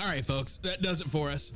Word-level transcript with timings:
All 0.00 0.06
right, 0.06 0.24
folks, 0.24 0.56
that 0.58 0.82
does 0.82 1.00
it 1.00 1.06
for 1.08 1.30
us. 1.30 1.52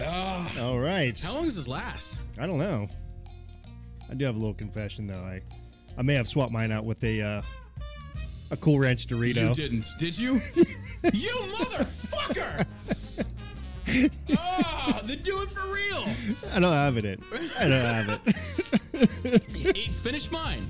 Ah, 0.00 0.52
All 0.62 0.78
right. 0.78 1.18
how 1.20 1.34
long 1.34 1.44
does 1.44 1.56
this 1.56 1.68
last? 1.68 2.18
I 2.38 2.46
don't 2.46 2.58
know. 2.58 2.88
I 4.10 4.14
do 4.14 4.24
have 4.24 4.36
a 4.36 4.38
little 4.38 4.54
confession 4.54 5.06
though. 5.06 5.22
I 5.22 5.40
I 5.98 6.02
may 6.02 6.14
have 6.14 6.28
swapped 6.28 6.52
mine 6.52 6.72
out 6.72 6.84
with 6.84 7.02
a 7.04 7.20
uh, 7.20 7.42
a 8.50 8.56
Cool 8.56 8.78
Ranch 8.78 9.06
Dorito. 9.06 9.48
You 9.48 9.54
didn't, 9.54 9.86
did 9.98 10.18
you? 10.18 10.34
you 11.12 11.30
motherfucker! 11.58 12.66
Ah, 14.38 15.02
they 15.04 15.16
do 15.16 15.42
it 15.42 15.48
for 15.48 15.66
real. 15.66 16.04
I 16.54 16.60
don't 16.60 16.72
have 16.72 16.96
it. 16.96 17.04
In. 17.04 17.20
I 17.58 17.68
don't 17.68 17.94
have 17.94 18.20
it. 18.24 19.46
Hey, 19.76 19.90
finish 19.90 20.30
mine. 20.30 20.68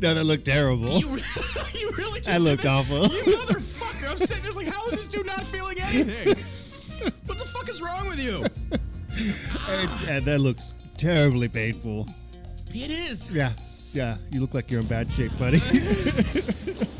No, 0.00 0.14
that 0.14 0.24
looked 0.24 0.44
terrible. 0.44 0.98
You, 0.98 1.08
you 1.74 1.90
really 1.96 2.20
just 2.20 2.24
That 2.26 2.38
did 2.38 2.40
looked 2.42 2.66
awful. 2.66 3.02
You 3.02 3.22
motherfucker! 3.34 4.10
I'm 4.10 4.16
sitting 4.18 4.42
there 4.42 4.52
like, 4.52 4.66
how 4.66 4.84
is 4.86 4.92
this 4.92 5.06
dude 5.08 5.26
not 5.26 5.44
feeling 5.44 5.80
anything? 5.80 6.36
What 7.24 7.38
the 7.38 7.44
fuck 7.46 7.66
is 7.70 7.80
wrong 7.80 8.08
with 8.08 8.20
you? 8.20 8.44
And- 9.70 10.08
and 10.08 10.24
that 10.26 10.38
looks 10.40 10.74
terribly 10.98 11.48
painful. 11.48 12.06
It 12.74 12.90
is. 12.90 13.30
Yeah, 13.32 13.52
yeah. 13.94 14.16
You 14.30 14.40
look 14.40 14.52
like 14.52 14.70
you're 14.70 14.80
in 14.80 14.86
bad 14.86 15.10
shape, 15.10 15.32
buddy. 15.38 15.60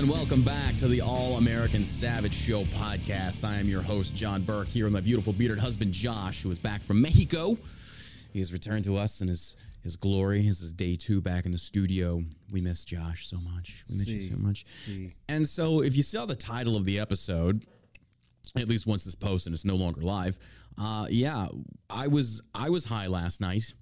gentlemen. 0.00 0.18
Welcome 0.18 0.42
back 0.42 0.76
to 0.78 0.88
the 0.88 1.02
All 1.02 1.36
American 1.36 1.84
Savage 1.84 2.32
Show 2.32 2.62
podcast. 2.64 3.44
I 3.44 3.56
am 3.56 3.68
your 3.68 3.82
host, 3.82 4.16
John 4.16 4.40
Burk, 4.42 4.68
here 4.68 4.84
with 4.84 4.94
my 4.94 5.00
beautiful 5.00 5.32
bearded 5.34 5.58
husband, 5.58 5.92
Josh, 5.92 6.42
who 6.42 6.50
is 6.50 6.58
back 6.58 6.80
from 6.80 7.02
Mexico. 7.02 7.54
He 8.32 8.38
has 8.38 8.50
returned 8.50 8.84
to 8.84 8.96
us 8.96 9.20
in 9.20 9.28
his, 9.28 9.56
his 9.82 9.96
glory. 9.96 10.40
This 10.40 10.62
is 10.62 10.72
day 10.72 10.96
two 10.96 11.20
back 11.20 11.44
in 11.44 11.52
the 11.52 11.58
studio. 11.58 12.22
We 12.50 12.62
miss 12.62 12.86
Josh 12.86 13.26
so 13.26 13.36
much. 13.40 13.84
We 13.90 13.98
miss 13.98 14.08
you 14.08 14.20
so 14.22 14.36
much. 14.36 14.64
And 15.28 15.46
so, 15.46 15.82
if 15.82 15.94
you 15.94 16.02
saw 16.02 16.24
the 16.24 16.36
title 16.36 16.76
of 16.76 16.86
the 16.86 16.98
episode, 16.98 17.62
at 18.56 18.68
least 18.68 18.86
once 18.86 19.04
this 19.04 19.14
post 19.14 19.46
and 19.46 19.54
it's 19.54 19.66
no 19.66 19.76
longer 19.76 20.00
live, 20.00 20.38
uh, 20.80 21.08
yeah, 21.10 21.46
I 21.90 22.08
was 22.08 22.42
I 22.54 22.70
was 22.70 22.86
high 22.86 23.08
last 23.08 23.42
night, 23.42 23.74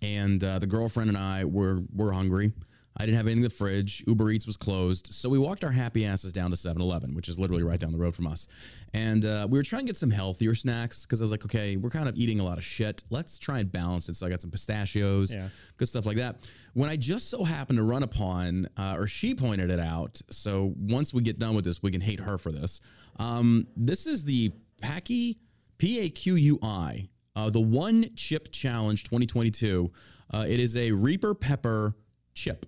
and 0.00 0.42
uh, 0.42 0.58
the 0.58 0.66
girlfriend 0.66 1.08
and 1.08 1.18
I 1.18 1.44
were 1.44 1.82
were 1.94 2.10
hungry. 2.10 2.52
I 2.96 3.06
didn't 3.06 3.16
have 3.16 3.26
anything 3.26 3.38
in 3.42 3.48
the 3.48 3.54
fridge. 3.54 4.04
Uber 4.06 4.30
Eats 4.30 4.46
was 4.46 4.56
closed, 4.58 5.12
so 5.14 5.28
we 5.28 5.38
walked 5.38 5.64
our 5.64 5.70
happy 5.70 6.04
asses 6.04 6.30
down 6.32 6.50
to 6.50 6.56
7-Eleven, 6.56 7.14
which 7.14 7.28
is 7.28 7.38
literally 7.38 7.62
right 7.62 7.80
down 7.80 7.90
the 7.90 7.98
road 7.98 8.14
from 8.14 8.26
us. 8.26 8.48
And 8.92 9.24
uh, 9.24 9.48
we 9.50 9.58
were 9.58 9.62
trying 9.62 9.80
to 9.80 9.86
get 9.86 9.96
some 9.96 10.10
healthier 10.10 10.54
snacks 10.54 11.06
because 11.06 11.20
I 11.22 11.24
was 11.24 11.30
like, 11.30 11.44
okay, 11.46 11.76
we're 11.78 11.88
kind 11.90 12.08
of 12.08 12.16
eating 12.16 12.40
a 12.40 12.44
lot 12.44 12.58
of 12.58 12.64
shit. 12.64 13.02
Let's 13.08 13.38
try 13.38 13.60
and 13.60 13.72
balance 13.72 14.08
it. 14.10 14.16
So 14.16 14.26
I 14.26 14.30
got 14.30 14.42
some 14.42 14.50
pistachios, 14.50 15.34
Yeah. 15.34 15.48
good 15.78 15.88
stuff 15.88 16.04
like 16.04 16.18
that. 16.18 16.50
When 16.74 16.90
I 16.90 16.96
just 16.96 17.30
so 17.30 17.44
happened 17.44 17.78
to 17.78 17.82
run 17.82 18.02
upon, 18.02 18.66
uh, 18.76 18.96
or 18.98 19.06
she 19.06 19.34
pointed 19.34 19.70
it 19.70 19.80
out. 19.80 20.20
So 20.30 20.74
once 20.78 21.14
we 21.14 21.22
get 21.22 21.38
done 21.38 21.54
with 21.54 21.64
this, 21.64 21.82
we 21.82 21.90
can 21.90 22.00
hate 22.02 22.20
her 22.20 22.36
for 22.36 22.52
this. 22.52 22.80
Um, 23.18 23.66
this 23.76 24.06
is 24.06 24.24
the 24.24 24.52
Paqui 24.82 25.38
P 25.78 26.00
A 26.00 26.08
Q 26.10 26.34
U 26.36 26.58
I, 26.62 27.08
uh, 27.36 27.48
the 27.50 27.60
One 27.60 28.04
Chip 28.16 28.52
Challenge 28.52 29.02
2022. 29.02 29.90
Uh, 30.32 30.44
it 30.48 30.60
is 30.60 30.76
a 30.76 30.92
Reaper 30.92 31.34
Pepper 31.34 31.96
chip. 32.34 32.66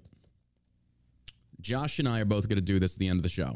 Josh 1.65 1.99
and 1.99 2.07
I 2.07 2.21
are 2.21 2.27
both 2.27 2.47
going 2.49 2.57
to 2.57 2.63
do 2.63 2.79
this 2.79 2.95
at 2.95 2.99
the 2.99 3.09
end 3.09 3.19
of 3.19 3.23
the 3.23 3.29
show. 3.29 3.55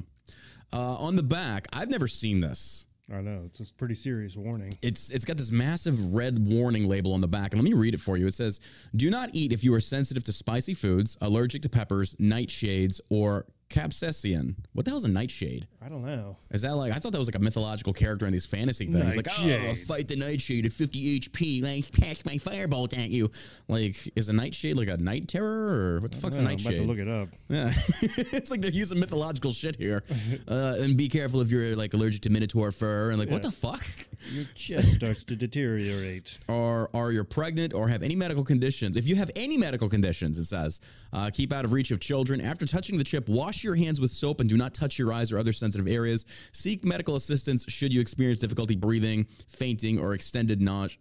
Uh, 0.72 0.96
on 0.96 1.14
the 1.14 1.22
back, 1.22 1.66
I've 1.72 1.90
never 1.90 2.08
seen 2.08 2.40
this. 2.40 2.86
I 3.12 3.20
know 3.20 3.42
it's 3.46 3.60
a 3.60 3.72
pretty 3.74 3.94
serious 3.94 4.36
warning. 4.36 4.70
It's 4.82 5.10
it's 5.10 5.24
got 5.24 5.38
this 5.38 5.50
massive 5.50 6.12
red 6.14 6.38
warning 6.38 6.88
label 6.88 7.14
on 7.14 7.22
the 7.22 7.28
back, 7.28 7.52
and 7.52 7.62
let 7.62 7.64
me 7.64 7.72
read 7.72 7.94
it 7.94 8.00
for 8.00 8.18
you. 8.18 8.26
It 8.26 8.34
says, 8.34 8.60
"Do 8.94 9.08
not 9.08 9.30
eat 9.32 9.52
if 9.52 9.64
you 9.64 9.72
are 9.72 9.80
sensitive 9.80 10.24
to 10.24 10.32
spicy 10.32 10.74
foods, 10.74 11.16
allergic 11.22 11.62
to 11.62 11.70
peppers, 11.70 12.14
nightshades, 12.16 13.00
or 13.08 13.46
capsaicin." 13.70 14.54
What 14.72 14.84
the 14.84 14.90
hell 14.90 14.98
is 14.98 15.04
a 15.04 15.08
nightshade? 15.08 15.66
I 15.80 15.88
don't 15.88 16.04
know. 16.04 16.36
Is 16.50 16.62
that 16.62 16.74
like 16.74 16.92
I 16.92 16.96
thought 16.96 17.12
that 17.12 17.18
was 17.18 17.28
like 17.28 17.36
a 17.36 17.40
mythological 17.40 17.92
character 17.92 18.26
in 18.26 18.32
these 18.32 18.46
fantasy 18.46 18.86
things? 18.86 19.16
Like, 19.16 19.26
oh, 19.30 19.46
Nightshade. 19.46 19.76
fight 19.86 20.08
the 20.08 20.16
nightshade 20.16 20.66
at 20.66 20.72
50 20.72 21.20
HP, 21.20 21.62
like 21.62 21.92
pass 22.00 22.24
my 22.24 22.34
firebolt 22.34 22.96
at 22.98 23.10
you. 23.10 23.30
Like, 23.68 23.96
is 24.16 24.28
a 24.28 24.32
nightshade 24.32 24.76
like 24.76 24.88
a 24.88 24.96
night 24.96 25.28
terror 25.28 25.96
or 25.96 26.00
what 26.00 26.10
the 26.10 26.16
fuck's 26.18 26.38
a 26.38 26.40
I 26.42 26.54
don't 26.54 26.64
know, 26.64 26.70
I'm 26.70 26.74
about 26.74 26.82
to 26.82 26.88
look 26.88 26.98
it 26.98 27.08
up. 27.08 27.28
Yeah, 27.48 27.72
it's 28.32 28.50
like 28.50 28.60
they're 28.60 28.70
using 28.72 28.98
mythological 28.98 29.52
shit 29.52 29.76
here. 29.76 30.02
Uh, 30.48 30.76
and 30.80 30.96
be 30.96 31.08
careful 31.08 31.40
if 31.42 31.50
you're 31.50 31.76
like 31.76 31.92
allergic 31.94 32.22
to 32.22 32.30
minotaur 32.30 32.72
fur 32.72 33.10
and 33.10 33.18
like 33.18 33.30
what 33.30 33.42
the 33.42 33.50
fuck? 33.50 33.84
Your 34.32 34.44
chest 34.54 34.94
starts 34.96 35.24
to 35.24 35.36
deteriorate. 35.36 36.38
or 36.48 36.88
are 36.94 37.12
you 37.12 37.22
pregnant 37.24 37.74
or 37.74 37.88
have 37.88 38.02
any 38.02 38.16
medical 38.16 38.44
conditions. 38.44 38.96
If 38.96 39.06
you 39.06 39.16
have 39.16 39.30
any 39.36 39.56
medical 39.56 39.88
conditions, 39.88 40.38
it 40.38 40.46
says, 40.46 40.80
uh, 41.12 41.30
keep 41.32 41.52
out 41.52 41.64
of 41.64 41.72
reach 41.72 41.90
of 41.90 42.00
children. 42.00 42.40
After 42.40 42.66
touching 42.66 42.96
the 42.98 43.04
chip, 43.04 43.28
wash 43.28 43.57
your 43.64 43.74
hands 43.74 44.00
with 44.00 44.10
soap 44.10 44.40
and 44.40 44.48
do 44.48 44.56
not 44.56 44.74
touch 44.74 44.98
your 44.98 45.12
eyes 45.12 45.32
or 45.32 45.38
other 45.38 45.52
sensitive 45.52 45.88
areas. 45.88 46.24
Seek 46.52 46.84
medical 46.84 47.16
assistance 47.16 47.64
should 47.68 47.92
you 47.92 48.00
experience 48.00 48.38
difficulty 48.38 48.76
breathing, 48.76 49.26
fainting, 49.48 49.98
or 49.98 50.14
extended 50.14 50.60
nausea. 50.60 50.98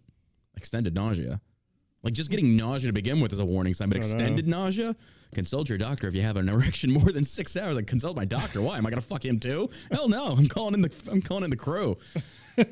Extended 0.56 0.94
nausea. 0.94 1.40
Like 2.02 2.14
just 2.14 2.30
getting 2.30 2.56
nausea 2.56 2.88
to 2.88 2.92
begin 2.92 3.20
with 3.20 3.32
is 3.32 3.40
a 3.40 3.44
warning 3.44 3.74
sign, 3.74 3.88
but 3.88 3.96
I 3.96 4.00
know. 4.00 4.06
extended 4.06 4.46
nausea, 4.46 4.94
consult 5.34 5.68
your 5.68 5.78
doctor 5.78 6.06
if 6.06 6.14
you 6.14 6.22
have 6.22 6.36
an 6.36 6.48
erection 6.48 6.92
more 6.92 7.10
than 7.10 7.24
six 7.24 7.56
hours. 7.56 7.76
Like 7.76 7.86
consult 7.86 8.16
my 8.16 8.24
doctor. 8.24 8.62
Why 8.62 8.78
am 8.78 8.86
I 8.86 8.90
gonna 8.90 9.00
fuck 9.00 9.24
him 9.24 9.40
too? 9.40 9.68
Hell 9.90 10.08
no! 10.08 10.34
I'm 10.38 10.46
calling 10.46 10.74
in 10.74 10.82
the 10.82 11.08
I'm 11.10 11.20
calling 11.20 11.44
in 11.44 11.50
the 11.50 11.56
crew. 11.56 11.96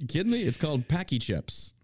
You 0.00 0.06
kidding 0.06 0.30
me? 0.30 0.42
It's 0.42 0.56
called 0.58 0.86
Paqui 0.86 1.20
Chips. 1.20 1.74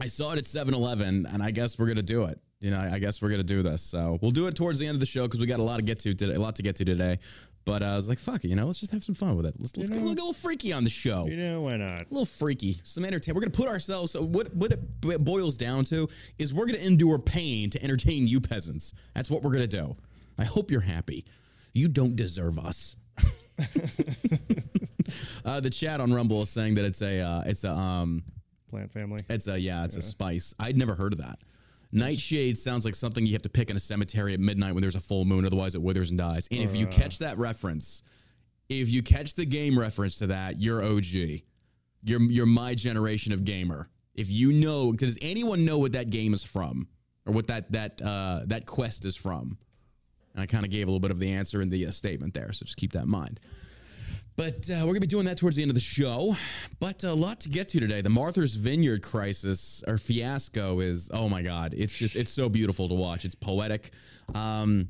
I 0.00 0.06
saw 0.06 0.32
it 0.32 0.38
at 0.38 0.44
7-Eleven, 0.44 1.26
and 1.30 1.42
I 1.42 1.50
guess 1.50 1.78
we're 1.78 1.88
gonna 1.88 2.02
do 2.02 2.24
it. 2.24 2.40
You 2.64 2.70
know, 2.70 2.80
I 2.80 2.98
guess 2.98 3.20
we're 3.20 3.28
gonna 3.28 3.42
do 3.42 3.62
this. 3.62 3.82
So 3.82 4.18
we'll 4.22 4.30
do 4.30 4.46
it 4.46 4.54
towards 4.54 4.78
the 4.78 4.86
end 4.86 4.94
of 4.96 5.00
the 5.00 5.06
show 5.06 5.24
because 5.24 5.38
we 5.38 5.44
got 5.46 5.60
a 5.60 5.62
lot 5.62 5.76
to 5.76 5.82
get 5.82 5.98
to 6.00 6.14
today. 6.14 6.32
A 6.34 6.40
lot 6.40 6.56
to 6.56 6.62
get 6.62 6.76
to 6.76 6.84
today. 6.86 7.18
But 7.66 7.82
uh, 7.82 7.86
I 7.86 7.94
was 7.94 8.08
like, 8.08 8.18
fuck 8.18 8.42
it, 8.44 8.48
you 8.48 8.56
know, 8.56 8.64
let's 8.66 8.80
just 8.80 8.92
have 8.92 9.02
some 9.04 9.14
fun 9.14 9.36
with 9.36 9.46
it. 9.46 9.54
Let's, 9.58 9.76
let's 9.76 9.90
know- 9.90 9.96
get 9.98 10.04
a 10.04 10.08
little 10.08 10.32
freaky 10.32 10.72
on 10.72 10.82
the 10.84 10.90
show. 10.90 11.26
You 11.26 11.36
know 11.36 11.60
why 11.62 11.76
not? 11.76 12.02
A 12.02 12.06
little 12.10 12.24
freaky, 12.26 12.76
some 12.84 13.04
entertainment. 13.04 13.36
We're 13.36 13.50
gonna 13.50 13.64
put 13.64 13.68
ourselves. 13.68 14.12
So 14.12 14.22
what 14.22 14.54
what 14.54 14.72
it 14.72 15.24
boils 15.24 15.58
down 15.58 15.84
to 15.86 16.08
is 16.38 16.54
we're 16.54 16.64
gonna 16.66 16.78
endure 16.78 17.18
pain 17.18 17.68
to 17.68 17.82
entertain 17.84 18.26
you 18.26 18.40
peasants. 18.40 18.94
That's 19.14 19.30
what 19.30 19.42
we're 19.42 19.52
gonna 19.52 19.66
do. 19.66 19.94
I 20.38 20.44
hope 20.44 20.70
you're 20.70 20.80
happy. 20.80 21.26
You 21.74 21.88
don't 21.88 22.16
deserve 22.16 22.58
us. 22.58 22.96
uh, 25.44 25.60
the 25.60 25.70
chat 25.70 26.00
on 26.00 26.12
Rumble 26.14 26.40
is 26.42 26.48
saying 26.48 26.76
that 26.76 26.86
it's 26.86 27.02
a 27.02 27.20
uh, 27.20 27.42
it's 27.44 27.64
a 27.64 27.72
um 27.72 28.24
Plant 28.70 28.90
family. 28.90 29.20
it's 29.28 29.48
a 29.48 29.60
yeah 29.60 29.84
it's 29.84 29.96
a 29.98 30.02
spice. 30.02 30.54
I'd 30.58 30.78
never 30.78 30.94
heard 30.94 31.12
of 31.12 31.18
that. 31.18 31.38
Nightshade 31.94 32.58
sounds 32.58 32.84
like 32.84 32.94
something 32.94 33.24
you 33.24 33.32
have 33.32 33.42
to 33.42 33.48
pick 33.48 33.70
in 33.70 33.76
a 33.76 33.80
cemetery 33.80 34.34
at 34.34 34.40
midnight 34.40 34.74
when 34.74 34.82
there's 34.82 34.96
a 34.96 35.00
full 35.00 35.24
moon, 35.24 35.46
otherwise 35.46 35.74
it 35.74 35.82
withers 35.82 36.10
and 36.10 36.18
dies. 36.18 36.48
And 36.50 36.60
if 36.60 36.74
you 36.74 36.86
catch 36.86 37.20
that 37.20 37.38
reference, 37.38 38.02
if 38.68 38.90
you 38.90 39.02
catch 39.02 39.34
the 39.34 39.46
game 39.46 39.78
reference 39.78 40.16
to 40.18 40.26
that, 40.28 40.60
you're 40.60 40.82
OG. 40.82 41.04
You're 42.02 42.20
you're 42.22 42.46
my 42.46 42.74
generation 42.74 43.32
of 43.32 43.44
gamer. 43.44 43.88
If 44.14 44.30
you 44.30 44.52
know, 44.52 44.92
does 44.92 45.18
anyone 45.22 45.64
know 45.64 45.78
what 45.78 45.92
that 45.92 46.10
game 46.10 46.34
is 46.34 46.44
from, 46.44 46.88
or 47.26 47.32
what 47.32 47.46
that 47.46 47.70
that 47.72 48.02
uh, 48.02 48.40
that 48.46 48.66
quest 48.66 49.04
is 49.04 49.16
from? 49.16 49.56
And 50.34 50.42
I 50.42 50.46
kind 50.46 50.64
of 50.64 50.70
gave 50.70 50.88
a 50.88 50.90
little 50.90 51.00
bit 51.00 51.12
of 51.12 51.20
the 51.20 51.32
answer 51.32 51.62
in 51.62 51.70
the 51.70 51.86
uh, 51.86 51.90
statement 51.92 52.34
there, 52.34 52.52
so 52.52 52.64
just 52.64 52.76
keep 52.76 52.92
that 52.92 53.04
in 53.04 53.10
mind. 53.10 53.40
But 54.36 54.68
uh, 54.68 54.80
we're 54.80 54.86
going 54.86 54.94
to 54.94 55.00
be 55.00 55.06
doing 55.06 55.26
that 55.26 55.38
towards 55.38 55.56
the 55.56 55.62
end 55.62 55.70
of 55.70 55.76
the 55.76 55.80
show. 55.80 56.36
But 56.80 57.04
a 57.04 57.12
lot 57.12 57.40
to 57.40 57.48
get 57.48 57.68
to 57.70 57.80
today. 57.80 58.00
The 58.00 58.10
Martha's 58.10 58.56
Vineyard 58.56 59.02
crisis 59.02 59.82
or 59.86 59.96
fiasco 59.96 60.80
is, 60.80 61.10
oh 61.14 61.28
my 61.28 61.42
God, 61.42 61.74
it's 61.76 61.96
just, 61.96 62.16
it's 62.16 62.32
so 62.32 62.48
beautiful 62.48 62.88
to 62.88 62.94
watch. 62.94 63.24
It's 63.24 63.36
poetic. 63.36 63.90
Um, 64.34 64.88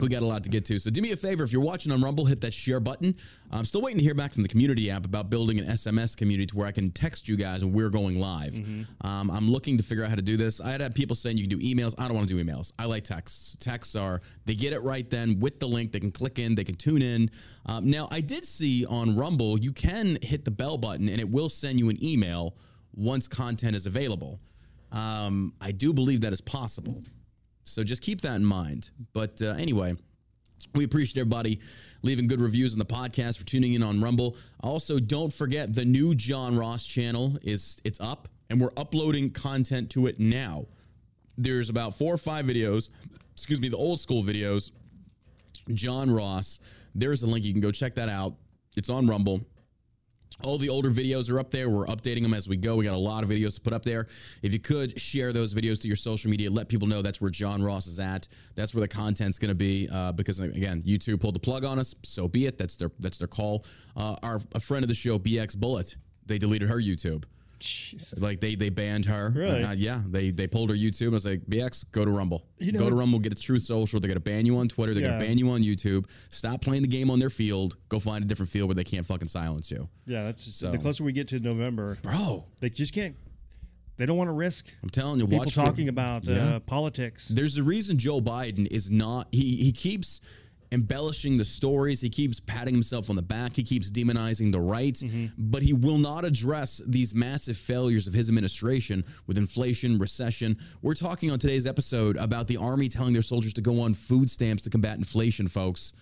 we 0.00 0.08
got 0.08 0.22
a 0.22 0.26
lot 0.26 0.42
to 0.44 0.50
get 0.50 0.64
to. 0.66 0.78
So 0.78 0.90
do 0.90 1.02
me 1.02 1.12
a 1.12 1.16
favor 1.16 1.44
if 1.44 1.52
you're 1.52 1.62
watching 1.62 1.92
on 1.92 2.02
Rumble, 2.02 2.24
hit 2.24 2.40
that 2.40 2.54
share 2.54 2.80
button. 2.80 3.14
I'm 3.50 3.64
still 3.64 3.82
waiting 3.82 3.98
to 3.98 4.04
hear 4.04 4.14
back 4.14 4.32
from 4.32 4.42
the 4.42 4.48
community 4.48 4.90
app 4.90 5.04
about 5.04 5.28
building 5.28 5.58
an 5.58 5.66
SMS 5.66 6.16
community 6.16 6.46
to 6.46 6.56
where 6.56 6.66
I 6.66 6.72
can 6.72 6.90
text 6.90 7.28
you 7.28 7.36
guys 7.36 7.62
when 7.62 7.72
we're 7.74 7.90
going 7.90 8.18
live. 8.18 8.54
Um, 9.02 9.30
I'm 9.30 9.50
looking 9.50 9.76
to 9.76 9.82
figure 9.82 10.02
out 10.02 10.08
how 10.10 10.16
to 10.16 10.22
do 10.22 10.36
this. 10.36 10.60
I 10.60 10.70
had 10.70 10.80
had 10.80 10.94
people 10.94 11.14
saying 11.16 11.36
you 11.36 11.46
can 11.46 11.58
do 11.58 11.64
emails. 11.64 11.94
I 11.98 12.06
don't 12.06 12.16
want 12.16 12.28
to 12.28 12.34
do 12.34 12.42
emails. 12.42 12.72
I 12.78 12.86
like 12.86 13.04
texts. 13.04 13.56
Texts 13.60 13.94
are 13.94 14.22
they 14.46 14.54
get 14.54 14.72
it 14.72 14.80
right 14.80 15.08
then 15.10 15.38
with 15.38 15.60
the 15.60 15.68
link. 15.68 15.92
They 15.92 16.00
can 16.00 16.12
click 16.12 16.38
in. 16.38 16.54
They 16.54 16.64
can 16.64 16.76
tune 16.76 17.02
in. 17.02 17.30
Um, 17.66 17.90
now 17.90 18.08
I 18.10 18.20
did 18.20 18.44
see 18.44 18.86
on 18.86 19.16
Rumble 19.16 19.58
you 19.58 19.72
can 19.72 20.16
hit 20.22 20.44
the 20.44 20.50
bell 20.50 20.78
button 20.78 21.08
and 21.08 21.20
it 21.20 21.28
will 21.28 21.50
send 21.50 21.78
you 21.78 21.90
an 21.90 22.02
email 22.02 22.54
once 22.94 23.28
content 23.28 23.76
is 23.76 23.86
available. 23.86 24.40
Um, 24.92 25.52
I 25.60 25.72
do 25.72 25.92
believe 25.92 26.22
that 26.22 26.32
is 26.32 26.40
possible. 26.40 27.02
So 27.70 27.84
just 27.84 28.02
keep 28.02 28.20
that 28.22 28.36
in 28.36 28.44
mind. 28.44 28.90
But 29.12 29.40
uh, 29.40 29.50
anyway, 29.50 29.94
we 30.74 30.84
appreciate 30.84 31.20
everybody 31.20 31.60
leaving 32.02 32.26
good 32.26 32.40
reviews 32.40 32.72
on 32.72 32.78
the 32.78 32.84
podcast 32.84 33.38
for 33.38 33.46
tuning 33.46 33.74
in 33.74 33.82
on 33.82 34.00
Rumble. 34.00 34.36
Also, 34.60 34.98
don't 34.98 35.32
forget 35.32 35.72
the 35.72 35.84
new 35.84 36.14
John 36.14 36.56
Ross 36.56 36.84
channel 36.84 37.36
is 37.42 37.80
it's 37.84 38.00
up 38.00 38.28
and 38.50 38.60
we're 38.60 38.72
uploading 38.76 39.30
content 39.30 39.90
to 39.90 40.08
it 40.08 40.18
now. 40.18 40.64
There's 41.38 41.70
about 41.70 41.96
four 41.96 42.12
or 42.12 42.18
five 42.18 42.44
videos, 42.44 42.90
excuse 43.32 43.60
me, 43.60 43.68
the 43.68 43.76
old 43.76 44.00
school 44.00 44.22
videos. 44.22 44.72
John 45.74 46.10
Ross. 46.10 46.60
There's 46.94 47.22
a 47.22 47.26
link. 47.28 47.44
You 47.44 47.52
can 47.52 47.60
go 47.60 47.70
check 47.70 47.94
that 47.94 48.08
out. 48.08 48.34
It's 48.76 48.90
on 48.90 49.06
Rumble. 49.06 49.40
All 50.42 50.58
the 50.58 50.68
older 50.68 50.90
videos 50.90 51.30
are 51.30 51.38
up 51.38 51.50
there. 51.50 51.68
We're 51.68 51.86
updating 51.86 52.22
them 52.22 52.32
as 52.32 52.48
we 52.48 52.56
go. 52.56 52.76
We 52.76 52.84
got 52.84 52.94
a 52.94 52.98
lot 52.98 53.24
of 53.24 53.30
videos 53.30 53.56
to 53.56 53.60
put 53.60 53.72
up 53.72 53.82
there. 53.82 54.06
If 54.42 54.52
you 54.52 54.58
could 54.58 54.98
share 54.98 55.32
those 55.32 55.52
videos 55.52 55.80
to 55.82 55.88
your 55.88 55.96
social 55.96 56.30
media, 56.30 56.50
let 56.50 56.68
people 56.68 56.88
know 56.88 57.02
that's 57.02 57.20
where 57.20 57.30
John 57.30 57.62
Ross 57.62 57.86
is 57.86 58.00
at. 58.00 58.26
That's 58.54 58.74
where 58.74 58.80
the 58.80 58.88
content's 58.88 59.38
going 59.38 59.50
to 59.50 59.54
be. 59.54 59.88
Uh, 59.92 60.12
because 60.12 60.40
again, 60.40 60.82
YouTube 60.82 61.20
pulled 61.20 61.34
the 61.34 61.40
plug 61.40 61.64
on 61.64 61.78
us. 61.78 61.94
So 62.02 62.26
be 62.26 62.46
it. 62.46 62.56
That's 62.56 62.76
their 62.76 62.90
that's 63.00 63.18
their 63.18 63.28
call. 63.28 63.64
Uh, 63.96 64.16
our 64.22 64.40
a 64.54 64.60
friend 64.60 64.82
of 64.82 64.88
the 64.88 64.94
show, 64.94 65.18
BX 65.18 65.58
Bullet, 65.58 65.96
they 66.26 66.38
deleted 66.38 66.68
her 66.68 66.78
YouTube. 66.78 67.24
Jeez. 67.60 68.20
Like 68.20 68.40
they 68.40 68.54
they 68.54 68.70
banned 68.70 69.04
her. 69.04 69.30
Really? 69.34 69.62
Uh, 69.62 69.72
yeah. 69.72 70.02
They 70.06 70.30
they 70.30 70.46
pulled 70.46 70.70
her 70.70 70.74
YouTube. 70.76 71.08
I 71.08 71.10
was 71.10 71.26
like, 71.26 71.42
BX, 71.46 71.84
go 71.92 72.04
to 72.04 72.10
Rumble. 72.10 72.46
You 72.58 72.72
go 72.72 72.88
to 72.88 72.94
Rumble, 72.96 73.18
get 73.18 73.32
a 73.32 73.36
Truth 73.40 73.62
Social. 73.62 74.00
They're 74.00 74.08
gonna 74.08 74.18
ban 74.20 74.46
you 74.46 74.56
on 74.58 74.68
Twitter. 74.68 74.94
They're 74.94 75.02
Yeah. 75.02 75.10
gonna 75.18 75.24
ban 75.26 75.38
you 75.38 75.50
on 75.50 75.60
YouTube. 75.62 76.06
Stop 76.30 76.62
playing 76.62 76.82
the 76.82 76.88
game 76.88 77.10
on 77.10 77.18
their 77.18 77.30
field. 77.30 77.76
Go 77.88 77.98
find 77.98 78.24
a 78.24 78.26
different 78.26 78.50
field 78.50 78.68
where 78.68 78.74
they 78.74 78.84
can't 78.84 79.04
fucking 79.06 79.28
silence 79.28 79.70
you. 79.70 79.88
Yeah, 80.06 80.24
that's 80.24 80.44
just, 80.46 80.58
So- 80.58 80.70
the 80.70 80.78
closer 80.78 81.04
we 81.04 81.12
get 81.12 81.28
to 81.28 81.38
November, 81.40 81.98
Bro, 82.02 82.46
they 82.60 82.70
just 82.70 82.92
can't. 82.94 83.14
They 83.96 84.06
don't 84.06 84.16
want 84.16 84.28
to 84.28 84.32
risk 84.32 84.72
I'm 84.82 84.88
telling 84.88 85.20
you, 85.20 85.26
people 85.26 85.40
watch 85.40 85.52
for- 85.52 85.60
talking 85.62 85.90
about 85.90 86.26
uh, 86.26 86.32
Yeah. 86.32 86.58
politics. 86.64 87.28
There's 87.28 87.58
a 87.58 87.62
reason 87.62 87.98
Joe 87.98 88.22
Biden 88.22 88.66
is 88.70 88.90
not. 88.90 89.28
He 89.30 89.56
he 89.56 89.72
keeps 89.72 90.22
embellishing 90.72 91.36
the 91.36 91.44
stories. 91.44 92.00
He 92.00 92.08
keeps 92.08 92.40
patting 92.40 92.74
himself 92.74 93.10
on 93.10 93.16
the 93.16 93.22
back. 93.22 93.56
He 93.56 93.62
keeps 93.62 93.90
demonizing 93.90 94.52
the 94.52 94.60
right, 94.60 94.94
mm-hmm. 94.94 95.26
but 95.38 95.62
he 95.62 95.72
will 95.72 95.98
not 95.98 96.24
address 96.24 96.80
these 96.86 97.14
massive 97.14 97.56
failures 97.56 98.06
of 98.06 98.14
his 98.14 98.28
administration 98.28 99.04
with 99.26 99.38
inflation, 99.38 99.98
recession. 99.98 100.56
We're 100.82 100.94
talking 100.94 101.30
on 101.30 101.38
today's 101.38 101.66
episode 101.66 102.16
about 102.16 102.46
the 102.46 102.56
army 102.56 102.88
telling 102.88 103.12
their 103.12 103.22
soldiers 103.22 103.52
to 103.54 103.62
go 103.62 103.80
on 103.80 103.94
food 103.94 104.30
stamps 104.30 104.62
to 104.64 104.70
combat 104.70 104.96
inflation, 104.96 105.48
folks. 105.48 105.92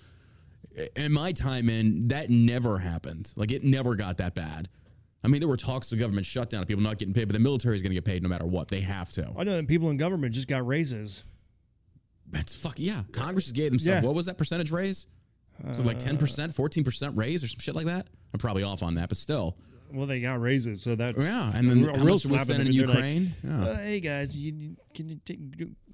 In 0.97 1.13
my 1.13 1.33
time 1.33 1.69
in, 1.69 2.09
that 2.09 2.31
never 2.31 2.79
happened. 2.79 3.33
Like 3.37 3.51
it 3.51 3.65
never 3.65 3.95
got 3.95 4.19
that 4.19 4.35
bad. 4.35 4.69
I 5.25 5.29
mean, 5.29 5.41
there 5.41 5.49
were 5.49 5.57
talks 5.57 5.91
of 5.91 5.99
government 5.99 6.27
shutdown, 6.27 6.65
people 6.65 6.83
not 6.83 6.99
getting 6.99 7.13
paid, 7.15 7.27
but 7.27 7.33
the 7.33 7.41
military 7.41 7.75
is 7.75 7.83
going 7.83 7.91
to 7.91 7.97
get 7.97 8.05
paid 8.05 8.23
no 8.23 8.29
matter 8.29 8.47
what. 8.47 8.69
They 8.69 8.81
have 8.83 9.11
to. 9.13 9.29
I 9.37 9.43
know 9.45 9.57
that 9.57 9.67
people 9.67 9.91
in 9.91 9.97
government 9.97 10.33
just 10.33 10.47
got 10.47 10.65
raises. 10.67 11.25
That's 12.31 12.55
fuck 12.55 12.75
yeah. 12.79 13.03
Congress 13.13 13.53
gave 13.53 13.71
themselves 13.71 14.03
Yeah. 14.03 14.07
what 14.07 14.15
was 14.15 14.27
that 14.27 14.39
percentage 14.39 14.71
raise? 14.71 15.07
Was 15.65 15.81
it 15.81 15.87
like 15.87 15.99
ten 15.99 16.17
percent, 16.17 16.55
fourteen 16.55 16.85
percent 16.85 17.17
raise, 17.17 17.43
or 17.43 17.49
some 17.49 17.59
shit 17.61 17.75
like 17.75 17.87
that? 17.87 18.07
I'm 18.33 18.39
probably 18.39 18.63
off 18.63 18.83
on 18.83 18.95
that, 18.95 19.09
but 19.09 19.19
still, 19.19 19.57
Well, 19.93 20.07
they 20.07 20.21
got 20.21 20.41
raises, 20.41 20.83
so 20.83 20.95
that's 20.95 21.19
yeah. 21.19 21.51
And 21.55 21.69
then 21.69 21.79
a 21.89 22.05
real 22.05 22.19
slap 22.19 22.49
in 22.51 22.61
in 22.61 22.67
like, 22.67 22.75
Ukraine? 22.75 23.35
yeah. 23.43 23.63
Uh, 23.65 23.77
hey 23.79 23.99
guys, 24.01 24.37
you, 24.37 24.53
you- 24.53 24.77
can 24.95 25.09
you 25.09 25.19
take 25.25 25.41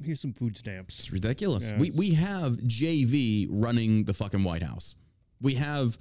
here's 0.02 0.20
some 0.20 0.32
food 0.34 0.56
stamps? 0.58 0.98
It's 1.00 1.12
ridiculous. 1.12 1.70
Yeah, 1.70 1.78
we 1.78 1.86
it's- 1.88 1.98
we 1.98 2.10
have 2.14 2.56
JV 2.66 3.46
running 3.50 4.04
the 4.04 4.12
fucking 4.14 4.42
White 4.44 4.62
House. 4.62 4.96
We 5.40 5.54
have. 5.54 5.96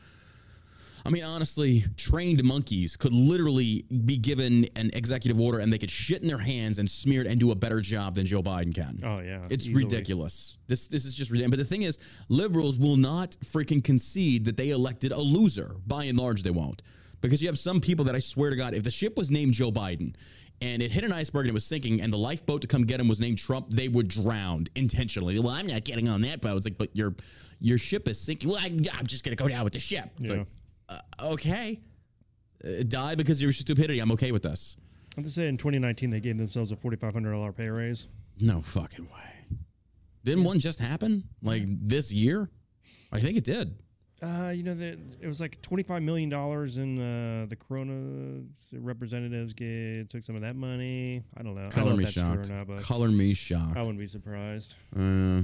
I 1.05 1.09
mean, 1.09 1.23
honestly, 1.25 1.83
trained 1.97 2.41
monkeys 2.45 2.95
could 2.95 3.11
literally 3.11 3.83
be 4.05 4.15
given 4.17 4.65
an 4.77 4.89
executive 4.93 5.37
order 5.39 5.59
and 5.59 5.71
they 5.71 5.77
could 5.77 5.91
shit 5.91 6.21
in 6.21 6.27
their 6.29 6.37
hands 6.37 6.79
and 6.79 6.89
smear 6.89 7.21
it 7.21 7.27
and 7.27 7.39
do 7.39 7.51
a 7.51 7.55
better 7.55 7.81
job 7.81 8.15
than 8.15 8.25
Joe 8.25 8.41
Biden 8.41 8.73
can. 8.73 8.99
Oh 9.03 9.19
yeah, 9.19 9.41
It's 9.49 9.67
easily. 9.67 9.83
ridiculous. 9.83 10.57
This 10.67 10.87
this 10.87 11.03
is 11.05 11.13
just 11.13 11.29
ridiculous. 11.29 11.57
But 11.57 11.59
the 11.59 11.65
thing 11.69 11.81
is, 11.81 11.99
liberals 12.29 12.79
will 12.79 12.95
not 12.97 13.31
freaking 13.43 13.83
concede 13.83 14.45
that 14.45 14.55
they 14.55 14.69
elected 14.69 15.11
a 15.11 15.19
loser. 15.19 15.75
By 15.87 16.05
and 16.05 16.17
large, 16.17 16.41
they 16.43 16.51
won't. 16.51 16.81
Because 17.19 17.41
you 17.41 17.47
have 17.49 17.59
some 17.59 17.79
people 17.81 18.05
that 18.05 18.15
I 18.15 18.19
swear 18.19 18.49
to 18.49 18.55
God, 18.55 18.73
if 18.73 18.83
the 18.83 18.91
ship 18.91 19.17
was 19.17 19.31
named 19.31 19.53
Joe 19.53 19.71
Biden 19.71 20.13
and 20.61 20.81
it 20.81 20.91
hit 20.91 21.03
an 21.05 21.11
iceberg 21.13 21.41
and 21.45 21.49
it 21.49 21.53
was 21.53 21.65
sinking 21.65 22.01
and 22.01 22.11
the 22.13 22.17
lifeboat 22.17 22.61
to 22.61 22.67
come 22.67 22.83
get 22.83 22.99
him 22.99 23.07
was 23.07 23.19
named 23.21 23.37
Trump, 23.37 23.69
they 23.69 23.87
would 23.87 24.07
drown 24.09 24.65
intentionally. 24.75 25.37
Well, 25.39 25.49
I'm 25.53 25.67
not 25.67 25.83
getting 25.83 26.07
on 26.09 26.21
that 26.21 26.41
boat. 26.41 26.55
It's 26.57 26.65
like, 26.65 26.77
but 26.77 26.95
your 26.95 27.13
your 27.59 27.77
ship 27.77 28.07
is 28.09 28.19
sinking. 28.19 28.49
Well, 28.49 28.59
I, 28.61 28.67
I'm 28.67 29.05
just 29.07 29.23
going 29.25 29.35
to 29.35 29.41
go 29.41 29.49
down 29.49 29.63
with 29.65 29.73
the 29.73 29.79
ship. 29.79 30.09
It's 30.19 30.29
Yeah. 30.31 30.37
like, 30.39 30.47
uh, 30.89 30.99
okay. 31.31 31.79
Uh, 32.63 32.83
die 32.87 33.15
because 33.15 33.39
of 33.39 33.43
your 33.43 33.51
stupidity. 33.53 33.99
I'm 33.99 34.11
okay 34.13 34.31
with 34.31 34.43
this. 34.43 34.77
I 35.17 35.21
have 35.21 35.25
to 35.25 35.31
say, 35.31 35.47
in 35.47 35.57
2019, 35.57 36.09
they 36.09 36.19
gave 36.19 36.37
themselves 36.37 36.71
a 36.71 36.75
$4,500 36.75 37.55
pay 37.55 37.67
raise. 37.69 38.07
No 38.39 38.61
fucking 38.61 39.05
way. 39.05 39.57
Didn't 40.23 40.43
one 40.43 40.59
just 40.59 40.79
happen 40.79 41.23
like 41.41 41.63
this 41.67 42.11
year? 42.11 42.49
I 43.11 43.19
think 43.19 43.37
it 43.37 43.43
did. 43.43 43.75
Uh, 44.23 44.49
you 44.55 44.63
know, 44.63 44.73
the, 44.73 44.97
it 45.19 45.27
was 45.27 45.41
like 45.41 45.61
$25 45.61 46.01
million 46.01 46.31
in 46.31 47.01
uh, 47.01 47.45
the 47.47 47.57
Corona 47.57 48.41
representatives 48.79 49.53
gave, 49.53 50.07
took 50.07 50.23
some 50.23 50.35
of 50.35 50.41
that 50.43 50.55
money. 50.55 51.21
I 51.37 51.43
don't 51.43 51.55
know. 51.55 51.65
I 51.65 51.69
Color 51.69 51.85
don't 51.87 51.89
know 51.89 51.97
me 51.97 52.03
if 52.05 52.15
that's 52.15 52.27
shocked. 52.27 52.49
or 52.49 52.53
not, 52.53 52.67
but 52.67 52.81
Color 52.81 53.09
me 53.09 53.33
shocked. 53.33 53.75
I 53.75 53.81
wouldn't 53.81 53.99
be 53.99 54.07
surprised. 54.07 54.75
Uh, 54.95 55.41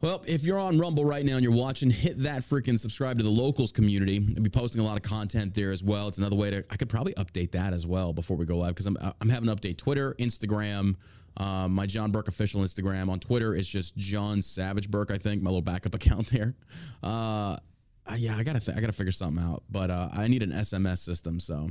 well, 0.00 0.22
if 0.26 0.44
you're 0.44 0.58
on 0.58 0.78
Rumble 0.78 1.04
right 1.04 1.24
now 1.24 1.34
and 1.36 1.42
you're 1.42 1.54
watching, 1.54 1.90
hit 1.90 2.18
that 2.24 2.42
freaking 2.42 2.78
subscribe 2.78 3.16
to 3.18 3.24
the 3.24 3.30
locals 3.30 3.72
community. 3.72 4.26
I'll 4.36 4.42
be 4.42 4.50
posting 4.50 4.80
a 4.82 4.84
lot 4.84 4.96
of 4.96 5.02
content 5.02 5.54
there 5.54 5.72
as 5.72 5.82
well. 5.82 6.08
It's 6.08 6.18
another 6.18 6.36
way 6.36 6.50
to. 6.50 6.64
I 6.70 6.76
could 6.76 6.88
probably 6.88 7.14
update 7.14 7.52
that 7.52 7.72
as 7.72 7.86
well 7.86 8.12
before 8.12 8.36
we 8.36 8.44
go 8.44 8.58
live 8.58 8.74
because 8.74 8.86
I'm 8.86 8.96
I'm 9.20 9.28
having 9.28 9.48
to 9.48 9.56
update 9.56 9.78
Twitter, 9.78 10.14
Instagram, 10.18 10.96
um, 11.38 11.72
my 11.72 11.86
John 11.86 12.10
Burk 12.10 12.28
official 12.28 12.60
Instagram. 12.60 13.08
On 13.08 13.18
Twitter, 13.18 13.54
it's 13.54 13.68
just 13.68 13.96
John 13.96 14.42
Savage 14.42 14.90
Burk. 14.90 15.10
I 15.10 15.16
think 15.16 15.42
my 15.42 15.50
little 15.50 15.62
backup 15.62 15.94
account 15.94 16.26
there. 16.28 16.54
Uh, 17.02 17.56
yeah, 18.16 18.36
I 18.36 18.42
gotta 18.42 18.60
th- 18.60 18.76
I 18.76 18.80
gotta 18.80 18.92
figure 18.92 19.12
something 19.12 19.42
out, 19.42 19.62
but 19.70 19.90
uh, 19.90 20.10
I 20.14 20.28
need 20.28 20.42
an 20.42 20.50
SMS 20.50 20.98
system. 20.98 21.40
So. 21.40 21.68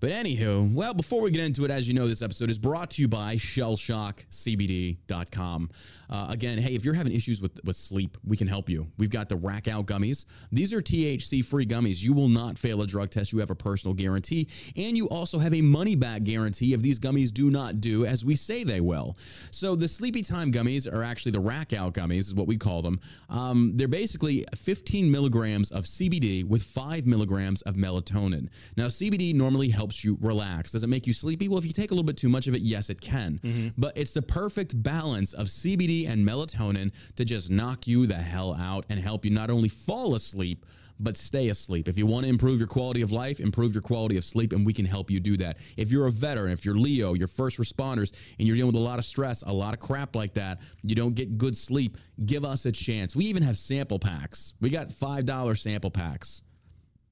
But 0.00 0.10
anywho, 0.10 0.74
well, 0.74 0.92
before 0.92 1.22
we 1.22 1.30
get 1.30 1.44
into 1.44 1.64
it, 1.64 1.70
as 1.70 1.88
you 1.88 1.94
know, 1.94 2.06
this 2.06 2.22
episode 2.22 2.50
is 2.50 2.58
brought 2.58 2.90
to 2.90 3.02
you 3.02 3.08
by 3.08 3.36
shellshockcbd.com. 3.36 5.70
Uh, 6.10 6.28
again, 6.30 6.58
hey, 6.58 6.74
if 6.74 6.84
you're 6.84 6.94
having 6.94 7.12
issues 7.12 7.40
with, 7.40 7.58
with 7.64 7.76
sleep, 7.76 8.18
we 8.24 8.36
can 8.36 8.46
help 8.46 8.68
you. 8.68 8.86
We've 8.98 9.10
got 9.10 9.28
the 9.28 9.36
Rack 9.36 9.68
Out 9.68 9.86
gummies. 9.86 10.26
These 10.52 10.74
are 10.74 10.82
THC 10.82 11.44
free 11.44 11.66
gummies. 11.66 12.02
You 12.02 12.12
will 12.12 12.28
not 12.28 12.58
fail 12.58 12.82
a 12.82 12.86
drug 12.86 13.10
test. 13.10 13.32
You 13.32 13.38
have 13.38 13.50
a 13.50 13.54
personal 13.54 13.94
guarantee. 13.94 14.48
And 14.76 14.96
you 14.96 15.08
also 15.08 15.38
have 15.38 15.54
a 15.54 15.62
money 15.62 15.96
back 15.96 16.24
guarantee 16.24 16.74
if 16.74 16.82
these 16.82 17.00
gummies 17.00 17.32
do 17.32 17.50
not 17.50 17.80
do 17.80 18.04
as 18.04 18.24
we 18.24 18.36
say 18.36 18.64
they 18.64 18.80
will. 18.80 19.16
So 19.50 19.74
the 19.74 19.88
Sleepy 19.88 20.22
Time 20.22 20.52
gummies 20.52 20.92
are 20.92 21.02
actually 21.02 21.32
the 21.32 21.40
Rack 21.40 21.72
Out 21.72 21.94
gummies, 21.94 22.20
is 22.20 22.34
what 22.34 22.46
we 22.46 22.56
call 22.56 22.82
them. 22.82 23.00
Um, 23.30 23.72
they're 23.74 23.88
basically 23.88 24.44
15 24.54 25.10
milligrams 25.10 25.70
of 25.70 25.84
CBD 25.84 26.44
with 26.44 26.62
5 26.62 27.06
milligrams 27.06 27.62
of 27.62 27.74
melatonin. 27.74 28.48
Now, 28.76 28.86
CBD 28.86 29.34
normally 29.34 29.68
helps 29.68 29.83
you 30.04 30.16
relax. 30.20 30.72
Does 30.72 30.84
it 30.84 30.88
make 30.88 31.06
you 31.06 31.12
sleepy? 31.12 31.48
Well, 31.48 31.58
if 31.58 31.66
you 31.66 31.72
take 31.72 31.90
a 31.90 31.94
little 31.94 32.04
bit 32.04 32.16
too 32.16 32.28
much 32.28 32.46
of 32.46 32.54
it, 32.54 32.62
yes, 32.62 32.90
it 32.90 33.00
can. 33.00 33.38
Mm-hmm. 33.42 33.68
But 33.76 33.96
it's 33.96 34.14
the 34.14 34.22
perfect 34.22 34.82
balance 34.82 35.34
of 35.34 35.48
CBD 35.48 36.08
and 36.08 36.26
melatonin 36.26 36.92
to 37.16 37.24
just 37.24 37.50
knock 37.50 37.86
you 37.86 38.06
the 38.06 38.14
hell 38.14 38.54
out 38.54 38.86
and 38.88 38.98
help 38.98 39.24
you 39.24 39.30
not 39.30 39.50
only 39.50 39.68
fall 39.68 40.14
asleep, 40.14 40.64
but 41.00 41.16
stay 41.16 41.48
asleep. 41.48 41.88
If 41.88 41.98
you 41.98 42.06
want 42.06 42.24
to 42.24 42.30
improve 42.30 42.58
your 42.58 42.68
quality 42.68 43.02
of 43.02 43.10
life, 43.10 43.40
improve 43.40 43.74
your 43.74 43.82
quality 43.82 44.16
of 44.16 44.24
sleep, 44.24 44.52
and 44.52 44.64
we 44.64 44.72
can 44.72 44.84
help 44.84 45.10
you 45.10 45.18
do 45.18 45.36
that. 45.38 45.58
If 45.76 45.90
you're 45.90 46.06
a 46.06 46.10
veteran, 46.10 46.52
if 46.52 46.64
you're 46.64 46.76
LEO, 46.76 47.14
you're 47.14 47.26
first 47.26 47.58
responders, 47.58 48.12
and 48.38 48.46
you're 48.46 48.56
dealing 48.56 48.72
with 48.72 48.76
a 48.76 48.84
lot 48.84 48.98
of 48.98 49.04
stress, 49.04 49.42
a 49.42 49.52
lot 49.52 49.74
of 49.74 49.80
crap 49.80 50.14
like 50.14 50.34
that, 50.34 50.60
you 50.84 50.94
don't 50.94 51.14
get 51.14 51.36
good 51.36 51.56
sleep, 51.56 51.98
give 52.26 52.44
us 52.44 52.66
a 52.66 52.72
chance. 52.72 53.16
We 53.16 53.24
even 53.24 53.42
have 53.42 53.56
sample 53.56 53.98
packs. 53.98 54.54
We 54.60 54.70
got 54.70 54.88
$5 54.88 55.58
sample 55.58 55.90
packs. 55.90 56.44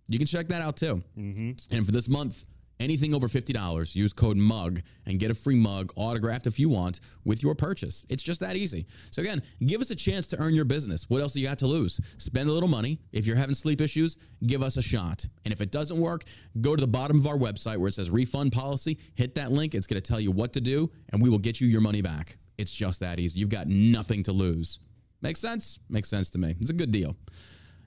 You 0.09 0.19
can 0.19 0.27
check 0.27 0.49
that 0.49 0.63
out 0.63 0.77
too. 0.77 1.03
Mm-hmm. 1.19 1.77
And 1.77 1.87
for 1.87 1.93
this 1.93 2.09
month, 2.09 2.45
Anything 2.81 3.15
over 3.15 3.29
$50, 3.29 3.95
use 3.95 4.13
code 4.13 4.37
MUG 4.37 4.83
and 5.07 5.19
get 5.19 5.31
a 5.31 5.35
free 5.35 5.57
mug 5.57 5.93
autographed 5.97 6.47
if 6.47 6.59
you 6.59 6.69
want 6.69 7.01
with 7.25 7.43
your 7.43 7.55
purchase. 7.55 8.05
It's 8.09 8.23
just 8.23 8.41
that 8.41 8.57
easy. 8.57 8.87
So, 9.11 9.23
again, 9.23 9.43
give 9.65 9.81
us 9.81 9.91
a 9.91 9.95
chance 9.95 10.27
to 10.29 10.39
earn 10.41 10.55
your 10.55 10.65
business. 10.65 11.09
What 11.09 11.23
else 11.23 11.35
do 11.35 11.41
you 11.41 11.47
got 11.47 11.59
to 11.59 11.67
lose? 11.67 12.01
Spend 12.19 12.49
a 12.49 12.53
little 12.53 12.69
money. 12.69 12.99
If 13.13 13.27
you're 13.27 13.37
having 13.37 13.55
sleep 13.55 13.81
issues, 13.81 14.17
give 14.47 14.63
us 14.63 14.77
a 14.77 14.83
shot. 14.83 15.27
And 15.45 15.53
if 15.53 15.61
it 15.61 15.71
doesn't 15.71 15.99
work, 15.99 16.25
go 16.61 16.75
to 16.75 16.81
the 16.81 16.89
bottom 16.89 17.19
of 17.19 17.27
our 17.27 17.37
website 17.37 17.77
where 17.77 17.89
it 17.89 17.93
says 17.93 18.11
refund 18.11 18.53
policy, 18.53 18.99
hit 19.15 19.35
that 19.37 19.53
link. 19.53 19.75
It's 19.75 19.87
going 19.87 20.01
to 20.01 20.09
tell 20.09 20.21
you 20.21 20.33
what 20.33 20.53
to 20.55 20.61
do, 20.61 20.91
and 21.13 21.23
we 21.23 21.31
will 21.31 21.39
get 21.39 21.61
you 21.61 21.69
your 21.69 21.81
money 21.81 22.03
back. 22.03 22.37
It's 22.59 22.73
just 22.73 23.01
that 23.01 23.19
easy. 23.19 23.41
You've 23.41 23.49
got 23.49 23.67
nothing 23.69 24.23
to 24.25 24.33
lose. 24.33 24.81
Makes 25.21 25.41
sense? 25.41 25.79
Makes 25.89 26.09
sense 26.09 26.31
to 26.31 26.39
me. 26.39 26.55
It's 26.61 26.71
a 26.71 26.75
good 26.75 26.91
deal. 26.91 27.17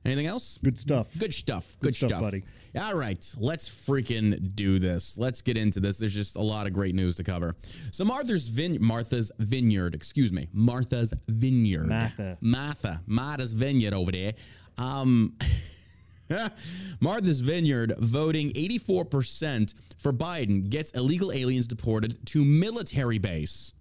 Anything 0.05 0.27
else? 0.27 0.59
Good 0.63 0.79
stuff. 0.79 1.09
Good 1.17 1.33
stuff. 1.33 1.77
Good, 1.81 1.95
stuff, 1.95 2.09
stuff, 2.09 2.21
buddy. 2.21 2.43
All 2.79 2.95
right, 2.95 3.35
let's 3.39 3.67
freaking 3.67 4.55
do 4.55 4.77
this. 4.77 5.17
Let's 5.17 5.41
get 5.41 5.57
into 5.57 5.79
this. 5.79 5.97
There's 5.97 6.13
just 6.13 6.35
a 6.35 6.41
lot 6.41 6.67
of 6.67 6.73
great 6.73 6.93
news 6.93 7.15
to 7.15 7.23
cover. 7.23 7.55
So 7.91 8.05
Martha's 8.05 8.47
Vin 8.49 8.77
Martha's 8.79 9.31
Vineyard, 9.39 9.95
excuse 9.95 10.31
me, 10.31 10.47
Martha's 10.53 11.11
Vineyard. 11.27 11.87
Martha. 11.87 12.37
Martha. 12.41 13.01
Martha's 13.07 13.53
Vineyard 13.53 13.95
over 13.95 14.11
there. 14.11 14.33
Um 14.77 15.33
Martha's 16.99 17.41
Vineyard 17.41 17.93
voting 17.99 18.51
84% 18.51 19.73
for 19.97 20.13
Biden 20.13 20.69
gets 20.69 20.91
illegal 20.91 21.31
aliens 21.31 21.67
deported 21.67 22.23
to 22.27 22.43
military 22.43 23.17
base. 23.17 23.73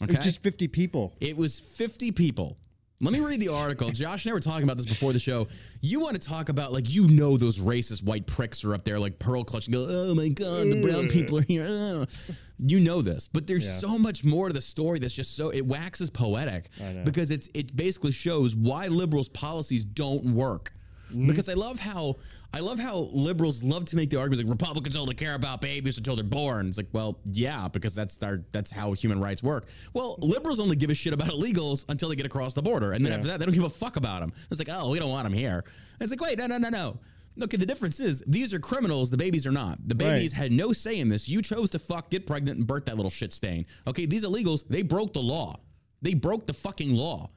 It 0.00 0.08
was 0.08 0.24
just 0.24 0.42
50 0.42 0.68
people. 0.68 1.16
It 1.20 1.36
was 1.36 1.58
50 1.58 2.12
people. 2.12 2.58
Let 3.00 3.12
me 3.12 3.20
read 3.20 3.40
the 3.40 3.48
article. 3.48 3.90
Josh 3.90 4.24
and 4.24 4.30
I 4.30 4.34
were 4.34 4.40
talking 4.40 4.62
about 4.62 4.76
this 4.76 4.86
before 4.86 5.12
the 5.12 5.18
show. 5.18 5.48
You 5.82 5.98
want 6.00 6.14
to 6.20 6.26
talk 6.28 6.48
about, 6.48 6.72
like, 6.72 6.94
you 6.94 7.08
know, 7.08 7.36
those 7.36 7.58
racist 7.60 8.04
white 8.04 8.26
pricks 8.26 8.64
are 8.64 8.72
up 8.72 8.84
there, 8.84 8.98
like 9.00 9.18
pearl 9.18 9.42
clutching, 9.42 9.72
go, 9.72 9.84
oh 9.88 10.14
my 10.14 10.28
God, 10.28 10.70
the 10.70 10.80
brown 10.80 11.08
people 11.08 11.38
are 11.38 11.42
here. 11.42 11.66
Ugh." 11.68 12.08
You 12.66 12.78
know 12.78 13.02
this, 13.02 13.26
but 13.26 13.48
there's 13.48 13.64
Yeah. 13.64 13.72
so 13.90 13.98
much 13.98 14.24
more 14.24 14.46
to 14.46 14.54
the 14.54 14.60
story 14.60 15.00
that's 15.00 15.12
just 15.12 15.36
so, 15.36 15.50
it 15.50 15.66
waxes 15.66 16.08
poetic 16.08 16.68
because 17.04 17.32
it's 17.32 17.48
it 17.52 17.74
basically 17.74 18.12
shows 18.12 18.54
why 18.54 18.86
liberals' 18.86 19.28
policies 19.28 19.84
don't 19.84 20.24
work. 20.26 20.70
Mm-hmm. 21.10 21.26
Because 21.26 21.48
I 21.48 21.54
love 21.54 21.80
how 21.80 22.14
I 22.54 22.60
love 22.60 22.78
how 22.78 23.08
liberals 23.12 23.64
love 23.64 23.84
to 23.86 23.96
make 23.96 24.10
the 24.10 24.18
arguments 24.20 24.44
like 24.44 24.52
Republicans 24.52 24.94
only 24.96 25.14
care 25.14 25.34
about 25.34 25.60
babies 25.60 25.98
until 25.98 26.14
they're 26.14 26.24
born. 26.24 26.68
It's 26.68 26.76
like, 26.76 26.86
well, 26.92 27.18
yeah, 27.32 27.66
because 27.66 27.94
that's 27.96 28.22
our 28.22 28.42
that's 28.52 28.70
how 28.70 28.92
human 28.92 29.20
rights 29.20 29.42
work. 29.42 29.66
Well, 29.92 30.16
liberals 30.20 30.60
only 30.60 30.76
give 30.76 30.88
a 30.90 30.94
shit 30.94 31.12
about 31.12 31.28
illegals 31.30 31.84
until 31.88 32.08
they 32.10 32.16
get 32.16 32.26
across 32.26 32.54
the 32.54 32.62
border, 32.62 32.92
and 32.92 33.04
then 33.04 33.10
Yeah. 33.10 33.16
after 33.18 33.28
that, 33.28 33.40
they 33.40 33.46
don't 33.46 33.54
give 33.54 33.64
a 33.64 33.68
fuck 33.68 33.96
about 33.96 34.20
them. 34.20 34.32
It's 34.50 34.58
like, 34.60 34.68
oh, 34.70 34.90
we 34.90 35.00
don't 35.00 35.10
want 35.10 35.24
them 35.24 35.32
here. 35.32 35.64
And 35.98 36.02
it's 36.02 36.10
like, 36.12 36.20
wait, 36.20 36.38
no, 36.38 36.46
no, 36.46 36.58
no, 36.58 36.68
no. 36.68 36.98
Okay, 37.42 37.56
the 37.56 37.66
difference 37.66 37.98
is 37.98 38.22
these 38.28 38.54
are 38.54 38.60
criminals. 38.60 39.10
The 39.10 39.16
babies 39.16 39.44
are 39.46 39.50
not. 39.52 39.78
The 39.88 39.96
babies 39.96 40.32
Right. 40.34 40.42
had 40.44 40.52
no 40.52 40.72
say 40.72 41.00
in 41.00 41.08
this. 41.08 41.28
You 41.28 41.42
chose 41.42 41.70
to 41.70 41.80
fuck, 41.80 42.08
get 42.08 42.24
pregnant, 42.26 42.58
and 42.58 42.66
birth 42.66 42.84
that 42.84 42.94
little 42.94 43.10
shit 43.10 43.32
stain. 43.32 43.66
Okay, 43.88 44.06
these 44.06 44.24
illegals, 44.24 44.62
they 44.68 44.82
broke 44.82 45.12
the 45.12 45.22
law. 45.22 45.56
They 46.02 46.14
broke 46.14 46.46
the 46.46 46.54
fucking 46.54 46.94
law. 46.94 47.30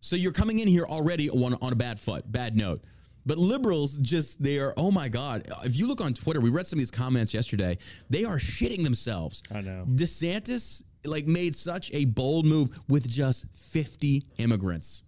So 0.00 0.16
you're 0.16 0.32
coming 0.32 0.58
in 0.58 0.66
here 0.68 0.84
already 0.84 1.30
on, 1.30 1.54
on 1.62 1.72
a 1.72 1.76
bad 1.76 2.00
foot, 2.00 2.30
bad 2.30 2.56
note. 2.56 2.82
But 3.28 3.36
liberals 3.36 3.98
just, 3.98 4.42
they 4.42 4.58
are, 4.58 4.72
oh 4.78 4.90
my 4.90 5.06
God. 5.06 5.46
If 5.62 5.76
you 5.76 5.86
look 5.86 6.00
on 6.00 6.14
Twitter, 6.14 6.40
we 6.40 6.48
read 6.48 6.66
some 6.66 6.78
of 6.78 6.80
these 6.80 6.90
comments 6.90 7.34
yesterday. 7.34 7.76
They 8.08 8.24
are 8.24 8.38
shitting 8.38 8.82
themselves. 8.82 9.42
I 9.54 9.60
know. 9.60 9.84
DeSantis, 9.86 10.82
like, 11.04 11.26
made 11.26 11.54
such 11.54 11.92
a 11.92 12.06
bold 12.06 12.46
move 12.46 12.70
with 12.88 13.06
just 13.06 13.44
50 13.54 14.24
immigrants. 14.38 15.02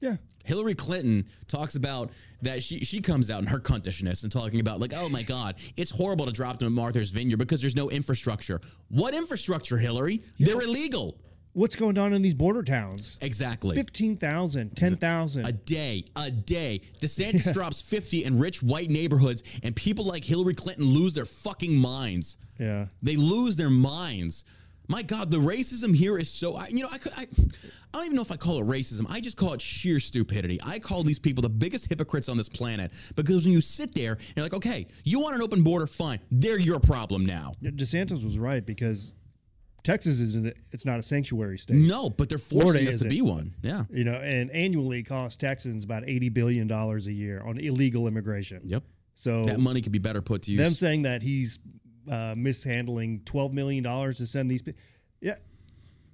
Yeah. 0.00 0.16
Hillary 0.46 0.74
Clinton 0.74 1.26
talks 1.48 1.74
about 1.74 2.12
that 2.42 2.62
she 2.62 2.78
she 2.80 3.00
comes 3.00 3.30
out 3.30 3.40
in 3.40 3.46
her 3.46 3.58
cuntishness 3.58 4.22
and 4.22 4.30
talking 4.30 4.60
about 4.60 4.78
like, 4.78 4.92
oh 4.94 5.08
my 5.08 5.22
God, 5.22 5.56
it's 5.76 5.90
horrible 5.90 6.26
to 6.26 6.32
drop 6.32 6.58
them 6.58 6.66
at 6.66 6.72
Martha's 6.72 7.10
Vineyard 7.10 7.38
because 7.38 7.60
there's 7.60 7.74
no 7.74 7.90
infrastructure. 7.90 8.60
What 8.88 9.14
infrastructure, 9.14 9.78
Hillary? 9.78 10.22
They're 10.38 10.60
illegal. 10.60 11.18
What's 11.56 11.74
going 11.74 11.96
on 11.96 12.12
in 12.12 12.20
these 12.20 12.34
border 12.34 12.62
towns? 12.62 13.16
Exactly. 13.22 13.76
15,000, 13.76 14.76
10,000. 14.76 15.46
A 15.46 15.52
day, 15.52 16.04
a 16.14 16.30
day. 16.30 16.82
DeSantis 17.00 17.50
drops 17.54 17.80
50 17.80 18.24
in 18.24 18.38
rich 18.38 18.62
white 18.62 18.90
neighborhoods, 18.90 19.58
and 19.62 19.74
people 19.74 20.04
like 20.04 20.22
Hillary 20.22 20.52
Clinton 20.52 20.84
lose 20.84 21.14
their 21.14 21.24
fucking 21.24 21.74
minds. 21.74 22.36
Yeah. 22.60 22.88
They 23.02 23.16
lose 23.16 23.56
their 23.56 23.70
minds. 23.70 24.44
My 24.88 25.00
God, 25.00 25.30
the 25.30 25.38
racism 25.38 25.96
here 25.96 26.18
is 26.18 26.28
so. 26.28 26.56
I, 26.56 26.68
you 26.68 26.82
know, 26.82 26.90
I 26.92 26.98
could. 26.98 27.12
I, 27.16 27.22
I 27.22 27.26
don't 27.94 28.04
even 28.04 28.16
know 28.16 28.22
if 28.22 28.32
I 28.32 28.36
call 28.36 28.60
it 28.60 28.66
racism. 28.66 29.06
I 29.10 29.20
just 29.20 29.38
call 29.38 29.54
it 29.54 29.62
sheer 29.62 29.98
stupidity. 29.98 30.60
I 30.62 30.78
call 30.78 31.04
these 31.04 31.18
people 31.18 31.40
the 31.40 31.48
biggest 31.48 31.88
hypocrites 31.88 32.28
on 32.28 32.36
this 32.36 32.50
planet 32.50 32.92
because 33.16 33.44
when 33.44 33.54
you 33.54 33.62
sit 33.62 33.94
there 33.94 34.12
and 34.12 34.32
you're 34.36 34.44
like, 34.44 34.52
okay, 34.52 34.86
you 35.04 35.20
want 35.20 35.34
an 35.34 35.40
open 35.40 35.62
border, 35.62 35.86
fine. 35.86 36.18
They're 36.30 36.60
your 36.60 36.80
problem 36.80 37.24
now. 37.24 37.52
DeSantis 37.62 38.22
was 38.22 38.38
right 38.38 38.64
because 38.64 39.14
Texas 39.86 40.18
isn't 40.18 40.52
it's 40.72 40.84
not 40.84 40.98
a 40.98 41.02
sanctuary 41.02 41.58
state. 41.58 41.76
No, 41.76 42.10
but 42.10 42.28
they're 42.28 42.38
forcing 42.38 42.60
Florida 42.72 42.88
us 42.88 42.98
to 43.02 43.08
be 43.08 43.22
one. 43.22 43.54
Yeah. 43.62 43.84
You 43.88 44.02
know, 44.02 44.16
and 44.16 44.50
annually 44.50 45.04
costs 45.04 45.36
Texans 45.36 45.84
about 45.84 46.02
80 46.08 46.30
billion 46.30 46.66
dollars 46.66 47.06
a 47.06 47.12
year 47.12 47.40
on 47.46 47.58
illegal 47.58 48.08
immigration. 48.08 48.62
Yep. 48.64 48.82
So 49.14 49.44
That 49.44 49.60
money 49.60 49.80
could 49.80 49.92
be 49.92 50.00
better 50.00 50.20
put 50.22 50.42
to 50.42 50.50
use. 50.50 50.60
them 50.60 50.72
saying 50.72 51.02
that 51.02 51.22
he's 51.22 51.60
uh, 52.10 52.34
mishandling 52.36 53.22
12 53.26 53.52
million 53.52 53.84
dollars 53.84 54.18
to 54.18 54.26
send 54.26 54.50
these 54.50 54.60
people. 54.62 54.80
Yeah. 55.20 55.36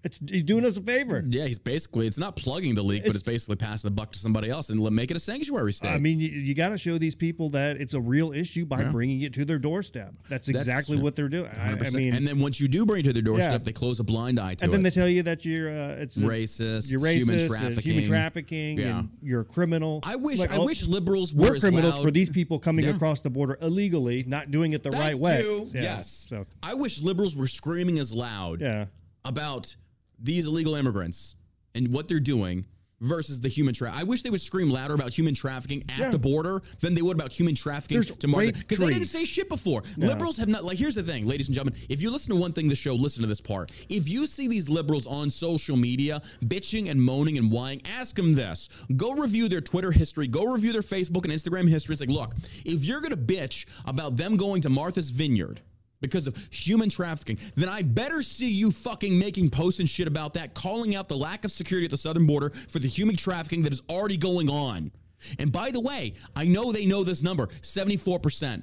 It's 0.04 0.18
he's 0.28 0.42
doing 0.42 0.64
us 0.64 0.76
a 0.76 0.80
favor. 0.80 1.24
Yeah, 1.28 1.46
he's 1.46 1.60
basically 1.60 2.08
it's 2.08 2.18
not 2.18 2.34
plugging 2.34 2.74
the 2.74 2.82
leak, 2.82 3.02
but 3.02 3.10
It's- 3.10 3.16
it's 3.20 3.22
basically 3.22 3.54
passing 3.56 3.88
the 3.88 3.94
buck 3.94 4.10
to 4.12 4.18
somebody 4.18 4.48
else 4.50 4.68
and 4.70 4.80
make 4.90 5.10
it 5.12 5.16
a 5.16 5.20
sanctuary 5.20 5.72
state. 5.72 5.90
I 5.90 5.98
mean, 5.98 6.18
you, 6.18 6.28
you 6.28 6.54
got 6.54 6.70
to 6.70 6.78
show 6.78 6.98
these 6.98 7.14
people 7.14 7.50
that 7.50 7.76
it's 7.80 7.94
a 7.94 8.00
real 8.00 8.32
issue 8.32 8.66
by 8.66 8.80
Yeah. 8.82 8.90
bringing 8.90 9.20
it 9.22 9.32
to 9.34 9.44
their 9.44 9.60
doorstep. 9.60 10.14
That's 10.28 10.48
That's- 10.48 10.66
exactly 10.66 10.96
what 10.96 11.14
they're 11.14 11.28
doing. 11.28 11.50
I, 11.56 11.72
I 11.72 11.90
mean, 11.90 12.14
and 12.14 12.26
then 12.26 12.40
once 12.40 12.58
you 12.60 12.66
do 12.66 12.84
bring 12.84 13.00
it 13.00 13.04
to 13.04 13.12
their 13.12 13.22
doorstep, 13.22 13.52
Yeah. 13.52 13.58
they 13.58 13.72
close 13.72 14.00
a 14.00 14.04
blind 14.04 14.40
eye 14.40 14.42
to 14.42 14.48
and 14.50 14.60
it. 14.60 14.64
And 14.64 14.72
then 14.74 14.82
they 14.82 14.90
tell 14.90 15.08
you 15.08 15.22
that 15.22 15.44
you're 15.44 15.68
uh, 15.70 15.94
it's 16.02 16.18
Racist, 16.18 16.90
you're 16.90 17.00
racist, 17.00 17.14
human 17.18 17.38
uh, 17.40 17.46
trafficking. 17.48 17.92
human 17.92 18.08
trafficking, 18.08 18.78
Yeah. 18.78 18.98
and 18.98 19.10
you're 19.22 19.42
a 19.42 19.44
criminal. 19.44 20.00
I 20.02 20.16
wish 20.16 20.40
Like, 20.40 20.50
I 20.52 20.56
oh, 20.56 20.64
wish 20.64 20.84
liberals 20.86 21.32
were 21.32 21.58
criminals 21.60 21.94
loud. 21.94 22.02
for 22.02 22.10
these 22.10 22.28
people 22.28 22.58
coming 22.58 22.84
Yeah. 22.86 22.96
across 22.96 23.20
the 23.20 23.30
border 23.30 23.56
illegally, 23.62 24.24
not 24.26 24.50
doing 24.50 24.72
it 24.72 24.82
the 24.82 24.90
Thank 24.90 25.00
right 25.02 25.18
way. 25.18 25.42
you. 25.42 25.70
Yeah, 25.72 25.82
Yes. 25.82 26.26
So 26.28 26.44
I 26.62 26.74
wish 26.74 27.00
liberals 27.02 27.36
were 27.36 27.46
screaming 27.46 28.00
as 28.00 28.12
loud 28.12 28.60
yeah, 28.60 28.86
about 29.24 29.76
these 30.22 30.46
illegal 30.46 30.74
immigrants 30.74 31.36
and 31.74 31.88
what 31.88 32.08
they're 32.08 32.20
doing 32.20 32.64
versus 33.00 33.40
the 33.40 33.48
human 33.48 33.74
trafficking. 33.74 34.00
I 34.00 34.08
wish 34.08 34.22
they 34.22 34.30
would 34.30 34.40
scream 34.40 34.70
louder 34.70 34.94
about 34.94 35.10
human 35.10 35.34
trafficking 35.34 35.82
at 35.88 35.98
Yeah. 35.98 36.10
the 36.10 36.20
border 36.20 36.62
than 36.78 36.94
they 36.94 37.02
would 37.02 37.16
about 37.16 37.32
human 37.32 37.56
trafficking 37.56 37.96
There's 37.96 38.14
to 38.14 38.28
rape 38.28 38.56
Because 38.56 38.78
they 38.78 38.90
didn't 38.90 39.06
say 39.06 39.24
shit 39.24 39.48
before. 39.48 39.82
Liberals 39.96 40.36
have 40.36 40.46
not 40.48 40.64
like 40.64 40.78
here's 40.78 40.94
the 40.94 41.02
thing, 41.02 41.26
ladies 41.26 41.48
and 41.48 41.54
gentlemen. 41.56 41.80
If 41.88 42.00
you 42.00 42.12
listen 42.12 42.32
to 42.32 42.40
one 42.40 42.52
thing 42.52 42.68
the 42.68 42.76
show, 42.76 42.94
listen 42.94 43.22
to 43.22 43.26
this 43.28 43.40
part. 43.40 43.72
If 43.88 44.08
you 44.08 44.28
see 44.28 44.46
these 44.46 44.68
liberals 44.68 45.08
on 45.08 45.30
social 45.30 45.76
media 45.76 46.22
bitching 46.44 46.92
and 46.92 47.02
moaning 47.02 47.38
and 47.38 47.50
whining, 47.50 47.82
ask 47.98 48.14
them 48.14 48.34
this. 48.34 48.68
Go 48.94 49.14
review 49.14 49.48
their 49.48 49.60
Twitter 49.60 49.90
history, 49.90 50.28
go 50.28 50.44
review 50.44 50.72
their 50.72 50.82
Facebook 50.82 51.24
and 51.24 51.32
Instagram 51.32 51.68
history. 51.68 51.94
It's 51.94 52.00
like, 52.00 52.08
look, 52.08 52.34
if 52.64 52.84
you're 52.84 53.00
gonna 53.00 53.16
bitch 53.16 53.66
about 53.84 54.16
them 54.16 54.36
going 54.36 54.62
to 54.62 54.70
Martha's 54.70 55.10
Vineyard 55.10 55.60
because 56.02 56.26
of 56.26 56.36
human 56.50 56.90
trafficking, 56.90 57.38
then 57.56 57.70
I 57.70 57.80
better 57.80 58.20
see 58.20 58.50
you 58.50 58.70
fucking 58.70 59.18
making 59.18 59.48
posts 59.48 59.80
and 59.80 59.88
shit 59.88 60.06
about 60.06 60.34
that, 60.34 60.52
calling 60.52 60.94
out 60.94 61.08
the 61.08 61.16
lack 61.16 61.46
of 61.46 61.50
security 61.50 61.86
at 61.86 61.90
the 61.90 61.96
southern 61.96 62.26
border 62.26 62.50
for 62.50 62.78
the 62.78 62.88
human 62.88 63.16
trafficking 63.16 63.62
that 63.62 63.72
is 63.72 63.80
already 63.88 64.18
going 64.18 64.50
on. 64.50 64.92
And 65.38 65.50
by 65.50 65.70
the 65.70 65.80
way, 65.80 66.14
I 66.36 66.44
know 66.44 66.72
they 66.72 66.84
know 66.84 67.04
this 67.04 67.22
number 67.22 67.46
74%. 67.46 68.62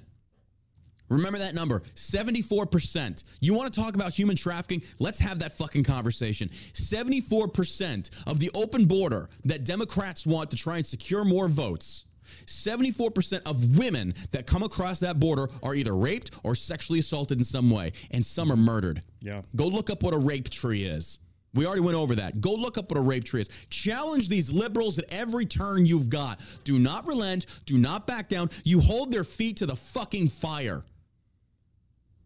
Remember 1.09 1.39
that 1.39 1.55
number 1.55 1.79
74%. 1.95 3.23
You 3.41 3.55
want 3.55 3.73
to 3.73 3.79
talk 3.79 3.95
about 3.95 4.13
human 4.13 4.35
trafficking? 4.35 4.83
Let's 4.99 5.19
have 5.19 5.39
that 5.39 5.53
fucking 5.53 5.83
conversation. 5.83 6.49
74% 6.49 8.27
of 8.27 8.39
the 8.39 8.51
open 8.53 8.85
border 8.85 9.29
that 9.45 9.63
Democrats 9.63 10.27
want 10.27 10.51
to 10.51 10.57
try 10.57 10.77
and 10.77 10.85
secure 10.85 11.25
more 11.25 11.47
votes. 11.47 12.05
74% 12.45 13.41
of 13.45 13.77
women 13.77 14.13
that 14.31 14.47
come 14.47 14.63
across 14.63 14.99
that 14.99 15.19
border 15.19 15.47
are 15.63 15.75
either 15.75 15.95
raped 15.95 16.31
or 16.43 16.55
sexually 16.55 16.99
assaulted 16.99 17.37
in 17.37 17.43
some 17.43 17.69
way, 17.69 17.91
and 18.11 18.25
some 18.25 18.51
are 18.51 18.57
murdered. 18.57 19.01
Yeah. 19.21 19.41
Go 19.55 19.67
look 19.67 19.89
up 19.89 20.03
what 20.03 20.13
a 20.13 20.17
rape 20.17 20.49
tree 20.49 20.83
is. 20.83 21.19
We 21.53 21.65
already 21.65 21.81
went 21.81 21.97
over 21.97 22.15
that. 22.15 22.41
Go 22.41 22.53
look 22.53 22.77
up 22.77 22.91
what 22.91 22.97
a 22.97 23.01
rape 23.01 23.23
tree 23.23 23.41
is. 23.41 23.49
Challenge 23.69 24.29
these 24.29 24.53
liberals 24.53 24.99
at 24.99 25.11
every 25.11 25.45
turn 25.45 25.85
you've 25.85 26.09
got. 26.09 26.39
Do 26.63 26.77
not 26.77 27.07
relent. 27.07 27.61
Do 27.65 27.77
not 27.77 28.05
back 28.05 28.29
down. 28.29 28.49
You 28.63 28.79
hold 28.79 29.11
their 29.11 29.23
feet 29.23 29.57
to 29.57 29.65
the 29.65 29.75
fucking 29.75 30.29
fire. 30.29 30.83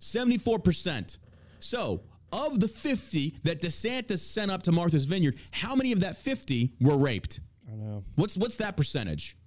74%. 0.02 1.20
So, 1.60 2.04
of 2.34 2.60
the 2.60 2.68
50 2.68 3.38
that 3.44 3.62
DeSantis 3.62 4.20
sent 4.20 4.52
up 4.52 4.64
to 4.64 4.72
Martha's 4.72 5.06
Vineyard, 5.06 5.38
how 5.52 5.76
many 5.76 5.92
of 5.92 6.02
that 6.02 6.16
50 6.16 6.74
were 6.82 6.98
raped? 6.98 7.40
I 7.72 7.76
know. 7.76 8.04
What's 8.16 8.38
what's 8.38 8.58
that 8.58 8.76
percentage? 8.76 9.38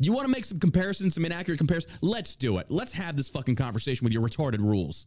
You 0.00 0.12
want 0.12 0.26
to 0.26 0.32
make 0.32 0.44
some 0.44 0.60
comparisons, 0.60 1.14
some 1.14 1.24
inaccurate 1.24 1.58
comparisons? 1.58 1.98
Let's 2.02 2.36
do 2.36 2.58
it. 2.58 2.66
Let's 2.70 2.92
have 2.92 3.16
this 3.16 3.28
fucking 3.28 3.56
conversation 3.56 4.04
with 4.04 4.12
your 4.12 4.22
retarded 4.22 4.60
rules. 4.60 5.06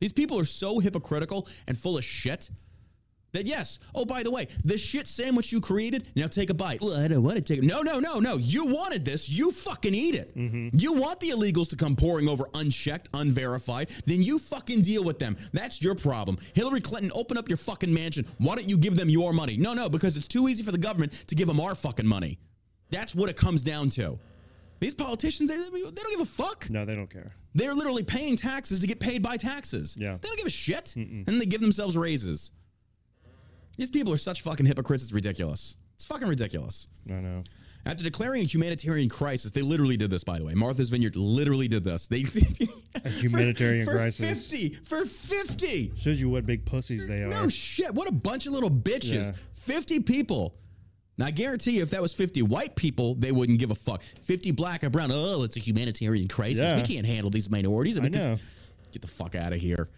These 0.00 0.12
people 0.12 0.38
are 0.38 0.44
so 0.44 0.78
hypocritical 0.78 1.48
and 1.66 1.76
full 1.76 1.96
of 1.96 2.04
shit. 2.04 2.50
That 3.32 3.46
yes, 3.46 3.80
oh 3.94 4.04
by 4.06 4.22
the 4.22 4.30
way, 4.30 4.46
the 4.64 4.78
shit 4.78 5.06
sandwich 5.06 5.52
you 5.52 5.60
created, 5.60 6.08
now 6.16 6.26
take 6.26 6.48
a 6.48 6.54
bite. 6.54 6.80
Well, 6.80 6.98
I 6.98 7.08
don't 7.08 7.22
want 7.22 7.36
to 7.36 7.42
take 7.42 7.58
it. 7.58 7.64
No, 7.64 7.82
no, 7.82 7.98
no, 7.98 8.18
no. 8.18 8.36
You 8.36 8.66
wanted 8.66 9.04
this. 9.04 9.28
You 9.28 9.52
fucking 9.52 9.94
eat 9.94 10.14
it. 10.14 10.36
Mm-hmm. 10.36 10.68
You 10.72 10.94
want 10.94 11.20
the 11.20 11.30
illegals 11.30 11.68
to 11.70 11.76
come 11.76 11.96
pouring 11.96 12.28
over 12.28 12.44
unchecked, 12.54 13.10
unverified. 13.14 13.90
Then 14.06 14.22
you 14.22 14.38
fucking 14.38 14.82
deal 14.82 15.04
with 15.04 15.18
them. 15.18 15.36
That's 15.52 15.82
your 15.82 15.94
problem. 15.94 16.38
Hillary 16.54 16.80
Clinton, 16.80 17.10
open 17.14 17.36
up 17.36 17.48
your 17.48 17.58
fucking 17.58 17.92
mansion. 17.92 18.26
Why 18.38 18.54
don't 18.54 18.68
you 18.68 18.78
give 18.78 18.96
them 18.96 19.10
your 19.10 19.32
money? 19.32 19.56
No, 19.56 19.74
no, 19.74 19.90
because 19.90 20.16
it's 20.16 20.28
too 20.28 20.48
easy 20.48 20.62
for 20.62 20.72
the 20.72 20.78
government 20.78 21.12
to 21.26 21.34
give 21.34 21.48
them 21.48 21.60
our 21.60 21.74
fucking 21.74 22.06
money. 22.06 22.38
That's 22.90 23.14
what 23.14 23.30
it 23.30 23.36
comes 23.36 23.62
down 23.62 23.90
to. 23.90 24.18
These 24.78 24.94
politicians, 24.94 25.48
they, 25.48 25.56
they 25.56 26.02
don't 26.02 26.10
give 26.10 26.20
a 26.20 26.24
fuck. 26.24 26.68
No, 26.68 26.84
they 26.84 26.94
don't 26.94 27.10
care. 27.10 27.32
They're 27.54 27.74
literally 27.74 28.02
paying 28.02 28.36
taxes 28.36 28.78
to 28.80 28.86
get 28.86 29.00
paid 29.00 29.22
by 29.22 29.36
taxes. 29.36 29.96
Yeah. 29.98 30.18
They 30.20 30.28
don't 30.28 30.36
give 30.36 30.46
a 30.46 30.50
shit. 30.50 30.94
And 30.96 31.26
they 31.26 31.46
give 31.46 31.62
themselves 31.62 31.96
raises. 31.96 32.50
These 33.78 33.90
people 33.90 34.12
are 34.12 34.18
such 34.18 34.42
fucking 34.42 34.66
hypocrites, 34.66 35.02
it's 35.02 35.12
ridiculous. 35.12 35.76
It's 35.96 36.04
fucking 36.04 36.28
ridiculous. 36.28 36.88
I 37.08 37.14
know. 37.14 37.42
After 37.86 38.02
declaring 38.02 38.42
a 38.42 38.44
humanitarian 38.44 39.08
crisis, 39.08 39.52
they 39.52 39.62
literally 39.62 39.96
did 39.96 40.10
this, 40.10 40.24
by 40.24 40.38
the 40.38 40.44
way. 40.44 40.54
Martha's 40.54 40.90
Vineyard 40.90 41.14
literally 41.14 41.68
did 41.68 41.84
this. 41.84 42.08
They 42.08 42.24
a 43.04 43.08
humanitarian 43.08 43.86
for, 43.86 43.92
crisis. 43.92 44.48
For 44.48 44.56
50. 44.56 44.74
For 44.84 45.06
50. 45.06 45.92
Shows 45.96 46.20
you 46.20 46.28
what 46.28 46.44
big 46.46 46.64
pussies 46.66 47.06
they 47.06 47.22
are. 47.22 47.28
No 47.28 47.48
shit. 47.48 47.94
What 47.94 48.08
a 48.08 48.12
bunch 48.12 48.46
of 48.46 48.52
little 48.52 48.70
bitches. 48.70 49.28
Yeah. 49.28 49.36
50 49.54 50.00
people. 50.00 50.56
Now, 51.18 51.26
I 51.26 51.30
guarantee 51.30 51.72
you, 51.76 51.82
if 51.82 51.90
that 51.90 52.02
was 52.02 52.12
50 52.12 52.42
white 52.42 52.76
people, 52.76 53.14
they 53.14 53.32
wouldn't 53.32 53.58
give 53.58 53.70
a 53.70 53.74
fuck. 53.74 54.02
50 54.02 54.50
black 54.52 54.84
or 54.84 54.90
brown, 54.90 55.10
oh, 55.12 55.42
it's 55.44 55.56
a 55.56 55.60
humanitarian 55.60 56.28
crisis. 56.28 56.62
Yeah. 56.62 56.76
We 56.76 56.82
can't 56.82 57.06
handle 57.06 57.30
these 57.30 57.50
minorities. 57.50 57.98
I 57.98 58.02
Because- 58.02 58.26
know. 58.26 58.38
Get 58.92 59.02
the 59.02 59.08
fuck 59.08 59.34
out 59.34 59.52
of 59.52 59.60
here. 59.60 59.88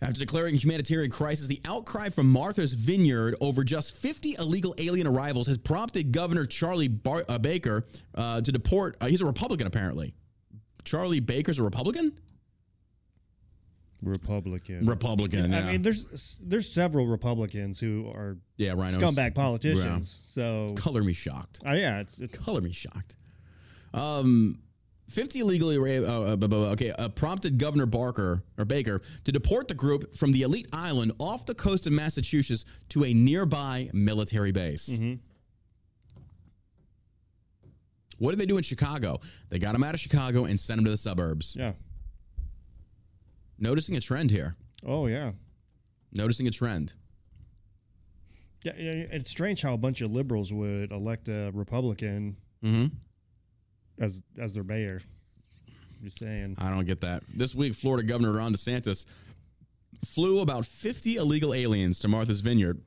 After 0.00 0.20
declaring 0.20 0.54
a 0.54 0.58
humanitarian 0.58 1.10
crisis, 1.10 1.48
the 1.48 1.60
outcry 1.64 2.08
from 2.08 2.30
Martha's 2.30 2.72
Vineyard 2.72 3.34
over 3.40 3.64
just 3.64 3.96
50 3.96 4.36
illegal 4.38 4.74
alien 4.78 5.06
arrivals 5.08 5.48
has 5.48 5.58
prompted 5.58 6.12
Governor 6.12 6.46
Charlie 6.46 6.86
Bar- 6.88 7.24
uh, 7.28 7.38
Baker 7.38 7.84
uh, 8.14 8.40
to 8.40 8.52
deport. 8.52 8.96
Uh, 9.00 9.06
he's 9.08 9.20
a 9.20 9.26
Republican, 9.26 9.66
apparently. 9.66 10.14
Charlie 10.84 11.18
Baker's 11.20 11.58
a 11.58 11.64
Republican? 11.64 12.12
Republican. 14.02 14.86
Republican. 14.86 15.52
I 15.54 15.72
mean, 15.72 15.82
there's 15.82 16.36
there's 16.40 16.70
several 16.70 17.06
Republicans 17.06 17.80
who 17.80 18.08
are 18.08 18.38
yeah, 18.56 18.72
rhinos. 18.72 18.96
scumbag 18.98 19.34
politicians. 19.34 20.22
So, 20.30 20.68
Color 20.76 21.02
me 21.02 21.12
shocked. 21.12 21.60
uh, 21.66 21.72
yeah, 21.72 22.00
it's, 22.00 22.20
it's 22.20 22.38
color 22.38 22.60
me 22.60 22.72
shocked. 22.72 23.16
Um, 23.92 24.58
50 25.08 25.40
illegally 25.40 25.78
ra- 25.78 26.06
uh, 26.06 26.32
uh, 26.32 26.36
bu- 26.36 26.54
okay 26.72 26.90
uh, 26.90 27.08
prompted 27.08 27.58
Governor 27.58 27.86
Barker 27.86 28.44
or 28.58 28.64
Baker 28.66 29.00
to 29.24 29.32
deport 29.32 29.66
the 29.66 29.74
group 29.74 30.14
from 30.14 30.32
the 30.32 30.42
elite 30.42 30.68
island 30.72 31.12
off 31.18 31.46
the 31.46 31.54
coast 31.54 31.86
of 31.86 31.92
Massachusetts 31.94 32.66
to 32.90 33.04
a 33.04 33.14
nearby 33.14 33.88
military 33.94 34.52
base. 34.52 35.00
What 38.18 38.32
did 38.32 38.40
they 38.40 38.46
do 38.46 38.56
in 38.58 38.62
Chicago? 38.64 39.18
They 39.48 39.58
got 39.58 39.72
them 39.72 39.84
out 39.84 39.94
of 39.94 40.00
Chicago 40.00 40.44
and 40.44 40.58
sent 40.58 40.78
them 40.78 40.84
to 40.84 40.90
the 40.90 40.96
suburbs. 40.96 41.56
yeah. 41.58 41.72
Noticing 43.58 43.96
a 43.96 44.00
trend 44.00 44.30
here. 44.30 44.54
Oh 44.86 45.06
yeah. 45.06 45.32
Noticing 46.12 46.46
a 46.46 46.50
trend. 46.50 46.94
Yeah, 48.64 48.72
yeah, 48.76 48.90
it's 49.12 49.30
strange 49.30 49.62
how 49.62 49.72
a 49.74 49.76
bunch 49.78 50.00
of 50.00 50.10
liberals 50.10 50.52
would 50.52 50.90
elect 50.92 51.28
a 51.28 51.50
Republican 51.54 52.36
Mm-hmm. 52.64 52.86
as 54.02 54.20
as 54.36 54.52
their 54.52 54.64
mayor. 54.64 55.00
Just 56.02 56.18
saying. 56.18 56.56
I 56.58 56.70
don't 56.70 56.86
get 56.86 57.00
that. 57.02 57.22
This 57.34 57.54
week, 57.54 57.74
Florida 57.74 58.04
Governor 58.06 58.32
Ron 58.32 58.52
DeSantis 58.52 59.06
flew 60.04 60.40
about 60.40 60.64
50 60.64 61.16
illegal 61.16 61.54
aliens 61.54 61.98
to 62.00 62.08
Martha's 62.08 62.40
Vineyard, 62.40 62.80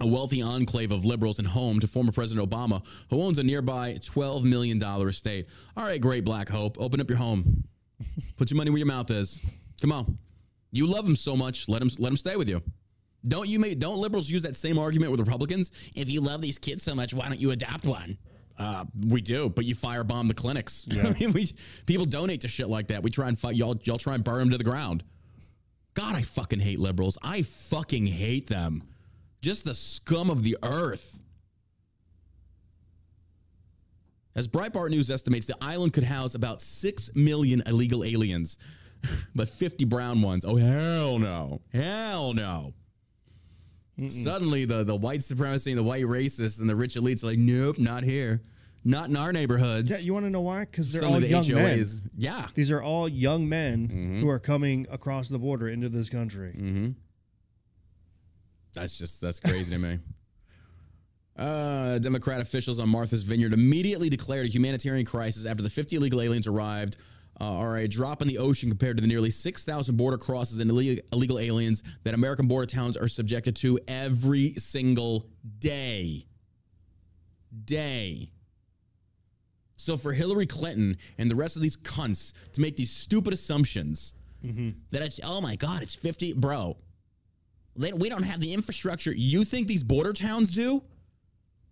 a 0.00 0.06
wealthy 0.06 0.40
enclave 0.42 0.90
of 0.92 1.04
liberals 1.04 1.38
and 1.38 1.48
home 1.48 1.80
to 1.80 1.86
former 1.86 2.12
President 2.12 2.48
Obama, 2.50 2.82
who 3.10 3.20
owns 3.22 3.38
a 3.38 3.42
nearby 3.42 3.94
$12 4.00 4.44
million 4.44 4.82
estate. 5.08 5.48
All 5.76 5.84
right, 5.84 6.00
great 6.00 6.24
Black 6.24 6.48
Hope. 6.48 6.78
Open 6.80 7.00
up 7.00 7.08
your 7.08 7.18
home. 7.18 7.64
Put 8.36 8.50
your 8.50 8.56
money 8.58 8.70
where 8.70 8.78
your 8.78 8.86
mouth 8.86 9.10
is. 9.10 9.40
Come 9.82 9.92
on. 9.92 10.16
You 10.70 10.86
love 10.86 11.06
him 11.06 11.16
so 11.16 11.36
much. 11.36 11.68
Let 11.68 11.82
him 11.82 11.90
let 11.98 12.10
him 12.10 12.16
stay 12.16 12.36
with 12.36 12.48
you. 12.48 12.62
Don't 13.26 13.48
you 13.48 13.58
make 13.58 13.78
don't 13.78 13.98
liberals 13.98 14.30
use 14.30 14.42
that 14.44 14.56
same 14.56 14.78
argument 14.78 15.10
with 15.10 15.20
Republicans? 15.20 15.90
If 15.94 16.08
you 16.08 16.20
love 16.20 16.40
these 16.40 16.56
kids 16.56 16.82
so 16.84 16.94
much, 16.94 17.12
why 17.12 17.28
don't 17.28 17.40
you 17.40 17.50
adopt 17.50 17.84
one? 17.84 18.16
Uh, 18.58 18.84
we 19.08 19.20
do, 19.20 19.48
but 19.48 19.64
you 19.64 19.74
firebomb 19.74 20.28
the 20.28 20.34
clinics. 20.34 20.86
I 21.04 21.12
mean, 21.18 21.32
we 21.32 21.48
people 21.84 22.06
donate 22.06 22.42
to 22.42 22.48
shit 22.48 22.68
like 22.68 22.86
that. 22.88 23.02
We 23.02 23.10
try 23.10 23.28
and 23.28 23.38
fight 23.38 23.56
y'all. 23.56 23.76
Y'all 23.82 23.98
try 23.98 24.14
and 24.14 24.22
burn 24.24 24.38
them 24.38 24.50
to 24.50 24.58
the 24.58 24.64
ground. 24.64 25.04
God, 25.94 26.14
I 26.14 26.22
fucking 26.22 26.60
hate 26.60 26.78
liberals. 26.78 27.18
I 27.22 27.42
fucking 27.42 28.06
hate 28.06 28.46
them. 28.46 28.84
Just 29.42 29.64
the 29.64 29.74
scum 29.74 30.30
of 30.30 30.42
the 30.42 30.56
earth. 30.62 31.20
As 34.34 34.48
Breitbart 34.48 34.90
News 34.90 35.10
estimates, 35.10 35.46
the 35.46 35.56
island 35.60 35.92
could 35.92 36.04
house 36.04 36.34
about 36.34 36.62
6 36.62 37.10
million 37.14 37.62
illegal 37.66 38.02
aliens, 38.04 38.56
but 39.34 39.48
50 39.48 39.84
brown 39.86 40.22
ones. 40.22 40.44
Oh, 40.44 40.56
hell 40.56 41.18
no. 41.18 41.60
Hell 41.72 42.32
no. 42.34 42.74
Suddenly, 44.08 44.64
the, 44.64 44.82
the 44.84 44.96
white 44.96 45.22
supremacy 45.22 45.70
and 45.70 45.78
the 45.78 45.82
white 45.84 46.04
racists 46.04 46.60
and 46.60 46.68
the 46.68 46.74
rich 46.74 46.94
elites 46.94 47.22
are 47.22 47.28
like, 47.28 47.38
nope, 47.38 47.78
not 47.78 48.02
here. 48.02 48.42
Not 48.84 49.10
in 49.10 49.16
our 49.16 49.32
neighborhoods. 49.32 49.90
Yeah, 49.90 49.98
you 49.98 50.12
want 50.12 50.26
to 50.26 50.30
know 50.30 50.40
why? 50.40 50.60
Because 50.60 50.90
they're 50.90 51.02
Some 51.02 51.12
all 51.12 51.20
the 51.20 51.28
young 51.28 51.46
men. 51.52 51.84
Yeah. 52.16 52.46
These 52.54 52.70
are 52.72 52.82
all 52.82 53.08
young 53.08 53.48
men 53.48 53.86
Mm-hmm. 53.88 54.20
who 54.20 54.28
are 54.28 54.40
coming 54.40 54.88
across 54.90 55.28
the 55.28 55.38
border 55.38 55.68
into 55.68 55.88
this 55.88 56.10
country. 56.10 56.52
Mm. 56.58 56.94
That's 58.74 58.98
just 58.98 59.20
that's 59.20 59.38
crazy 59.40 59.72
to 59.72 59.78
me. 59.78 59.98
Uh, 61.34 61.98
Democrat 61.98 62.42
officials 62.42 62.78
on 62.78 62.90
Martha's 62.90 63.22
Vineyard 63.22 63.54
immediately 63.54 64.10
declared 64.10 64.44
a 64.44 64.48
humanitarian 64.50 65.06
crisis 65.06 65.46
after 65.46 65.62
the 65.62 65.70
50 65.70 65.96
illegal 65.96 66.20
aliens 66.20 66.46
arrived. 66.46 66.98
Uh, 67.40 67.58
are 67.58 67.76
a 67.78 67.88
drop 67.88 68.20
in 68.22 68.28
the 68.28 68.38
ocean 68.38 68.68
compared 68.68 68.96
to 68.96 69.00
the 69.00 69.08
nearly 69.08 69.30
6,000 69.30 69.96
border 69.96 70.18
crosses 70.18 70.60
and 70.60 70.70
illegal, 70.70 71.02
illegal 71.12 71.38
aliens 71.38 71.82
that 72.04 72.14
American 72.14 72.46
border 72.46 72.66
towns 72.66 72.96
are 72.96 73.08
subjected 73.08 73.56
to 73.56 73.78
every 73.88 74.52
single 74.54 75.26
day. 75.58 76.26
Day. 77.64 78.30
So 79.76 79.96
for 79.96 80.12
Hillary 80.12 80.46
Clinton 80.46 80.96
and 81.18 81.30
the 81.30 81.34
rest 81.34 81.56
of 81.56 81.62
these 81.62 81.76
cunts 81.76 82.32
to 82.52 82.60
make 82.60 82.76
these 82.76 82.90
stupid 82.92 83.32
assumptions 83.32 84.14
that 84.90 85.02
it's 85.02 85.18
oh 85.24 85.40
my 85.40 85.56
god, 85.56 85.82
it's 85.82 85.94
50, 85.94 86.34
bro. 86.34 86.76
They, 87.76 87.92
we 87.92 88.08
don't 88.08 88.22
have 88.24 88.40
the 88.40 88.52
infrastructure. 88.52 89.12
You 89.14 89.44
think 89.44 89.66
these 89.68 89.82
border 89.84 90.12
towns 90.12 90.52
do? 90.52 90.82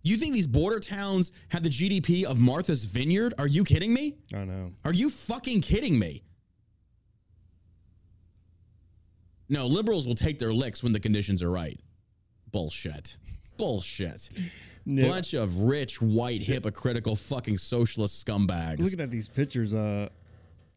You 0.03 0.17
think 0.17 0.33
these 0.33 0.47
border 0.47 0.79
towns 0.79 1.31
have 1.49 1.63
the 1.63 1.69
GDP 1.69 2.23
of 2.23 2.39
Martha's 2.39 2.85
Vineyard? 2.85 3.33
Are 3.37 3.47
you 3.47 3.63
kidding 3.63 3.93
me? 3.93 4.17
I 4.33 4.45
know. 4.45 4.71
Are 4.83 4.93
you 4.93 5.09
fucking 5.09 5.61
kidding 5.61 5.97
me? 5.99 6.23
No, 9.49 9.67
liberals 9.67 10.07
will 10.07 10.15
take 10.15 10.39
their 10.39 10.53
licks 10.53 10.81
when 10.81 10.93
the 10.93 10.99
conditions 10.99 11.43
are 11.43 11.51
right. 11.51 11.79
Bullshit. 12.51 13.17
Bullshit. 13.57 14.29
Bunch 14.87 15.33
of 15.35 15.59
rich, 15.61 16.01
white, 16.01 16.41
hypocritical, 16.41 17.15
fucking 17.15 17.57
socialist 17.57 18.25
scumbags. 18.25 18.79
Looking 18.79 19.01
at 19.01 19.11
these 19.11 19.27
pictures 19.27 19.73
uh, 19.73 20.09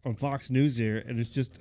on 0.05 0.15
Fox 0.15 0.51
News 0.51 0.77
here, 0.77 1.03
and 1.07 1.19
it's 1.19 1.31
just, 1.31 1.61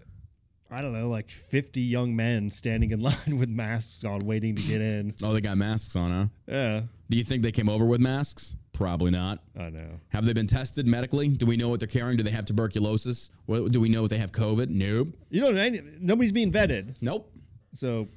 I 0.71 0.81
don't 0.81 0.93
know, 0.93 1.07
like 1.09 1.29
50 1.29 1.81
young 1.81 2.15
men 2.15 2.49
standing 2.49 2.91
in 2.91 2.99
line 3.09 3.37
with 3.37 3.49
masks 3.49 4.03
on, 4.05 4.25
waiting 4.25 4.55
to 4.55 4.61
get 4.63 4.81
in. 4.81 5.13
oh, 5.23 5.33
they 5.33 5.41
got 5.41 5.57
masks 5.57 5.95
on, 5.95 6.11
huh? 6.11 6.25
Yeah, 6.47 6.81
Do 7.09 7.17
you 7.17 7.23
think 7.23 7.43
they 7.43 7.51
came 7.51 7.69
over 7.69 7.85
with 7.85 8.01
masks? 8.01 8.55
Probably 8.73 9.11
not. 9.11 9.39
I 9.55 9.69
know. 9.69 9.99
Have 10.09 10.25
they 10.25 10.33
been 10.33 10.47
tested 10.47 10.87
medically? 10.87 11.27
Do 11.29 11.45
we 11.45 11.57
know 11.57 11.69
what 11.69 11.79
they're 11.79 11.87
carrying? 11.87 12.17
Do 12.17 12.23
they 12.23 12.31
have 12.31 12.45
tuberculosis? 12.45 13.29
What, 13.45 13.71
do 13.71 13.79
we 13.79 13.87
know 13.89 14.03
if 14.05 14.09
they 14.09 14.17
have 14.17 14.31
COVID? 14.31 14.69
Nope. 14.69 15.09
You 15.29 15.41
know, 15.51 15.79
nobody's 15.99 16.31
being 16.31 16.51
vetted, 16.51 16.99
Nope. 17.03 17.31
so 17.75 18.07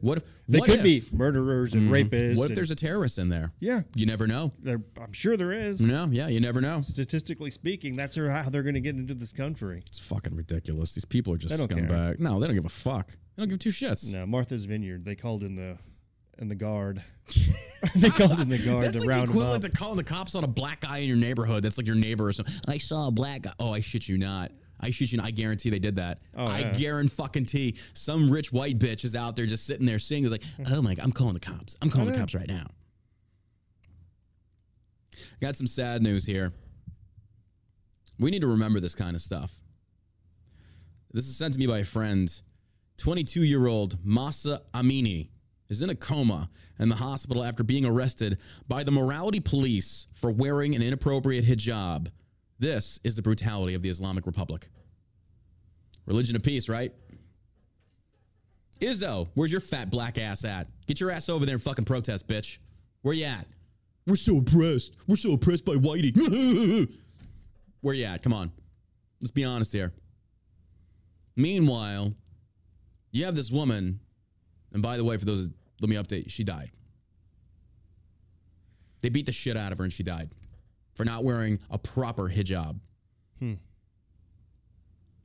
What 0.00 0.18
if 0.18 0.24
they 0.48 0.58
what 0.58 0.68
could 0.68 0.78
if- 0.78 0.84
be 0.84 1.02
murderers 1.16 1.74
and 1.74 1.84
mm-hmm. 1.84 1.94
rapists. 1.94 2.36
What 2.36 2.44
if 2.44 2.50
and- 2.50 2.56
there's 2.56 2.70
a 2.70 2.74
terrorist 2.76 3.18
in 3.18 3.28
there? 3.28 3.52
yeah? 3.60 3.82
You 3.94 4.06
never 4.06 4.26
know. 4.26 4.52
There, 4.62 4.80
I'm 5.00 5.12
sure 5.12 5.36
there 5.36 5.52
is. 5.52 5.80
No, 5.80 6.06
yeah, 6.10 6.28
you 6.28 6.40
never 6.40 6.60
know. 6.60 6.82
Statistically 6.82 7.50
speaking, 7.50 7.94
that's 7.94 8.16
how 8.16 8.48
they're 8.50 8.62
going 8.62 8.74
to 8.74 8.80
get 8.80 8.96
into 8.96 9.14
this 9.14 9.32
country. 9.32 9.82
It's 9.86 9.98
fucking 9.98 10.34
ridiculous. 10.34 10.94
These 10.94 11.04
people 11.04 11.34
are 11.34 11.38
just 11.38 11.58
scumbag. 11.58 12.20
No, 12.20 12.38
they 12.38 12.46
don't 12.46 12.56
give 12.56 12.64
a 12.64 12.68
fuck. 12.68 13.08
They 13.08 13.42
don't 13.42 13.48
give 13.48 13.58
two 13.58 13.70
shits. 13.70 14.14
No, 14.14 14.26
Martha's 14.26 14.64
Vineyard. 14.66 15.04
They 15.04 15.14
called 15.14 15.42
in 15.42 15.56
the 15.56 15.78
in 16.38 16.48
the 16.48 16.54
guard. 16.54 17.02
they 17.96 18.10
called 18.10 18.40
in 18.40 18.48
the 18.48 18.58
guard 18.58 18.82
That's 18.82 18.92
to 18.92 18.98
like 18.98 19.06
the 19.06 19.08
round 19.08 19.26
them 19.26 19.36
equivalent 19.36 19.62
to 19.62 19.70
calling 19.70 19.96
the 19.96 20.04
cops 20.04 20.34
on 20.34 20.44
a 20.44 20.48
black 20.48 20.80
guy 20.80 20.98
in 20.98 21.08
your 21.08 21.16
neighborhood. 21.16 21.62
That's 21.62 21.78
like 21.78 21.86
your 21.86 21.96
neighbor 21.96 22.26
or 22.26 22.32
something. 22.32 22.54
I 22.68 22.78
saw 22.78 23.08
a 23.08 23.10
black 23.10 23.42
guy. 23.42 23.52
Oh, 23.58 23.72
I 23.72 23.80
shit 23.80 24.08
you 24.08 24.18
not. 24.18 24.50
I 24.84 24.90
shit 24.90 25.12
you. 25.12 25.20
I 25.22 25.30
guarantee 25.30 25.70
they 25.70 25.78
did 25.78 25.96
that. 25.96 26.20
Oh, 26.36 26.44
I 26.44 26.60
yeah. 26.60 26.72
guarantee 26.72 27.14
fucking 27.14 27.46
T. 27.46 27.76
Some 27.94 28.30
rich 28.30 28.52
white 28.52 28.78
bitch 28.78 29.04
is 29.04 29.16
out 29.16 29.34
there 29.34 29.46
just 29.46 29.66
sitting 29.66 29.86
there 29.86 29.98
singing. 29.98 30.24
Is 30.26 30.32
like, 30.32 30.42
oh 30.72 30.82
my 30.82 30.94
god, 30.94 31.04
I'm 31.04 31.12
calling 31.12 31.34
the 31.34 31.40
cops. 31.40 31.76
I'm 31.80 31.90
calling 31.90 32.12
the 32.12 32.18
cops 32.18 32.34
right 32.34 32.48
now. 32.48 32.66
Got 35.40 35.56
some 35.56 35.66
sad 35.66 36.02
news 36.02 36.26
here. 36.26 36.52
We 38.18 38.30
need 38.30 38.42
to 38.42 38.48
remember 38.48 38.78
this 38.78 38.94
kind 38.94 39.14
of 39.14 39.22
stuff. 39.22 39.60
This 41.12 41.26
is 41.26 41.36
sent 41.36 41.54
to 41.54 41.60
me 41.60 41.66
by 41.66 41.78
a 41.78 41.84
friend. 41.84 42.28
22 42.98 43.42
year 43.42 43.66
old 43.66 43.98
Mahsa 44.04 44.60
Amini 44.72 45.28
is 45.68 45.82
in 45.82 45.90
a 45.90 45.94
coma 45.94 46.48
in 46.78 46.88
the 46.88 46.94
hospital 46.94 47.42
after 47.42 47.64
being 47.64 47.86
arrested 47.86 48.38
by 48.68 48.84
the 48.84 48.90
morality 48.90 49.40
police 49.40 50.08
for 50.14 50.30
wearing 50.30 50.74
an 50.74 50.82
inappropriate 50.82 51.44
hijab. 51.44 52.10
This 52.58 53.00
is 53.04 53.14
the 53.14 53.22
brutality 53.22 53.74
of 53.74 53.82
the 53.82 53.88
Islamic 53.88 54.26
Republic. 54.26 54.68
Religion 56.06 56.36
of 56.36 56.42
peace, 56.42 56.68
right? 56.68 56.92
Lizzo, 58.80 59.28
where's 59.34 59.50
your 59.50 59.60
fat 59.60 59.90
black 59.90 60.18
ass 60.18 60.44
at? 60.44 60.68
Get 60.86 61.00
your 61.00 61.10
ass 61.10 61.28
over 61.28 61.46
there 61.46 61.54
and 61.54 61.62
fucking 61.62 61.84
protest, 61.84 62.28
bitch. 62.28 62.58
Where 63.02 63.14
you 63.14 63.24
at? 63.24 63.46
We're 64.06 64.16
so 64.16 64.38
oppressed. 64.38 64.94
We're 65.06 65.16
so 65.16 65.32
oppressed 65.32 65.64
by 65.64 65.74
Whitey. 65.74 66.92
Where 67.80 67.94
you 67.94 68.04
at? 68.04 68.22
Come 68.22 68.34
on. 68.34 68.52
Let's 69.20 69.30
be 69.30 69.44
honest 69.44 69.72
here. 69.72 69.92
Meanwhile, 71.36 72.12
you 73.10 73.24
have 73.24 73.34
this 73.34 73.50
woman, 73.50 74.00
and 74.72 74.82
by 74.82 74.96
the 74.96 75.04
way, 75.04 75.16
for 75.16 75.24
those, 75.24 75.48
let 75.80 75.88
me 75.88 75.96
update, 75.96 76.30
she 76.30 76.44
died. 76.44 76.70
They 79.00 79.08
beat 79.08 79.26
the 79.26 79.32
shit 79.32 79.56
out 79.56 79.72
of 79.72 79.78
her 79.78 79.84
and 79.84 79.92
she 79.92 80.02
died 80.02 80.30
for 80.94 81.04
not 81.04 81.24
wearing 81.24 81.58
a 81.70 81.78
proper 81.78 82.28
hijab. 82.28 82.78
Hmm. 83.38 83.54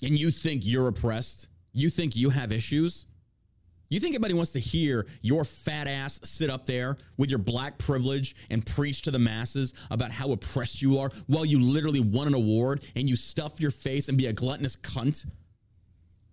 And 0.03 0.19
you 0.19 0.31
think 0.31 0.65
you're 0.65 0.87
oppressed? 0.87 1.49
You 1.73 1.89
think 1.89 2.15
you 2.15 2.29
have 2.29 2.51
issues? 2.51 3.07
You 3.89 3.99
think 3.99 4.13
anybody 4.13 4.35
wants 4.35 4.51
to 4.51 4.59
hear 4.59 5.07
your 5.21 5.43
fat 5.43 5.87
ass 5.87 6.19
sit 6.23 6.51
up 6.51 6.67
there 6.67 6.97
with 7.17 7.31
your 7.31 7.39
black 7.39 7.77
privilege 7.79 8.35
and 8.51 8.63
preach 8.63 9.01
to 9.03 9.11
the 9.11 9.17
masses 9.17 9.73
about 9.89 10.11
how 10.11 10.31
oppressed 10.31 10.81
you 10.81 10.99
are 10.99 11.09
while 11.25 11.45
you 11.45 11.59
literally 11.59 11.99
won 11.99 12.27
an 12.27 12.35
award 12.35 12.83
and 12.95 13.09
you 13.09 13.15
stuff 13.15 13.59
your 13.59 13.71
face 13.71 14.07
and 14.07 14.17
be 14.17 14.27
a 14.27 14.33
gluttonous 14.33 14.77
cunt? 14.77 15.25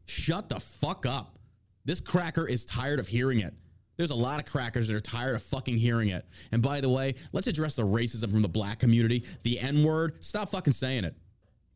Shut 0.04 0.50
the 0.50 0.60
fuck 0.60 1.06
up. 1.06 1.38
This 1.86 2.00
cracker 2.00 2.46
is 2.46 2.66
tired 2.66 3.00
of 3.00 3.08
hearing 3.08 3.40
it. 3.40 3.54
There's 3.96 4.10
a 4.10 4.16
lot 4.16 4.38
of 4.38 4.46
crackers 4.46 4.88
that 4.88 4.96
are 4.96 5.00
tired 5.00 5.34
of 5.34 5.42
fucking 5.42 5.78
hearing 5.78 6.10
it. 6.10 6.26
And 6.52 6.62
by 6.62 6.80
the 6.80 6.88
way, 6.88 7.14
let's 7.32 7.46
address 7.46 7.76
the 7.76 7.82
racism 7.84 8.30
from 8.30 8.42
the 8.42 8.48
black 8.48 8.78
community. 8.78 9.24
The 9.42 9.58
N 9.58 9.82
word, 9.82 10.22
stop 10.24 10.50
fucking 10.50 10.74
saying 10.74 11.04
it. 11.04 11.14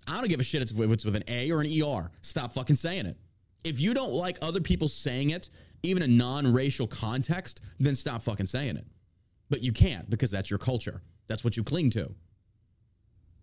I 0.07 0.19
don't 0.19 0.29
give 0.29 0.41
a 0.41 0.45
shit 0.45 0.63
if 0.63 0.79
it's 0.79 1.05
with 1.05 1.17
an 1.17 1.25
A 1.29 1.51
or 1.51 1.61
an 1.61 1.67
ER. 1.67 2.11
Stop 2.23 2.53
fucking 2.53 2.77
saying 2.77 3.07
it. 3.07 3.17
If 3.65 3.81
you 3.81 3.95
don't 3.95 4.13
like 4.13 4.39
other 4.43 4.61
people 4.61 4.89
saying 4.89 5.31
it, 5.31 5.51
even 5.83 6.03
in 6.03 6.17
non 6.17 6.53
racial 6.53 6.87
context, 6.87 7.63
then 7.79 7.95
stop 7.95 8.23
fucking 8.23 8.47
saying 8.47 8.77
it. 8.77 8.87
But 9.49 9.63
you 9.63 9.73
can't 9.73 10.09
because 10.09 10.31
that's 10.31 10.51
your 10.51 10.59
culture. 10.59 11.03
That's 11.27 11.45
what 11.45 11.57
you 11.57 11.65
cling 11.65 11.91
to. 11.91 12.13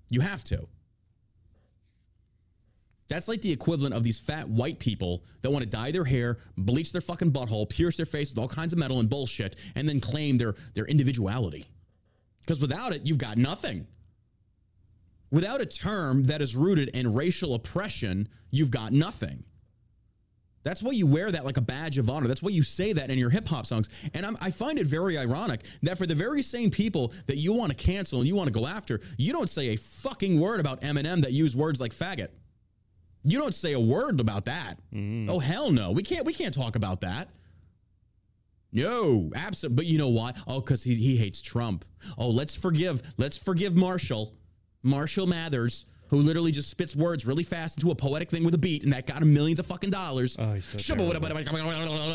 You 0.10 0.22
have 0.22 0.44
to. 0.46 0.68
That's 3.08 3.28
like 3.28 3.42
the 3.42 3.52
equivalent 3.52 3.94
of 3.94 4.04
these 4.04 4.20
fat 4.20 4.48
white 4.50 4.80
people 4.80 5.24
that 5.42 5.50
want 5.50 5.64
to 5.64 5.70
dye 5.70 5.92
their 5.92 6.04
hair, 6.04 6.38
bleach 6.58 6.92
their 6.92 7.02
fucking 7.02 7.32
butthole, 7.32 7.70
pierce 7.70 7.96
their 7.96 8.06
face 8.06 8.32
with 8.32 8.40
all 8.40 8.50
kinds 8.50 8.74
of 8.74 8.80
metal 8.80 9.00
and 9.00 9.10
bullshit, 9.10 9.56
and 9.76 9.88
then 9.88 10.02
claim 10.02 10.38
their, 10.38 10.56
their 10.74 10.86
individuality. 10.86 11.66
Because 12.42 12.60
without 12.60 12.94
it, 12.94 13.02
you've 13.06 13.18
got 13.18 13.38
nothing. 13.38 13.88
Without 15.32 15.62
a 15.62 15.66
term 15.66 16.24
that 16.26 16.42
is 16.42 16.56
rooted 16.56 16.90
in 16.90 17.14
racial 17.14 17.54
oppression, 17.56 18.28
you've 18.52 18.72
got 18.72 18.92
nothing. 18.92 19.44
That's 20.64 20.84
why 20.84 20.92
you 20.92 21.08
wear 21.08 21.32
that 21.32 21.46
like 21.46 21.56
a 21.56 21.62
badge 21.62 21.98
of 21.98 22.10
honor. 22.10 22.28
That's 22.28 22.44
why 22.44 22.50
you 22.50 22.64
say 22.64 22.92
that 22.92 23.10
in 23.10 23.18
your 23.18 23.30
hip 23.30 23.48
hop 23.48 23.66
songs. 23.66 23.90
And 24.14 24.26
I'm, 24.26 24.36
i 24.42 24.52
find 24.52 24.78
it 24.78 24.86
very 24.86 25.18
ironic 25.18 25.62
that 25.82 25.98
for 25.98 26.06
the 26.06 26.16
very 26.16 26.42
same 26.42 26.70
people 26.70 27.14
that 27.28 27.38
you 27.38 27.54
want 27.54 27.72
to 27.72 27.78
cancel 27.78 28.20
and 28.20 28.28
you 28.28 28.36
want 28.36 28.48
to 28.48 28.54
go 28.54 28.68
after, 28.68 29.00
you 29.18 29.32
don't 29.32 29.50
say 29.50 29.70
a 29.70 29.78
fucking 29.78 30.40
word 30.40 30.60
about 30.60 30.82
Eminem 30.82 31.22
that 31.22 31.32
use 31.32 31.56
words 31.56 31.80
like 31.80 31.94
faggot. 31.94 32.30
You 33.28 33.40
don't 33.40 33.54
say 33.54 33.74
a 33.74 33.80
word 33.80 34.22
about 34.22 34.46
that. 34.46 34.76
Mm-hmm. 34.94 35.30
Oh 35.30 35.40
hell 35.40 35.70
no. 35.70 35.92
We 35.92 36.02
can't 36.02 36.26
we 36.26 36.34
can't 36.34 36.54
talk 36.54 36.78
about 36.78 37.02
that. 37.02 37.28
No, 38.72 39.30
absolutely. 39.36 39.76
But 39.76 39.86
you 39.86 39.98
know 39.98 40.10
why? 40.10 40.34
Oh, 40.48 40.62
because 40.62 40.82
he, 40.82 40.94
he 40.96 41.18
hates 41.18 41.42
Trump. 41.42 41.84
Oh, 42.18 42.30
let's 42.30 42.56
forgive. 42.56 43.02
Let's 43.18 43.38
forgive 43.38 43.76
Marshall, 43.76 44.34
Marshall 44.84 45.28
Mathers, 45.28 45.88
who 46.10 46.18
literally 46.18 46.52
just 46.52 46.70
spits 46.70 46.96
words 46.96 47.26
really 47.26 47.44
fast 47.44 47.78
into 47.78 47.92
a 47.92 47.96
poetic 47.96 48.30
thing 48.30 48.46
with 48.46 48.54
a 48.54 48.58
beat, 48.58 48.84
and 48.86 48.94
that 48.94 49.08
got 49.08 49.22
him 49.22 49.34
millions 49.34 49.60
of 49.60 49.66
fucking 49.66 49.90
dollars. 49.90 50.38
Oh, 50.40 50.54
he's 50.54 50.66
so 50.66 50.78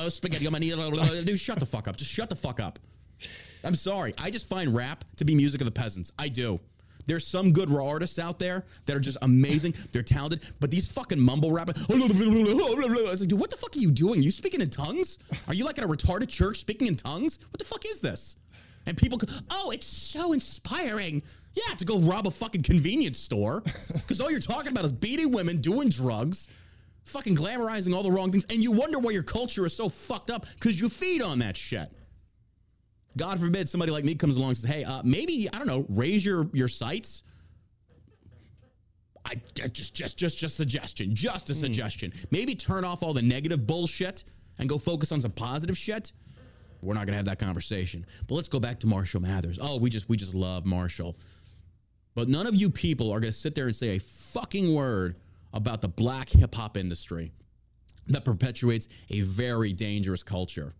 Spaghetti 0.08 0.46
on 0.46 0.52
my 0.52 0.58
knee. 0.58 0.72
Dude, 1.24 1.38
shut 1.38 1.58
the 1.60 1.66
fuck 1.66 1.88
up. 1.88 1.96
Just 1.96 2.10
shut 2.10 2.30
the 2.30 2.36
fuck 2.36 2.60
up. 2.60 2.78
I'm 3.64 3.76
sorry. 3.76 4.14
I 4.22 4.30
just 4.30 4.48
find 4.48 4.74
rap 4.74 5.04
to 5.16 5.24
be 5.24 5.34
music 5.34 5.60
of 5.60 5.66
the 5.66 5.72
peasants. 5.72 6.12
I 6.18 6.28
do. 6.28 6.58
There's 7.06 7.26
some 7.26 7.52
good 7.52 7.70
raw 7.70 7.88
artists 7.88 8.18
out 8.18 8.38
there 8.38 8.64
that 8.86 8.96
are 8.96 9.00
just 9.00 9.18
amazing. 9.22 9.74
They're 9.92 10.02
talented, 10.02 10.50
but 10.60 10.70
these 10.70 10.88
fucking 10.88 11.18
mumble 11.18 11.52
rappers. 11.52 11.84
I 11.90 11.94
was 11.94 13.20
like, 13.20 13.28
dude, 13.28 13.40
what 13.40 13.50
the 13.50 13.56
fuck 13.56 13.76
are 13.76 13.80
you 13.80 13.90
doing? 13.90 14.22
You 14.22 14.30
speaking 14.30 14.60
in 14.60 14.70
tongues? 14.70 15.18
Are 15.48 15.54
you 15.54 15.64
like 15.64 15.78
at 15.78 15.84
a 15.84 15.88
retarded 15.88 16.28
church 16.28 16.58
speaking 16.58 16.86
in 16.86 16.96
tongues? 16.96 17.38
What 17.50 17.58
the 17.58 17.64
fuck 17.64 17.84
is 17.86 18.00
this? 18.00 18.36
And 18.86 18.96
people 18.96 19.18
go, 19.18 19.26
oh, 19.50 19.70
it's 19.70 19.86
so 19.86 20.32
inspiring. 20.32 21.22
Yeah, 21.54 21.74
to 21.76 21.84
go 21.84 21.98
rob 22.00 22.26
a 22.26 22.30
fucking 22.30 22.62
convenience 22.62 23.18
store 23.18 23.62
because 23.92 24.20
all 24.20 24.30
you're 24.30 24.40
talking 24.40 24.72
about 24.72 24.84
is 24.84 24.92
beating 24.92 25.30
women, 25.30 25.60
doing 25.60 25.88
drugs, 25.88 26.48
fucking 27.04 27.36
glamorizing 27.36 27.94
all 27.94 28.02
the 28.02 28.10
wrong 28.10 28.32
things, 28.32 28.46
and 28.50 28.62
you 28.62 28.72
wonder 28.72 28.98
why 28.98 29.10
your 29.10 29.22
culture 29.22 29.66
is 29.66 29.76
so 29.76 29.88
fucked 29.88 30.30
up 30.30 30.46
because 30.54 30.80
you 30.80 30.88
feed 30.88 31.22
on 31.22 31.38
that 31.40 31.56
shit. 31.56 31.92
God 33.16 33.38
forbid 33.38 33.68
somebody 33.68 33.92
like 33.92 34.04
me 34.04 34.14
comes 34.14 34.36
along 34.36 34.50
and 34.50 34.56
says, 34.56 34.70
"Hey, 34.70 34.84
uh, 34.84 35.02
maybe 35.04 35.48
I 35.52 35.58
don't 35.58 35.66
know, 35.66 35.86
raise 35.88 36.24
your 36.24 36.48
your 36.52 36.68
sights." 36.68 37.24
I 39.26 39.40
I 39.62 39.68
just 39.68 39.94
just 39.94 40.18
just 40.18 40.38
just 40.38 40.56
suggestion, 40.56 41.14
just 41.14 41.50
a 41.50 41.54
suggestion. 41.54 42.12
Maybe 42.30 42.54
turn 42.54 42.84
off 42.84 43.02
all 43.02 43.12
the 43.12 43.22
negative 43.22 43.66
bullshit 43.66 44.24
and 44.58 44.68
go 44.68 44.78
focus 44.78 45.12
on 45.12 45.20
some 45.20 45.32
positive 45.32 45.76
shit. 45.76 46.12
We're 46.82 46.94
not 46.94 47.06
gonna 47.06 47.16
have 47.16 47.26
that 47.26 47.38
conversation. 47.38 48.04
But 48.26 48.34
let's 48.34 48.48
go 48.48 48.58
back 48.58 48.80
to 48.80 48.86
Marshall 48.86 49.20
Mathers. 49.20 49.58
Oh, 49.60 49.78
we 49.78 49.90
just 49.90 50.08
we 50.08 50.16
just 50.16 50.34
love 50.34 50.66
Marshall. 50.66 51.16
But 52.14 52.28
none 52.28 52.46
of 52.46 52.54
you 52.54 52.70
people 52.70 53.12
are 53.12 53.20
gonna 53.20 53.32
sit 53.32 53.54
there 53.54 53.66
and 53.66 53.76
say 53.76 53.96
a 53.96 54.00
fucking 54.00 54.74
word 54.74 55.16
about 55.52 55.80
the 55.80 55.88
black 55.88 56.28
hip 56.28 56.54
hop 56.54 56.76
industry 56.76 57.32
that 58.08 58.24
perpetuates 58.24 58.88
a 59.10 59.20
very 59.20 59.72
dangerous 59.72 60.22
culture. 60.22 60.74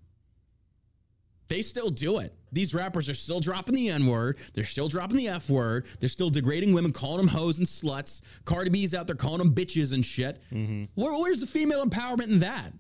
They 1.49 1.63
still 1.63 1.91
do 1.91 2.19
it. 2.19 2.35
These 2.53 2.75
rappers 2.75 3.09
are 3.09 3.15
still 3.15 3.41
dropping 3.41 3.75
the 3.75 3.89
N 3.89 4.07
word. 4.07 4.39
They're 4.53 4.65
still 4.65 4.89
dropping 4.89 5.17
the 5.17 5.29
F 5.29 5.49
word. 5.49 5.87
They're 6.01 6.09
still 6.09 6.31
degrading 6.31 6.73
women, 6.73 6.93
calling 6.93 7.19
them 7.19 7.29
hoes 7.29 7.59
and 7.59 7.67
sluts. 7.67 8.23
Cardi 8.45 8.71
B's 8.71 8.95
out 8.95 9.07
there 9.07 9.17
calling 9.17 9.39
them 9.39 9.55
bitches 9.55 9.93
and 9.93 10.05
shit. 10.05 10.39
Mm-hmm. 10.53 10.85
Where, 10.95 11.13
where's 11.19 11.41
the 11.41 11.47
female 11.47 11.85
empowerment 11.85 12.29
in 12.29 12.41
that? 12.41 12.73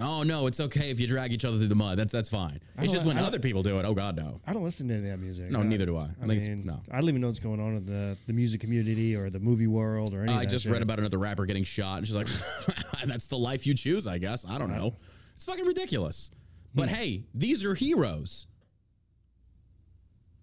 Oh 0.00 0.22
no, 0.22 0.46
it's 0.46 0.58
okay 0.58 0.90
if 0.90 0.98
you 0.98 1.06
drag 1.06 1.32
each 1.32 1.44
other 1.44 1.58
through 1.58 1.68
the 1.68 1.74
mud. 1.74 1.98
That's 1.98 2.12
that's 2.12 2.30
fine. 2.30 2.60
It's 2.78 2.92
just 2.92 3.04
when 3.04 3.18
other 3.18 3.38
people 3.38 3.62
do 3.62 3.78
it. 3.78 3.84
Oh 3.84 3.94
god, 3.94 4.16
no. 4.16 4.40
I 4.46 4.52
don't 4.52 4.64
listen 4.64 4.88
to 4.88 4.94
any 4.94 5.04
of 5.04 5.10
that 5.10 5.18
music. 5.18 5.50
No, 5.50 5.62
neither 5.62 5.86
do 5.86 5.96
I. 5.96 6.04
I 6.20 6.24
I 6.24 6.26
mean, 6.26 6.62
no. 6.64 6.80
I 6.90 7.00
don't 7.00 7.08
even 7.08 7.20
know 7.20 7.28
what's 7.28 7.38
going 7.38 7.60
on 7.60 7.76
in 7.76 7.86
the, 7.86 8.18
the 8.26 8.32
music 8.32 8.60
community 8.60 9.14
or 9.14 9.30
the 9.30 9.38
movie 9.38 9.66
world 9.66 10.16
or 10.16 10.22
anything. 10.22 10.38
I 10.38 10.44
just 10.44 10.64
shit. 10.64 10.72
read 10.72 10.82
about 10.82 10.98
another 10.98 11.18
rapper 11.18 11.44
getting 11.44 11.64
shot, 11.64 11.98
and 11.98 12.06
she's 12.06 12.16
like, 12.16 12.26
"That's 13.06 13.28
the 13.28 13.38
life 13.38 13.66
you 13.66 13.74
choose, 13.74 14.06
I 14.06 14.18
guess." 14.18 14.48
I 14.48 14.58
don't 14.58 14.70
know. 14.70 14.96
It's 15.34 15.44
fucking 15.44 15.66
ridiculous. 15.66 16.30
But 16.74 16.88
Hmm. 16.88 16.94
hey, 16.94 17.24
these 17.34 17.64
are 17.64 17.74
heroes. 17.74 18.46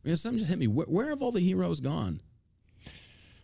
You 0.04 0.12
know, 0.12 0.16
something 0.16 0.40
just 0.40 0.50
hit 0.50 0.60
me. 0.60 0.68
Where, 0.68 0.86
where 0.86 1.10
have 1.10 1.22
all 1.22 1.32
the 1.32 1.40
heroes 1.42 1.80
gone? 1.80 2.22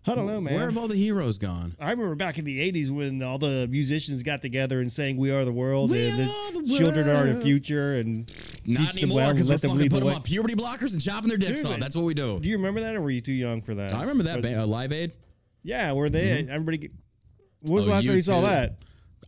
I 0.08 0.14
don't 0.14 0.28
know, 0.28 0.40
man. 0.40 0.54
Where 0.54 0.66
have 0.66 0.78
all 0.78 0.88
the 0.88 0.96
heroes 0.96 1.40
gone? 1.40 1.76
I 1.80 1.90
remember 1.90 2.14
back 2.14 2.38
in 2.38 2.46
the 2.46 2.60
'80s 2.72 2.92
when 2.92 3.24
all 3.24 3.40
the 3.40 3.68
musicians 3.68 4.22
got 4.22 4.42
together 4.42 4.80
and 4.80 4.92
sang 4.92 5.18
"We 5.18 5.32
Are 5.32 5.44
the 5.44 5.52
World" 5.52 5.90
We 5.90 6.06
and 6.08 6.14
are 6.14 6.62
the 6.62 6.76
children 6.78 7.10
are 7.10 7.26
the 7.26 7.42
future 7.42 7.96
and 7.96 8.32
Not 8.68 8.96
anymore 8.96 9.18
well 9.18 9.32
because 9.34 9.50
we're 9.50 9.58
them 9.58 9.72
fucking 9.72 9.90
putting 9.90 10.08
them 10.08 10.16
on 10.18 10.22
puberty 10.22 10.54
blockers 10.56 10.94
and 10.94 11.02
chopping 11.02 11.30
their 11.30 11.40
dicks 11.40 11.64
Dude, 11.64 11.72
off. 11.72 11.80
That's 11.80 11.96
what 11.96 12.06
we 12.06 12.14
do. 12.14 12.40
Do 12.40 12.48
you 12.50 12.58
remember 12.58 12.82
that, 12.82 12.96
or 12.96 13.02
were 13.02 13.10
you 13.10 13.22
too 13.22 13.34
young 13.34 13.62
for 13.64 13.74
that? 13.76 13.94
I 13.94 14.02
remember 14.02 14.24
that 14.26 14.42
band, 14.44 14.60
uh, 14.60 14.68
Live 14.68 14.92
Aid. 14.94 15.12
Yeah, 15.64 15.92
were 15.94 16.10
they? 16.12 16.48
Everybody. 16.48 16.78
Get, 16.78 16.92
when 17.62 17.74
was 17.74 17.84
Oh, 17.84 17.86
the 17.88 17.92
last 17.94 18.06
time 18.06 18.16
you 18.16 18.22
saw 18.22 18.42
that? 18.42 18.76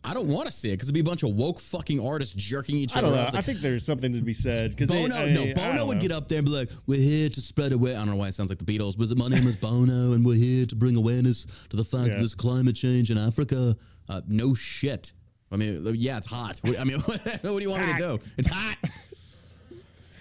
I 0.04 0.14
don't 0.14 0.28
want 0.28 0.46
to 0.46 0.52
see 0.52 0.68
it 0.70 0.74
because 0.74 0.88
it'd 0.88 0.94
be 0.94 1.00
a 1.00 1.04
bunch 1.04 1.22
of 1.24 1.30
woke 1.30 1.58
fucking 1.60 2.00
artists 2.04 2.34
jerking 2.34 2.76
each 2.76 2.94
I 2.94 3.00
other. 3.00 3.08
don't 3.08 3.16
know. 3.16 3.22
out. 3.22 3.34
I 3.34 3.40
think 3.40 3.58
there's 3.58 3.84
something 3.84 4.12
to 4.12 4.20
be 4.20 4.32
said 4.32 4.70
because 4.70 4.88
Bono, 4.88 5.26
no, 5.26 5.52
Bono 5.54 5.86
would 5.86 6.00
get 6.00 6.12
up 6.12 6.28
there 6.28 6.38
and 6.38 6.46
be 6.46 6.52
like, 6.52 6.70
"We're 6.86 7.00
here 7.00 7.28
to 7.28 7.40
spread 7.40 7.72
away." 7.72 7.92
I 7.94 7.98
don't 7.98 8.10
know 8.10 8.16
why 8.16 8.28
it 8.28 8.34
sounds 8.34 8.48
like 8.48 8.58
the 8.58 8.64
Beatles, 8.78 8.96
but 8.96 9.16
my 9.18 9.28
name 9.28 9.46
is 9.46 9.56
Bono, 9.56 10.12
and 10.14 10.24
we're 10.24 10.34
here 10.36 10.66
to 10.66 10.76
bring 10.76 10.96
awareness 10.96 11.46
to 11.70 11.76
the 11.76 11.84
fact 11.84 12.04
Yeah. 12.06 12.12
that 12.14 12.18
there's 12.20 12.34
climate 12.34 12.76
change 12.76 13.10
in 13.10 13.18
Africa. 13.18 13.76
Uh, 14.08 14.20
no 14.28 14.54
shit. 14.54 15.12
I 15.50 15.56
mean, 15.56 15.82
yeah, 15.96 16.18
it's 16.18 16.26
hot. 16.26 16.60
I 16.64 16.84
mean, 16.84 17.00
what 17.00 17.42
do 17.42 17.58
you 17.60 17.70
want 17.70 17.86
me 17.86 17.92
to 17.92 17.98
do? 17.98 18.18
It's 18.36 18.48
hot. 18.48 18.76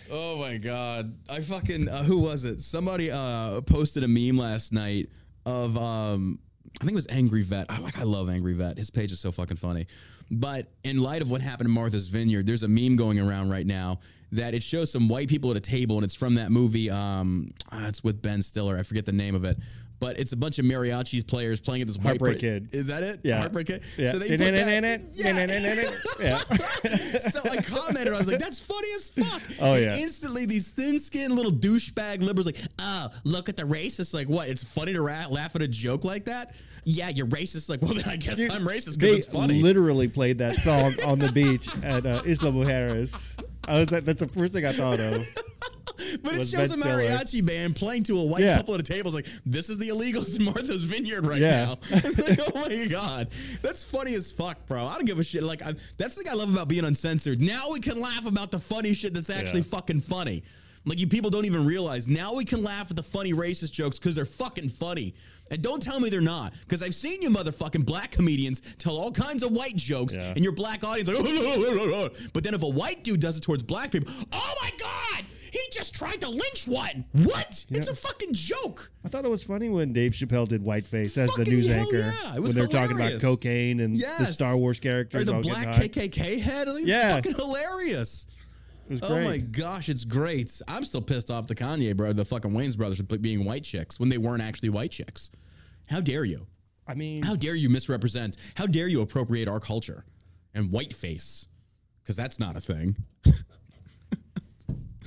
Oh 0.10 0.40
my 0.40 0.58
god! 0.58 1.14
I 1.30 1.42
fucking 1.42 1.90
uh, 1.90 2.04
who 2.04 2.20
was 2.20 2.46
it? 2.46 2.62
Somebody 2.62 3.12
uh, 3.12 3.60
posted 3.62 4.04
a 4.04 4.08
meme 4.08 4.38
last 4.38 4.72
night 4.72 5.10
of 5.46 5.78
um, 5.78 6.40
I 6.80 6.84
think 6.84 6.92
it 6.92 6.96
was 6.96 7.08
Angry 7.10 7.42
Vet. 7.42 7.66
I 7.70 7.80
like 7.80 7.98
I 7.98 8.04
love 8.04 8.30
Angry 8.30 8.54
Vet. 8.54 8.78
His 8.78 8.92
page 8.92 9.12
is 9.12 9.20
so 9.20 9.32
fucking 9.32 9.58
funny. 9.58 9.88
But 10.30 10.68
in 10.84 11.02
light 11.02 11.24
of 11.24 11.32
what 11.32 11.42
happened 11.42 11.70
in 11.70 11.74
Martha's 11.74 12.08
Vineyard, 12.08 12.46
there's 12.46 12.64
a 12.64 12.68
meme 12.68 12.96
going 12.96 13.20
around 13.20 13.50
right 13.50 13.66
now, 13.66 14.00
that 14.34 14.54
it 14.54 14.62
shows 14.62 14.92
some 14.92 15.10
white 15.10 15.28
people 15.28 15.50
at 15.50 15.58
a 15.58 15.62
table, 15.62 15.96
and 15.96 16.04
it's 16.04 16.16
from 16.16 16.36
that 16.36 16.52
movie. 16.52 16.90
Um, 16.92 17.52
ah, 17.72 17.88
it's 17.88 18.04
with 18.04 18.22
Ben 18.22 18.42
Stiller. 18.42 18.78
I 18.78 18.84
forget 18.84 19.06
the 19.06 19.12
name 19.12 19.34
of 19.34 19.44
it. 19.44 19.58
But 20.00 20.20
it's 20.20 20.32
a 20.32 20.38
bunch 20.38 20.60
of 20.60 20.66
mariachis 20.66 21.26
players 21.28 21.60
playing 21.60 21.82
at 21.82 21.88
this 21.88 21.98
white 21.98 22.06
Heartbreak. 22.22 22.40
Kid. 22.40 22.70
Is 22.72 22.88
that 22.88 23.02
it? 23.04 23.20
Yeah. 23.24 23.40
Heartbreak 23.40 23.68
Kid. 23.68 23.84
Yeah. 23.98 24.12
So 24.12 24.20
they 24.20 24.28
put 24.38 24.38
that, 24.56 24.68
Yeah. 26.20 26.38
so 27.20 27.40
I 27.50 27.58
commented, 27.64 28.14
I 28.14 28.18
was 28.18 28.28
like, 28.32 28.40
that's 28.40 28.60
funny 28.60 28.88
as 28.96 29.10
fuck. 29.10 29.42
Oh, 29.60 29.74
And 29.74 29.86
yeah. 29.86 29.98
instantly, 29.98 30.46
these 30.46 30.72
thin 30.72 31.00
skinned 31.00 31.34
little 31.34 31.52
douchebag 31.52 32.22
liberals, 32.22 32.46
like, 32.46 32.60
oh, 32.80 33.10
look 33.24 33.50
at 33.50 33.58
the 33.58 33.64
racist. 33.64 34.14
Like, 34.14 34.30
what? 34.30 34.50
It's 34.50 34.64
funny 34.64 34.94
to 34.94 35.02
ra- 35.02 35.26
laugh 35.32 35.56
at 35.56 35.62
a 35.64 35.68
joke 35.68 36.04
like 36.06 36.26
that? 36.26 36.54
Yeah, 36.86 37.10
you're 37.10 37.28
racist. 37.28 37.70
Like, 37.70 37.82
well, 37.84 37.94
then 37.94 38.06
I 38.08 38.16
guess 38.16 38.38
Dude, 38.38 38.52
I'm 38.52 38.62
racist 38.62 39.00
because 39.00 39.18
it's 39.18 39.28
funny. 39.28 39.62
literally 39.62 40.08
played 40.08 40.38
that 40.40 40.54
song 40.56 40.94
on 41.06 41.20
the 41.20 41.32
beach 41.32 41.68
at 41.84 42.06
uh, 42.06 42.22
Isla 42.26 42.52
Mujeres. 42.52 43.34
I 43.68 43.80
was 43.80 43.92
like, 43.92 44.06
that's 44.06 44.22
the 44.22 44.28
first 44.30 44.54
thing 44.54 44.66
I 44.66 44.72
thought 44.72 45.00
of. 45.00 45.28
but 46.24 46.36
it 46.38 46.48
shows 46.48 46.54
a 46.72 46.78
Ben 46.78 46.80
Stiller. 46.80 47.02
mariachi 47.02 47.46
band 47.46 47.76
playing 47.76 48.04
to 48.04 48.18
a 48.20 48.24
white 48.26 48.44
Yeah. 48.44 48.56
couple 48.58 48.76
at 48.76 48.80
a 48.80 48.84
table. 48.84 49.14
It's 49.14 49.16
like, 49.16 49.44
this 49.46 49.70
is 49.70 49.78
the 49.78 49.90
illegals 49.90 50.40
in 50.40 50.46
Martha's 50.54 50.84
Vineyard 50.86 51.26
right 51.26 51.42
Yeah. 51.42 51.66
now. 51.66 51.76
It's 51.92 52.30
like, 52.30 52.40
oh 52.56 52.70
my 52.70 52.86
God. 52.88 53.30
That's 53.62 53.84
funny 53.84 54.14
as 54.14 54.32
fuck, 54.32 54.66
bro. 54.68 54.86
I 54.86 54.94
don't 54.96 55.06
give 55.06 55.20
a 55.20 55.24
shit. 55.24 55.44
Like, 55.44 55.62
I, 55.64 55.74
that's 55.98 56.16
the 56.16 56.24
thing 56.24 56.32
I 56.32 56.36
love 56.36 56.52
about 56.54 56.68
being 56.70 56.86
uncensored. 56.86 57.42
Now 57.42 57.72
we 57.74 57.80
can 57.80 58.00
laugh 58.00 58.26
about 58.28 58.52
the 58.52 58.60
funny 58.60 58.94
shit 58.94 59.14
that's 59.14 59.30
actually 59.30 59.62
Yeah. 59.62 59.68
fucking 59.72 60.00
funny. 60.02 60.44
Like, 60.88 61.00
you 61.00 61.08
people 61.08 61.30
don't 61.30 61.46
even 61.46 61.66
realize. 61.66 62.08
Now 62.08 62.34
we 62.34 62.46
can 62.46 62.64
laugh 62.64 62.90
at 62.90 62.96
the 62.96 63.04
funny 63.04 63.34
racist 63.34 63.74
jokes 63.74 64.00
because 64.00 64.16
they're 64.16 64.26
fucking 64.26 64.70
funny. 64.70 65.14
And 65.52 65.62
don't 65.62 65.82
tell 65.82 66.00
me 66.00 66.10
they're 66.10 66.22
not. 66.22 66.54
Because 66.62 66.82
I've 66.82 66.96
seen 66.96 67.22
you 67.22 67.30
motherfucking 67.30 67.86
black 67.86 68.12
comedians 68.12 68.62
tell 68.78 68.98
all 68.98 69.12
kinds 69.12 69.44
of 69.44 69.52
white 69.52 69.76
jokes, 69.76 70.16
Yeah. 70.16 70.34
and 70.36 70.44
your 70.44 70.52
black 70.54 70.84
audience 70.84 71.10
like, 71.10 72.32
but 72.34 72.44
then 72.44 72.54
if 72.54 72.64
a 72.64 72.68
white 72.70 73.04
dude 73.04 73.20
does 73.22 73.38
it 73.38 73.42
towards 73.42 73.64
black 73.64 73.92
people, 73.92 74.12
oh 74.32 74.54
my 74.62 74.72
God, 74.78 75.26
he 75.52 75.60
just 75.72 75.96
tried 75.96 76.20
to 76.22 76.30
lynch 76.30 76.68
one. 76.68 77.06
What? 77.14 77.66
It's 77.70 77.90
a 77.90 77.96
fucking 77.96 78.34
joke. 78.34 78.92
I 79.06 79.10
thought 79.10 79.24
it 79.26 79.32
was 79.32 79.44
funny 79.44 79.70
when 79.70 79.94
Dave 79.94 80.12
Chappelle 80.12 80.48
did 80.48 80.64
whiteface 80.64 81.18
as 81.18 81.34
the 81.36 81.46
news 81.46 81.70
anchor 81.70 81.98
yeah. 81.98 82.36
It 82.36 82.42
was 82.42 82.54
when 82.54 82.56
they 82.56 82.62
were 82.62 82.68
talking 82.68 82.96
about 83.00 83.22
cocaine 83.22 83.80
and 83.80 84.00
the 84.00 84.26
Star 84.26 84.58
Wars 84.58 84.80
characters. 84.80 85.22
Or 85.22 85.26
the 85.26 85.40
black. 85.40 85.68
KKK 85.70 86.40
head. 86.42 86.68
I 86.68 86.74
think 86.74 86.88
Yeah. 86.88 87.18
It's 87.18 87.28
fucking 87.28 87.36
hilarious. 87.36 88.28
Oh 89.02 89.22
my 89.22 89.38
gosh, 89.38 89.90
it's 89.90 90.06
great. 90.06 90.62
I'm 90.68 90.84
still 90.84 91.02
pissed 91.02 91.30
off 91.30 91.48
the 91.48 91.56
Kanye 91.56 91.96
bro, 91.96 92.14
the 92.14 92.26
fucking 92.26 92.52
Wayans 92.52 92.78
brothers 92.78 92.98
for 92.98 93.18
being 93.18 93.44
white 93.46 93.64
chicks 93.64 94.00
when 94.00 94.10
they 94.10 94.18
weren't 94.18 94.42
actually 94.42 94.70
white 94.70 94.92
chicks. 94.92 95.30
How 95.90 96.00
dare 96.00 96.26
you? 96.26 96.48
I 96.88 96.94
mean, 96.94 97.22
How 97.24 97.36
dare 97.36 97.56
you 97.56 97.70
misrepresent? 97.70 98.38
How 98.56 98.66
dare 98.66 98.88
you 98.88 99.02
appropriate 99.02 99.48
our 99.48 99.60
culture 99.60 100.06
and 100.54 100.70
whiteface? 100.70 101.48
Because 102.02 102.16
that's 102.16 102.40
not 102.40 102.56
a 102.56 102.62
thing. 102.62 102.96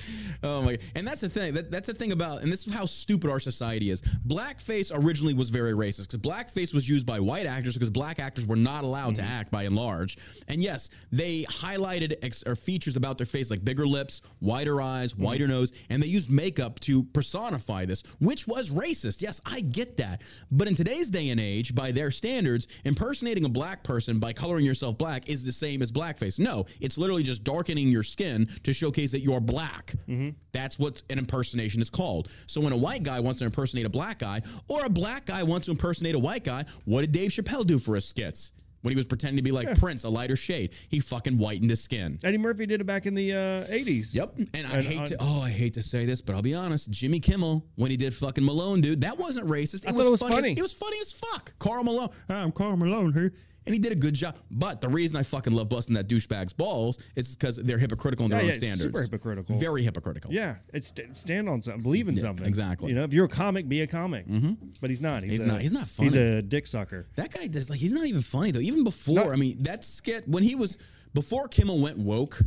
Oh 0.42 0.62
my! 0.62 0.78
And 0.94 1.06
that's 1.06 1.20
the 1.20 1.28
thing. 1.28 1.52
That, 1.52 1.70
that's 1.70 1.86
the 1.86 1.92
thing 1.92 2.12
about, 2.12 2.42
and 2.42 2.50
this 2.50 2.66
is 2.66 2.72
how 2.72 2.86
stupid 2.86 3.28
our 3.28 3.38
society 3.38 3.90
is. 3.90 4.00
Blackface 4.26 4.90
originally 4.94 5.34
was 5.34 5.50
very 5.50 5.72
racist 5.72 6.08
because 6.10 6.18
blackface 6.18 6.72
was 6.72 6.88
used 6.88 7.06
by 7.06 7.20
white 7.20 7.44
actors 7.44 7.74
because 7.74 7.90
black 7.90 8.18
actors 8.18 8.46
were 8.46 8.56
not 8.56 8.82
allowed 8.82 9.16
to 9.16 9.22
mm-hmm. 9.22 9.32
act 9.32 9.50
by 9.50 9.64
and 9.64 9.76
large. 9.76 10.16
And 10.48 10.62
yes, 10.62 10.88
they 11.12 11.42
highlighted 11.44 12.14
ex, 12.22 12.42
or 12.46 12.56
features 12.56 12.96
about 12.96 13.18
their 13.18 13.26
face 13.26 13.50
like 13.50 13.62
bigger 13.64 13.86
lips, 13.86 14.22
wider 14.40 14.80
eyes, 14.80 15.12
mm-hmm. 15.12 15.24
wider 15.24 15.46
nose, 15.46 15.72
and 15.90 16.02
they 16.02 16.06
used 16.06 16.30
makeup 16.30 16.80
to 16.80 17.02
personify 17.02 17.84
this, 17.84 18.02
which 18.20 18.46
was 18.46 18.70
racist. 18.70 19.20
Yes, 19.20 19.40
I 19.44 19.60
get 19.60 19.98
that. 19.98 20.22
But 20.50 20.68
in 20.68 20.74
today's 20.74 21.10
day 21.10 21.30
and 21.30 21.40
age, 21.40 21.74
by 21.74 21.92
their 21.92 22.10
standards, 22.10 22.66
impersonating 22.84 23.44
a 23.44 23.48
black 23.48 23.84
person 23.84 24.18
by 24.18 24.32
coloring 24.32 24.64
yourself 24.64 24.96
black 24.96 25.28
is 25.28 25.44
the 25.44 25.52
same 25.52 25.82
as 25.82 25.92
blackface. 25.92 26.38
No, 26.38 26.64
it's 26.80 26.96
literally 26.98 27.22
just 27.22 27.44
darkening 27.44 27.88
your 27.88 28.02
skin 28.02 28.46
to 28.62 28.72
showcase 28.72 29.10
that 29.12 29.20
you're 29.20 29.40
black. 29.40 29.89
That's 30.52 30.78
what 30.78 31.02
an 31.10 31.18
impersonation 31.18 31.80
is 31.80 31.90
called. 31.90 32.30
So 32.46 32.60
when 32.60 32.72
a 32.72 32.76
white 32.76 33.02
guy 33.02 33.20
wants 33.20 33.38
to 33.40 33.44
impersonate 33.44 33.86
a 33.86 33.90
black 33.90 34.18
guy, 34.18 34.42
or 34.68 34.84
a 34.84 34.90
black 34.90 35.26
guy 35.26 35.42
wants 35.42 35.66
to 35.66 35.72
impersonate 35.72 36.14
a 36.14 36.18
white 36.18 36.44
guy, 36.44 36.64
what 36.84 37.02
did 37.02 37.12
Dave 37.12 37.30
Chappelle 37.30 37.66
do 37.66 37.78
for 37.78 37.94
his 37.94 38.04
skits? 38.04 38.52
When 38.82 38.92
he 38.92 38.96
was 38.96 39.04
pretending 39.04 39.36
to 39.36 39.42
be 39.42 39.52
like 39.52 39.78
Prince, 39.78 40.04
a 40.04 40.08
lighter 40.08 40.36
shade, 40.36 40.74
he 40.88 41.00
fucking 41.00 41.36
whitened 41.36 41.68
his 41.68 41.82
skin. 41.82 42.18
Eddie 42.24 42.38
Murphy 42.38 42.64
did 42.64 42.80
it 42.80 42.84
back 42.84 43.04
in 43.04 43.14
the 43.14 43.30
uh, 43.34 43.36
80s. 43.66 44.14
Yep. 44.14 44.38
And 44.54 44.66
I 44.68 44.80
hate 44.80 45.00
on- 45.00 45.04
to 45.04 45.16
oh, 45.20 45.42
I 45.42 45.50
hate 45.50 45.74
to 45.74 45.82
say 45.82 46.06
this, 46.06 46.22
but 46.22 46.34
I'll 46.34 46.40
be 46.40 46.54
honest. 46.54 46.90
Jimmy 46.90 47.20
Kimmel, 47.20 47.66
when 47.74 47.90
he 47.90 47.98
did 47.98 48.14
fucking 48.14 48.42
Malone, 48.42 48.80
dude, 48.80 49.02
that 49.02 49.18
wasn't 49.18 49.48
racist. 49.48 49.84
It 49.84 49.90
I 49.90 49.92
was, 49.92 50.06
it 50.06 50.10
was 50.12 50.20
funny. 50.20 50.34
as- 50.34 50.40
funny. 50.44 50.52
it 50.52 50.62
was 50.62 50.72
funny 50.72 50.96
as 50.98 51.12
fuck. 51.12 51.52
Karl 51.58 51.84
Malone. 51.84 52.08
I'm 52.30 52.52
Karl 52.52 52.74
Malone 52.78 53.12
here. 53.12 53.34
And 53.66 53.74
he 53.74 53.78
did 53.78 53.92
a 53.92 53.96
good 53.96 54.14
job. 54.14 54.36
But 54.50 54.80
the 54.80 54.88
reason 54.88 55.16
I 55.18 55.22
fucking 55.22 55.52
love 55.52 55.68
busting 55.68 55.94
that 55.94 56.08
douchebag's 56.08 56.52
balls 56.54 56.98
is 57.14 57.36
because 57.36 57.56
they're 57.56 57.78
hypocritical 57.78 58.24
in 58.24 58.30
their 58.30 58.40
Yeah, 58.40 58.44
own 58.44 58.48
yeah, 58.50 58.54
standards. 58.56 58.82
super 58.82 59.02
hypocritical. 59.02 59.58
Very 59.58 59.82
hypocritical. 59.82 60.32
Yeah, 60.32 60.56
it's 60.72 60.92
stand 61.14 61.48
on 61.48 61.60
something, 61.62 61.82
believe 61.82 62.08
in 62.08 62.16
something. 62.16 62.46
exactly. 62.46 62.88
You 62.88 62.94
know, 62.96 63.04
if 63.04 63.12
you're 63.12 63.26
a 63.26 63.28
comic, 63.28 63.68
be 63.68 63.82
a 63.82 63.86
comic. 63.86 64.26
Mm-hmm. 64.26 64.54
But 64.80 64.90
he's 64.90 65.00
not. 65.02 65.22
He's, 65.22 65.32
He's 65.32 65.42
a- 65.42 65.46
not- 65.46 65.60
he's 65.60 65.72
not 65.72 65.86
funny. 65.86 66.08
He's 66.08 66.16
a 66.16 66.42
dick 66.42 66.66
sucker. 66.66 67.06
That 67.16 67.32
guy 67.32 67.46
does 67.48 67.68
like 67.70 67.78
he's 67.80 67.92
not 67.92 68.06
even 68.06 68.22
funny 68.22 68.50
though. 68.50 68.60
Even 68.60 68.82
before, 68.84 69.16
No. 69.16 69.30
I 69.32 69.36
mean, 69.36 69.62
that 69.64 69.84
skit 69.84 70.26
when 70.26 70.42
he 70.42 70.54
was 70.54 70.78
before 71.12 71.46
Kimmel 71.48 71.80
went 71.80 71.98
woke, 71.98 72.40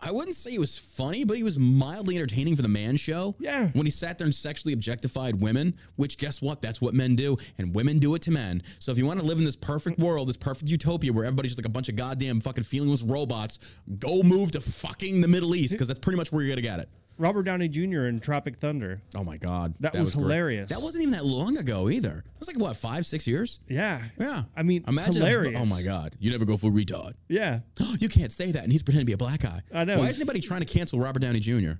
I 0.00 0.12
wouldn't 0.12 0.36
say 0.36 0.50
he 0.52 0.58
was 0.58 0.78
funny, 0.78 1.24
but 1.24 1.36
he 1.36 1.42
was 1.42 1.58
mildly 1.58 2.16
entertaining 2.16 2.54
for 2.54 2.62
the 2.62 2.68
man 2.68 2.96
show. 2.96 3.34
Yeah. 3.38 3.68
When 3.68 3.86
he 3.86 3.90
sat 3.90 4.18
there 4.18 4.26
and 4.26 4.34
sexually 4.34 4.74
objectified 4.74 5.40
women, 5.40 5.74
which 5.96 6.18
guess 6.18 6.42
what? 6.42 6.60
That's 6.60 6.80
what 6.80 6.94
men 6.94 7.16
do, 7.16 7.36
and 7.58 7.74
women 7.74 7.98
do 7.98 8.14
it 8.14 8.22
to 8.22 8.30
men. 8.30 8.62
So 8.78 8.92
if 8.92 8.98
you 8.98 9.06
want 9.06 9.20
to 9.20 9.26
live 9.26 9.38
in 9.38 9.44
this 9.44 9.56
perfect 9.56 9.98
world, 9.98 10.28
this 10.28 10.36
perfect 10.36 10.70
utopia 10.70 11.12
where 11.12 11.24
everybody's 11.24 11.52
just 11.52 11.60
like 11.60 11.66
a 11.66 11.72
bunch 11.72 11.88
of 11.88 11.96
goddamn 11.96 12.40
fucking 12.40 12.64
feelingless 12.64 13.10
robots, 13.10 13.78
go 13.98 14.22
move 14.22 14.50
to 14.52 14.60
fucking 14.60 15.22
the 15.22 15.28
Middle 15.28 15.54
East 15.54 15.72
because 15.72 15.88
that's 15.88 16.00
pretty 16.00 16.18
much 16.18 16.30
where 16.30 16.42
you're 16.42 16.54
gonna 16.54 16.62
get 16.62 16.80
it. 16.80 16.90
Robert 17.18 17.44
Downey 17.44 17.68
Jr. 17.68 18.06
in 18.06 18.20
Tropic 18.20 18.56
Thunder. 18.56 19.00
Oh 19.14 19.24
my 19.24 19.36
god, 19.38 19.74
That 19.80 19.94
was 19.94 20.14
great. 20.14 20.22
hilarious. 20.22 20.70
That 20.70 20.82
wasn't 20.82 21.02
even 21.02 21.12
that 21.12 21.24
long 21.24 21.56
ago 21.56 21.88
either. 21.88 22.24
It 22.26 22.38
was 22.38 22.48
like 22.48 22.58
what 22.58 22.76
five, 22.76 23.06
six 23.06 23.26
years. 23.26 23.60
Yeah. 23.68 24.02
Yeah. 24.18 24.44
I 24.56 24.62
mean, 24.62 24.84
imagine. 24.86 25.14
hilarious. 25.14 25.58
oh 25.60 25.66
my 25.66 25.82
God. 25.82 26.14
You 26.18 26.30
never 26.30 26.44
go 26.44 26.56
full 26.56 26.70
retard. 26.70 27.14
Yeah. 27.28 27.60
you 28.00 28.08
can't 28.08 28.32
say 28.32 28.52
that. 28.52 28.62
And 28.64 28.70
he's 28.72 28.82
pretending 28.82 29.06
to 29.06 29.10
be 29.10 29.14
a 29.14 29.16
black 29.16 29.40
guy. 29.40 29.62
I 29.72 29.84
know. 29.84 29.98
Why 29.98 30.08
is 30.08 30.18
anybody 30.20 30.40
trying 30.40 30.60
to 30.60 30.66
cancel 30.66 30.98
Robert 31.00 31.20
Downey 31.20 31.40
Jr.? 31.40 31.72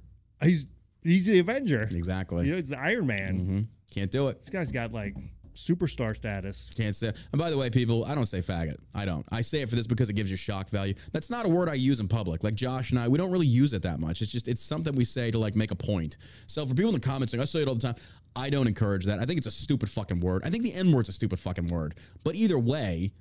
He's 0.43 0.67
he's 1.03 1.27
the 1.27 1.39
Avenger. 1.39 1.83
Exactly. 1.83 2.45
You 2.47 2.53
know, 2.53 2.57
he's 2.59 2.69
the 2.69 2.79
Iron 2.79 3.07
Man. 3.07 3.37
hmm 3.39 3.61
Can't 3.91 4.11
do 4.11 4.29
it. 4.29 4.41
This 4.41 4.51
guy's 4.51 4.73
got 4.73 4.93
like 4.93 5.15
superstar 5.57 6.15
status. 6.15 6.71
Can't 6.77 6.95
say. 6.95 7.09
And 7.33 7.39
by 7.39 7.51
the 7.51 7.59
way, 7.59 7.71
people, 7.71 8.05
I 8.05 8.15
don't 8.15 8.27
say 8.27 8.39
faggot. 8.39 8.77
I 8.95 9.05
don't. 9.05 9.27
I 9.33 9.41
say 9.41 9.63
it 9.63 9.69
for 9.69 9.77
this 9.77 9.87
because 9.87 10.09
it 10.11 10.15
gives 10.15 10.31
you 10.31 10.37
shock 10.37 10.69
value. 10.69 10.95
That's 11.13 11.31
not 11.31 11.47
a 11.47 11.49
word 11.49 11.69
I 11.69 11.75
use 11.75 12.01
in 12.01 12.09
public. 12.09 12.45
Like 12.45 12.55
Josh 12.55 12.91
and 12.91 13.01
I, 13.01 13.09
we 13.09 13.19
don't 13.19 13.31
really 13.31 13.47
use 13.47 13.73
it 13.73 13.83
that 13.83 13.99
much. 14.01 14.23
It's 14.23 14.31
just 14.31 14.49
it's 14.49 14.63
something 14.63 14.95
we 14.95 15.05
say 15.05 15.31
to 15.31 15.39
like 15.39 15.57
make 15.57 15.71
a 15.71 15.77
point. 15.77 16.19
So 16.47 16.65
for 16.65 16.75
people 16.75 16.91
in 16.91 17.01
the 17.01 17.07
comments 17.07 17.33
saying 17.33 17.43
I 17.43 17.47
say 17.47 17.63
it 17.63 17.69
all 17.69 17.75
the 17.75 17.81
time, 17.81 17.97
I 18.37 18.51
don't 18.51 18.67
encourage 18.67 19.07
that. 19.07 19.19
I 19.19 19.25
think 19.25 19.39
it's 19.39 19.47
a 19.47 19.51
stupid 19.51 19.89
fucking 19.89 20.21
word. 20.21 20.43
I 20.45 20.51
think 20.51 20.63
the 20.63 20.75
N 20.75 20.93
word's 20.93 21.09
a 21.09 21.13
stupid 21.13 21.41
fucking 21.41 21.69
word. 21.69 21.97
But 22.25 22.35
either 22.37 22.59
way. 22.59 23.13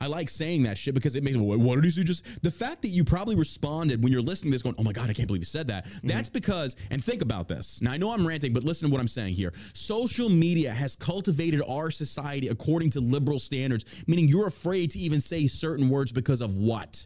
I 0.00 0.06
like 0.06 0.30
saying 0.30 0.62
that 0.62 0.78
shit 0.78 0.94
because 0.94 1.14
it 1.14 1.22
makes 1.22 1.36
me. 1.36 1.42
What, 1.44 1.74
did 1.74 1.84
he 1.84 1.90
say? 1.90 2.02
Just 2.02 2.42
the 2.42 2.50
fact 2.50 2.82
that 2.82 2.88
you 2.88 3.04
probably 3.04 3.36
responded 3.36 4.02
when 4.02 4.12
you're 4.12 4.22
listening 4.22 4.50
to 4.50 4.54
this, 4.54 4.62
going, 4.62 4.74
"Oh 4.78 4.82
my 4.82 4.92
god, 4.92 5.10
I 5.10 5.12
can't 5.12 5.26
believe 5.26 5.42
you 5.42 5.46
said 5.46 5.68
that." 5.68 5.84
Mm-hmm. 5.84 6.08
That's 6.08 6.30
because, 6.30 6.76
and 6.90 7.04
think 7.04 7.22
about 7.22 7.48
this. 7.48 7.82
Now 7.82 7.92
I 7.92 7.98
know 7.98 8.10
I'm 8.10 8.26
ranting, 8.26 8.52
but 8.52 8.64
listen 8.64 8.88
to 8.88 8.92
what 8.92 9.00
I'm 9.00 9.08
saying 9.08 9.34
here. 9.34 9.52
Social 9.74 10.30
media 10.30 10.70
has 10.70 10.96
cultivated 10.96 11.62
our 11.68 11.90
society 11.90 12.48
according 12.48 12.90
to 12.90 13.00
liberal 13.00 13.38
standards, 13.38 14.04
meaning 14.06 14.28
you're 14.28 14.46
afraid 14.46 14.90
to 14.92 14.98
even 14.98 15.20
say 15.20 15.46
certain 15.46 15.88
words 15.90 16.12
because 16.12 16.40
of 16.40 16.56
what? 16.56 17.04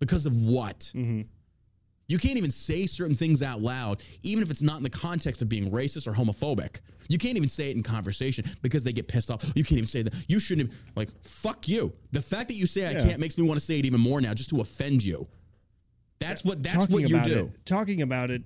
Because 0.00 0.26
of 0.26 0.42
what? 0.42 0.80
Mm-hmm. 0.94 1.22
You 2.06 2.18
can't 2.18 2.36
even 2.36 2.50
say 2.50 2.86
certain 2.86 3.14
things 3.16 3.42
out 3.42 3.62
loud, 3.62 4.02
even 4.22 4.42
if 4.42 4.50
it's 4.50 4.62
not 4.62 4.76
in 4.76 4.82
the 4.82 4.90
context 4.90 5.40
of 5.40 5.48
being 5.48 5.70
racist 5.70 6.06
or 6.06 6.12
homophobic. 6.12 6.80
You 7.08 7.16
can't 7.18 7.36
even 7.36 7.48
say 7.48 7.70
it 7.70 7.76
in 7.76 7.82
conversation 7.82 8.44
because 8.62 8.84
they 8.84 8.92
get 8.92 9.08
pissed 9.08 9.30
off. 9.30 9.42
You 9.54 9.64
can't 9.64 9.78
even 9.78 9.86
say 9.86 10.02
that. 10.02 10.14
You 10.28 10.38
shouldn't 10.38 10.70
have, 10.70 10.80
like, 10.96 11.08
fuck 11.22 11.66
you. 11.68 11.92
The 12.12 12.20
fact 12.20 12.48
that 12.48 12.54
you 12.54 12.66
say 12.66 12.86
I 12.88 12.94
can't 12.94 13.20
makes 13.20 13.38
me 13.38 13.46
want 13.46 13.58
to 13.58 13.64
say 13.64 13.78
it 13.78 13.86
even 13.86 14.00
more 14.00 14.20
now 14.20 14.34
just 14.34 14.50
to 14.50 14.60
offend 14.60 15.02
you. 15.02 15.26
That's 16.18 16.44
what 16.44 16.62
that's 16.62 16.76
talking 16.76 16.92
what 16.94 17.08
you 17.10 17.20
do. 17.22 17.44
it. 17.54 17.66
Talking 17.66 18.02
about 18.02 18.30
it. 18.30 18.42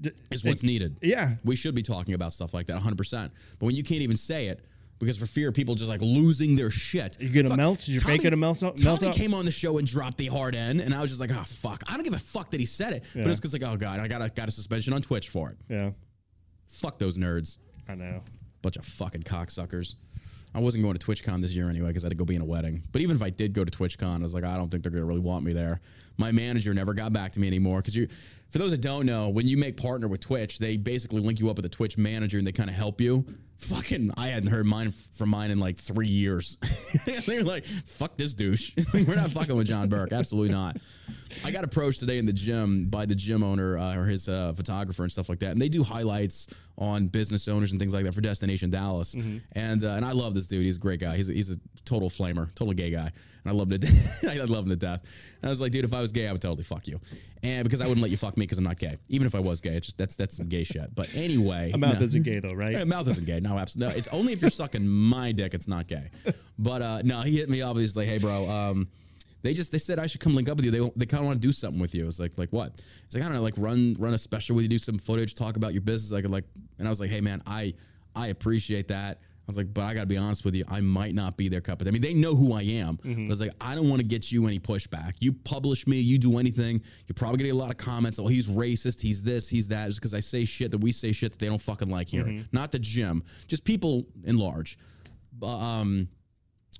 d- 0.00 0.10
Is 0.30 0.44
what's 0.44 0.62
needed. 0.62 0.98
Yeah. 1.02 1.34
We 1.44 1.56
should 1.56 1.74
be 1.74 1.82
talking 1.82 2.14
about 2.14 2.32
stuff 2.32 2.52
like 2.54 2.66
that 2.66 2.78
100%. 2.80 3.30
But 3.58 3.66
when 3.66 3.74
you 3.74 3.82
can't 3.82 4.02
even 4.02 4.16
say 4.16 4.46
it, 4.48 4.60
because 5.02 5.16
for 5.16 5.26
fear 5.26 5.48
of 5.48 5.54
people 5.54 5.74
just 5.74 5.90
like 5.90 6.00
losing 6.00 6.54
their 6.54 6.70
shit. 6.70 7.16
You're 7.20 7.32
gonna 7.42 7.48
Fuck, 7.48 7.58
melt? 7.58 7.80
Is 7.80 7.88
your 7.90 8.02
Tommy- 8.02 8.18
gonna 8.18 8.36
melt 8.36 8.62
up- 8.62 8.76
Tommy 8.76 8.84
melt 8.84 9.02
up? 9.02 9.14
came 9.14 9.34
on 9.34 9.44
the 9.44 9.50
show 9.50 9.78
and 9.78 9.86
dropped 9.86 10.16
the 10.16 10.26
hard 10.28 10.54
end, 10.54 10.80
and 10.80 10.94
I 10.94 11.02
was 11.02 11.10
just 11.10 11.20
like, 11.20 11.30
oh 11.32 11.42
fuck. 11.44 11.82
I 11.88 11.94
don't 11.96 12.04
give 12.04 12.14
a 12.14 12.18
fuck 12.18 12.50
that 12.52 12.60
he 12.60 12.66
said 12.66 12.92
it, 12.92 13.04
but 13.14 13.26
it's 13.26 13.40
because 13.40 13.52
like, 13.52 13.64
oh 13.64 13.76
god, 13.76 13.98
I 13.98 14.06
got 14.06 14.22
a 14.22 14.28
got 14.30 14.46
a 14.48 14.52
suspension 14.52 14.92
on 14.92 15.02
Twitch 15.02 15.28
for 15.28 15.50
it. 15.50 15.56
Yeah. 15.68 15.90
Fuck 16.68 16.98
those 17.00 17.18
nerds. 17.18 17.58
I 17.88 17.94
know. 17.96 18.22
Bunch 18.62 18.76
of 18.76 18.84
fucking 18.84 19.22
cocksuckers. 19.22 19.96
I 20.54 20.60
wasn't 20.60 20.84
going 20.84 20.96
to 20.96 21.04
TwitchCon 21.04 21.40
this 21.40 21.52
year 21.56 21.68
anyway 21.70 21.88
because 21.88 22.04
I 22.04 22.06
had 22.06 22.10
to 22.12 22.16
go 22.16 22.24
be 22.26 22.34
in 22.36 22.42
a 22.42 22.44
wedding. 22.44 22.82
But 22.92 23.00
even 23.02 23.16
if 23.16 23.22
I 23.22 23.30
did 23.30 23.54
go 23.54 23.64
to 23.64 23.70
TwitchCon, 23.70 24.18
I 24.18 24.22
was 24.22 24.34
like, 24.34 24.44
I 24.44 24.56
don't 24.56 24.70
think 24.70 24.82
they're 24.82 24.92
to 24.92 25.04
really 25.04 25.18
want 25.20 25.44
me 25.44 25.52
there. 25.54 25.80
My 26.18 26.30
manager 26.30 26.72
never 26.74 26.92
got 26.94 27.12
back 27.12 27.32
to 27.32 27.40
me 27.40 27.46
anymore 27.48 27.78
because 27.80 27.96
you, 27.96 28.06
for 28.52 28.58
those 28.58 28.72
that 28.72 28.82
don't 28.82 29.06
know, 29.06 29.30
when 29.30 29.48
you 29.48 29.56
make 29.56 29.78
partner 29.78 30.08
with 30.08 30.20
Twitch, 30.20 30.58
they 30.58 30.76
basically 30.76 31.22
link 31.22 31.40
you 31.40 31.48
up 31.48 31.56
with 31.56 31.64
a 31.64 31.70
Twitch 31.70 31.96
manager 31.96 32.36
and 32.36 32.46
they 32.46 32.52
kind 32.52 32.68
of 32.68 32.76
help 32.76 33.00
you. 33.00 33.24
Fucking, 33.58 34.10
I 34.18 34.28
hadn't 34.28 34.50
heard 34.50 34.66
mine 34.66 34.90
from 34.90 35.30
mine 35.30 35.50
in 35.50 35.58
like 35.58 35.78
three 35.78 36.08
years. 36.08 36.58
they 37.26 37.38
were 37.38 37.44
like, 37.44 37.64
fuck 37.64 38.16
this 38.16 38.34
douche. 38.34 38.72
We're 38.94 39.14
not 39.14 39.30
fucking 39.30 39.56
with 39.56 39.68
John 39.68 39.88
Burk. 39.88 40.12
Absolutely 40.12 40.52
not. 40.52 40.76
I 41.44 41.50
got 41.50 41.64
approached 41.64 42.00
today 42.00 42.18
in 42.18 42.26
the 42.26 42.32
gym 42.32 42.86
by 42.86 43.06
the 43.06 43.14
gym 43.14 43.42
owner 43.42 43.78
uh, 43.78 43.96
or 43.96 44.04
his 44.04 44.28
uh, 44.28 44.52
photographer 44.54 45.02
and 45.02 45.10
stuff 45.10 45.28
like 45.28 45.38
that, 45.38 45.52
and 45.52 45.60
they 45.60 45.68
do 45.68 45.82
highlights 45.82 46.48
on 46.76 47.06
business 47.06 47.48
owners 47.48 47.70
and 47.70 47.80
things 47.80 47.94
like 47.94 48.04
that 48.04 48.14
for 48.14 48.20
Destination 48.20 48.68
Dallas. 48.68 49.14
And 49.52 49.82
uh, 49.82 49.88
and 49.92 50.04
I 50.04 50.12
love 50.12 50.34
this 50.34 50.46
dude. 50.46 50.64
He's 50.64 50.76
a 50.76 50.80
great 50.80 51.00
guy. 51.00 51.16
He's 51.16 51.30
a, 51.30 51.32
he's 51.32 51.50
a 51.50 51.56
total 51.84 52.10
flamer, 52.10 52.54
total 52.54 52.74
gay 52.74 52.90
guy, 52.90 53.12
and 53.44 53.52
I 53.52 53.54
love 53.54 53.70
him 53.70 53.78
to 53.80 53.86
death. 53.86 54.24
I 54.28 54.44
love 54.44 54.64
him 54.64 54.70
to 54.70 54.76
death. 54.76 55.02
And 55.40 55.48
I 55.48 55.50
was 55.50 55.60
like, 55.60 55.72
dude, 55.72 55.84
if 55.84 55.92
I 55.94 56.00
was 56.00 56.12
gay, 56.12 56.28
I 56.28 56.32
would 56.32 56.40
totally 56.42 56.62
fuck 56.62 56.86
you, 56.88 57.00
and 57.42 57.64
because 57.64 57.80
I 57.80 57.86
wouldn't 57.86 58.02
let 58.02 58.10
you 58.10 58.16
fuck 58.16 58.36
me 58.36 58.42
because 58.44 58.58
I'm 58.58 58.64
not 58.64 58.78
gay. 58.78 58.96
Even 59.08 59.26
if 59.26 59.34
I 59.34 59.40
was 59.40 59.60
gay, 59.60 59.70
it's 59.74 59.86
just 59.86 59.98
that's 59.98 60.16
that's 60.16 60.36
some 60.36 60.48
gay 60.48 60.64
shit. 60.64 60.94
But 60.94 61.08
anyway, 61.14 61.70
A 61.74 61.78
mouth 61.78 61.98
no. 61.98 62.04
isn't 62.04 62.22
gay 62.22 62.38
though, 62.38 62.52
right? 62.52 62.72
Yeah, 62.76 62.84
mouth 62.84 63.08
isn't 63.08 63.26
gay. 63.26 63.40
No, 63.40 63.58
absolutely. 63.58 63.92
No, 63.94 63.98
it's 63.98 64.08
only 64.08 64.32
if 64.32 64.40
you're 64.40 64.50
sucking 64.50 64.86
my 64.86 65.32
dick. 65.32 65.54
It's 65.54 65.68
not 65.68 65.86
gay. 65.88 66.10
But 66.58 66.82
uh, 66.82 67.02
no, 67.04 67.20
he 67.22 67.36
hit 67.38 67.48
me 67.48 67.62
up. 67.62 67.76
He's 67.76 67.96
like, 67.96 68.06
"Hey, 68.08 68.18
bro, 68.18 68.48
um, 68.48 68.88
they 69.42 69.54
just 69.54 69.72
they 69.72 69.78
said 69.78 69.98
I 69.98 70.06
should 70.06 70.20
come 70.20 70.34
link 70.36 70.48
up 70.48 70.56
with 70.56 70.64
you. 70.66 70.70
They 70.70 70.90
they 70.96 71.06
kind 71.06 71.20
of 71.22 71.26
want 71.26 71.42
to 71.42 71.46
do 71.46 71.52
something 71.52 71.80
with 71.80 71.94
you." 71.94 72.06
It's 72.06 72.20
like 72.20 72.38
like 72.38 72.50
what? 72.52 72.72
It's 73.06 73.14
like 73.14 73.24
I 73.24 73.26
don't 73.26 73.34
know, 73.36 73.42
like 73.42 73.54
run 73.58 73.96
run 73.98 74.14
a 74.14 74.18
special 74.18 74.54
with 74.54 74.62
you, 74.64 74.68
do 74.68 74.78
some 74.78 74.98
footage, 74.98 75.34
talk 75.34 75.56
about 75.56 75.72
your 75.72 75.82
business. 75.82 76.12
Like 76.12 76.28
like, 76.30 76.44
and 76.78 76.86
I 76.86 76.90
was 76.90 77.00
like, 77.00 77.10
"Hey, 77.10 77.20
man, 77.20 77.42
I 77.46 77.74
I 78.14 78.28
appreciate 78.28 78.88
that." 78.88 79.20
I 79.42 79.44
was 79.48 79.56
like, 79.56 79.74
but 79.74 79.82
I 79.82 79.92
got 79.92 80.02
to 80.02 80.06
be 80.06 80.16
honest 80.16 80.44
with 80.44 80.54
you, 80.54 80.64
I 80.68 80.80
might 80.80 81.16
not 81.16 81.36
be 81.36 81.48
their 81.48 81.60
cup 81.60 81.80
of 81.80 81.86
tea. 81.86 81.90
I 81.90 81.92
mean, 81.92 82.00
they 82.00 82.14
know 82.14 82.34
who 82.36 82.52
I 82.52 82.62
am. 82.62 82.96
But 83.02 83.10
I 83.10 83.26
was 83.28 83.40
like, 83.40 83.50
I 83.60 83.74
don't 83.74 83.88
want 83.88 84.00
to 84.00 84.06
get 84.06 84.30
you 84.30 84.46
any 84.46 84.60
pushback. 84.60 85.14
You 85.20 85.32
publish 85.32 85.86
me, 85.88 85.98
you 85.98 86.16
do 86.16 86.38
anything, 86.38 86.80
you're 87.06 87.14
probably 87.14 87.38
gonna 87.38 87.48
get 87.48 87.54
a 87.56 87.58
lot 87.58 87.70
of 87.70 87.76
comments. 87.76 88.20
Oh, 88.20 88.28
he's 88.28 88.48
racist, 88.48 89.00
he's 89.00 89.22
this, 89.22 89.48
he's 89.48 89.66
that. 89.68 89.86
Just 89.86 90.00
because 90.00 90.14
I 90.14 90.20
say 90.20 90.44
shit 90.44 90.70
that 90.70 90.78
we 90.78 90.92
say 90.92 91.10
shit 91.10 91.32
that 91.32 91.38
they 91.38 91.48
don't 91.48 91.60
fucking 91.60 91.88
like 91.90 92.08
here. 92.08 92.24
Not 92.52 92.70
the 92.70 92.78
gym, 92.78 93.24
just 93.48 93.64
people 93.64 94.06
in 94.24 94.38
large. 94.38 94.78
But, 95.38 95.56
um, 95.58 96.08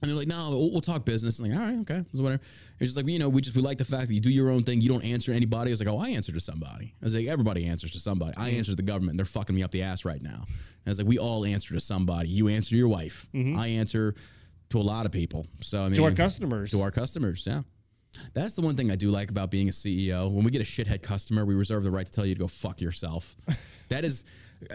and 0.03 0.11
they're 0.11 0.19
like, 0.19 0.27
no, 0.29 0.49
we'll, 0.51 0.73
we'll 0.73 0.81
talk 0.81 1.05
business. 1.05 1.39
I'm 1.39 1.49
like, 1.49 1.59
all 1.59 1.65
right, 1.67 1.79
okay, 1.81 2.05
so 2.13 2.23
whatever. 2.23 2.43
It's 2.81 2.93
just 2.93 2.97
like, 2.97 3.07
you 3.07 3.19
know, 3.19 3.29
we 3.29 3.41
just 3.41 3.57
we 3.57 3.63
like 3.63 3.79
the 3.79 3.85
fact 3.85 4.09
that 4.09 4.15
you 4.15 4.21
do 4.21 4.31
your 4.31 4.51
own 4.51 4.65
thing. 4.65 4.81
You 4.81 4.89
don't 4.89 5.05
answer 5.05 5.33
anybody. 5.33 5.71
I 5.71 5.73
was 5.73 5.81
like, 5.85 5.89
oh, 5.89 5.99
I 5.99 6.11
answer 6.11 6.33
to 6.33 6.41
somebody. 6.41 6.93
I 7.01 7.05
was 7.05 7.15
like, 7.15 7.27
everybody 7.27 7.67
answers 7.67 7.93
to 7.93 8.01
somebody. 8.01 8.37
I 8.37 8.51
answer 8.51 8.73
to 8.73 8.77
the 8.77 8.83
government. 8.83 9.17
They're 9.17 9.25
fucking 9.27 9.55
me 9.55 9.63
up 9.63 9.71
the 9.71 9.83
ass 9.83 10.05
right 10.05 10.21
now. 10.21 10.45
And 10.45 10.87
I 10.87 10.91
was 10.91 10.99
like, 10.99 11.09
we 11.09 11.19
all 11.19 11.45
answer 11.47 11.75
to 11.75 11.81
somebody. 11.81 12.29
You 12.29 12.49
answer 12.49 12.71
to 12.71 12.77
your 12.77 12.89
wife. 12.89 13.29
Mm-hmm. 13.33 13.59
I 13.59 13.69
answer 13.69 14.15
to 14.71 14.79
a 14.79 14.83
lot 14.83 15.07
of 15.07 15.13
people. 15.13 15.47
So 15.61 15.83
I 15.83 15.89
mean, 15.89 15.97
To 15.97 16.05
our 16.05 16.13
customers. 16.13 16.71
to 16.73 16.83
our 16.83 16.91
customers. 16.91 17.47
Yeah. 17.47 17.63
That's 18.35 18.55
the 18.55 18.63
one 18.63 18.77
thing 18.77 18.91
I 18.91 18.97
do 18.97 19.11
like 19.11 19.31
about 19.31 19.51
being 19.51 19.69
a 19.69 19.73
CEO. 19.73 20.31
When 20.31 20.45
we 20.45 20.51
get 20.51 20.61
a 20.61 20.65
shithead 20.65 21.03
customer, 21.03 21.45
we 21.45 21.55
reserve 21.55 21.85
the 21.85 21.91
right 21.91 22.05
to 22.05 22.13
tell 22.13 22.27
you 22.27 22.35
to 22.35 22.39
go 22.41 22.47
fuck 22.47 22.81
yourself. 22.81 23.37
that 23.89 24.05
is, 24.05 24.25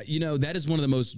you 0.05 0.19
know, 0.19 0.37
that 0.37 0.55
is 0.55 0.67
one 0.67 0.79
of 0.79 0.83
the 0.83 0.87
most 0.87 1.17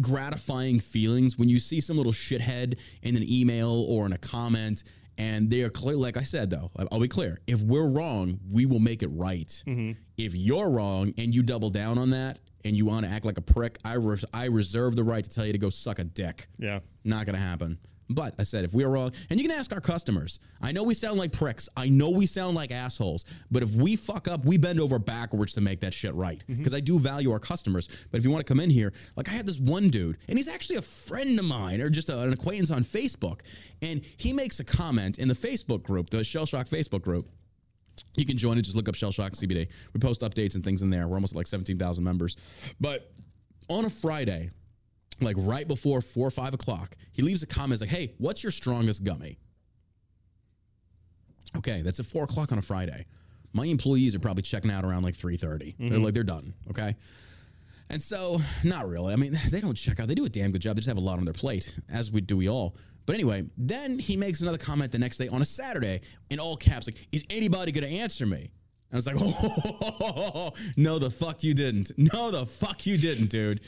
gratifying 0.00 0.78
feelings 0.78 1.38
when 1.38 1.48
you 1.48 1.58
see 1.58 1.80
some 1.80 1.96
little 1.96 2.12
shithead 2.12 2.78
in 3.02 3.16
an 3.16 3.24
email 3.28 3.86
or 3.88 4.06
in 4.06 4.12
a 4.12 4.18
comment. 4.18 4.84
And 5.20 5.50
they 5.50 5.62
are 5.62 5.70
clear, 5.70 5.96
like 5.96 6.16
I 6.16 6.22
said, 6.22 6.48
though, 6.48 6.70
I'll 6.92 7.00
be 7.00 7.08
clear. 7.08 7.40
If 7.48 7.60
we're 7.62 7.90
wrong, 7.90 8.38
we 8.48 8.66
will 8.66 8.78
make 8.78 9.02
it 9.02 9.08
right. 9.08 9.48
Mm-hmm. 9.66 9.92
If 10.16 10.36
you're 10.36 10.70
wrong 10.70 11.12
and 11.18 11.34
you 11.34 11.42
double 11.42 11.70
down 11.70 11.98
on 11.98 12.10
that 12.10 12.38
and 12.64 12.76
you 12.76 12.86
want 12.86 13.04
to 13.04 13.10
act 13.10 13.24
like 13.24 13.36
a 13.36 13.42
prick, 13.42 13.78
I, 13.84 13.94
res- 13.94 14.24
I 14.32 14.44
reserve 14.44 14.94
the 14.94 15.02
right 15.02 15.24
to 15.24 15.28
tell 15.30 15.44
you 15.44 15.52
to 15.52 15.58
go 15.58 15.70
suck 15.70 15.98
a 15.98 16.04
dick. 16.04 16.46
Yeah. 16.58 16.80
Not 17.04 17.26
gonna 17.26 17.38
happen. 17.38 17.78
But 18.10 18.34
I 18.38 18.42
said, 18.42 18.64
if 18.64 18.72
we're 18.72 18.88
wrong, 18.88 19.12
and 19.30 19.38
you 19.38 19.46
can 19.46 19.56
ask 19.56 19.72
our 19.72 19.80
customers. 19.80 20.40
I 20.62 20.72
know 20.72 20.82
we 20.82 20.94
sound 20.94 21.18
like 21.18 21.32
pricks. 21.32 21.68
I 21.76 21.88
know 21.88 22.10
we 22.10 22.24
sound 22.26 22.56
like 22.56 22.70
assholes. 22.72 23.24
But 23.50 23.62
if 23.62 23.74
we 23.76 23.96
fuck 23.96 24.28
up, 24.28 24.44
we 24.44 24.56
bend 24.56 24.80
over 24.80 24.98
backwards 24.98 25.52
to 25.54 25.60
make 25.60 25.80
that 25.80 25.92
shit 25.92 26.14
right. 26.14 26.38
Mm-hmm. 26.48 26.54
Because 26.58 26.74
I 26.74 26.80
do 26.80 26.98
value 26.98 27.30
our 27.32 27.38
customers. 27.38 28.06
But 28.10 28.18
if 28.18 28.24
you 28.24 28.30
want 28.30 28.46
to 28.46 28.50
come 28.50 28.60
in 28.60 28.70
here, 28.70 28.92
like 29.16 29.28
I 29.28 29.32
had 29.32 29.46
this 29.46 29.60
one 29.60 29.90
dude, 29.90 30.16
and 30.28 30.38
he's 30.38 30.48
actually 30.48 30.76
a 30.76 30.82
friend 30.82 31.38
of 31.38 31.44
mine 31.44 31.80
or 31.80 31.90
just 31.90 32.08
a- 32.08 32.18
an 32.20 32.32
acquaintance 32.32 32.70
on 32.70 32.82
Facebook, 32.82 33.40
and 33.82 34.02
he 34.16 34.32
makes 34.32 34.58
a 34.60 34.64
comment 34.64 35.18
in 35.18 35.28
the 35.28 35.34
Facebook 35.34 35.82
group, 35.82 36.08
the 36.10 36.24
Shell 36.24 36.46
Shock 36.46 36.66
Facebook 36.66 37.02
group. 37.02 37.28
You 38.16 38.24
can 38.24 38.38
join 38.38 38.56
it. 38.58 38.62
Just 38.62 38.76
look 38.76 38.88
up 38.88 38.94
Shell 38.94 39.12
Shock 39.12 39.32
CBD. 39.32 39.68
We 39.92 40.00
post 40.00 40.22
updates 40.22 40.54
and 40.54 40.64
things 40.64 40.82
in 40.82 40.88
there. 40.90 41.06
We're 41.08 41.16
almost 41.16 41.34
like 41.34 41.46
17,000 41.46 42.02
members. 42.02 42.36
But 42.80 43.12
on 43.68 43.84
a 43.84 43.90
Friday, 43.90 44.50
like 45.20 45.36
right 45.38 45.66
before 45.66 46.00
four 46.00 46.26
or 46.26 46.30
five 46.30 46.54
o'clock, 46.54 46.96
he 47.12 47.22
leaves 47.22 47.42
a 47.42 47.46
comment 47.46 47.80
like, 47.80 47.90
"Hey, 47.90 48.14
what's 48.18 48.42
your 48.42 48.52
strongest 48.52 49.04
gummy?" 49.04 49.38
Okay, 51.56 51.82
that's 51.82 52.00
at 52.00 52.06
four 52.06 52.24
o'clock 52.24 52.52
on 52.52 52.58
a 52.58 52.62
Friday. 52.62 53.06
My 53.52 53.66
employees 53.66 54.14
are 54.14 54.18
probably 54.18 54.42
checking 54.42 54.70
out 54.70 54.84
around 54.84 55.02
like 55.02 55.14
three 55.14 55.36
They're 55.78 55.88
mm-hmm. 55.88 56.04
like 56.04 56.14
they're 56.14 56.24
done. 56.24 56.54
Okay. 56.70 56.94
And 57.90 58.02
so, 58.02 58.38
not 58.64 58.86
really. 58.88 59.12
I 59.12 59.16
mean, 59.16 59.32
they 59.50 59.60
don't 59.60 59.74
check 59.74 60.00
out. 60.00 60.08
They 60.08 60.14
do 60.14 60.26
a 60.26 60.28
damn 60.28 60.52
good 60.52 60.60
job. 60.60 60.76
They 60.76 60.80
just 60.80 60.88
have 60.88 60.98
a 60.98 61.02
lot 61.02 61.18
on 61.18 61.24
their 61.24 61.34
plate, 61.34 61.78
as 61.90 62.12
we 62.12 62.20
do 62.20 62.36
we 62.36 62.48
all. 62.48 62.76
But 63.06 63.14
anyway, 63.14 63.44
then 63.56 63.98
he 63.98 64.16
makes 64.16 64.42
another 64.42 64.58
comment 64.58 64.92
the 64.92 64.98
next 64.98 65.16
day 65.16 65.28
on 65.28 65.40
a 65.40 65.44
Saturday 65.44 66.02
in 66.28 66.38
all 66.38 66.56
caps, 66.56 66.86
like, 66.86 67.08
"Is 67.10 67.24
anybody 67.30 67.72
going 67.72 67.88
to 67.88 67.94
answer 68.00 68.26
me?" 68.26 68.50
And 68.90 68.92
I 68.92 68.96
was 68.96 69.06
like, 69.06 69.16
"Oh, 69.18 70.50
no, 70.76 70.98
the 70.98 71.10
fuck 71.10 71.42
you 71.42 71.54
didn't. 71.54 71.90
No, 71.96 72.30
the 72.30 72.44
fuck 72.44 72.86
you 72.86 72.98
didn't, 72.98 73.30
dude." 73.30 73.62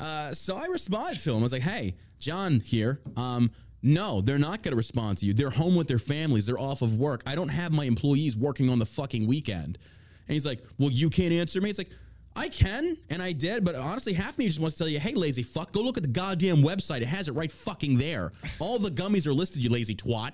Uh, 0.00 0.32
so 0.32 0.56
I 0.56 0.66
responded 0.66 1.20
to 1.20 1.30
him. 1.30 1.38
I 1.38 1.42
was 1.42 1.52
like, 1.52 1.62
"Hey, 1.62 1.94
John 2.18 2.60
here. 2.60 3.00
Um, 3.16 3.50
no, 3.82 4.20
they're 4.20 4.38
not 4.38 4.62
going 4.62 4.72
to 4.72 4.76
respond 4.76 5.18
to 5.18 5.26
you. 5.26 5.32
They're 5.32 5.50
home 5.50 5.74
with 5.74 5.88
their 5.88 5.98
families. 5.98 6.46
They're 6.46 6.58
off 6.58 6.82
of 6.82 6.96
work. 6.96 7.22
I 7.26 7.34
don't 7.34 7.48
have 7.48 7.72
my 7.72 7.84
employees 7.84 8.36
working 8.36 8.68
on 8.70 8.78
the 8.78 8.86
fucking 8.86 9.26
weekend." 9.26 9.78
And 10.26 10.34
he's 10.34 10.46
like, 10.46 10.62
"Well, 10.78 10.90
you 10.90 11.10
can't 11.10 11.32
answer 11.32 11.60
me." 11.60 11.70
It's 11.70 11.78
like, 11.78 11.90
I 12.36 12.48
can, 12.48 12.96
and 13.10 13.20
I 13.20 13.32
did, 13.32 13.64
but 13.64 13.74
honestly, 13.74 14.12
half 14.12 14.38
me 14.38 14.46
just 14.46 14.60
wants 14.60 14.76
to 14.76 14.84
tell 14.84 14.88
you, 14.88 15.00
"Hey, 15.00 15.14
lazy 15.14 15.42
fuck, 15.42 15.72
go 15.72 15.82
look 15.82 15.96
at 15.96 16.02
the 16.02 16.08
goddamn 16.08 16.58
website. 16.58 17.00
It 17.02 17.08
has 17.08 17.28
it 17.28 17.32
right 17.32 17.50
fucking 17.50 17.98
there. 17.98 18.32
All 18.60 18.78
the 18.78 18.90
gummies 18.90 19.26
are 19.26 19.34
listed. 19.34 19.62
You 19.62 19.70
lazy 19.70 19.94
twat." 19.94 20.32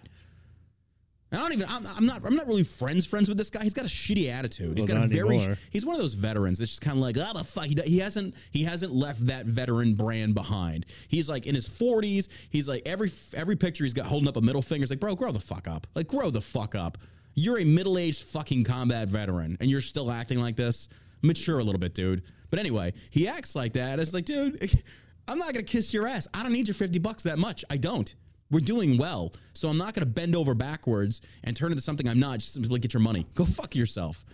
I 1.32 1.36
don't 1.38 1.52
even. 1.52 1.66
I'm, 1.68 1.84
I'm 1.96 2.06
not. 2.06 2.24
I'm 2.24 2.36
not 2.36 2.46
really 2.46 2.62
friends 2.62 3.04
friends 3.04 3.28
with 3.28 3.36
this 3.36 3.50
guy. 3.50 3.62
He's 3.62 3.74
got 3.74 3.84
a 3.84 3.88
shitty 3.88 4.30
attitude. 4.30 4.78
He's 4.78 4.86
Well, 4.86 4.96
got 5.02 5.04
a 5.04 5.08
very. 5.08 5.36
anymore. 5.38 5.56
He's 5.70 5.84
one 5.84 5.96
of 5.96 6.00
those 6.00 6.14
veterans 6.14 6.58
that's 6.58 6.70
just 6.70 6.82
kind 6.82 6.96
of 6.96 7.02
like, 7.02 7.16
oh, 7.18 7.30
but 7.34 7.44
fuck. 7.46 7.64
He, 7.64 7.76
he 7.84 7.98
hasn't. 7.98 8.36
He 8.52 8.62
hasn't 8.62 8.92
left 8.92 9.26
that 9.26 9.44
veteran 9.44 9.94
brand 9.94 10.34
behind. 10.34 10.86
He's 11.08 11.28
like 11.28 11.46
in 11.46 11.54
his 11.54 11.68
40s. 11.68 12.28
He's 12.50 12.68
like 12.68 12.82
every 12.86 13.10
every 13.34 13.56
picture 13.56 13.82
he's 13.84 13.92
got 13.94 14.06
holding 14.06 14.28
up 14.28 14.36
a 14.36 14.40
middle 14.40 14.62
finger. 14.62 14.84
It's 14.84 14.90
like, 14.90 15.00
bro, 15.00 15.16
grow 15.16 15.32
the 15.32 15.40
fuck 15.40 15.66
up. 15.66 15.86
Like, 15.96 16.06
grow 16.06 16.30
the 16.30 16.40
fuck 16.40 16.74
up. 16.76 16.96
You're 17.34 17.58
a 17.58 17.64
middle 17.64 17.98
aged 17.98 18.22
fucking 18.22 18.62
combat 18.64 19.08
veteran, 19.08 19.56
and 19.60 19.68
you're 19.68 19.80
still 19.82 20.10
acting 20.12 20.38
like 20.40 20.54
this. 20.56 20.88
Mature 21.22 21.58
a 21.58 21.64
little 21.64 21.80
bit, 21.80 21.94
dude. 21.94 22.22
But 22.50 22.60
anyway, 22.60 22.92
he 23.10 23.26
acts 23.26 23.56
like 23.56 23.72
that. 23.72 23.98
It's 23.98 24.14
like, 24.14 24.26
dude, 24.26 24.58
I'm 25.28 25.38
not 25.38 25.52
gonna 25.52 25.64
kiss 25.64 25.92
your 25.92 26.06
ass. 26.06 26.28
I 26.32 26.44
don't 26.44 26.52
need 26.52 26.68
your 26.68 26.74
50 26.76 27.00
bucks 27.00 27.24
that 27.24 27.38
much. 27.38 27.64
I 27.68 27.78
don't. 27.78 28.14
We're 28.50 28.60
doing 28.60 28.96
well. 28.96 29.32
So 29.54 29.68
I'm 29.68 29.78
not 29.78 29.94
going 29.94 30.06
to 30.06 30.12
bend 30.12 30.36
over 30.36 30.54
backwards 30.54 31.22
and 31.44 31.56
turn 31.56 31.72
into 31.72 31.82
something 31.82 32.08
I'm 32.08 32.20
not 32.20 32.38
just 32.38 32.54
simply 32.54 32.78
get 32.78 32.94
your 32.94 33.02
money. 33.02 33.26
Go 33.34 33.44
fuck 33.44 33.74
yourself. 33.74 34.24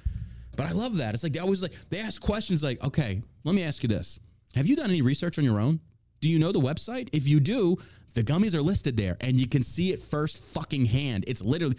But 0.57 0.67
I 0.67 0.73
love 0.73 0.97
that. 0.99 1.15
It's 1.15 1.23
like 1.23 1.33
they 1.33 1.41
always 1.41 1.63
like 1.63 1.73
they 1.89 1.99
ask 1.99 2.21
questions 2.21 2.63
like, 2.63 2.83
"Okay, 2.85 3.23
let 3.45 3.55
me 3.55 3.63
ask 3.63 3.83
you 3.83 3.89
this. 3.89 4.21
Have 4.55 4.67
you 4.67 4.77
done 4.77 4.91
any 4.91 5.01
research 5.01 5.39
on 5.39 5.45
your 5.45 5.59
own? 5.59 5.81
Do 6.21 6.29
you 6.29 6.39
know 6.39 6.53
the 6.53 6.61
website? 6.61 7.09
If 7.13 7.27
you 7.27 7.41
do, 7.41 7.79
the 8.15 8.23
gummies 8.23 8.55
are 8.55 8.61
listed 8.61 8.97
there 8.97 9.17
and 9.23 9.41
you 9.41 9.49
can 9.49 9.63
see 9.63 9.93
it 9.93 9.99
first 9.99 10.43
fucking 10.43 10.85
hand. 10.85 11.25
It's 11.27 11.43
literally 11.43 11.77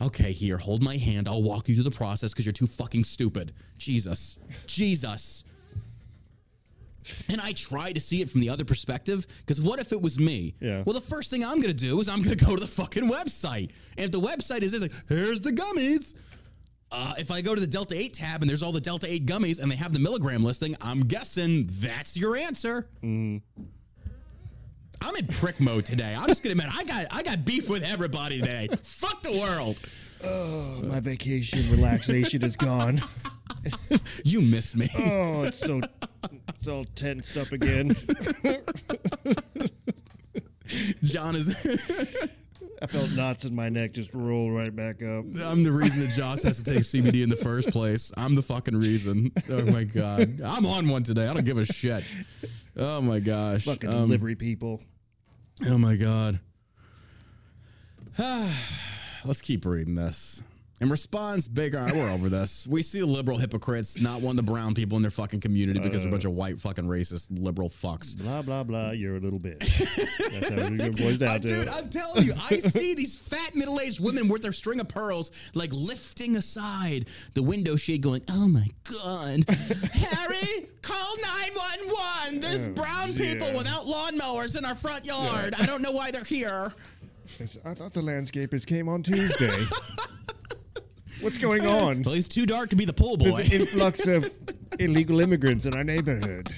Okay, 0.00 0.32
here, 0.32 0.58
hold 0.58 0.82
my 0.82 0.96
hand. 0.96 1.28
I'll 1.28 1.44
walk 1.44 1.68
you 1.68 1.76
through 1.76 1.84
the 1.84 1.90
process 1.92 2.34
cuz 2.34 2.44
you're 2.44 2.52
too 2.52 2.66
fucking 2.66 3.04
stupid. 3.04 3.52
Jesus. 3.78 4.38
Jesus. 4.66 5.44
And 7.28 7.40
I 7.40 7.52
try 7.52 7.92
to 7.92 8.00
see 8.00 8.22
it 8.22 8.30
from 8.30 8.40
the 8.40 8.48
other 8.48 8.64
perspective 8.64 9.26
because 9.38 9.60
what 9.60 9.80
if 9.80 9.92
it 9.92 10.00
was 10.00 10.18
me? 10.18 10.54
Yeah. 10.60 10.82
Well, 10.84 10.94
the 10.94 11.00
first 11.00 11.30
thing 11.30 11.44
I'm 11.44 11.56
going 11.56 11.74
to 11.74 11.74
do 11.74 12.00
is 12.00 12.08
I'm 12.08 12.22
going 12.22 12.36
to 12.36 12.44
go 12.44 12.54
to 12.54 12.60
the 12.60 12.66
fucking 12.66 13.10
website. 13.10 13.72
And 13.96 14.04
if 14.04 14.10
the 14.12 14.20
website 14.20 14.62
is 14.62 14.80
like, 14.80 14.92
here's 15.08 15.40
the 15.40 15.52
gummies. 15.52 16.14
Uh, 16.90 17.14
if 17.18 17.30
I 17.30 17.40
go 17.40 17.54
to 17.54 17.60
the 17.60 17.66
Delta 17.66 17.94
8 17.98 18.12
tab 18.12 18.42
and 18.42 18.50
there's 18.50 18.62
all 18.62 18.72
the 18.72 18.80
Delta 18.80 19.06
8 19.10 19.24
gummies 19.26 19.60
and 19.60 19.70
they 19.70 19.76
have 19.76 19.94
the 19.94 19.98
milligram 19.98 20.42
listing, 20.42 20.76
I'm 20.82 21.00
guessing 21.00 21.68
that's 21.80 22.16
your 22.18 22.36
answer. 22.36 22.86
I'm 25.04 25.16
in 25.16 25.26
prick 25.26 25.58
mode 25.58 25.84
today. 25.86 26.14
I'm 26.16 26.28
just 26.28 26.42
gonna 26.42 26.52
admit 26.52 26.68
I 26.72 26.84
got 26.84 27.06
I 27.10 27.22
got 27.22 27.44
beef 27.44 27.68
with 27.68 27.82
everybody 27.82 28.38
today. 28.38 28.68
Fuck 28.84 29.22
the 29.22 29.32
world. 29.38 29.80
My 30.88 31.00
vacation 31.00 31.68
relaxation 31.74 32.44
is 32.44 32.56
gone. 32.56 33.00
You 34.24 34.40
miss 34.40 34.74
me. 34.76 34.88
Oh, 34.98 35.44
it's 35.44 35.58
so 35.58 35.80
it's 36.58 36.68
all 36.68 36.84
tensed 36.94 37.36
up 37.36 37.52
again. 37.52 37.94
John 41.02 41.36
is 41.36 41.54
I 42.80 42.86
felt 42.86 43.12
knots 43.14 43.44
in 43.44 43.54
my 43.54 43.68
neck 43.68 43.92
just 43.92 44.12
roll 44.14 44.50
right 44.50 44.74
back 44.74 45.02
up. 45.02 45.24
I'm 45.44 45.62
the 45.62 45.70
reason 45.72 46.00
that 46.02 46.10
Josh 46.10 46.42
has 46.42 46.62
to 46.62 46.64
take 46.64 46.80
CBD 46.82 47.22
in 47.22 47.28
the 47.28 47.36
first 47.36 47.70
place. 47.70 48.10
I'm 48.16 48.34
the 48.34 48.42
fucking 48.42 48.76
reason. 48.76 49.30
Oh 49.50 49.64
my 49.66 49.84
god. 49.84 50.40
I'm 50.44 50.66
on 50.66 50.88
one 50.88 51.02
today. 51.04 51.26
I 51.28 51.32
don't 51.34 51.44
give 51.44 51.58
a 51.58 51.64
shit. 51.64 52.02
Oh 52.76 53.00
my 53.00 53.20
gosh. 53.20 53.64
Fucking 53.66 53.88
Um, 53.88 53.96
delivery 54.06 54.34
people. 54.34 54.80
Oh 55.66 55.78
my 55.78 55.94
god. 55.96 56.40
Let's 59.24 59.40
keep 59.42 59.64
reading 59.64 59.94
this. 59.94 60.42
In 60.82 60.90
response, 60.90 61.46
Baker, 61.46 61.88
we're 61.94 62.10
over 62.10 62.28
this. 62.28 62.66
We 62.68 62.82
see 62.82 63.04
liberal 63.04 63.38
hypocrites 63.38 64.00
not 64.00 64.20
want 64.20 64.34
the 64.34 64.42
brown 64.42 64.74
people 64.74 64.96
in 64.96 65.02
their 65.02 65.12
fucking 65.12 65.38
community 65.38 65.78
because 65.78 66.02
they're 66.02 66.08
a 66.08 66.10
bunch 66.10 66.24
of 66.24 66.32
white 66.32 66.58
fucking 66.58 66.86
racist 66.86 67.28
liberal 67.30 67.68
fucks. 67.68 68.20
Blah 68.20 68.42
blah 68.42 68.64
blah. 68.64 68.90
You're 68.90 69.14
a 69.14 69.20
little 69.20 69.38
bitch. 69.38 69.60
That's 69.60 70.50
how 70.50 70.74
it 70.84 70.96
boils 70.98 71.18
down 71.18 71.40
to. 71.42 71.46
dude, 71.46 71.68
I'm 71.68 71.88
telling 71.88 72.24
you, 72.24 72.32
I 72.50 72.56
see 72.56 72.96
these 72.96 73.16
fat 73.16 73.54
middle-aged 73.54 74.00
women 74.00 74.26
with 74.26 74.42
their 74.42 74.50
string 74.50 74.80
of 74.80 74.88
pearls, 74.88 75.52
like 75.54 75.72
lifting 75.72 76.34
aside 76.34 77.06
the 77.34 77.44
window 77.44 77.76
shade, 77.76 78.02
going, 78.02 78.22
"Oh 78.28 78.48
my 78.48 78.66
god, 78.82 79.44
Harry, 79.92 80.66
call 80.82 81.16
911. 81.46 82.40
There's 82.40 82.68
brown 82.68 83.14
people 83.14 83.46
yeah. 83.46 83.56
without 83.56 83.86
lawnmowers 83.86 84.58
in 84.58 84.64
our 84.64 84.74
front 84.74 85.06
yard. 85.06 85.54
I 85.60 85.64
don't 85.64 85.80
know 85.80 85.92
why 85.92 86.10
they're 86.10 86.24
here." 86.24 86.74
I 87.64 87.72
thought 87.74 87.92
the 87.92 88.02
landscapers 88.02 88.66
came 88.66 88.88
on 88.88 89.04
Tuesday. 89.04 89.48
What's 91.22 91.38
going 91.38 91.64
on? 91.66 92.02
Well, 92.02 92.14
he's 92.14 92.26
too 92.26 92.46
dark 92.46 92.70
to 92.70 92.76
be 92.76 92.84
the 92.84 92.92
pool 92.92 93.16
boy. 93.16 93.30
There's 93.30 93.52
an 93.52 93.60
influx 93.60 94.06
of 94.08 94.28
illegal 94.80 95.20
immigrants 95.20 95.66
in 95.66 95.74
our 95.74 95.84
neighborhood. 95.84 96.52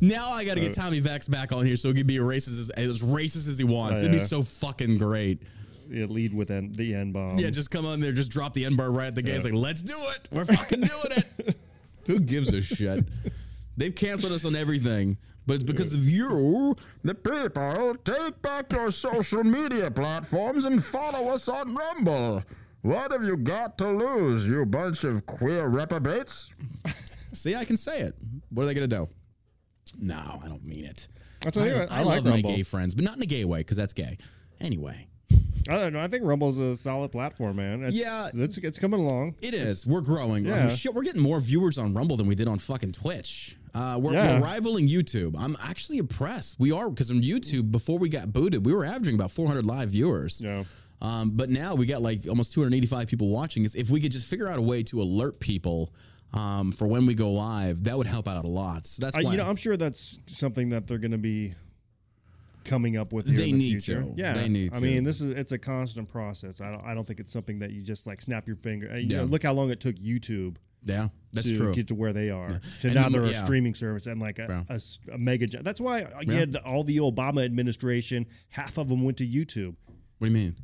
Now 0.00 0.30
I 0.30 0.44
got 0.44 0.54
to 0.54 0.60
get 0.60 0.76
uh, 0.78 0.82
Tommy 0.82 1.00
Vext 1.00 1.30
back 1.30 1.52
on 1.52 1.64
here 1.64 1.76
so 1.76 1.88
he 1.88 1.94
can 1.94 2.06
be 2.06 2.18
racist 2.18 2.60
as, 2.60 2.70
as 2.70 3.02
racist 3.02 3.48
as 3.48 3.58
he 3.58 3.64
wants. 3.64 4.00
Oh, 4.00 4.04
It'd 4.04 4.12
be 4.12 4.18
oh, 4.18 4.24
so 4.24 4.42
fucking 4.42 4.98
great. 4.98 5.42
Yeah, 5.88 6.06
lead 6.06 6.34
with 6.34 6.50
N- 6.50 6.72
the 6.72 6.94
N 6.94 7.12
bomb. 7.12 7.38
Yeah, 7.38 7.50
just 7.50 7.70
come 7.70 7.86
on 7.86 8.00
there, 8.00 8.12
just 8.12 8.30
drop 8.30 8.52
the 8.52 8.64
N 8.64 8.76
bar 8.76 8.90
right 8.90 9.06
at 9.06 9.14
the 9.14 9.22
gate. 9.22 9.36
It's 9.36 9.44
like, 9.44 9.54
let's 9.54 9.82
do 9.82 9.94
it. 9.96 10.28
We're 10.30 10.44
fucking 10.44 10.82
doing 10.82 11.24
it. 11.38 11.56
Who 12.06 12.20
gives 12.20 12.52
a 12.52 12.60
shit? 12.60 13.06
They've 13.78 13.94
canceled 13.94 14.32
us 14.32 14.44
on 14.44 14.56
everything, 14.56 15.16
but 15.46 15.54
it's 15.54 15.64
because 15.64 15.94
of 15.94 16.04
you, 16.04 16.74
the 17.04 17.14
people. 17.14 17.94
Take 18.04 18.42
back 18.42 18.72
your 18.72 18.90
social 18.90 19.44
media 19.44 19.88
platforms 19.90 20.64
and 20.64 20.84
follow 20.84 21.28
us 21.28 21.48
on 21.48 21.74
Rumble. 21.76 22.42
What 22.82 23.12
have 23.12 23.22
you 23.24 23.36
got 23.36 23.78
to 23.78 23.88
lose, 23.88 24.48
you 24.48 24.64
bunch 24.66 25.04
of 25.04 25.24
queer 25.26 25.68
reprobates? 25.68 26.52
See, 27.32 27.54
I 27.54 27.64
can 27.64 27.76
say 27.76 28.00
it. 28.00 28.14
What 28.50 28.64
are 28.64 28.66
they 28.66 28.74
going 28.74 28.88
to 28.90 28.96
do? 28.96 29.08
No, 30.00 30.40
I 30.42 30.48
don't 30.48 30.64
mean 30.64 30.84
it. 30.84 31.06
I'll 31.46 31.52
tell 31.52 31.66
you 31.66 31.74
what, 31.74 31.92
I, 31.92 31.98
I, 31.98 32.02
like 32.02 32.16
love 32.24 32.32
Rumble. 32.32 32.50
my 32.50 32.56
gay 32.56 32.62
friends, 32.64 32.96
but 32.96 33.04
not 33.04 33.16
in 33.16 33.22
a 33.22 33.26
gay 33.26 33.44
way, 33.44 33.58
because 33.60 33.76
that's 33.76 33.92
gay. 33.94 34.16
Anyway, 34.60 35.06
I 35.68 35.76
don't 35.78 35.92
know. 35.92 36.00
I 36.00 36.08
think 36.08 36.24
Rumble's 36.24 36.58
a 36.58 36.76
solid 36.76 37.12
platform, 37.12 37.56
man. 37.56 37.84
It's, 37.84 37.94
Yeah. 37.94 38.28
it's 38.34 38.58
it's 38.58 38.78
coming 38.80 38.98
along. 39.00 39.36
it 39.40 39.54
is. 39.54 39.86
We're 39.86 40.00
growing. 40.00 40.46
I 40.46 40.50
mean, 40.50 40.66
Yeah. 40.66 40.68
shit, 40.70 40.94
we're 40.94 41.04
getting 41.04 41.22
more 41.22 41.38
viewers 41.40 41.78
on 41.78 41.94
Rumble 41.94 42.16
than 42.16 42.26
we 42.26 42.34
did 42.34 42.48
on 42.48 42.58
fucking 42.58 42.90
Twitch. 42.92 43.56
Uh, 43.74 43.98
we're, 44.02 44.12
Yeah. 44.12 44.40
we're 44.40 44.46
rivaling 44.46 44.88
YouTube. 44.88 45.34
I'm 45.38 45.56
actually 45.62 45.98
impressed. 45.98 46.58
We 46.58 46.72
are 46.72 46.88
because 46.90 47.10
on 47.10 47.22
YouTube 47.22 47.70
before 47.70 47.98
we 47.98 48.08
got 48.08 48.32
booted, 48.32 48.64
we 48.66 48.72
were 48.72 48.84
averaging 48.84 49.14
about 49.14 49.30
400 49.30 49.64
live 49.66 49.90
viewers. 49.90 50.40
Yeah. 50.40 50.64
Um, 51.00 51.30
but 51.30 51.48
now 51.48 51.74
we 51.74 51.86
got 51.86 52.02
like 52.02 52.26
almost 52.28 52.52
285 52.52 53.06
people 53.06 53.28
watching. 53.28 53.64
Is 53.64 53.74
if 53.74 53.88
we 53.90 54.00
could 54.00 54.12
just 54.12 54.28
figure 54.28 54.48
out 54.48 54.58
a 54.58 54.62
way 54.62 54.82
to 54.84 55.00
alert 55.00 55.38
people 55.38 55.92
um, 56.34 56.72
for 56.72 56.86
when 56.88 57.06
we 57.06 57.14
go 57.14 57.30
live, 57.30 57.84
that 57.84 57.96
would 57.96 58.06
help 58.08 58.26
out 58.28 58.44
a 58.44 58.48
lot. 58.48 58.86
So 58.86 59.06
that's 59.06 59.16
I, 59.16 59.22
why 59.22 59.30
you 59.32 59.38
know, 59.38 59.46
I'm 59.46 59.56
sure 59.56 59.76
that's 59.76 60.18
something 60.26 60.70
that 60.70 60.86
they're 60.86 60.98
going 60.98 61.12
to 61.12 61.18
be 61.18 61.54
coming 62.64 62.96
up 62.96 63.12
with. 63.12 63.26
They 63.26 63.48
in 63.50 63.58
the 63.58 63.58
need 63.58 63.82
future. 63.82 64.02
to. 64.02 64.12
Yeah, 64.16 64.34
They 64.34 64.48
need 64.48 64.72
I 64.74 64.80
to. 64.80 64.84
mean, 64.84 65.04
this 65.04 65.20
is 65.20 65.34
it's 65.34 65.52
a 65.52 65.58
constant 65.58 66.08
process. 66.08 66.60
I 66.60 66.70
don't. 66.70 66.84
I 66.84 66.94
don't 66.94 67.06
think 67.06 67.20
it's 67.20 67.32
something 67.32 67.60
that 67.60 67.70
you 67.70 67.82
just 67.82 68.06
like 68.06 68.20
snap 68.20 68.46
your 68.46 68.56
finger. 68.56 68.90
uh, 68.92 68.96
You 68.96 69.08
Yeah. 69.08 69.16
know, 69.18 69.24
look 69.24 69.42
how 69.42 69.52
long 69.54 69.70
it 69.70 69.80
took 69.80 69.96
YouTube 69.96 70.56
yeah, 70.84 71.08
that's 71.32 71.48
to 71.48 71.56
true. 71.56 71.74
get 71.74 71.88
to 71.88 71.94
where 71.94 72.12
they 72.12 72.30
are. 72.30 72.48
To 72.48 72.58
And 72.84 72.94
now 72.94 73.08
the- 73.08 73.20
they're 73.20 73.30
yeah. 73.32 73.42
a 73.42 73.44
streaming 73.44 73.74
service 73.74 74.06
and 74.06 74.20
like 74.20 74.38
a, 74.38 74.46
Yeah. 74.68 74.76
a 74.76 75.14
a 75.14 75.18
mega. 75.18 75.46
That's 75.62 75.80
why 75.80 76.00
you 76.00 76.06
Yeah. 76.32 76.34
had 76.34 76.56
all 76.56 76.84
the 76.84 76.98
Obama 76.98 77.44
administration. 77.44 78.26
Half 78.50 78.78
of 78.78 78.88
them 78.88 79.02
went 79.02 79.16
to 79.18 79.26
YouTube. 79.26 79.74
what 80.18 80.26
do 80.28 80.32
you 80.32 80.38
mean? 80.38 80.56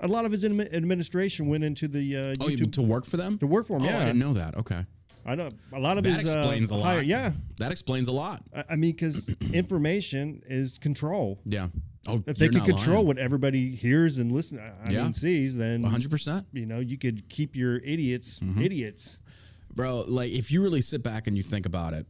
A 0.00 0.08
lot 0.08 0.24
of 0.24 0.32
his 0.32 0.44
administration 0.44 1.46
went 1.46 1.62
into 1.64 1.86
the 1.88 2.16
uh, 2.16 2.34
Oh, 2.40 2.48
you- 2.48 2.56
YouTube 2.56 2.72
to 2.72 2.82
work 2.82 3.04
for 3.04 3.16
them? 3.16 3.38
to 3.38 3.46
work 3.46 3.66
for 3.66 3.78
them. 3.78 3.88
Oh, 3.88 3.90
yeah, 3.90 4.00
I 4.00 4.04
didn't 4.06 4.18
know 4.18 4.32
that. 4.32 4.56
Okay, 4.56 4.84
I 5.24 5.34
know 5.36 5.50
a 5.72 5.78
lot 5.78 5.96
of 5.98 6.02
that 6.04 6.10
his 6.20 6.22
explains 6.32 6.72
uh, 6.72 6.74
a 6.74 6.76
lot. 6.76 6.84
higher- 6.86 7.02
yeah, 7.04 7.32
that 7.58 7.70
explains 7.70 8.08
a 8.08 8.12
lot. 8.12 8.42
I, 8.68 8.74
mean, 8.76 8.92
because 8.92 9.28
information 9.52 10.42
is 10.48 10.78
control. 10.78 11.40
Yeah. 11.44 11.68
Oh, 12.08 12.20
If 12.26 12.36
they 12.36 12.48
could 12.48 12.64
control 12.64 12.96
lying. 12.96 13.06
what 13.06 13.18
everybody 13.18 13.76
hears 13.76 14.18
and 14.18 14.32
listen, 14.32 14.58
I 14.58 14.90
Yeah. 14.90 15.04
mean, 15.04 15.12
sees, 15.12 15.56
then 15.56 15.84
100%. 15.84 16.46
you 16.52 16.66
know 16.66 16.80
you 16.80 16.98
could 16.98 17.28
keep 17.28 17.54
your 17.54 17.76
idiots 17.78 18.40
Mm-hmm. 18.40 18.60
idiots. 18.60 19.20
Bro, 19.74 20.04
like 20.08 20.30
if 20.32 20.50
you 20.50 20.62
really 20.62 20.80
sit 20.80 21.02
back 21.02 21.26
and 21.26 21.36
you 21.36 21.42
think 21.42 21.66
about 21.66 21.94
it, 21.94 22.06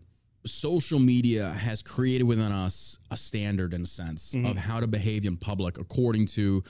social 0.46 0.98
media 0.98 1.50
has 1.50 1.82
created 1.82 2.24
within 2.24 2.50
us 2.52 2.98
a 3.10 3.16
standard 3.16 3.72
in 3.74 3.82
a 3.82 3.86
sense 3.86 4.32
Mm-hmm. 4.34 4.46
of 4.46 4.56
how 4.56 4.80
to 4.80 4.86
behave 4.86 5.24
in 5.24 5.36
public 5.36 5.78
according 5.78 6.26
to 6.26 6.62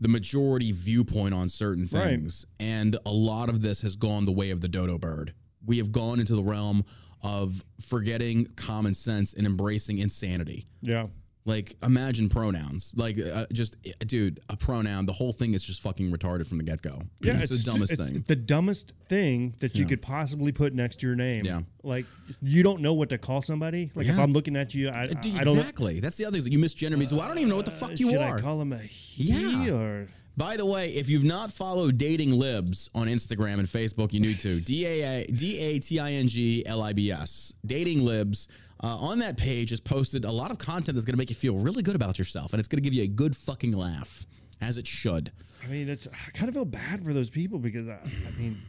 the 0.00 0.08
majority 0.08 0.72
viewpoint 0.72 1.34
on 1.34 1.48
certain 1.50 1.82
Right. 1.92 2.08
things. 2.18 2.46
And 2.58 2.96
a 3.04 3.10
lot 3.12 3.50
of 3.50 3.60
this 3.60 3.82
has 3.82 3.96
gone 3.96 4.24
the 4.24 4.32
way 4.32 4.50
of 4.50 4.62
the 4.62 4.68
dodo 4.68 4.96
bird. 4.96 5.34
We 5.66 5.76
have 5.78 5.92
gone 5.92 6.18
into 6.20 6.34
the 6.34 6.42
realm 6.42 6.84
of 7.22 7.62
forgetting 7.86 8.46
common 8.56 8.94
sense 8.94 9.34
and 9.34 9.46
embracing 9.46 9.98
insanity. 9.98 10.64
Yeah, 10.80 11.08
Like 11.46 11.74
imagine 11.82 12.28
pronouns. 12.28 12.92
Like 12.96 13.16
uh, 13.18 13.46
just 13.52 13.76
uh, 13.86 13.92
dude, 14.00 14.40
a 14.50 14.56
pronoun, 14.58 15.06
the 15.06 15.12
whole 15.12 15.32
thing 15.32 15.54
is 15.54 15.64
just 15.64 15.82
fucking 15.82 16.10
retarded 16.12 16.46
from 16.46 16.58
the 16.58 16.64
get-go. 16.64 17.00
yeah, 17.22 17.38
it's, 17.40 17.50
the 17.50 17.56
stu- 17.56 17.70
dumbest 17.72 17.92
it's 17.94 18.02
thing. 18.04 18.24
The 18.26 18.36
dumbest 18.36 18.92
thing 19.08 19.54
that 19.60 19.74
you 19.74 19.84
Yeah. 19.84 19.88
could 19.88 20.02
possibly 20.02 20.52
put 20.52 20.74
next 20.74 21.00
to 21.00 21.06
your 21.06 21.16
name. 21.16 21.40
Yeah. 21.44 21.62
like 21.82 22.04
you 22.42 22.62
don't 22.62 22.82
know 22.82 22.92
what 22.92 23.08
to 23.08 23.18
call 23.18 23.40
somebody. 23.40 23.90
Like 23.94 24.06
if 24.06 24.18
I'm 24.18 24.32
looking 24.34 24.54
at 24.54 24.74
you, 24.74 24.90
I, 24.90 25.04
Uh, 25.04 25.06
dude, 25.14 25.36
I 25.36 25.44
don't. 25.44 25.56
exactly. 25.56 25.98
That's 26.00 26.18
the 26.18 26.26
other 26.26 26.38
thing. 26.40 26.52
You 26.52 26.58
misgender 26.58 26.98
me. 26.98 27.06
So 27.06 27.16
well, 27.16 27.24
I 27.24 27.28
don't 27.28 27.38
even 27.38 27.48
know 27.48 27.56
what 27.56 27.64
the 27.64 27.70
fuck 27.72 27.90
uh, 27.90 27.94
you 27.96 28.10
should 28.10 28.18
are. 28.20 28.36
I 28.38 28.40
call 28.42 28.60
him 28.60 28.72
a 28.74 28.78
he 28.78 29.32
Yeah. 29.32 29.74
or 29.74 30.06
By 30.40 30.56
the 30.56 30.64
way, 30.64 30.88
if 30.88 31.10
you've 31.10 31.22
not 31.22 31.50
followed 31.50 31.98
Dating 31.98 32.32
Libs 32.32 32.88
on 32.94 33.08
Instagram 33.08 33.58
and 33.58 33.68
Facebook, 33.68 34.14
you 34.14 34.20
need 34.20 34.40
to. 34.40 34.58
D 34.62 34.86
A 34.86 35.26
D 35.26 35.58
A 35.58 35.78
T 35.78 36.00
I 36.00 36.12
N 36.12 36.26
G 36.28 36.64
L 36.64 36.80
I 36.80 36.94
B 36.94 37.12
S. 37.12 37.52
Dating 37.66 38.06
Libs. 38.06 38.48
Uh, 38.82 38.86
on 38.86 39.18
that 39.18 39.36
page 39.36 39.68
has 39.68 39.80
posted 39.82 40.24
a 40.24 40.32
lot 40.32 40.50
of 40.50 40.56
content 40.56 40.94
that's 40.94 41.04
going 41.04 41.12
to 41.12 41.18
make 41.18 41.28
you 41.28 41.36
feel 41.36 41.58
really 41.58 41.82
good 41.82 41.94
about 41.94 42.18
yourself, 42.18 42.54
and 42.54 42.58
it's 42.58 42.68
going 42.68 42.78
to 42.78 42.82
give 42.82 42.94
you 42.94 43.02
a 43.02 43.06
good 43.06 43.36
fucking 43.36 43.72
laugh, 43.72 44.24
as 44.62 44.78
it 44.78 44.86
should. 44.86 45.30
I 45.62 45.66
mean, 45.66 45.90
it's 45.90 46.06
I 46.06 46.30
kind 46.30 46.48
of 46.48 46.54
feel 46.54 46.64
bad 46.64 47.04
for 47.04 47.12
those 47.12 47.28
people 47.28 47.58
because 47.58 47.86
I, 47.86 47.98
I 48.26 48.38
mean, 48.38 48.62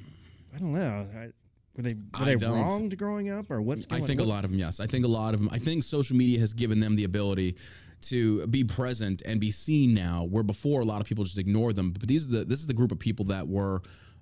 I 0.53 0.57
don't 0.57 0.73
know. 0.73 1.07
I, 1.15 1.29
were 1.77 1.83
they 1.83 1.93
were 2.19 2.35
they 2.35 2.45
wronged 2.47 2.97
growing 2.97 3.29
up 3.29 3.49
or 3.49 3.61
what's 3.61 3.85
going 3.85 4.01
on? 4.01 4.03
I 4.03 4.07
think 4.07 4.19
a 4.19 4.25
lot 4.25 4.43
of 4.43 4.51
them, 4.51 4.59
yes. 4.59 4.81
I 4.81 4.87
think 4.87 5.05
a 5.05 5.07
lot 5.07 5.33
of 5.33 5.39
them. 5.39 5.49
I 5.53 5.57
think 5.57 5.83
social 5.83 6.17
media 6.17 6.37
has 6.41 6.53
given 6.53 6.81
them 6.81 6.97
the 6.97 7.05
ability 7.05 7.55
to 8.03 8.47
be 8.47 8.63
present 8.63 9.21
and 9.25 9.39
be 9.39 9.51
seen 9.51 9.93
now, 9.93 10.27
where 10.29 10.43
before 10.43 10.81
a 10.81 10.85
lot 10.85 11.01
of 11.01 11.07
people 11.07 11.23
just 11.23 11.37
ignored 11.37 11.75
them. 11.75 11.91
But 11.91 12.07
these 12.07 12.27
are 12.27 12.39
the 12.39 12.45
this 12.45 12.59
is 12.59 12.67
the 12.67 12.73
group 12.73 12.91
of 12.91 12.99
people 12.99 13.25
that 13.25 13.47
were. 13.47 13.81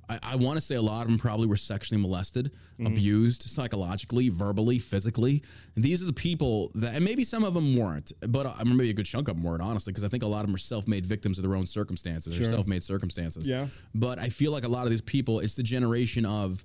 I, 0.09 0.19
I 0.23 0.35
want 0.37 0.57
to 0.57 0.61
say 0.61 0.73
a 0.73 0.81
lot 0.81 1.03
of 1.03 1.07
them 1.07 1.19
probably 1.19 1.45
were 1.45 1.55
sexually 1.55 2.01
molested, 2.01 2.51
mm. 2.79 2.87
abused 2.87 3.43
psychologically, 3.43 4.29
verbally, 4.29 4.79
physically. 4.79 5.43
And 5.75 5.83
these 5.83 6.01
are 6.01 6.07
the 6.07 6.13
people 6.13 6.71
that, 6.75 6.95
and 6.95 7.05
maybe 7.05 7.23
some 7.23 7.43
of 7.43 7.53
them 7.53 7.77
weren't, 7.77 8.11
but 8.27 8.47
I 8.47 8.57
remember 8.57 8.79
maybe 8.79 8.89
a 8.89 8.93
good 8.93 9.05
chunk 9.05 9.27
of 9.27 9.35
them 9.35 9.43
weren't, 9.43 9.61
honestly, 9.61 9.93
because 9.93 10.03
I 10.03 10.07
think 10.07 10.23
a 10.23 10.27
lot 10.27 10.39
of 10.39 10.47
them 10.47 10.55
are 10.55 10.57
self-made 10.57 11.05
victims 11.05 11.37
of 11.37 11.43
their 11.43 11.55
own 11.55 11.67
circumstances 11.67 12.39
or 12.39 12.43
self-made 12.43 12.83
circumstances. 12.83 13.47
Yeah. 13.47 13.67
But 13.93 14.17
I 14.17 14.29
feel 14.29 14.51
like 14.51 14.63
a 14.63 14.67
lot 14.67 14.85
of 14.85 14.89
these 14.89 15.01
people, 15.01 15.41
it's 15.41 15.55
the 15.55 15.61
generation 15.61 16.25
of 16.25 16.63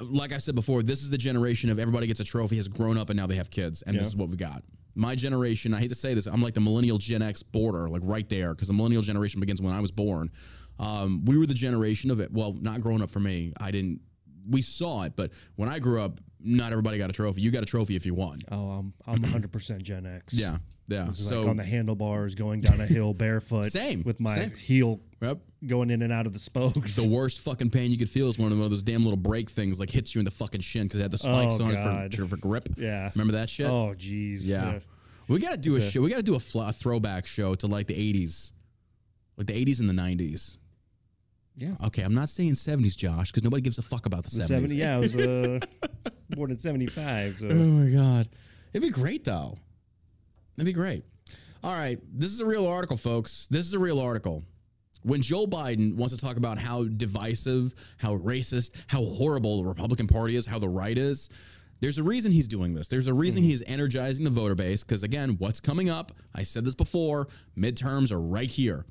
like 0.00 0.32
I 0.32 0.38
said 0.38 0.54
before, 0.54 0.82
this 0.82 1.02
is 1.02 1.10
the 1.10 1.18
generation 1.18 1.70
of 1.70 1.78
everybody 1.78 2.06
gets 2.06 2.20
a 2.20 2.24
trophy, 2.24 2.56
has 2.56 2.68
grown 2.68 2.98
up, 2.98 3.10
and 3.10 3.16
now 3.16 3.26
they 3.26 3.36
have 3.36 3.50
kids, 3.50 3.82
and 3.82 3.96
this 3.96 4.06
is 4.06 4.16
what 4.16 4.28
we 4.28 4.36
got. 4.36 4.62
My 4.96 5.14
generation, 5.14 5.74
I 5.74 5.80
hate 5.80 5.88
to 5.88 5.94
say 5.94 6.14
this, 6.14 6.26
I'm 6.26 6.42
like 6.42 6.54
the 6.54 6.60
millennial 6.60 6.98
Gen 6.98 7.22
X 7.22 7.42
border, 7.42 7.88
like 7.88 8.02
right 8.04 8.28
there, 8.28 8.54
because 8.54 8.68
the 8.68 8.74
millennial 8.74 9.02
generation 9.02 9.40
begins 9.40 9.60
when 9.60 9.72
I 9.72 9.80
was 9.80 9.90
born. 9.90 10.30
Um, 10.78 11.24
we 11.24 11.38
were 11.38 11.46
the 11.46 11.54
generation 11.54 12.10
of 12.10 12.20
it. 12.20 12.32
Well, 12.32 12.54
not 12.60 12.80
growing 12.80 13.02
up 13.02 13.10
for 13.10 13.20
me. 13.20 13.52
I 13.60 13.70
didn't. 13.70 14.00
We 14.48 14.60
saw 14.60 15.04
it, 15.04 15.14
but 15.16 15.32
when 15.56 15.68
I 15.68 15.78
grew 15.78 16.00
up, 16.00 16.20
not 16.40 16.70
everybody 16.72 16.98
got 16.98 17.08
a 17.08 17.12
trophy. 17.14 17.40
You 17.40 17.50
got 17.50 17.62
a 17.62 17.66
trophy 17.66 17.96
if 17.96 18.04
you 18.04 18.14
won. 18.14 18.38
Oh, 18.52 18.68
I'm 18.70 18.92
I'm 19.06 19.22
100 19.22 19.50
percent 19.50 19.82
Gen 19.82 20.04
X. 20.04 20.34
Yeah, 20.34 20.58
yeah. 20.86 21.10
So 21.12 21.40
like 21.40 21.48
on 21.50 21.56
the 21.56 21.64
handlebars, 21.64 22.34
going 22.34 22.60
down 22.60 22.78
a 22.80 22.86
hill 22.86 23.14
barefoot, 23.14 23.64
Same, 23.64 24.02
with 24.04 24.20
my 24.20 24.34
same. 24.34 24.50
heel 24.50 25.00
yep. 25.24 25.38
going 25.66 25.90
in 25.90 26.02
and 26.02 26.12
out 26.12 26.26
of 26.26 26.32
the 26.32 26.38
spokes. 26.38 26.96
The 26.96 27.08
worst 27.08 27.40
fucking 27.40 27.70
pain 27.70 27.90
you 27.90 27.98
could 27.98 28.08
feel 28.10 28.28
is 28.28 28.38
one 28.38 28.52
of 28.52 28.58
those 28.58 28.82
damn 28.82 29.02
little 29.02 29.16
brake 29.16 29.50
things 29.50 29.78
like 29.80 29.90
hits 29.90 30.14
you 30.14 30.20
in 30.20 30.24
the 30.24 30.30
fucking 30.30 30.60
shin 30.60 30.84
because 30.84 31.00
it 31.00 31.02
had 31.02 31.10
the 31.10 31.18
spikes 31.18 31.58
Oh, 31.60 31.64
on 31.64 31.74
God. 31.74 32.04
it 32.14 32.16
for, 32.16 32.26
for 32.26 32.36
grip. 32.36 32.68
Yeah. 32.76 33.10
Remember 33.14 33.34
that 33.34 33.48
shit? 33.50 33.66
oh, 33.70 33.94
jeez. 33.96 34.46
Yeah. 34.46 34.78
We 35.28 35.38
got 35.38 35.52
to 35.52 35.56
do 35.58 35.76
a 35.76 35.80
show. 35.80 36.02
We 36.02 36.10
got 36.10 36.16
to 36.18 36.22
do 36.22 36.34
a, 36.34 36.38
fl- 36.40 36.62
a 36.62 36.72
throwback 36.72 37.26
show 37.26 37.54
to 37.56 37.66
like 37.66 37.86
the 37.86 37.94
80s. 37.94 38.52
Like 39.36 39.46
the 39.46 39.64
80s 39.64 39.80
and 39.80 39.88
the 39.88 39.94
90s. 39.94 40.58
Yeah. 41.56 41.74
Okay, 41.86 42.02
I'm 42.02 42.14
not 42.14 42.28
saying 42.28 42.52
70s, 42.52 42.96
Josh, 42.96 43.30
because 43.30 43.42
nobody 43.44 43.62
gives 43.62 43.78
a 43.78 43.82
fuck 43.82 44.06
about 44.06 44.24
the, 44.24 44.36
The 44.38 44.42
70s. 44.44 44.48
70, 44.48 44.76
yeah, 44.76 44.96
I 44.96 44.98
was 44.98 45.16
uh, 45.16 45.60
born 46.30 46.50
in 46.50 46.58
75. 46.58 47.36
So 47.38 47.48
Oh 47.48 47.54
my 47.54 47.88
God. 47.90 48.28
It'd 48.72 48.82
be 48.82 48.90
great, 48.90 49.24
though. 49.24 49.56
It'd 50.56 50.66
be 50.66 50.72
great. 50.72 51.04
All 51.62 51.72
right. 51.72 51.98
This 52.12 52.32
is 52.32 52.40
a 52.40 52.46
real 52.46 52.66
article, 52.66 52.96
folks. 52.96 53.48
This 53.50 53.64
is 53.66 53.72
a 53.74 53.78
real 53.78 54.00
article. 54.00 54.42
When 55.04 55.20
Joe 55.20 55.46
Biden 55.46 55.94
wants 55.94 56.16
to 56.16 56.20
talk 56.20 56.38
about 56.38 56.58
how 56.58 56.84
divisive, 56.84 57.74
how 57.98 58.16
racist, 58.16 58.84
how 58.88 59.04
horrible 59.04 59.62
the 59.62 59.68
Republican 59.68 60.06
Party 60.06 60.34
is, 60.34 60.46
how 60.46 60.58
the 60.58 60.68
right 60.68 60.96
is, 60.96 61.28
there's 61.80 61.98
a 61.98 62.02
reason 62.02 62.32
he's 62.32 62.48
doing 62.48 62.72
this. 62.72 62.88
There's 62.88 63.06
a 63.06 63.12
reason 63.12 63.42
mm-hmm. 63.42 63.50
he's 63.50 63.62
energizing 63.66 64.24
the 64.24 64.30
voter 64.30 64.54
base 64.54 64.82
because, 64.82 65.02
again, 65.02 65.36
what's 65.38 65.60
coming 65.60 65.90
up? 65.90 66.12
I 66.34 66.42
said 66.42 66.64
this 66.64 66.74
before 66.74 67.28
midterms 67.56 68.10
are 68.12 68.20
right 68.20 68.50
here. 68.50 68.86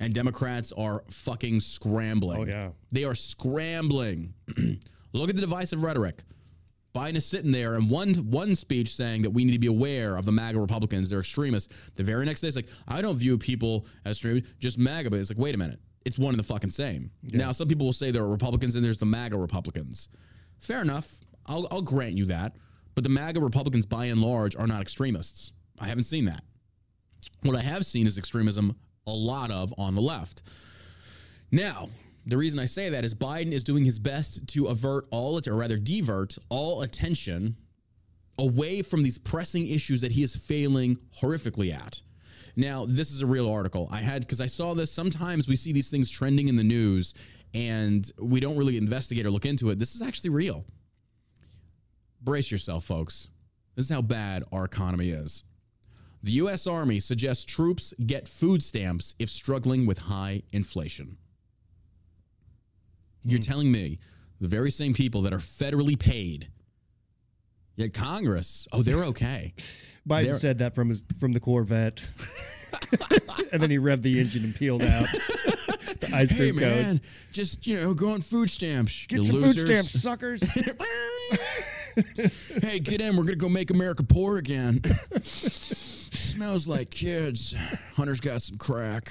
And 0.00 0.12
Democrats 0.12 0.72
are 0.72 1.04
fucking 1.08 1.60
scrambling. 1.60 2.40
Oh, 2.40 2.44
yeah. 2.44 2.70
They 2.90 3.04
are 3.04 3.14
scrambling. 3.14 4.34
Look 5.12 5.28
at 5.28 5.36
the 5.36 5.40
divisive 5.40 5.84
rhetoric. 5.84 6.24
Biden 6.94 7.16
is 7.16 7.26
sitting 7.26 7.50
there 7.50 7.74
and 7.74 7.90
one 7.90 8.14
one 8.14 8.54
speech 8.54 8.94
saying 8.94 9.22
that 9.22 9.30
we 9.30 9.44
need 9.44 9.52
to 9.52 9.58
be 9.58 9.66
aware 9.66 10.16
of 10.16 10.24
the 10.24 10.32
MAGA 10.32 10.60
Republicans. 10.60 11.10
They're 11.10 11.20
extremists. 11.20 11.90
The 11.96 12.04
very 12.04 12.24
next 12.24 12.40
day, 12.40 12.48
it's 12.48 12.56
like, 12.56 12.68
I 12.86 13.02
don't 13.02 13.16
view 13.16 13.36
people 13.36 13.86
as 14.04 14.12
extremists, 14.12 14.54
just 14.60 14.78
MAGA. 14.78 15.10
But 15.10 15.18
it's 15.18 15.30
like, 15.30 15.38
wait 15.38 15.54
a 15.54 15.58
minute. 15.58 15.80
It's 16.04 16.18
one 16.18 16.30
and 16.30 16.38
the 16.38 16.44
fucking 16.44 16.70
same. 16.70 17.10
Now, 17.32 17.50
some 17.50 17.66
people 17.66 17.86
will 17.86 17.92
say 17.92 18.10
there 18.10 18.22
are 18.22 18.28
Republicans 18.28 18.76
and 18.76 18.84
there's 18.84 18.98
the 18.98 19.06
MAGA 19.06 19.36
Republicans. 19.36 20.10
Fair 20.60 20.82
enough. 20.82 21.18
I'll, 21.46 21.66
I'll 21.70 21.82
grant 21.82 22.16
you 22.16 22.26
that. 22.26 22.56
But 22.94 23.04
the 23.04 23.10
MAGA 23.10 23.40
Republicans, 23.40 23.86
by 23.86 24.04
and 24.06 24.22
large, 24.22 24.54
are 24.54 24.66
not 24.66 24.82
extremists. 24.82 25.52
I 25.80 25.86
haven't 25.86 26.04
seen 26.04 26.26
that. 26.26 26.42
What 27.42 27.56
I 27.56 27.60
have 27.60 27.84
seen 27.84 28.06
is 28.06 28.18
extremism, 28.18 28.76
a 29.06 29.12
lot 29.12 29.50
of 29.50 29.74
on 29.78 29.94
the 29.94 30.00
left. 30.00 30.42
Now, 31.50 31.88
the 32.26 32.36
reason 32.36 32.58
I 32.58 32.64
say 32.64 32.88
that 32.90 33.04
is 33.04 33.14
Biden 33.14 33.52
is 33.52 33.64
doing 33.64 33.84
his 33.84 33.98
best 33.98 34.46
to 34.48 34.66
avert 34.66 35.06
all, 35.10 35.40
or 35.46 35.56
rather 35.56 35.76
divert 35.76 36.38
all 36.48 36.82
attention 36.82 37.56
away 38.38 38.82
from 38.82 39.02
these 39.02 39.18
pressing 39.18 39.68
issues 39.68 40.00
that 40.00 40.12
he 40.12 40.22
is 40.22 40.34
failing 40.34 40.96
horrifically 41.20 41.74
at. 41.74 42.00
Now, 42.56 42.86
this 42.86 43.10
is 43.10 43.22
a 43.22 43.26
real 43.26 43.50
article. 43.50 43.88
I 43.90 43.98
had, 43.98 44.22
because 44.22 44.40
I 44.40 44.46
saw 44.46 44.74
this, 44.74 44.90
sometimes 44.90 45.48
we 45.48 45.56
see 45.56 45.72
these 45.72 45.90
things 45.90 46.10
trending 46.10 46.48
in 46.48 46.56
the 46.56 46.64
news 46.64 47.14
and 47.52 48.10
we 48.20 48.40
don't 48.40 48.56
really 48.56 48.76
investigate 48.76 49.26
or 49.26 49.30
look 49.30 49.46
into 49.46 49.70
it. 49.70 49.78
This 49.78 49.94
is 49.94 50.02
actually 50.02 50.30
real. 50.30 50.64
Brace 52.20 52.50
yourself, 52.50 52.84
folks. 52.84 53.28
This 53.74 53.86
is 53.86 53.94
how 53.94 54.02
bad 54.02 54.44
our 54.52 54.64
economy 54.64 55.10
is. 55.10 55.44
The 56.22 56.32
U.S. 56.32 56.66
Army 56.66 57.00
suggests 57.00 57.44
troops 57.44 57.92
get 58.06 58.26
food 58.26 58.62
stamps 58.62 59.14
if 59.18 59.28
struggling 59.28 59.84
with 59.84 59.98
high 59.98 60.42
inflation. 60.52 61.18
You're 63.24 63.40
mm. 63.40 63.46
telling 63.46 63.72
me 63.72 63.98
the 64.40 64.48
very 64.48 64.70
same 64.70 64.94
people 64.94 65.22
that 65.22 65.32
are 65.32 65.38
federally 65.38 65.98
paid, 65.98 66.48
yet 67.76 67.94
Congress, 67.94 68.68
oh, 68.72 68.82
they're 68.82 69.04
okay. 69.06 69.54
Biden 70.08 70.24
There- 70.24 70.34
said 70.34 70.58
that 70.58 70.74
from 70.74 70.90
his 70.90 71.02
from 71.18 71.32
the 71.32 71.40
Corvette, 71.40 72.02
and 73.52 73.62
then 73.62 73.70
he 73.70 73.78
revved 73.78 74.02
the 74.02 74.20
engine 74.20 74.44
and 74.44 74.54
peeled 74.54 74.82
out. 74.82 75.06
the 76.00 76.10
ice 76.12 76.30
Hey, 76.30 76.36
cream 76.50 76.58
cone. 76.58 76.68
man, 76.68 77.00
just, 77.32 77.66
you 77.66 77.76
know, 77.76 77.94
go 77.94 78.10
on 78.10 78.20
food 78.20 78.50
stamps. 78.50 79.06
Get 79.06 79.20
you 79.20 79.24
some 79.24 79.36
losers. 79.36 79.56
food 79.56 79.66
stamps, 79.66 80.02
suckers. 80.02 80.42
hey, 82.62 82.78
get 82.80 83.00
in. 83.00 83.16
We're 83.16 83.22
going 83.22 83.28
to 83.28 83.36
go 83.36 83.48
make 83.48 83.70
America 83.70 84.02
poor 84.02 84.36
again. 84.38 84.82
Smells 85.22 86.68
like 86.68 86.90
kids. 86.90 87.56
Hunter's 87.94 88.20
got 88.20 88.42
some 88.42 88.58
crack. 88.58 89.10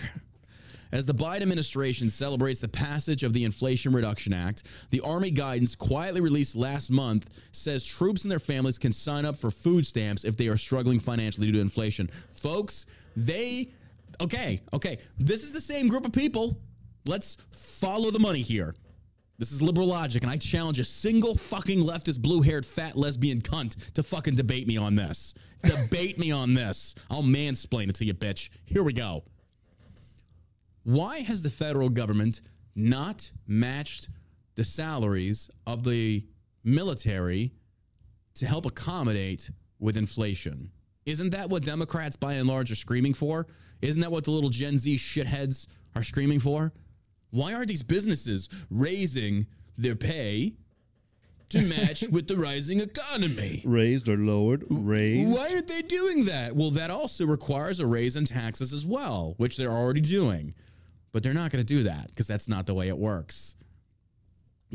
As 0.94 1.08
the 1.08 1.14
Biden 1.14 1.41
administration 1.41 2.08
celebrates 2.08 2.62
the 2.62 2.68
passage 2.68 3.24
of 3.24 3.34
the 3.34 3.46
Inflation 3.46 3.94
Reduction 3.94 4.32
Act, 4.32 4.89
the 4.91 5.02
Army 5.02 5.32
guidance 5.32 5.76
quietly 5.76 6.22
released 6.22 6.56
last 6.56 6.91
month 6.91 7.50
says 7.52 7.84
troops 7.84 8.26
and 8.26 8.32
their 8.32 8.38
families 8.38 8.78
can 8.78 8.91
sign 8.91 9.26
up 9.26 9.36
for 9.36 9.50
food 9.50 9.88
stamps 9.88 10.24
if 10.24 10.38
they 10.38 10.48
are 10.50 10.56
struggling 10.56 11.00
financially 11.00 11.48
due 11.48 11.54
to 11.54 11.60
inflation. 11.62 12.08
Folks, 12.32 12.86
they, 13.16 13.72
okay, 14.22 14.62
okay, 14.72 15.00
this 15.18 15.41
is 15.41 15.52
the 15.52 15.60
same 15.60 15.88
group 15.88 16.06
of 16.06 16.14
people. 16.14 16.62
Let's 17.08 17.39
follow 17.52 18.12
the 18.12 18.20
money 18.20 18.41
here. 18.41 18.76
This 19.39 19.52
is 19.52 19.64
liberal 19.64 19.88
logic, 19.88 20.22
and 20.22 20.32
I 20.32 20.38
challenge 20.38 20.78
a 20.78 20.86
single 20.86 21.36
fucking 21.36 21.80
leftist, 21.80 22.22
blue 22.22 22.44
haired, 22.44 22.68
fat 22.68 22.96
lesbian 22.96 23.41
cunt 23.41 23.94
to 23.94 24.04
fucking 24.04 24.36
debate 24.36 24.68
me 24.68 24.78
on 24.78 24.94
this. 24.94 25.34
debate 25.64 26.20
me 26.20 26.32
on 26.32 26.54
this. 26.54 26.94
I'll 27.10 27.24
mansplain 27.24 27.89
it 27.89 27.96
to 27.96 28.06
you, 28.06 28.14
bitch. 28.14 28.52
Here 28.64 28.84
we 28.84 28.94
go. 28.94 29.24
Why 30.84 31.19
has 31.19 31.43
the 31.43 31.49
federal 31.49 31.89
government 31.89 32.41
not 32.75 33.31
matched 33.47 34.09
the 34.55 34.63
salaries 34.63 35.49
of 35.65 35.84
the 35.84 36.25
military 36.63 37.51
to 38.36 38.45
help 38.45 38.65
accommodate 38.65 39.49
with 39.79 39.97
inflation? 39.97 40.71
Isn't 41.05 41.31
that 41.31 41.49
what 41.49 41.63
Democrats 41.63 42.15
by 42.15 42.34
and 42.34 42.47
large 42.47 42.71
are 42.71 42.75
screaming 42.75 43.13
for? 43.13 43.47
Isn't 43.81 44.01
that 44.01 44.11
what 44.11 44.23
the 44.23 44.31
little 44.31 44.49
Gen 44.49 44.77
Z 44.77 44.95
shitheads 44.95 45.67
are 45.95 46.03
screaming 46.03 46.39
for? 46.39 46.71
Why 47.31 47.53
aren't 47.53 47.67
these 47.67 47.84
businesses 47.84 48.49
raising 48.69 49.47
their 49.77 49.95
pay 49.95 50.53
to 51.49 51.61
match 51.81 52.03
with 52.09 52.27
the 52.27 52.38
rising 52.38 52.79
economy? 52.79 53.61
Raised 53.65 54.07
or 54.07 54.17
lowered? 54.17 54.65
Raised. 54.69 55.34
Why 55.34 55.49
aren't 55.53 55.67
they 55.67 55.81
doing 55.81 56.25
that? 56.25 56.55
Well, 56.55 56.71
that 56.71 56.91
also 56.91 57.25
requires 57.25 57.79
a 57.79 57.88
raise 57.88 58.15
in 58.15 58.25
taxes 58.25 58.71
as 58.71 58.86
well, 58.86 59.34
which 59.38 59.57
they're 59.57 59.71
already 59.71 60.01
doing. 60.01 60.53
But 61.14 61.24
they're 61.24 61.34
not 61.34 61.51
going 61.51 61.64
to 61.64 61.74
do 61.74 61.84
that 61.84 62.07
because 62.07 62.28
that's 62.28 62.49
not 62.49 62.66
the 62.66 62.74
way 62.74 62.89
it 62.89 62.97
works. 62.97 63.55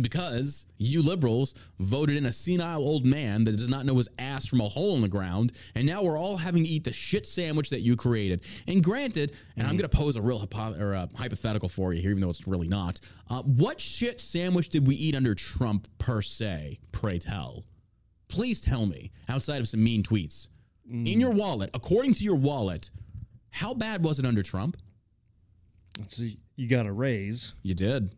Because 0.00 0.66
you 0.78 1.02
liberals 1.02 1.54
voted 1.80 2.16
in 2.16 2.26
a 2.26 2.32
senile 2.32 2.78
old 2.78 3.04
man 3.04 3.42
that 3.42 3.56
does 3.56 3.68
not 3.68 3.84
know 3.84 3.96
his 3.96 4.08
ass 4.20 4.46
from 4.46 4.60
a 4.60 4.68
hole 4.68 4.94
in 4.94 5.02
the 5.02 5.08
ground, 5.08 5.52
and 5.74 5.84
now 5.84 6.04
we're 6.04 6.16
all 6.16 6.36
having 6.36 6.62
to 6.62 6.68
eat 6.68 6.84
the 6.84 6.92
shit 6.92 7.26
sandwich 7.26 7.68
that 7.70 7.80
you 7.80 7.96
created. 7.96 8.46
And 8.68 8.82
granted, 8.82 9.36
and 9.56 9.66
I'm 9.66 9.76
going 9.76 9.90
to 9.90 9.96
pose 9.96 10.14
a 10.14 10.22
real 10.22 10.38
hypo- 10.38 10.78
or 10.78 10.92
a 10.92 11.08
hypothetical 11.16 11.68
for 11.68 11.92
you 11.92 12.00
here, 12.00 12.12
even 12.12 12.22
though 12.22 12.30
it's 12.30 12.46
really 12.46 12.68
not. 12.68 13.00
Uh, 13.28 13.42
what 13.42 13.80
shit 13.80 14.20
sandwich 14.20 14.68
did 14.68 14.86
we 14.86 14.94
eat 14.94 15.16
under 15.16 15.34
Trump 15.34 15.88
per 15.98 16.22
se? 16.22 16.78
Pray 16.92 17.18
tell. 17.18 17.64
Please 18.28 18.60
tell 18.60 18.86
me, 18.86 19.10
outside 19.28 19.58
of 19.58 19.66
some 19.66 19.82
mean 19.82 20.04
tweets, 20.04 20.48
in 20.88 21.20
your 21.20 21.32
wallet, 21.32 21.70
according 21.74 22.14
to 22.14 22.24
your 22.24 22.36
wallet, 22.36 22.90
how 23.50 23.74
bad 23.74 24.04
was 24.04 24.20
it 24.20 24.24
under 24.24 24.42
Trump? 24.44 24.76
So 26.06 26.24
you 26.56 26.68
got 26.68 26.86
a 26.86 26.92
raise. 26.92 27.54
You 27.62 27.74
did. 27.74 28.12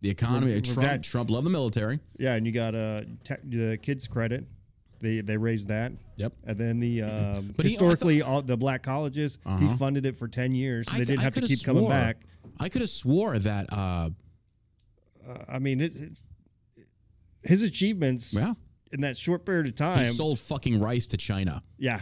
The 0.00 0.08
economy, 0.10 0.58
Trump, 0.62 0.88
back. 0.88 1.02
Trump 1.02 1.28
loved 1.30 1.44
the 1.46 1.50
military. 1.50 2.00
Yeah, 2.18 2.34
and 2.34 2.46
you 2.46 2.52
got 2.52 2.74
uh, 2.74 3.02
te- 3.22 3.34
the 3.44 3.76
kids 3.76 4.08
credit. 4.08 4.46
They 5.00 5.20
they 5.20 5.36
raised 5.36 5.68
that. 5.68 5.92
Yep. 6.16 6.32
And 6.44 6.58
then 6.58 6.80
the 6.80 7.02
um, 7.02 7.54
But 7.56 7.66
he- 7.66 7.72
historically 7.72 8.22
all 8.22 8.40
the 8.42 8.56
black 8.56 8.82
colleges 8.82 9.38
he 9.58 9.68
funded 9.76 10.06
it 10.06 10.16
for 10.16 10.26
ten 10.28 10.52
years, 10.54 10.86
so 10.88 10.94
they 10.96 11.02
I- 11.02 11.04
didn't 11.04 11.20
I 11.20 11.22
have 11.24 11.34
to 11.34 11.40
keep 11.42 11.62
coming 11.64 11.88
back. 11.88 12.16
I 12.58 12.68
could 12.68 12.80
have 12.80 12.90
swore 12.90 13.38
that. 13.38 13.66
Uh, 13.72 14.10
Uh, 15.28 15.36
I 15.48 15.58
mean, 15.58 15.80
it, 15.82 15.94
it, 15.96 16.20
his 17.42 17.62
achievements 17.62 18.32
yeah, 18.34 18.54
in 18.92 19.02
that 19.02 19.16
short 19.16 19.44
period 19.44 19.66
of 19.66 19.76
time, 19.76 19.98
he 20.04 20.04
sold 20.10 20.38
fucking 20.38 20.80
rice 20.80 21.06
to 21.08 21.16
China. 21.16 21.62
yeah. 21.78 22.00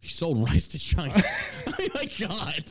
He 0.00 0.08
sold 0.08 0.38
rice 0.44 0.68
to 0.68 0.78
China. 0.78 1.14
oh 1.66 1.88
my 1.94 2.04
god! 2.20 2.64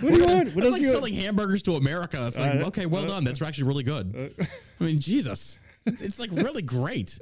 What 0.00 0.14
do 0.14 0.20
you 0.20 0.26
want? 0.26 0.48
What 0.54 0.62
That's 0.62 0.70
like 0.72 0.82
selling 0.82 1.14
hamburgers 1.14 1.62
to 1.64 1.72
America. 1.76 2.26
It's 2.26 2.38
like, 2.38 2.60
Uh, 2.60 2.66
okay, 2.68 2.86
well 2.86 3.04
uh, 3.04 3.08
done. 3.08 3.24
That's 3.24 3.42
actually 3.42 3.68
really 3.68 3.84
good. 3.84 4.32
I 4.80 4.84
mean, 4.84 4.98
Jesus, 4.98 5.58
it's 5.86 6.18
like 6.18 6.30
really 6.32 6.62
great. 6.62 7.18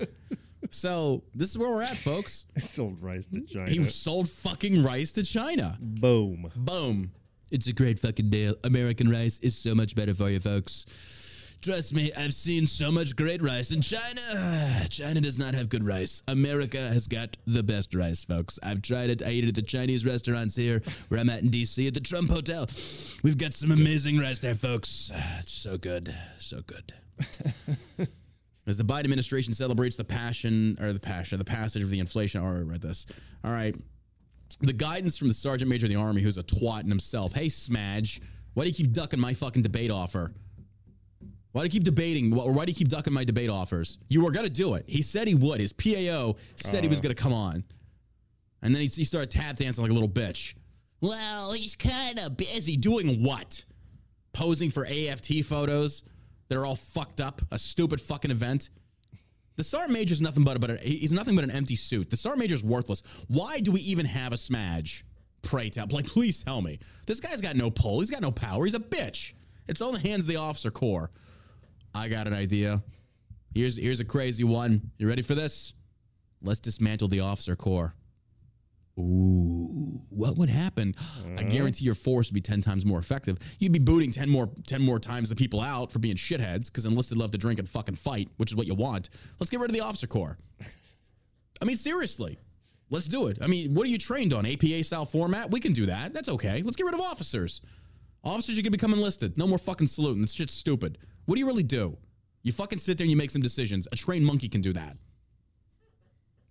So 0.70 1.22
this 1.34 1.50
is 1.50 1.58
where 1.58 1.70
we're 1.70 1.82
at, 1.82 1.96
folks. 1.96 2.46
I 2.56 2.60
sold 2.60 3.02
rice 3.02 3.26
to 3.28 3.40
China. 3.42 3.70
He 3.70 3.84
sold 3.84 4.28
fucking 4.28 4.82
rice 4.82 5.12
to 5.12 5.22
China. 5.22 5.76
Boom. 5.80 6.50
Boom. 6.56 7.12
It's 7.50 7.66
a 7.66 7.72
great 7.74 7.98
fucking 7.98 8.30
deal. 8.30 8.54
American 8.64 9.10
rice 9.10 9.38
is 9.40 9.56
so 9.56 9.74
much 9.74 9.94
better 9.94 10.14
for 10.14 10.30
you, 10.30 10.40
folks. 10.40 10.86
Trust 11.62 11.94
me, 11.94 12.10
I've 12.18 12.34
seen 12.34 12.66
so 12.66 12.90
much 12.90 13.14
great 13.14 13.40
rice 13.40 13.70
in 13.70 13.80
China. 13.80 14.84
China 14.90 15.20
does 15.20 15.38
not 15.38 15.54
have 15.54 15.68
good 15.68 15.84
rice. 15.84 16.20
America 16.26 16.78
has 16.78 17.06
got 17.06 17.36
the 17.46 17.62
best 17.62 17.94
rice, 17.94 18.24
folks. 18.24 18.58
I've 18.64 18.82
tried 18.82 19.10
it. 19.10 19.22
I 19.22 19.30
eat 19.30 19.44
it 19.44 19.48
at 19.50 19.54
the 19.54 19.62
Chinese 19.62 20.04
restaurants 20.04 20.56
here 20.56 20.82
where 21.06 21.20
I'm 21.20 21.30
at 21.30 21.42
in 21.42 21.50
DC 21.50 21.86
at 21.86 21.94
the 21.94 22.00
Trump 22.00 22.30
Hotel. 22.30 22.66
We've 23.22 23.38
got 23.38 23.54
some 23.54 23.70
amazing 23.70 24.18
rice 24.18 24.40
there, 24.40 24.54
folks. 24.54 25.12
It's 25.38 25.52
so 25.52 25.78
good. 25.78 26.12
So 26.38 26.62
good. 26.66 26.92
As 28.66 28.76
the 28.76 28.84
Biden 28.84 29.04
administration 29.04 29.54
celebrates 29.54 29.96
the 29.96 30.04
passion 30.04 30.76
or 30.80 30.92
the 30.92 31.00
passion, 31.00 31.38
the 31.38 31.44
passage 31.44 31.82
of 31.82 31.90
the 31.90 32.00
inflation. 32.00 32.40
I 32.40 32.44
already 32.44 32.64
read 32.64 32.82
this. 32.82 33.06
All 33.44 33.52
right 33.52 33.76
the 34.60 34.72
guidance 34.72 35.16
from 35.16 35.28
the 35.28 35.34
sergeant 35.34 35.70
major 35.70 35.86
of 35.86 35.90
the 35.90 35.96
army, 35.96 36.20
who's 36.20 36.38
a 36.38 36.42
twat 36.42 36.82
in 36.82 36.88
himself. 36.88 37.32
Hey, 37.32 37.46
Smadge, 37.46 38.20
why 38.54 38.64
do 38.64 38.68
you 38.68 38.74
keep 38.74 38.92
ducking 38.92 39.18
my 39.18 39.32
fucking 39.32 39.62
debate 39.62 39.90
offer? 39.90 40.30
Why 41.52 41.62
do 41.62 41.66
you 41.66 41.70
keep 41.70 41.84
debating? 41.84 42.34
Why 42.34 42.64
do 42.64 42.70
you 42.70 42.76
keep 42.76 42.88
ducking 42.88 43.12
my 43.12 43.24
debate 43.24 43.50
offers? 43.50 43.98
You 44.08 44.24
were 44.24 44.30
gonna 44.30 44.48
do 44.48 44.74
it. 44.74 44.84
He 44.86 45.02
said 45.02 45.28
he 45.28 45.34
would. 45.34 45.60
His 45.60 45.72
PAO 45.72 46.36
said 46.56 46.82
he 46.82 46.88
was 46.88 46.98
oh. 47.00 47.02
gonna 47.02 47.14
come 47.14 47.32
on, 47.32 47.62
and 48.62 48.74
then 48.74 48.82
he, 48.82 48.88
he 48.88 49.04
started 49.04 49.30
tap 49.30 49.56
dancing 49.56 49.82
like 49.82 49.90
a 49.90 49.94
little 49.94 50.08
bitch. 50.08 50.54
Well, 51.02 51.52
he's 51.52 51.76
kind 51.76 52.18
of 52.20 52.36
busy 52.36 52.76
doing 52.76 53.22
what? 53.22 53.64
Posing 54.32 54.70
for 54.70 54.86
AFT 54.86 55.44
photos 55.44 56.04
that 56.48 56.56
are 56.56 56.64
all 56.64 56.76
fucked 56.76 57.20
up. 57.20 57.42
A 57.50 57.58
stupid 57.58 58.00
fucking 58.00 58.30
event. 58.30 58.70
The 59.56 59.64
sergeant 59.64 59.92
major 59.92 60.12
is 60.12 60.22
nothing 60.22 60.44
but, 60.44 60.60
but 60.60 60.70
a, 60.70 60.76
he's 60.76 61.12
nothing 61.12 61.34
but 61.34 61.44
an 61.44 61.50
empty 61.50 61.76
suit. 61.76 62.08
The 62.08 62.16
sergeant 62.16 62.40
major 62.40 62.54
is 62.54 62.64
worthless. 62.64 63.02
Why 63.28 63.58
do 63.58 63.72
we 63.72 63.80
even 63.80 64.06
have 64.06 64.32
a 64.32 64.36
smudge? 64.36 65.04
Pray 65.42 65.70
tell, 65.70 65.86
like, 65.90 66.06
please 66.06 66.42
tell 66.42 66.62
me. 66.62 66.78
This 67.06 67.20
guy's 67.20 67.40
got 67.40 67.56
no 67.56 67.68
pull. 67.68 68.00
He's 68.00 68.10
got 68.10 68.22
no 68.22 68.30
power. 68.30 68.64
He's 68.64 68.74
a 68.74 68.80
bitch. 68.80 69.34
It's 69.66 69.82
all 69.82 69.94
in 69.94 70.00
the 70.00 70.08
hands 70.08 70.24
of 70.24 70.28
the 70.28 70.36
officer 70.36 70.70
corps. 70.70 71.10
I 71.94 72.08
got 72.08 72.26
an 72.26 72.34
idea. 72.34 72.82
Here's 73.54 73.76
here's 73.76 74.00
a 74.00 74.04
crazy 74.04 74.44
one. 74.44 74.90
You 74.98 75.08
ready 75.08 75.22
for 75.22 75.34
this? 75.34 75.74
Let's 76.42 76.60
dismantle 76.60 77.08
the 77.08 77.20
officer 77.20 77.54
corps. 77.54 77.94
Ooh, 78.98 79.98
what 80.10 80.36
would 80.36 80.50
happen? 80.50 80.94
I 80.98 81.00
mm-hmm. 81.00 81.48
guarantee 81.48 81.84
your 81.86 81.94
force 81.94 82.28
would 82.28 82.34
be 82.34 82.42
10 82.42 82.60
times 82.60 82.84
more 82.84 82.98
effective. 82.98 83.38
You'd 83.58 83.72
be 83.72 83.78
booting 83.78 84.10
10 84.10 84.28
more 84.28 84.50
10 84.66 84.82
more 84.82 84.98
times 84.98 85.28
the 85.28 85.34
people 85.34 85.60
out 85.60 85.90
for 85.90 85.98
being 85.98 86.16
shitheads 86.16 86.66
because 86.66 86.84
enlisted 86.84 87.16
love 87.16 87.30
to 87.30 87.38
drink 87.38 87.58
and 87.58 87.68
fucking 87.68 87.94
fight, 87.94 88.28
which 88.36 88.50
is 88.50 88.56
what 88.56 88.66
you 88.66 88.74
want. 88.74 89.08
Let's 89.40 89.50
get 89.50 89.60
rid 89.60 89.70
of 89.70 89.74
the 89.74 89.80
officer 89.80 90.06
corps. 90.06 90.38
I 91.60 91.64
mean, 91.64 91.76
seriously. 91.76 92.38
Let's 92.90 93.08
do 93.08 93.28
it. 93.28 93.38
I 93.40 93.46
mean, 93.46 93.72
what 93.72 93.86
are 93.86 93.88
you 93.88 93.96
trained 93.96 94.34
on? 94.34 94.44
APA 94.44 94.84
style 94.84 95.06
format? 95.06 95.50
We 95.50 95.60
can 95.60 95.72
do 95.72 95.86
that. 95.86 96.12
That's 96.12 96.28
okay. 96.28 96.60
Let's 96.62 96.76
get 96.76 96.84
rid 96.84 96.92
of 96.92 97.00
officers. 97.00 97.62
Officers, 98.22 98.56
you 98.56 98.62
can 98.62 98.70
become 98.70 98.92
enlisted. 98.92 99.38
No 99.38 99.46
more 99.46 99.56
fucking 99.56 99.86
saluting. 99.86 100.20
This 100.20 100.34
shit's 100.34 100.52
stupid. 100.52 100.98
What 101.26 101.36
do 101.36 101.40
you 101.40 101.46
really 101.46 101.62
do? 101.62 101.96
You 102.42 102.52
fucking 102.52 102.78
sit 102.78 102.98
there 102.98 103.04
and 103.04 103.10
you 103.10 103.16
make 103.16 103.30
some 103.30 103.42
decisions. 103.42 103.86
A 103.92 103.96
trained 103.96 104.26
monkey 104.26 104.48
can 104.48 104.60
do 104.60 104.72
that. 104.72 104.96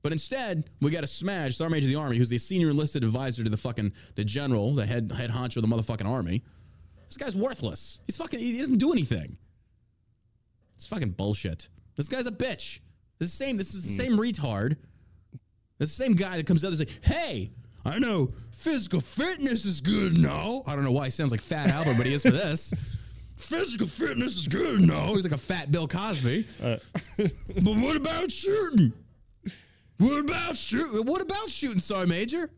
But 0.04 0.12
instead, 0.12 0.70
we 0.80 0.90
got 0.90 1.04
a 1.04 1.08
smash 1.08 1.58
Sergeant 1.58 1.74
Major 1.74 1.88
of 1.88 1.94
the 1.94 2.00
Army, 2.00 2.18
who's 2.18 2.30
the 2.30 2.38
senior 2.38 2.70
enlisted 2.70 3.04
advisor 3.04 3.44
to 3.44 3.50
the 3.50 3.58
fucking 3.58 3.94
the 4.16 4.24
general, 4.24 4.74
the 4.74 4.86
head 4.86 5.12
head 5.16 5.30
honcho 5.30 5.58
of 5.58 5.64
the 5.64 5.70
motherfucking 5.70 6.10
army. 6.10 6.44
This 7.08 7.18
guy's 7.18 7.36
worthless. 7.36 8.00
He's 8.06 8.18
fucking 8.18 8.40
he 8.40 8.58
doesn't 8.58 8.78
do 8.78 8.92
anything. 8.92 9.38
It's 10.76 10.88
fucking 10.88 11.12
bullshit. 11.12 11.70
This 11.96 12.10
guy's 12.10 12.26
a 12.26 12.32
bitch. 12.32 12.80
This 13.20 13.32
is 13.32 13.38
the 13.38 13.46
same. 13.46 13.58
This 13.58 13.76
is 13.76 13.98
the 13.98 14.04
hmm. 14.04 14.10
same 14.10 14.20
retard. 14.20 14.78
It's 15.80 15.96
the 15.96 16.04
same 16.04 16.14
guy 16.14 16.38
that 16.38 16.48
comes 16.48 16.64
out 16.64 16.70
and 16.70 16.78
says, 16.78 17.00
"Hey, 17.04 17.52
I 17.86 18.00
know 18.00 18.30
physical 18.52 19.02
fitness 19.02 19.66
is 19.66 19.82
good 19.82 20.18
now." 20.18 20.64
I 20.66 20.76
don't 20.76 20.84
know 20.84 20.92
why 20.92 21.06
he 21.06 21.12
sounds 21.12 21.32
like 21.32 21.42
Fat 21.42 21.70
Albert, 21.70 21.96
but 21.98 22.08
he 22.08 22.14
is 22.14 22.24
for 22.24 22.32
this. 22.32 22.74
physical 23.42 23.88
fitness 23.88 24.38
is 24.38 24.48
good 24.48 24.82
now. 24.82 25.08
He's 25.14 25.24
like 25.24 25.34
a 25.34 25.38
fat 25.38 25.72
Bill 25.72 25.88
Cosby. 25.88 26.46
but 26.62 26.82
what 27.58 27.96
about 27.96 28.32
shooting? 28.32 28.94
What 29.98 30.20
about 30.20 30.56
shooting? 30.56 31.06
What 31.06 31.22
about 31.22 31.50
shooting, 31.50 31.80
Sergeant 31.80 32.10
Major? 32.10 32.50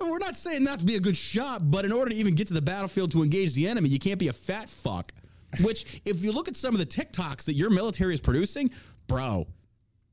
We're 0.00 0.18
not 0.18 0.36
saying 0.36 0.62
not 0.62 0.78
to 0.80 0.86
be 0.86 0.96
a 0.96 1.00
good 1.00 1.16
shot, 1.16 1.70
but 1.70 1.84
in 1.84 1.92
order 1.92 2.10
to 2.10 2.16
even 2.16 2.34
get 2.34 2.48
to 2.48 2.54
the 2.54 2.62
battlefield 2.62 3.12
to 3.12 3.22
engage 3.22 3.54
the 3.54 3.66
enemy, 3.66 3.88
you 3.88 3.98
can't 3.98 4.18
be 4.18 4.28
a 4.28 4.32
fat 4.32 4.68
fuck. 4.68 5.12
Which, 5.60 6.02
if 6.04 6.22
you 6.22 6.32
look 6.32 6.48
at 6.48 6.56
some 6.56 6.74
of 6.74 6.78
the 6.78 6.86
TikToks 6.86 7.44
that 7.44 7.54
your 7.54 7.70
military 7.70 8.12
is 8.12 8.20
producing, 8.20 8.70
bro, 9.06 9.46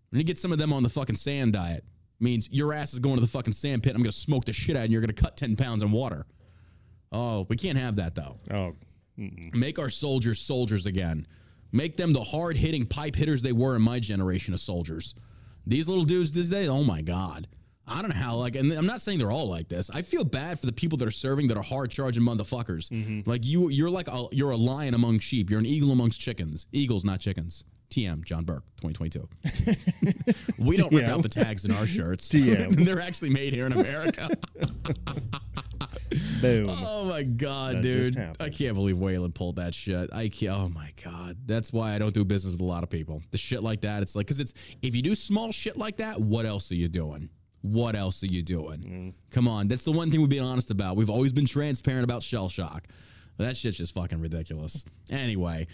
when 0.09 0.19
you 0.19 0.23
get 0.23 0.39
some 0.39 0.51
of 0.51 0.57
them 0.57 0.71
on 0.71 0.83
the 0.83 0.89
fucking 0.89 1.17
sand 1.17 1.53
diet, 1.53 1.83
means 2.19 2.49
your 2.51 2.73
ass 2.73 2.93
is 2.93 2.99
going 2.99 3.15
to 3.15 3.21
the 3.21 3.27
fucking 3.27 3.53
sand 3.53 3.83
pit. 3.83 3.93
I'm 3.93 4.01
going 4.01 4.11
to 4.11 4.17
smoke 4.17 4.45
the 4.45 4.53
shit 4.53 4.77
out, 4.77 4.83
and 4.83 4.91
you're 4.91 5.01
going 5.01 5.13
to 5.13 5.21
cut 5.21 5.35
10 5.35 5.57
pounds 5.57 5.83
in 5.83 5.91
water. 5.91 6.25
Oh, 7.11 7.45
we 7.49 7.55
can't 7.55 7.77
have 7.77 7.97
that 7.97 8.15
though. 8.15 8.37
Oh, 8.51 8.75
Make 9.17 9.79
our 9.79 9.89
soldiers 9.89 10.39
soldiers 10.39 10.85
again. 10.85 11.27
Make 11.71 11.95
them 11.95 12.13
the 12.13 12.23
hard 12.23 12.55
hitting 12.57 12.85
pipe 12.85 13.15
hitters 13.15 13.41
they 13.41 13.51
were 13.51 13.75
in 13.75 13.81
my 13.81 13.99
generation 13.99 14.53
of 14.53 14.59
soldiers. 14.59 15.15
These 15.65 15.87
little 15.87 16.03
dudes 16.03 16.31
these 16.31 16.49
days, 16.49 16.67
oh 16.67 16.83
my 16.83 17.01
God. 17.01 17.47
I 17.85 18.01
don't 18.01 18.11
know 18.11 18.15
how, 18.15 18.35
like, 18.35 18.55
and 18.55 18.71
I'm 18.71 18.85
not 18.85 19.01
saying 19.01 19.19
they're 19.19 19.31
all 19.31 19.49
like 19.49 19.67
this. 19.67 19.89
I 19.89 20.03
feel 20.03 20.23
bad 20.23 20.57
for 20.57 20.67
the 20.67 20.71
people 20.71 20.97
that 20.99 21.07
are 21.07 21.11
serving 21.11 21.49
that 21.49 21.57
are 21.57 21.63
hard 21.63 21.91
charging 21.91 22.23
motherfuckers. 22.23 22.89
Mm-hmm. 22.89 23.29
Like 23.29 23.45
you, 23.45 23.69
you're 23.69 23.89
like 23.89 24.07
a, 24.07 24.27
you're 24.31 24.51
a 24.51 24.57
lion 24.57 24.93
among 24.93 25.19
sheep. 25.19 25.49
You're 25.49 25.59
an 25.59 25.65
eagle 25.65 25.91
amongst 25.91 26.21
chickens. 26.21 26.67
Eagles, 26.71 27.03
not 27.03 27.19
chickens. 27.19 27.65
TM, 27.89 28.23
John 28.23 28.43
Burk, 28.43 28.63
2022. 28.81 29.27
we 30.65 30.77
don't 30.77 30.93
rip 30.93 31.07
out 31.07 31.21
the 31.21 31.29
tags 31.29 31.65
in 31.65 31.71
our 31.71 31.85
shirts. 31.85 32.27
TM. 32.29 32.85
They're 32.85 33.01
actually 33.01 33.29
made 33.29 33.53
here 33.53 33.65
in 33.65 33.73
America. 33.73 34.29
boom. 36.41 36.67
Oh 36.69 37.05
my 37.09 37.23
god, 37.23 37.75
That 37.75 37.81
dude! 37.81 38.17
I 38.39 38.49
can't 38.49 38.75
believe 38.75 38.97
Waylon 38.97 39.33
pulled 39.33 39.57
that 39.57 39.73
shit. 39.73 40.09
I 40.13 40.29
can't. 40.29 40.53
Oh 40.57 40.69
my 40.69 40.89
god, 41.03 41.37
that's 41.45 41.71
why 41.73 41.93
I 41.93 41.99
don't 41.99 42.13
do 42.13 42.23
business 42.25 42.53
with 42.53 42.61
a 42.61 42.65
lot 42.65 42.83
of 42.83 42.89
people. 42.89 43.21
The 43.31 43.37
shit 43.37 43.63
like 43.63 43.81
that, 43.81 44.01
it's 44.01 44.15
like 44.15 44.25
because 44.27 44.39
it's 44.39 44.53
if 44.81 44.95
you 44.95 45.01
do 45.01 45.15
small 45.15 45.51
shit 45.51 45.77
like 45.77 45.97
that, 45.97 46.19
what 46.19 46.45
else 46.45 46.71
are 46.71 46.75
you 46.75 46.87
doing? 46.87 47.29
What 47.61 47.95
else 47.95 48.23
are 48.23 48.27
you 48.27 48.41
doing? 48.43 48.79
Mm. 48.79 49.13
Come 49.31 49.47
on, 49.47 49.67
that's 49.67 49.85
the 49.85 49.91
one 49.91 50.11
thing 50.11 50.19
we've 50.19 50.29
been 50.29 50.43
honest 50.43 50.71
about. 50.71 50.97
We've 50.97 51.09
always 51.09 51.31
been 51.31 51.45
transparent 51.45 52.03
about 52.03 52.21
shell 52.21 52.49
shock. 52.49 52.87
That 53.37 53.55
shit's 53.57 53.77
just 53.77 53.93
fucking 53.95 54.19
ridiculous. 54.19 54.85
Anyway. 55.11 55.67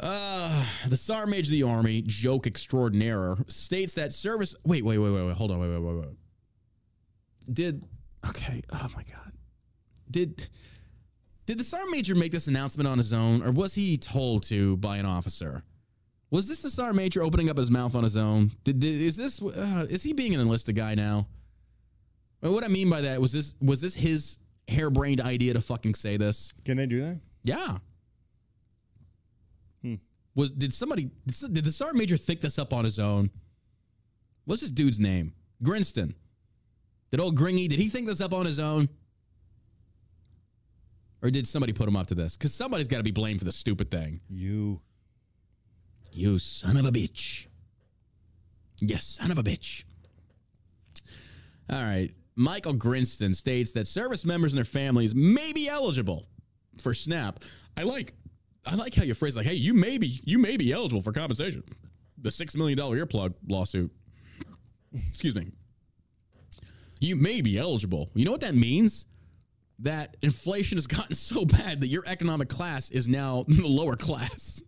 Uh, 0.00 0.64
the 0.88 0.96
Sergeant 0.96 1.30
Major 1.30 1.48
of 1.48 1.52
the 1.52 1.62
Army, 1.62 2.02
joke 2.04 2.48
extraordinaire, 2.48 3.36
states 3.46 3.94
that 3.94 4.12
service. 4.12 4.56
Wait, 4.64 4.84
wait, 4.84 4.98
wait, 4.98 5.10
wait, 5.10 5.26
wait. 5.26 5.36
Hold 5.36 5.52
on, 5.52 5.60
wait, 5.60 5.68
wait, 5.68 5.80
wait, 5.80 5.96
wait. 5.96 6.16
Did 7.52 7.84
okay? 8.28 8.62
Oh 8.72 8.88
my 8.96 9.02
god. 9.04 9.31
Did 10.12 10.48
did 11.46 11.58
the 11.58 11.64
sergeant 11.64 11.90
major 11.90 12.14
make 12.14 12.30
this 12.30 12.46
announcement 12.46 12.88
on 12.88 12.98
his 12.98 13.12
own, 13.12 13.42
or 13.42 13.50
was 13.50 13.74
he 13.74 13.96
told 13.96 14.44
to 14.44 14.76
by 14.76 14.98
an 14.98 15.06
officer? 15.06 15.64
Was 16.30 16.48
this 16.48 16.62
the 16.62 16.70
sergeant 16.70 16.96
major 16.96 17.22
opening 17.22 17.50
up 17.50 17.58
his 17.58 17.70
mouth 17.70 17.94
on 17.94 18.04
his 18.04 18.16
own? 18.16 18.52
Did, 18.64 18.78
did 18.78 19.00
is 19.00 19.16
this 19.16 19.42
uh, 19.42 19.86
is 19.90 20.02
he 20.02 20.12
being 20.12 20.34
an 20.34 20.40
enlisted 20.40 20.76
guy 20.76 20.94
now? 20.94 21.26
Well, 22.40 22.54
what 22.54 22.64
I 22.64 22.68
mean 22.68 22.88
by 22.88 23.02
that 23.02 23.20
was 23.20 23.32
this 23.32 23.54
was 23.60 23.80
this 23.80 23.94
his 23.94 24.38
harebrained 24.68 25.20
idea 25.20 25.54
to 25.54 25.60
fucking 25.60 25.94
say 25.94 26.16
this? 26.16 26.54
Can 26.64 26.76
they 26.76 26.86
do 26.86 27.00
that? 27.00 27.20
Yeah. 27.42 27.78
Hmm. 29.82 29.94
Was 30.34 30.52
did 30.52 30.72
somebody 30.72 31.10
did, 31.26 31.54
did 31.54 31.64
the 31.64 31.72
sergeant 31.72 31.98
major 31.98 32.16
think 32.16 32.40
this 32.40 32.58
up 32.58 32.72
on 32.72 32.84
his 32.84 32.98
own? 32.98 33.30
What's 34.44 34.62
this 34.62 34.70
dude's 34.70 35.00
name? 35.00 35.32
Grinston. 35.62 36.14
Did 37.10 37.20
old 37.20 37.36
Gringy 37.36 37.68
did 37.68 37.78
he 37.78 37.88
think 37.88 38.06
this 38.06 38.20
up 38.20 38.32
on 38.32 38.46
his 38.46 38.58
own? 38.58 38.88
Or 41.22 41.30
did 41.30 41.46
somebody 41.46 41.72
put 41.72 41.88
him 41.88 41.96
up 41.96 42.08
to 42.08 42.14
this? 42.14 42.36
Because 42.36 42.52
somebody's 42.52 42.88
got 42.88 42.98
to 42.98 43.02
be 43.04 43.12
blamed 43.12 43.38
for 43.38 43.44
the 43.44 43.52
stupid 43.52 43.90
thing. 43.90 44.20
You. 44.28 44.80
You 46.12 46.38
son 46.38 46.76
of 46.76 46.84
a 46.84 46.90
bitch. 46.90 47.46
Yes, 48.80 49.04
son 49.04 49.30
of 49.30 49.38
a 49.38 49.42
bitch. 49.42 49.84
All 51.70 51.82
right. 51.82 52.10
Michael 52.34 52.72
Grinston 52.72 53.34
states 53.34 53.72
that 53.72 53.86
service 53.86 54.24
members 54.24 54.52
and 54.52 54.58
their 54.58 54.64
families 54.64 55.14
may 55.14 55.52
be 55.52 55.68
eligible 55.68 56.26
for 56.80 56.92
SNAP. 56.92 57.44
I 57.76 57.84
like 57.84 58.14
I 58.66 58.74
like 58.74 58.94
how 58.94 59.02
you 59.02 59.14
phrase 59.14 59.36
like, 59.36 59.46
hey, 59.46 59.54
you 59.54 59.74
may 59.74 59.98
be 59.98 60.20
you 60.24 60.38
may 60.38 60.56
be 60.56 60.72
eligible 60.72 61.02
for 61.02 61.12
compensation. 61.12 61.62
The 62.18 62.30
six 62.30 62.56
million 62.56 62.78
dollar 62.78 62.98
earplug 62.98 63.34
lawsuit. 63.48 63.90
Excuse 65.08 65.34
me. 65.34 65.48
You 67.00 67.16
may 67.16 67.40
be 67.40 67.58
eligible. 67.58 68.10
You 68.14 68.24
know 68.24 68.32
what 68.32 68.42
that 68.42 68.54
means? 68.54 69.06
That 69.80 70.16
inflation 70.22 70.78
has 70.78 70.86
gotten 70.86 71.14
so 71.14 71.44
bad 71.44 71.80
that 71.80 71.88
your 71.88 72.02
economic 72.06 72.48
class 72.48 72.90
is 72.90 73.08
now 73.08 73.44
the 73.48 73.66
lower 73.66 73.96
class. 73.96 74.62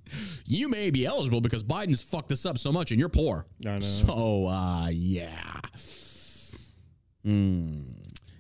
You 0.47 0.69
may 0.69 0.91
be 0.91 1.07
eligible 1.07 1.41
because 1.41 1.65
Biden's 1.65 2.03
fucked 2.03 2.29
this 2.29 2.47
up 2.47 2.59
so 2.59 2.73
much 2.73 2.91
and 2.91 3.01
you're 3.01 3.09
poor. 3.09 3.47
I 3.67 3.75
know. 3.75 3.81
So, 3.81 4.47
uh, 4.47 4.89
yeah. 4.91 5.61
Hmm. 7.25 7.81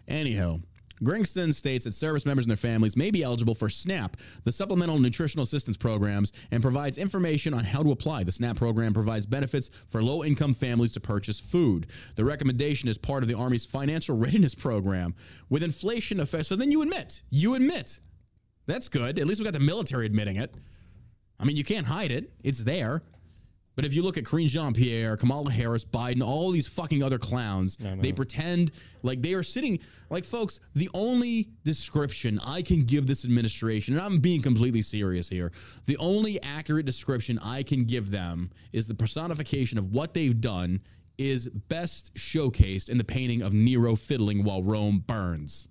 Anyhow, 0.06 0.58
Grinston 1.03 1.53
states 1.53 1.84
that 1.84 1.92
service 1.92 2.24
members 2.24 2.45
and 2.45 2.51
their 2.51 2.57
families 2.57 2.97
may 2.97 3.11
be 3.11 3.22
eligible 3.22 3.55
for 3.55 3.68
SNAP, 3.68 4.16
the 4.45 4.53
Supplemental 4.53 4.99
Nutritional 4.99 5.42
Assistance 5.42 5.76
Programs, 5.76 6.32
and 6.51 6.62
provides 6.62 6.99
information 6.99 7.55
on 7.55 7.64
how 7.64 7.82
to 7.82 7.92
apply. 7.92 8.24
The 8.24 8.32
SNAP 8.32 8.57
program 8.57 8.92
provides 8.92 9.26
benefits 9.26 9.70
for 9.88 10.03
low 10.03 10.24
income 10.24 10.55
families 10.55 10.92
to 10.92 11.01
purchase 11.01 11.40
food. 11.40 11.86
The 12.16 12.24
recommendation 12.24 12.88
is 12.88 12.99
part 12.99 13.22
of 13.22 13.28
the 13.28 13.34
Army's 13.34 13.66
financial 13.66 14.16
readiness 14.16 14.55
program. 14.55 15.14
With 15.49 15.62
inflation 15.62 16.20
effect, 16.20 16.47
so 16.47 16.57
then 16.57 16.70
you 16.70 16.82
admit, 16.82 17.22
you 17.30 17.55
admit. 17.55 17.99
That's 18.66 18.88
good. 18.88 19.18
At 19.18 19.26
least 19.26 19.40
we 19.40 19.45
got 19.45 19.53
the 19.53 19.61
military 19.61 20.07
admitting 20.07 20.36
it. 20.36 20.55
I 21.38 21.45
mean, 21.45 21.57
you 21.57 21.64
can't 21.64 21.86
hide 21.86 22.12
it, 22.12 22.32
it's 22.42 22.62
there. 22.62 23.03
But 23.76 23.84
if 23.84 23.92
you 23.94 24.02
look 24.02 24.16
at 24.16 24.24
Karine 24.24 24.48
Jean 24.48 24.72
Pierre, 24.72 25.16
Kamala 25.16 25.50
Harris, 25.50 25.84
Biden, 25.84 26.22
all 26.22 26.50
these 26.50 26.68
fucking 26.68 27.02
other 27.02 27.18
clowns, 27.18 27.76
they 27.76 28.12
pretend 28.12 28.70
like 29.02 29.20
they 29.20 29.34
are 29.34 29.42
sitting, 29.42 29.78
like, 30.10 30.24
folks, 30.24 30.60
the 30.74 30.88
only 30.94 31.48
description 31.64 32.38
I 32.46 32.62
can 32.62 32.84
give 32.84 33.06
this 33.06 33.24
administration, 33.24 33.94
and 33.96 34.04
I'm 34.04 34.18
being 34.18 34.42
completely 34.42 34.82
serious 34.82 35.28
here, 35.28 35.50
the 35.86 35.96
only 35.98 36.40
accurate 36.42 36.86
description 36.86 37.38
I 37.42 37.62
can 37.64 37.84
give 37.84 38.10
them 38.10 38.50
is 38.72 38.86
the 38.86 38.94
personification 38.94 39.78
of 39.78 39.90
what 39.90 40.14
they've 40.14 40.40
done 40.40 40.80
is 41.18 41.48
best 41.48 42.14
showcased 42.14 42.88
in 42.88 42.98
the 42.98 43.04
painting 43.04 43.42
of 43.42 43.52
Nero 43.52 43.96
fiddling 43.96 44.44
while 44.44 44.62
Rome 44.62 45.02
burns. 45.06 45.68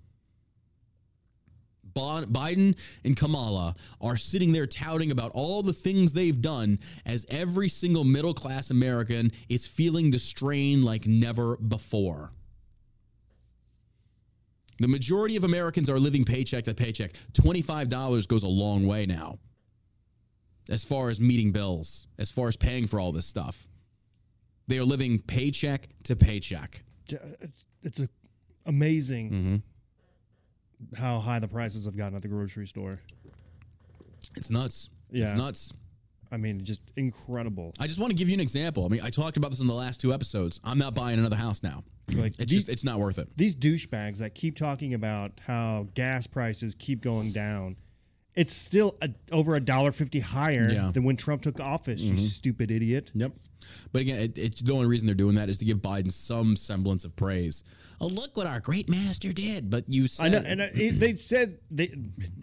Biden 1.96 2.78
and 3.04 3.16
Kamala 3.16 3.76
are 4.02 4.18
sitting 4.18 4.52
there 4.52 4.66
touting 4.66 5.12
about 5.12 5.32
all 5.34 5.62
the 5.62 5.74
things 5.74 6.14
they've 6.14 6.42
done 6.42 6.80
as 7.06 7.26
every 7.30 7.70
single 7.70 8.04
middle 8.04 8.34
class 8.34 8.72
American 8.72 9.32
is 9.50 9.66
feeling 9.66 10.12
the 10.12 10.20
strain 10.20 10.84
like 10.84 11.06
never 11.06 11.58
before. 11.58 12.32
The 14.80 14.88
majority 14.88 15.38
of 15.38 15.44
Americans 15.44 15.90
are 15.90 16.00
living 16.00 16.26
paycheck 16.26 16.64
to 16.66 16.74
paycheck. 16.74 17.14
$25 17.34 18.28
goes 18.28 18.44
a 18.44 18.48
long 18.48 18.88
way 18.88 19.06
now 19.06 19.38
as 20.70 20.84
far 20.84 21.10
as 21.10 21.20
meeting 21.20 21.52
bills, 21.52 22.08
as 22.18 22.32
far 22.32 22.48
as 22.48 22.58
paying 22.58 22.88
for 22.88 23.00
all 23.00 23.12
this 23.12 23.26
stuff. 23.26 23.68
They 24.68 24.78
are 24.78 24.84
living 24.84 25.20
paycheck 25.20 25.90
to 26.06 26.16
paycheck. 26.16 26.84
It's, 27.10 27.66
it's 27.84 28.00
a 28.00 28.10
amazing 28.66 29.30
Mm-hmm. 29.30 29.56
How 30.96 31.20
high 31.20 31.40
the 31.40 31.48
prices 31.48 31.86
have 31.86 31.96
gotten 31.98 32.16
at 32.16 32.22
the 32.22 32.28
grocery 32.28 32.68
store. 32.68 32.98
It's 34.36 34.50
nuts. 34.50 34.90
It's 35.12 35.32
Yeah. 35.32 35.38
nuts. 35.38 35.74
I 36.32 36.38
mean, 36.38 36.64
just 36.64 36.82
incredible. 36.96 37.74
I 37.80 37.86
just 37.86 38.00
want 38.00 38.10
to 38.10 38.16
give 38.16 38.28
you 38.28 38.34
an 38.34 38.40
example. 38.40 38.86
I 38.86 38.90
mean, 38.90 39.02
I 39.04 39.12
talked 39.12 39.38
about 39.38 39.52
this 39.52 39.60
in 39.62 39.68
the 39.68 39.74
last 39.74 40.02
two 40.02 40.14
episodes. 40.14 40.60
I'm 40.64 40.80
not 40.80 40.96
buying 40.96 41.20
another 41.20 41.36
house 41.36 41.62
now. 41.62 41.84
Like 42.12 42.34
It's 42.40 42.52
these, 42.52 42.66
just 42.66 42.70
it's 42.70 42.84
not 42.84 43.00
worth 43.00 43.20
it. 43.20 43.30
these 43.38 43.56
douchebags 43.56 44.18
that 44.18 44.34
keep 44.36 44.56
talking 44.58 44.94
about 44.96 45.40
how 45.46 45.88
gas 45.94 46.26
prices 46.28 46.74
keep 46.76 47.02
going 47.02 47.32
down. 47.32 47.76
It's 48.36 48.54
still 48.54 48.96
a, 49.02 49.10
over 49.32 49.54
a 49.56 49.60
dollar 49.60 49.92
fifty 49.92 50.20
higher 50.20 50.68
Yeah. 50.70 50.76
Mm-hmm. 50.80 50.92
than 50.92 51.04
when 51.04 51.16
Trump 51.18 51.44
took 51.44 51.60
office. 51.60 52.02
You 52.02 52.18
stupid 52.18 52.72
idiot. 52.72 53.12
Yep. 53.14 53.34
But 53.92 54.02
again, 54.02 54.20
it, 54.20 54.38
it's 54.38 54.62
the 54.62 54.74
only 54.74 54.88
reason 54.88 55.06
they're 55.06 55.14
doing 55.16 55.36
that 55.36 55.50
is 55.50 55.60
to 55.60 55.66
give 55.66 55.78
Biden 55.78 56.12
some 56.12 56.56
semblance 56.56 57.06
of 57.06 57.16
praise. 57.16 57.64
Oh, 58.02 58.08
look 58.08 58.36
what 58.36 58.48
our 58.48 58.60
great 58.60 58.90
master 58.90 59.32
did. 59.32 59.70
But 59.70 59.86
you 59.88 60.04
I 60.06 60.08
said 60.08 60.32
know, 60.32 60.40
and 60.50 60.62
it, 60.62 61.00
they 61.00 61.16
said 61.16 61.60
they 61.70 61.94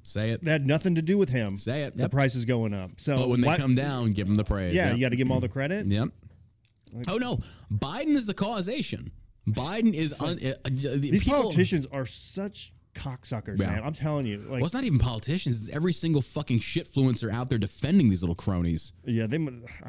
say 0.05 0.31
it. 0.31 0.45
that 0.45 0.51
had 0.51 0.67
nothing 0.67 0.95
to 0.95 1.03
do 1.03 1.19
with 1.19 1.29
him. 1.29 1.57
Say 1.57 1.83
it. 1.83 1.97
The 1.97 2.09
price 2.09 2.35
is 2.37 2.45
going 2.45 2.73
up. 2.73 2.93
So 2.99 3.17
But 3.17 3.29
when 3.29 3.41
they 3.41 3.49
why- 3.49 3.57
come 3.57 3.75
down, 3.75 4.11
give 4.11 4.27
them 4.29 4.37
the 4.37 4.45
praise. 4.45 4.73
yeah, 4.75 4.87
Yep. 4.91 4.95
you 4.97 5.01
got 5.01 5.09
to 5.11 5.17
give 5.17 5.27
him 5.27 5.33
all 5.33 5.41
the 5.41 5.49
credit. 5.49 5.87
Yep. 5.87 6.09
Oh 7.09 7.19
no, 7.19 7.39
Biden 7.73 8.15
is 8.17 8.27
the 8.27 8.35
causation. 8.35 9.11
Biden 9.49 9.93
is 9.95 10.15
un, 10.21 10.39
uh, 10.45 10.51
uh, 10.65 10.71
These 10.71 11.25
people, 11.25 11.43
politicians 11.43 11.87
are 11.93 12.07
such 12.07 12.73
cocksuckers, 12.95 13.59
Yeah. 13.59 13.71
man. 13.71 13.83
I'm 13.85 13.93
telling 13.95 14.27
you. 14.27 14.39
Like, 14.39 14.51
Well, 14.51 14.65
it's 14.65 14.75
not 14.75 14.85
even 14.85 14.99
politicians. 14.99 15.67
It's 15.69 15.75
every 15.77 15.93
single 15.93 16.23
fucking 16.23 16.61
shitfluencer 16.61 17.31
out 17.33 17.49
there 17.49 17.59
defending 17.59 18.11
these 18.11 18.23
little 18.23 18.35
cronies. 18.35 18.93
yeah, 19.05 19.27
they, 19.27 19.37
I 19.37 19.41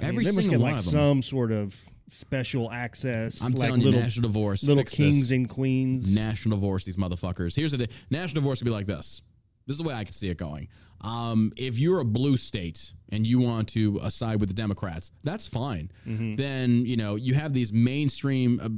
Every 0.01 0.23
mean, 0.23 0.25
they 0.25 0.35
must 0.35 0.49
get 0.49 0.59
like 0.59 0.77
some 0.79 1.21
sort 1.21 1.51
of 1.51 1.75
special 2.09 2.69
access. 2.71 3.41
I'm 3.41 3.51
like 3.53 3.61
telling 3.61 3.79
you, 3.81 3.85
little, 3.87 4.01
national 4.01 4.27
divorce, 4.29 4.63
little 4.63 4.83
kings 4.83 5.29
this. 5.29 5.31
and 5.31 5.47
queens. 5.49 6.13
national 6.13 6.57
divorce 6.57 6.85
these 6.85 6.97
motherfuckers. 6.97 7.55
Here's 7.55 7.71
the 7.71 7.77
thing. 7.79 7.87
national 8.09 8.41
divorce 8.41 8.59
would 8.61 8.65
be 8.65 8.71
like 8.71 8.85
this. 8.85 9.21
This 9.67 9.75
is 9.75 9.81
the 9.81 9.87
way 9.87 9.93
I 9.93 10.03
could 10.03 10.15
see 10.15 10.27
it 10.29 10.37
going. 10.37 10.67
Um, 11.01 11.53
if 11.55 11.79
you're 11.79 11.99
a 12.01 12.05
blue 12.05 12.35
state 12.35 12.93
and 13.09 13.25
you 13.25 13.39
want 13.39 13.69
to 13.69 13.99
uh, 14.01 14.09
side 14.09 14.39
with 14.39 14.49
the 14.49 14.55
Democrats, 14.55 15.11
that's 15.23 15.47
fine. 15.47 15.91
Mm-hmm. 16.07 16.35
Then 16.35 16.85
you 16.85 16.97
know 16.97 17.15
you 17.15 17.33
have 17.35 17.53
these 17.53 17.71
mainstream. 17.71 18.59
Uh, 18.61 18.69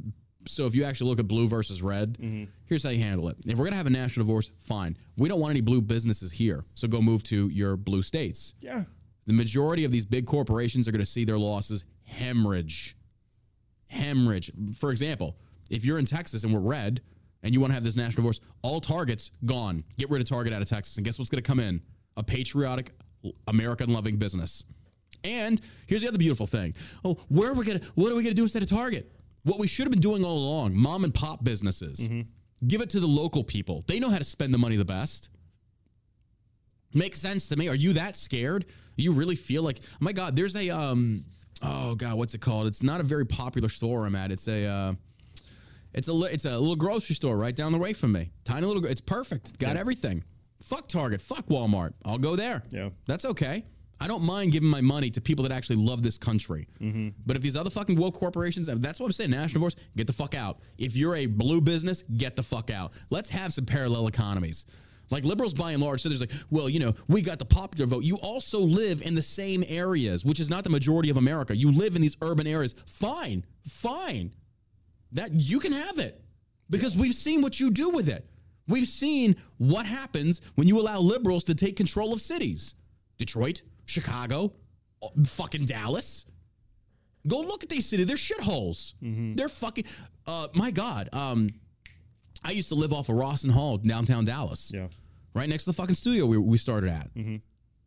so 0.45 0.65
if 0.67 0.75
you 0.75 0.83
actually 0.83 1.09
look 1.09 1.19
at 1.19 1.27
blue 1.27 1.47
versus 1.47 1.81
red, 1.81 2.13
Mm-hmm. 2.19 2.45
here's 2.65 2.83
how 2.83 2.89
you 2.89 3.01
handle 3.03 3.29
it. 3.29 3.37
If 3.45 3.57
we're 3.57 3.65
gonna 3.65 3.75
have 3.77 3.87
a 3.87 3.91
national 3.91 4.25
divorce, 4.25 4.51
fine. 4.59 4.97
We 5.17 5.29
don't 5.29 5.39
want 5.39 5.51
any 5.51 5.61
blue 5.61 5.81
businesses 5.81 6.31
here, 6.31 6.63
so 6.75 6.87
go 6.87 7.01
move 7.01 7.23
to 7.25 7.49
your 7.49 7.75
blue 7.77 8.01
states. 8.01 8.55
yeah, 8.59 8.83
The 9.27 9.33
majority 9.33 9.85
of 9.85 9.91
these 9.91 10.05
big 10.05 10.25
corporations 10.25 10.87
are 10.87 10.91
to 10.91 11.05
see 11.05 11.25
their 11.25 11.37
losses 11.39 11.85
hemorrhage. 12.05 12.95
Hemorrhage. 13.87 14.51
For 14.77 14.91
example, 14.91 15.35
if 15.69 15.85
you're 15.85 15.99
in 15.99 16.05
Texas 16.05 16.43
and 16.43 16.53
we're 16.53 16.59
red 16.59 17.01
and 17.43 17.53
you 17.53 17.59
want 17.59 17.71
to 17.71 17.75
have 17.75 17.83
this 17.83 17.95
national 17.95 18.17
divorce, 18.23 18.39
all 18.61 18.79
targets 18.81 19.31
gone. 19.45 19.83
Get 19.97 20.09
rid 20.09 20.21
of 20.21 20.27
Target 20.27 20.53
out 20.53 20.61
of 20.61 20.69
Texas. 20.69 20.97
And 20.97 21.05
guess 21.05 21.19
what's 21.19 21.29
to 21.29 21.41
come 21.41 21.59
in? 21.59 21.81
A 22.17 22.23
patriotic, 22.23 22.91
American 23.47 23.91
loving 23.93 24.17
business. 24.17 24.63
And 25.23 25.59
here's 25.87 26.01
the 26.01 26.07
other 26.07 26.17
beautiful 26.17 26.47
thing. 26.47 26.73
Oh, 27.05 27.17
where 27.29 27.51
are 27.51 27.53
we 27.53 27.65
to, 27.65 27.79
what 27.95 28.11
are 28.11 28.15
we 28.15 28.23
to 28.23 28.33
do 28.33 28.43
instead 28.43 28.61
of 28.63 28.69
Target? 28.69 29.11
What 29.43 29.59
we 29.59 29.67
should 29.67 29.85
have 29.85 29.91
been 29.91 29.99
doing 29.99 30.23
all 30.23 30.37
along 30.37 30.75
mom 30.75 31.03
and 31.03 31.13
pop 31.13 31.43
businesses. 31.43 32.09
Give 32.67 32.81
it 32.81 32.89
to 32.91 32.99
the 32.99 33.07
local 33.07 33.43
people. 33.43 33.83
They 33.87 33.99
know 33.99 34.09
how 34.09 34.17
to 34.17 34.23
spend 34.23 34.53
the 34.53 34.57
money 34.57 34.77
the 34.77 34.85
best. 34.85 35.29
Makes 36.93 37.19
sense 37.19 37.49
to 37.49 37.57
me. 37.57 37.67
Are 37.67 37.75
you 37.75 37.93
that 37.93 38.15
scared? 38.15 38.65
You 38.95 39.11
really 39.11 39.35
feel 39.35 39.63
like, 39.63 39.79
oh 39.83 39.97
my 39.99 40.13
God, 40.13 40.35
there's 40.35 40.55
a, 40.55 40.69
um, 40.69 41.25
oh 41.61 41.95
God, 41.95 42.15
what's 42.17 42.35
it 42.35 42.41
called? 42.41 42.67
It's 42.67 42.83
not 42.83 43.01
a 43.01 43.03
very 43.03 43.25
popular 43.25 43.67
store 43.67 44.05
I'm 44.05 44.15
at. 44.15 44.31
It's 44.31 44.47
a, 44.47 44.65
uh, 44.65 44.93
it's 45.93 46.07
a, 46.07 46.21
it's 46.31 46.45
a 46.45 46.57
little 46.57 46.75
grocery 46.75 47.15
store 47.15 47.35
right 47.35 47.55
down 47.55 47.71
the 47.71 47.77
way 47.79 47.93
from 47.93 48.11
me. 48.11 48.31
Tiny 48.43 48.65
little, 48.65 48.85
it's 48.85 49.01
perfect. 49.01 49.49
It's 49.49 49.57
Got 49.57 49.75
everything. 49.75 50.23
Fuck 50.63 50.87
Target. 50.87 51.19
Fuck 51.21 51.47
Walmart. 51.47 51.93
I'll 52.05 52.17
go 52.17 52.35
there. 52.35 52.63
Yeah. 52.69 52.89
That's 53.07 53.25
okay. 53.25 53.65
I 54.03 54.07
don't 54.07 54.23
mind 54.23 54.51
giving 54.51 54.67
my 54.67 54.81
money 54.81 55.09
to 55.11 55.21
people 55.21 55.43
that 55.43 55.53
actually 55.53 55.77
love 55.77 56.03
this 56.03 56.17
country. 56.17 56.67
Mm-hmm. 56.81 57.09
But 57.25 57.37
if 57.37 57.41
these 57.41 57.55
other 57.55 57.69
fucking 57.69 57.97
woke 57.97 58.15
corporations, 58.15 58.67
that's 58.67 58.99
what 58.99 59.05
I'm 59.05 59.13
saying, 59.13 59.29
national 59.29 59.53
divorce, 59.53 59.77
get 59.95 60.07
the 60.07 60.13
fuck 60.13 60.35
out. 60.35 60.59
If 60.77 60.97
you're 60.97 61.15
a 61.15 61.25
blue 61.25 61.61
business, 61.61 62.03
get 62.03 62.35
the 62.35 62.43
fuck 62.43 62.69
out. 62.69 62.91
Let's 63.11 63.29
have 63.29 63.53
some 63.53 63.65
parallel 63.65 64.07
economies. 64.07 64.65
Like 65.09 65.23
liberals 65.23 65.53
by 65.53 65.71
and 65.71 65.81
large, 65.81 66.01
so 66.01 66.09
there's 66.09 66.19
like, 66.19 66.33
well, 66.49 66.67
you 66.67 66.81
know, 66.81 66.93
we 67.07 67.21
got 67.21 67.39
the 67.39 67.45
popular 67.45 67.85
vote. 67.85 68.03
You 68.03 68.17
also 68.21 68.59
live 68.59 69.03
in 69.03 69.15
the 69.15 69.21
same 69.21 69.63
areas, 69.69 70.25
which 70.25 70.41
is 70.41 70.49
not 70.49 70.65
the 70.65 70.69
majority 70.69 71.09
of 71.09 71.15
America. 71.15 71.55
You 71.55 71.71
live 71.71 71.95
in 71.95 72.01
these 72.01 72.17
urban 72.21 72.45
areas. 72.45 72.75
Fine, 72.85 73.45
fine. 73.65 74.33
That 75.13 75.31
you 75.31 75.61
can 75.61 75.71
have 75.71 75.99
it 75.99 76.21
because 76.69 76.97
we've 76.97 77.15
seen 77.15 77.41
what 77.41 77.57
you 77.57 77.71
do 77.71 77.89
with 77.89 78.09
it. 78.09 78.29
We've 78.67 78.85
seen 78.85 79.37
what 79.59 79.85
happens 79.85 80.41
when 80.55 80.67
you 80.67 80.81
allow 80.81 80.99
liberals 80.99 81.45
to 81.45 81.55
take 81.55 81.77
control 81.77 82.11
of 82.11 82.19
cities. 82.19 82.75
Detroit, 83.17 83.61
Chicago, 83.85 84.53
uh, 85.01 85.07
fucking 85.25 85.65
Dallas. 85.65 86.25
Go 87.27 87.39
look 87.39 87.63
at 87.63 87.69
these 87.69 87.85
cities. 87.85 88.05
They're 88.05 88.15
shitholes. 88.17 88.93
They're 89.35 89.49
fucking. 89.49 89.85
Uh, 90.27 90.47
my 90.55 90.71
God. 90.71 91.09
Um, 91.13 91.47
I 92.43 92.51
used 92.51 92.69
to 92.69 92.75
live 92.75 92.91
off 92.91 93.07
of 93.09 93.15
Rawson 93.15 93.49
Hall, 93.49 93.77
downtown 93.77 94.25
Dallas. 94.25 94.71
yeah. 94.73 94.87
Right 95.33 95.47
next 95.49 95.63
to 95.63 95.71
the 95.71 95.75
fucking 95.75 95.95
studio 95.95 96.25
we, 96.27 96.37
we 96.37 96.57
started 96.57 96.89
at. 96.89 97.09
And 97.15 97.41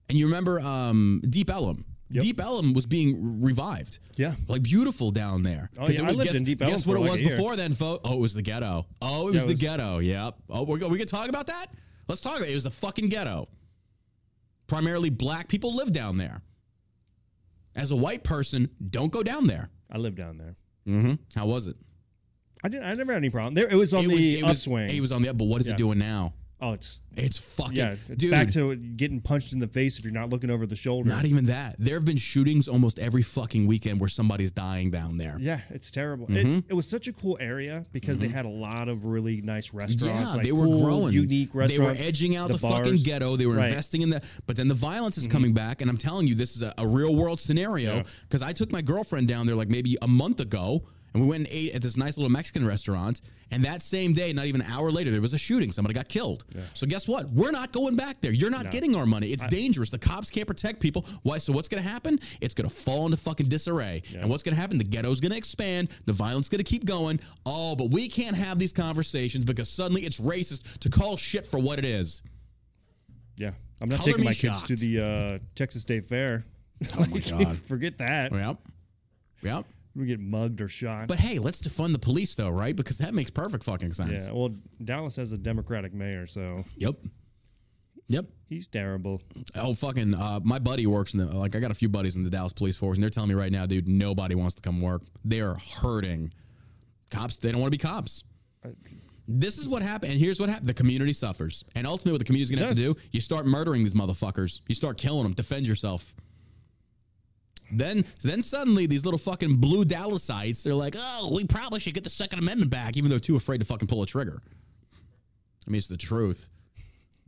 you 0.08 0.26
remember 0.26 0.58
um, 0.60 1.20
Deep 1.28 1.50
Ellum? 1.50 1.84
Yep. 2.10 2.22
Deep 2.22 2.40
Ellum 2.40 2.72
was 2.72 2.86
being 2.86 3.42
revived. 3.42 3.98
Yeah. 4.16 4.34
Like 4.48 4.62
beautiful 4.62 5.10
down 5.10 5.42
there. 5.42 5.70
Oh, 5.78 5.88
yeah, 5.88 6.02
it 6.02 6.04
I 6.04 6.08
lived 6.12 6.22
guess, 6.24 6.36
in 6.36 6.44
Deep 6.44 6.62
Ellum 6.62 6.72
Guess 6.74 6.86
what 6.86 6.96
it 6.96 7.00
like 7.00 7.10
was 7.12 7.22
before 7.22 7.56
then, 7.56 7.72
folks? 7.72 8.08
Oh, 8.08 8.14
it 8.16 8.20
was 8.20 8.34
the 8.34 8.42
ghetto. 8.42 8.86
Oh, 9.02 9.28
it 9.28 9.34
was 9.34 9.44
it 9.44 9.46
the 9.48 9.52
was- 9.54 9.60
ghetto. 9.60 9.98
Yep. 9.98 10.34
Oh, 10.50 10.64
we're, 10.64 10.78
go- 10.78 10.88
we 10.88 10.98
could 10.98 11.08
talk 11.08 11.28
about 11.28 11.46
that? 11.48 11.66
Let's 12.08 12.20
talk 12.20 12.36
about 12.36 12.48
it. 12.48 12.52
It 12.52 12.54
was 12.54 12.64
the 12.64 12.70
fucking 12.70 13.08
ghetto. 13.10 13.48
Primarily 14.66 15.10
black 15.10 15.48
people 15.48 15.74
live 15.74 15.92
down 15.92 16.16
there. 16.16 16.42
As 17.74 17.90
a 17.90 17.96
white 17.96 18.24
person, 18.24 18.68
don't 18.90 19.12
go 19.12 19.22
down 19.22 19.46
there. 19.46 19.70
I 19.90 19.98
live 19.98 20.16
down 20.16 20.38
there. 20.38 20.56
Mm-hmm. 20.88 21.14
How 21.38 21.46
was 21.46 21.66
it? 21.66 21.76
I 22.64 22.68
didn't. 22.68 22.84
I 22.86 22.94
never 22.94 23.12
had 23.12 23.18
any 23.18 23.30
problem. 23.30 23.54
There, 23.54 23.68
it 23.68 23.74
was 23.76 23.92
on 23.94 24.04
it 24.04 24.08
the 24.08 24.14
was, 24.14 24.26
it 24.26 24.42
was, 24.42 24.52
upswing. 24.52 24.88
It 24.88 25.00
was 25.00 25.12
on 25.12 25.22
the 25.22 25.28
up, 25.28 25.38
but 25.38 25.44
what 25.44 25.60
is 25.60 25.68
Yeah. 25.68 25.74
it 25.74 25.76
doing 25.78 25.98
now? 25.98 26.32
Oh, 26.60 26.72
it's 26.72 27.00
It's 27.16 27.38
fucking, 27.38 27.76
yeah. 27.76 27.92
It's 27.92 28.04
dude. 28.06 28.30
back 28.30 28.50
to 28.52 28.74
getting 28.76 29.20
punched 29.20 29.52
in 29.52 29.58
the 29.58 29.68
face 29.68 29.98
if 29.98 30.04
you're 30.04 30.12
not 30.12 30.30
looking 30.30 30.50
over 30.50 30.66
the 30.66 30.76
shoulder. 30.76 31.08
Not 31.08 31.24
even 31.24 31.46
that. 31.46 31.76
There 31.78 31.94
have 31.94 32.04
been 32.04 32.16
shootings 32.16 32.68
almost 32.68 32.98
every 32.98 33.22
fucking 33.22 33.66
weekend 33.66 34.00
where 34.00 34.08
somebody's 34.08 34.52
dying 34.52 34.90
down 34.90 35.16
there. 35.16 35.36
Yeah, 35.40 35.60
it's 35.70 35.90
terrible. 35.90 36.26
Mm-hmm. 36.26 36.54
It, 36.58 36.64
it 36.68 36.74
was 36.74 36.86
such 36.88 37.08
a 37.08 37.12
cool 37.12 37.36
area 37.40 37.84
because 37.92 38.18
they 38.18 38.28
had 38.28 38.44
a 38.44 38.50
lot 38.50 38.88
of 38.88 39.04
really 39.06 39.40
nice 39.42 39.72
restaurants. 39.72 40.02
Yeah, 40.20 40.34
like 40.34 40.42
they 40.42 40.52
were 40.52 40.64
cool, 40.66 40.84
growing. 40.84 41.12
unique 41.14 41.54
restaurants. 41.54 41.98
They 41.98 42.02
were 42.04 42.08
edging 42.08 42.36
out 42.36 42.50
the, 42.50 42.58
fucking 42.58 42.96
ghetto. 43.04 43.36
They 43.36 43.46
were 43.46 43.54
Right. 43.54 43.62
Mm-hmm. 43.64 43.68
investing 43.72 44.02
in 44.02 44.10
the. 44.10 44.22
But 44.46 44.56
then 44.56 44.68
the 44.68 44.74
violence 44.74 45.16
is 45.18 45.26
coming 45.26 45.52
back, 45.54 45.80
and 45.80 45.90
I'm 45.90 45.96
telling 45.98 46.26
you, 46.26 46.34
this 46.34 46.56
is 46.56 46.62
a, 46.62 46.72
a 46.78 46.86
real 46.86 47.14
world 47.16 47.38
scenario. 47.40 47.96
Yeah. 47.96 48.02
Because 48.22 48.42
I 48.42 48.52
took 48.52 48.70
my 48.72 48.82
girlfriend 48.82 49.28
down 49.28 49.46
there 49.46 49.56
like 49.56 49.68
maybe 49.68 49.96
a 50.02 50.08
month 50.08 50.40
ago, 50.40 50.82
and 51.16 51.24
we 51.24 51.30
went 51.30 51.46
and 51.46 51.48
ate 51.50 51.74
at 51.74 51.80
this 51.80 51.96
nice 51.96 52.18
little 52.18 52.30
Mexican 52.30 52.66
restaurant. 52.66 53.22
And 53.50 53.64
that 53.64 53.80
same 53.80 54.12
day, 54.12 54.34
not 54.34 54.44
even 54.44 54.60
an 54.60 54.66
hour 54.70 54.92
later, 54.92 55.10
there 55.10 55.22
was 55.22 55.32
a 55.32 55.38
shooting. 55.38 55.72
Somebody 55.72 55.94
got 55.94 56.08
killed. 56.10 56.44
So 56.74 56.86
guess 56.86 57.08
what? 57.08 57.30
We're 57.30 57.52
not 57.52 57.72
going 57.72 57.96
back 57.96 58.20
there. 58.20 58.32
You're 58.32 58.50
not 58.50 58.70
getting 58.70 58.94
our 58.94 59.06
money. 59.06 59.28
It's 59.28 59.46
dangerous. 59.46 59.90
The 59.90 59.98
cops 59.98 60.30
can't 60.30 60.46
protect 60.46 60.78
people. 60.78 61.06
Why? 61.22 61.38
So 61.38 61.54
what's 61.54 61.68
going 61.68 61.82
to 61.82 61.88
happen? 61.88 62.18
It's 62.42 62.52
going 62.54 62.68
to 62.68 62.74
fall 62.74 63.06
into 63.06 63.16
fucking 63.16 63.48
disarray. 63.48 64.02
And 64.18 64.28
what's 64.28 64.42
going 64.42 64.54
to 64.54 64.60
happen? 64.60 64.76
The 64.76 64.84
ghetto's 64.84 65.20
going 65.20 65.32
to 65.32 65.38
expand. 65.38 65.88
The 66.04 66.12
violence 66.12 66.50
going 66.50 66.58
to 66.58 66.64
keep 66.64 66.84
going. 66.84 67.18
Oh, 67.46 67.74
but 67.76 67.90
we 67.90 68.08
can't 68.08 68.36
have 68.36 68.58
these 68.58 68.74
conversations 68.74 69.46
because 69.46 69.70
suddenly 69.70 70.02
it's 70.02 70.20
racist 70.20 70.78
to 70.80 70.90
call 70.90 71.16
shit 71.16 71.46
for 71.46 71.58
what 71.58 71.78
it 71.78 71.86
is. 71.86 72.22
Yeah, 73.38 73.52
I'm 73.80 73.88
not 73.88 74.00
Color 74.00 74.12
taking 74.12 74.24
my 74.24 74.34
kids 74.34 74.64
to 74.64 74.76
the 74.76 75.00
uh, 75.00 75.38
Texas 75.54 75.80
State 75.82 76.08
Fair. 76.08 76.44
Oh 76.98 77.06
my 77.06 77.18
god. 77.30 77.56
Forget 77.56 77.96
that. 77.98 78.32
Yep. 78.32 78.58
Yep. 79.42 79.66
We 79.96 80.04
get 80.06 80.20
mugged 80.20 80.60
or 80.60 80.68
shot. 80.68 81.08
But 81.08 81.18
hey, 81.18 81.38
let's 81.38 81.62
defund 81.62 81.92
the 81.92 81.98
police 81.98 82.34
though, 82.34 82.50
right? 82.50 82.76
Because 82.76 82.98
that 82.98 83.14
makes 83.14 83.30
perfect 83.30 83.64
fucking 83.64 83.92
sense. 83.92 84.28
yeah, 84.28 84.34
well, 84.34 84.52
Dallas 84.84 85.16
has 85.16 85.32
a 85.32 85.38
Democratic 85.38 85.94
mayor, 85.94 86.26
so 86.26 86.64
Yep. 86.76 86.96
Yep. 88.08 88.26
he's 88.48 88.66
terrible. 88.68 89.20
Oh 89.56 89.74
fucking! 89.74 90.14
Uh, 90.14 90.38
my 90.44 90.58
buddy 90.60 90.86
works 90.86 91.14
in 91.14 91.20
the 91.20 91.36
like. 91.36 91.56
I 91.56 91.60
got 91.60 91.70
a 91.72 91.74
few 91.74 91.88
buddies 91.88 92.14
in 92.16 92.22
the 92.22 92.30
Dallas 92.30 92.52
Police 92.52 92.76
Force, 92.76 92.98
and 92.98 93.02
they're 93.02 93.10
telling 93.10 93.30
me 93.30 93.34
right 93.34 93.50
now, 93.50 93.66
dude, 93.66 93.88
nobody 93.88 94.34
wants 94.36 94.54
to 94.56 94.62
come 94.62 94.80
work. 94.80 95.02
They 95.24 95.40
are 95.40 95.56
hurting. 95.80 96.32
Cops, 97.10 97.38
they 97.38 97.50
don't 97.50 97.60
want 97.60 97.72
to 97.72 97.78
be 97.78 97.82
cops. 97.82 98.22
This 99.28 99.58
is 99.58 99.68
what 99.68 99.82
happened, 99.82 100.12
and 100.12 100.20
here's 100.20 100.38
what 100.38 100.48
happened: 100.48 100.68
the 100.68 100.74
community 100.74 101.12
suffers, 101.12 101.64
and 101.74 101.84
ultimately, 101.84 102.12
what 102.12 102.18
the 102.18 102.24
community's 102.24 102.50
gonna 102.54 102.68
have 102.68 102.76
to 102.76 102.82
do, 102.82 102.94
you 103.10 103.20
start 103.20 103.44
murdering 103.44 103.82
these 103.82 103.94
motherfuckers. 103.94 104.60
You 104.68 104.74
start 104.76 104.98
killing 104.98 105.24
them. 105.24 105.32
Defend 105.32 105.66
yourself. 105.66 106.14
Then, 107.70 108.04
then 108.22 108.42
suddenly, 108.42 108.86
these 108.86 109.04
little 109.04 109.18
fucking 109.18 109.56
blue 109.56 109.84
Dallasites, 109.84 110.62
they're 110.62 110.74
like, 110.74 110.94
"Oh, 110.96 111.32
we 111.34 111.44
probably 111.44 111.80
should 111.80 111.94
get 111.94 112.04
the 112.04 112.10
Second 112.10 112.38
Amendment 112.38 112.70
back," 112.70 112.96
even 112.96 113.10
though 113.10 113.14
they're 113.14 113.20
too 113.20 113.36
afraid 113.36 113.58
to 113.58 113.64
fucking 113.64 113.88
pull 113.88 114.02
a 114.02 114.06
trigger. 114.06 114.40
I 115.66 115.70
mean, 115.70 115.78
it's 115.78 115.88
the 115.88 115.96
truth. 115.96 116.48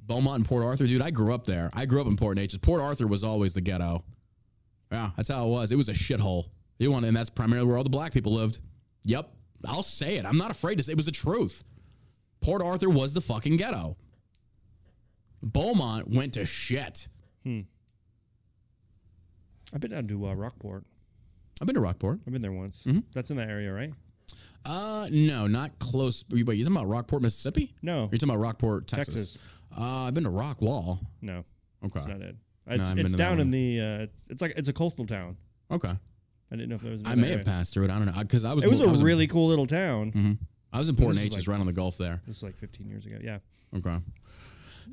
Beaumont 0.07 0.37
and 0.37 0.47
Port 0.47 0.65
Arthur, 0.65 0.87
dude. 0.87 1.03
I 1.03 1.11
grew 1.11 1.35
up 1.35 1.45
there. 1.45 1.71
I 1.75 1.87
grew 1.87 2.01
up 2.01 2.07
in 2.07 2.17
Port 2.17 2.39
Neches. 2.39 2.61
Port 2.61 2.81
Arthur 2.81 3.07
was 3.07 3.25
always 3.25 3.53
the 3.53 3.61
ghetto. 3.61 4.05
Yeah, 4.91 5.11
that's 5.17 5.29
how 5.29 5.47
it 5.47 5.51
was. 5.51 5.71
It 5.73 5.77
was 5.77 5.89
a 5.89 5.93
shithole. 5.93 6.49
You 6.79 6.93
want, 6.93 7.05
and 7.05 7.17
that's 7.17 7.31
primarily 7.31 7.67
where 7.67 7.77
all 7.77 7.85
the 7.85 7.91
black 7.91 8.13
people 8.13 8.33
lived. 8.33 8.61
Yep, 9.03 9.29
I'll 9.67 9.83
say 9.83 10.17
it. 10.17 10.25
I'm 10.25 10.39
not 10.39 10.51
afraid 10.51 10.77
to 10.79 10.85
say 10.85 10.93
it 10.93 10.97
was 10.97 11.07
the 11.07 11.13
truth. 11.13 11.65
Port 12.41 12.63
Arthur 12.63 12.89
was 12.89 13.13
the 13.13 13.21
fucking 13.21 13.57
ghetto. 13.57 13.97
Beaumont 15.43 16.09
went 16.09 16.35
to 16.35 16.47
shit. 16.47 17.09
Hmm. 17.45 17.61
I've 19.75 19.81
been 19.81 19.91
down 19.91 20.07
to 20.09 20.29
uh, 20.29 20.35
Rockport. 20.35 20.85
I've 21.61 21.67
been 21.67 21.75
to 21.75 21.81
Rockport. 21.81 22.21
I've 22.27 22.33
been 22.33 22.43
there 22.43 22.53
once. 22.53 22.83
Mm-hmm. 22.87 23.01
That's 23.13 23.31
in 23.31 23.37
that 23.37 23.49
area, 23.49 23.73
right? 23.73 23.93
Uh, 24.65 25.09
no, 25.11 25.47
not 25.47 25.79
close. 25.79 26.25
Wait, 26.31 26.39
you 26.41 26.45
talking 26.65 26.67
about 26.77 26.87
Rockport, 26.89 27.23
Mississippi? 27.23 27.75
No, 27.83 28.05
Or 28.05 28.09
you 28.13 28.19
talking 28.19 28.31
about 28.35 28.43
Rockport, 28.43 28.87
Texas? 28.87 29.15
Texas. 29.35 29.39
Uh, 29.79 30.05
I've 30.07 30.15
been 30.15 30.25
to 30.25 30.31
Rockwall. 30.31 31.01
No, 31.21 31.45
Okay. 31.85 31.99
it's 32.01 32.09
not 32.09 32.21
it. 32.21 32.37
It's, 32.71 32.89
haven't 32.89 32.97
been 32.97 33.07
it's 33.07 33.13
to 33.15 33.17
that 33.17 33.23
down 33.25 33.33
in 33.35 33.39
one. 33.39 33.51
the. 33.51 33.81
Uh, 33.81 34.07
it's 34.29 34.43
like 34.43 34.53
it's 34.57 34.69
a 34.69 34.73
coastal 34.75 35.07
town. 35.07 35.37
Okay. 35.71 35.89
I 35.91 36.57
didn't 36.57 36.69
know 36.69 36.75
if 36.77 36.83
there 36.83 36.93
was. 36.93 37.03
I 37.07 37.15
may 37.15 37.29
have 37.29 37.33
area. 37.41 37.45
passed 37.45 37.73
through 37.75 37.85
it. 37.85 37.91
I 37.91 37.97
don't 37.97 38.07
know 38.07 38.13
because 38.21 38.45
I 38.45 38.53
was. 38.53 38.63
It 38.65 38.69
was 38.71 38.81
I 38.83 38.85
a 38.85 38.89
in- 38.95 39.03
really 39.03 39.27
cool 39.27 39.49
little 39.49 39.67
town. 39.67 40.13
Mhm. 40.13 40.39
I 40.73 40.79
was 40.79 40.89
in 40.91 40.97
Port 40.97 41.15
this 41.15 41.25
is 41.25 41.31
Neches, 41.31 41.37
like- 41.39 41.49
right 41.49 41.61
on 41.61 41.67
the 41.67 41.73
Gulf 41.73 41.97
there. 41.97 42.21
This 42.27 42.37
is 42.39 42.43
like 42.43 42.57
15 42.59 42.89
years 42.89 43.07
ago. 43.07 43.17
Yeah. 43.23 43.39
Okay. 43.77 43.97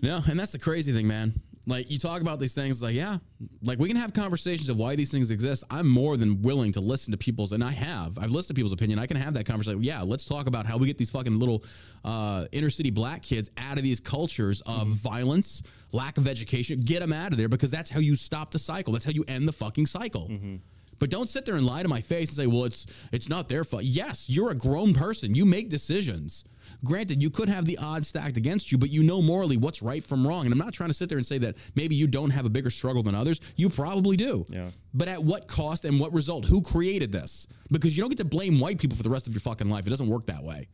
No, 0.01 0.21
and 0.30 0.39
that's 0.39 0.53
the 0.53 0.59
crazy 0.59 0.93
thing, 0.93 1.07
man. 1.07 1.34
Like 1.68 1.89
you 1.89 1.97
talk 1.97 2.22
about 2.22 2.39
these 2.39 2.53
things, 2.53 2.84
like 2.84 2.93
yeah, 2.93 3.18
like 3.63 3.80
we 3.80 3.88
can 3.88 3.97
have 3.97 4.13
conversations 4.13 4.70
of 4.70 4.78
why 4.78 4.95
these 4.95 5.09
things 5.11 5.32
exist. 5.32 5.63
I'm 5.72 5.88
more 5.88 6.16
than 6.16 6.43
willing 6.43 6.72
to 6.74 6.80
listen 6.80 7.11
to 7.11 7.18
people's, 7.18 7.53
and 7.53 7.63
I 7.63 7.72
have. 7.72 8.20
I've 8.20 8.30
listened 8.30 8.49
to 8.49 8.59
people's 8.59 8.74
opinion. 8.74 8.99
I 8.99 9.07
can 9.07 9.18
have 9.18 9.34
that 9.34 9.47
conversation. 9.47 9.84
Yeah, 9.84 10.03
let's 10.03 10.26
talk 10.26 10.45
about 10.45 10.68
how 10.68 10.78
we 10.78 10.86
get 10.86 10.99
these 10.99 11.09
fucking 11.09 11.39
little 11.39 11.63
uh, 12.03 12.45
inner 12.51 12.70
city 12.70 12.91
black 12.91 13.24
kids 13.24 13.49
out 13.57 13.78
of 13.78 13.84
these 13.84 13.99
cultures 13.99 14.61
of 14.68 14.88
violence, 14.89 15.63
lack 15.91 16.20
of 16.20 16.28
education. 16.28 16.82
Get 16.82 16.99
them 16.99 17.11
out 17.11 17.32
of 17.32 17.39
there 17.39 17.49
because 17.49 17.72
that's 17.72 17.89
how 17.89 17.99
you 17.99 18.16
stop 18.16 18.51
the 18.51 18.59
cycle. 18.59 18.93
That's 18.93 19.05
how 19.05 19.11
you 19.11 19.26
end 19.28 19.47
the 19.47 19.53
fucking 19.53 19.88
cycle. 19.88 20.30
But 20.99 21.09
don't 21.09 21.28
sit 21.28 21.45
there 21.45 21.55
and 21.55 21.66
lie 21.66 21.82
to 21.82 21.89
my 21.89 21.99
face 21.99 22.30
and 22.30 22.38
say, 22.38 22.47
"Well, 22.47 22.66
it's 22.66 23.09
it's 23.11 23.28
not 23.28 23.49
their 23.49 23.63
fault." 23.63 23.84
Yes, 23.84 24.30
you're 24.30 24.51
a 24.51 24.55
grown 24.55 24.93
person. 24.93 25.36
You 25.36 25.45
make 25.45 25.70
decisions. 25.70 26.45
Granted, 26.86 27.21
you 27.21 27.29
could 27.29 27.49
have 27.49 27.65
the 27.65 27.77
odds 27.81 28.07
stacked 28.07 28.38
against 28.38 28.71
you, 28.71 28.77
but 28.77 28.89
you 28.89 29.03
know 29.03 29.21
morally 29.21 29.57
what's 29.57 29.81
right 29.81 30.03
from 30.03 30.25
wrong. 30.25 30.45
And 30.45 30.53
I'm 30.53 30.57
not 30.57 30.71
trying 30.73 30.89
to 30.89 30.93
sit 30.93 31.09
there 31.09 31.17
and 31.17 31.25
say 31.27 31.38
that 31.39 31.57
maybe 31.75 31.95
you 31.95 32.07
don't 32.07 32.29
have 32.29 32.45
a 32.45 32.49
bigger 32.49 32.69
struggle 32.69 33.03
than 33.03 33.15
others. 33.15 33.41
You 33.57 33.69
probably 33.69 34.15
do. 34.15 34.45
Yeah. 34.47 34.69
But 34.93 35.09
at 35.09 35.21
what 35.21 35.47
cost 35.47 35.83
and 35.83 35.99
what 35.99 36.13
result? 36.13 36.45
Who 36.45 36.61
created 36.61 37.11
this? 37.11 37.47
Because 37.71 37.97
you 37.97 38.03
don't 38.03 38.09
get 38.09 38.19
to 38.19 38.25
blame 38.25 38.59
white 38.59 38.79
people 38.79 38.95
for 38.95 39.03
the 39.03 39.09
rest 39.09 39.27
of 39.27 39.33
your 39.33 39.41
fucking 39.41 39.67
life. 39.69 39.86
It 39.88 39.89
doesn't 39.89 40.07
work 40.07 40.25
that 40.27 40.43
way. 40.43 40.67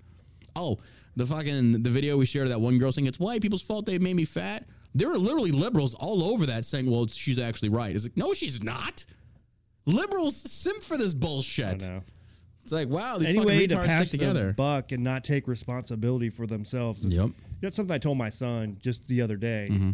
Oh, 0.55 0.77
the 1.15 1.25
fucking 1.25 1.81
the 1.83 1.89
video 1.89 2.17
we 2.17 2.25
shared 2.25 2.45
of 2.45 2.49
that 2.51 2.59
one 2.59 2.77
girl 2.77 2.91
saying 2.91 3.07
it's 3.07 3.19
white 3.19 3.41
people's 3.41 3.61
fault 3.61 3.85
they 3.85 3.97
made 3.97 4.15
me 4.15 4.25
fat. 4.25 4.65
There 4.93 5.09
are 5.09 5.17
literally 5.17 5.51
liberals 5.51 5.93
all 5.93 6.23
over 6.25 6.45
that 6.47 6.65
saying, 6.65 6.89
"Well, 6.91 7.07
she's 7.07 7.39
actually 7.39 7.69
right." 7.69 7.95
It's 7.95 8.03
like, 8.03 8.17
no, 8.17 8.33
she's 8.33 8.61
not. 8.61 9.05
Liberals 9.85 10.35
simp 10.35 10.83
for 10.83 10.97
this 10.97 11.13
I 11.13 11.17
bullshit. 11.17 11.87
know. 11.87 12.01
It's 12.63 12.71
like, 12.71 12.89
wow, 12.89 13.17
these 13.17 13.29
Anyway, 13.29 13.65
to 13.67 13.75
fucking 13.75 13.77
retards 13.77 13.87
pass 13.87 14.07
stick 14.09 14.19
the 14.21 14.27
together. 14.27 14.53
buck 14.53 14.91
and 14.91 15.03
not 15.03 15.23
take 15.23 15.47
responsibility 15.47 16.29
for 16.29 16.45
themselves. 16.47 17.03
Yep. 17.05 17.31
That's 17.61 17.75
something 17.75 17.93
I 17.93 17.97
told 17.97 18.17
my 18.17 18.29
son 18.29 18.77
just 18.81 19.07
the 19.07 19.21
other 19.21 19.35
day 19.35 19.69
Mm-hmm. 19.71 19.91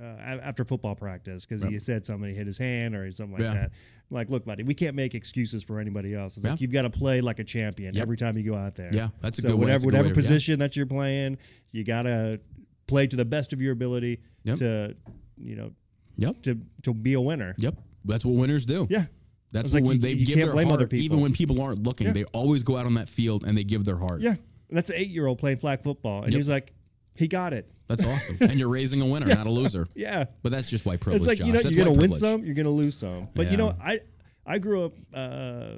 uh, 0.00 0.04
after 0.42 0.64
football 0.64 0.94
practice 0.94 1.46
because 1.46 1.62
he 1.62 1.78
said 1.78 2.04
somebody 2.06 2.34
hit 2.34 2.46
his 2.46 2.58
hand 2.58 2.94
or 2.94 3.10
something 3.12 3.34
like 3.34 3.42
Yeah. 3.42 3.54
that. 3.54 3.70
I'm 4.10 4.14
like, 4.14 4.30
look, 4.30 4.44
buddy, 4.44 4.62
we 4.62 4.72
can't 4.74 4.96
make 4.96 5.14
excuses 5.14 5.62
for 5.62 5.78
anybody 5.80 6.14
else. 6.14 6.36
It's 6.36 6.46
like 6.46 6.60
you've 6.60 6.72
got 6.72 6.82
to 6.82 6.90
play 6.90 7.20
like 7.20 7.38
a 7.40 7.44
champion 7.44 7.94
Yep. 7.94 8.02
every 8.02 8.16
time 8.16 8.36
you 8.38 8.42
go 8.50 8.56
out 8.56 8.74
there. 8.74 8.90
Yeah, 8.92 9.08
that's 9.20 9.38
a 9.38 9.42
so 9.42 9.48
good 9.48 9.58
whatever 9.58 9.80
good 9.80 9.86
way 9.92 9.98
whatever 9.98 10.14
to- 10.14 10.20
yeah. 10.20 10.28
position 10.28 10.58
that 10.60 10.76
you're 10.76 10.86
playing, 10.86 11.36
you 11.72 11.84
got 11.84 12.02
to 12.02 12.40
play 12.86 13.06
to 13.06 13.16
the 13.16 13.24
best 13.24 13.52
of 13.52 13.60
your 13.60 13.72
ability 13.72 14.20
Yep. 14.44 14.56
to, 14.58 14.96
you 15.36 15.56
know, 15.56 15.72
Yep. 16.16 16.42
to 16.42 16.58
to 16.82 16.94
be 16.94 17.12
a 17.12 17.20
winner. 17.20 17.54
Yep. 17.58 17.76
That's 18.04 18.24
what 18.24 18.34
winners 18.36 18.64
do. 18.64 18.86
Yeah. 18.88 19.06
That's 19.52 19.72
like 19.72 19.82
when 19.84 19.94
you- 19.96 20.02
they 20.02 20.12
you 20.12 20.26
give 20.26 20.36
their 20.38 20.52
heart, 20.64 20.92
even 20.92 21.20
when 21.20 21.32
people 21.32 21.60
aren't 21.62 21.82
looking, 21.82 22.08
Yeah. 22.08 22.12
they 22.12 22.24
always 22.24 22.62
go 22.62 22.76
out 22.76 22.86
on 22.86 22.94
that 22.94 23.08
field 23.08 23.44
and 23.44 23.56
they 23.56 23.64
give 23.64 23.84
their 23.84 23.96
heart. 23.96 24.20
Yeah. 24.20 24.36
And 24.68 24.76
that's 24.76 24.90
an 24.90 24.96
eight 24.96 25.08
year 25.10 25.26
old 25.26 25.38
playing 25.38 25.56
flag 25.58 25.82
football. 25.82 26.22
And 26.22 26.32
Yep. 26.32 26.36
he's 26.38 26.48
like, 26.48 26.74
he 27.14 27.26
got 27.28 27.52
it. 27.54 27.70
That's 27.88 28.04
awesome. 28.12 28.36
and 28.40 28.58
you're 28.58 28.68
raising 28.68 29.00
a 29.00 29.06
winner, 29.06 29.26
not 29.26 29.46
a 29.46 29.50
loser. 29.50 29.86
Yeah. 29.94 30.26
But 30.42 30.52
that's 30.52 30.68
just 30.68 30.84
white 30.84 31.00
privilege. 31.00 31.22
it's 31.22 31.28
like 31.28 31.38
Josh. 31.38 31.46
you 31.46 31.52
know 31.54 31.62
That's 31.62 31.74
you're 31.74 31.84
gonna 31.86 31.98
win 31.98 32.12
some, 32.12 32.44
you're 32.44 32.54
gonna 32.54 32.68
lose 32.68 32.94
some. 32.96 33.28
But 33.34 33.46
Yeah. 33.46 33.50
you 33.52 33.56
know, 33.56 33.76
I 33.80 34.00
I 34.44 34.58
grew 34.58 34.84
up, 34.84 34.92
uh, 35.14 35.68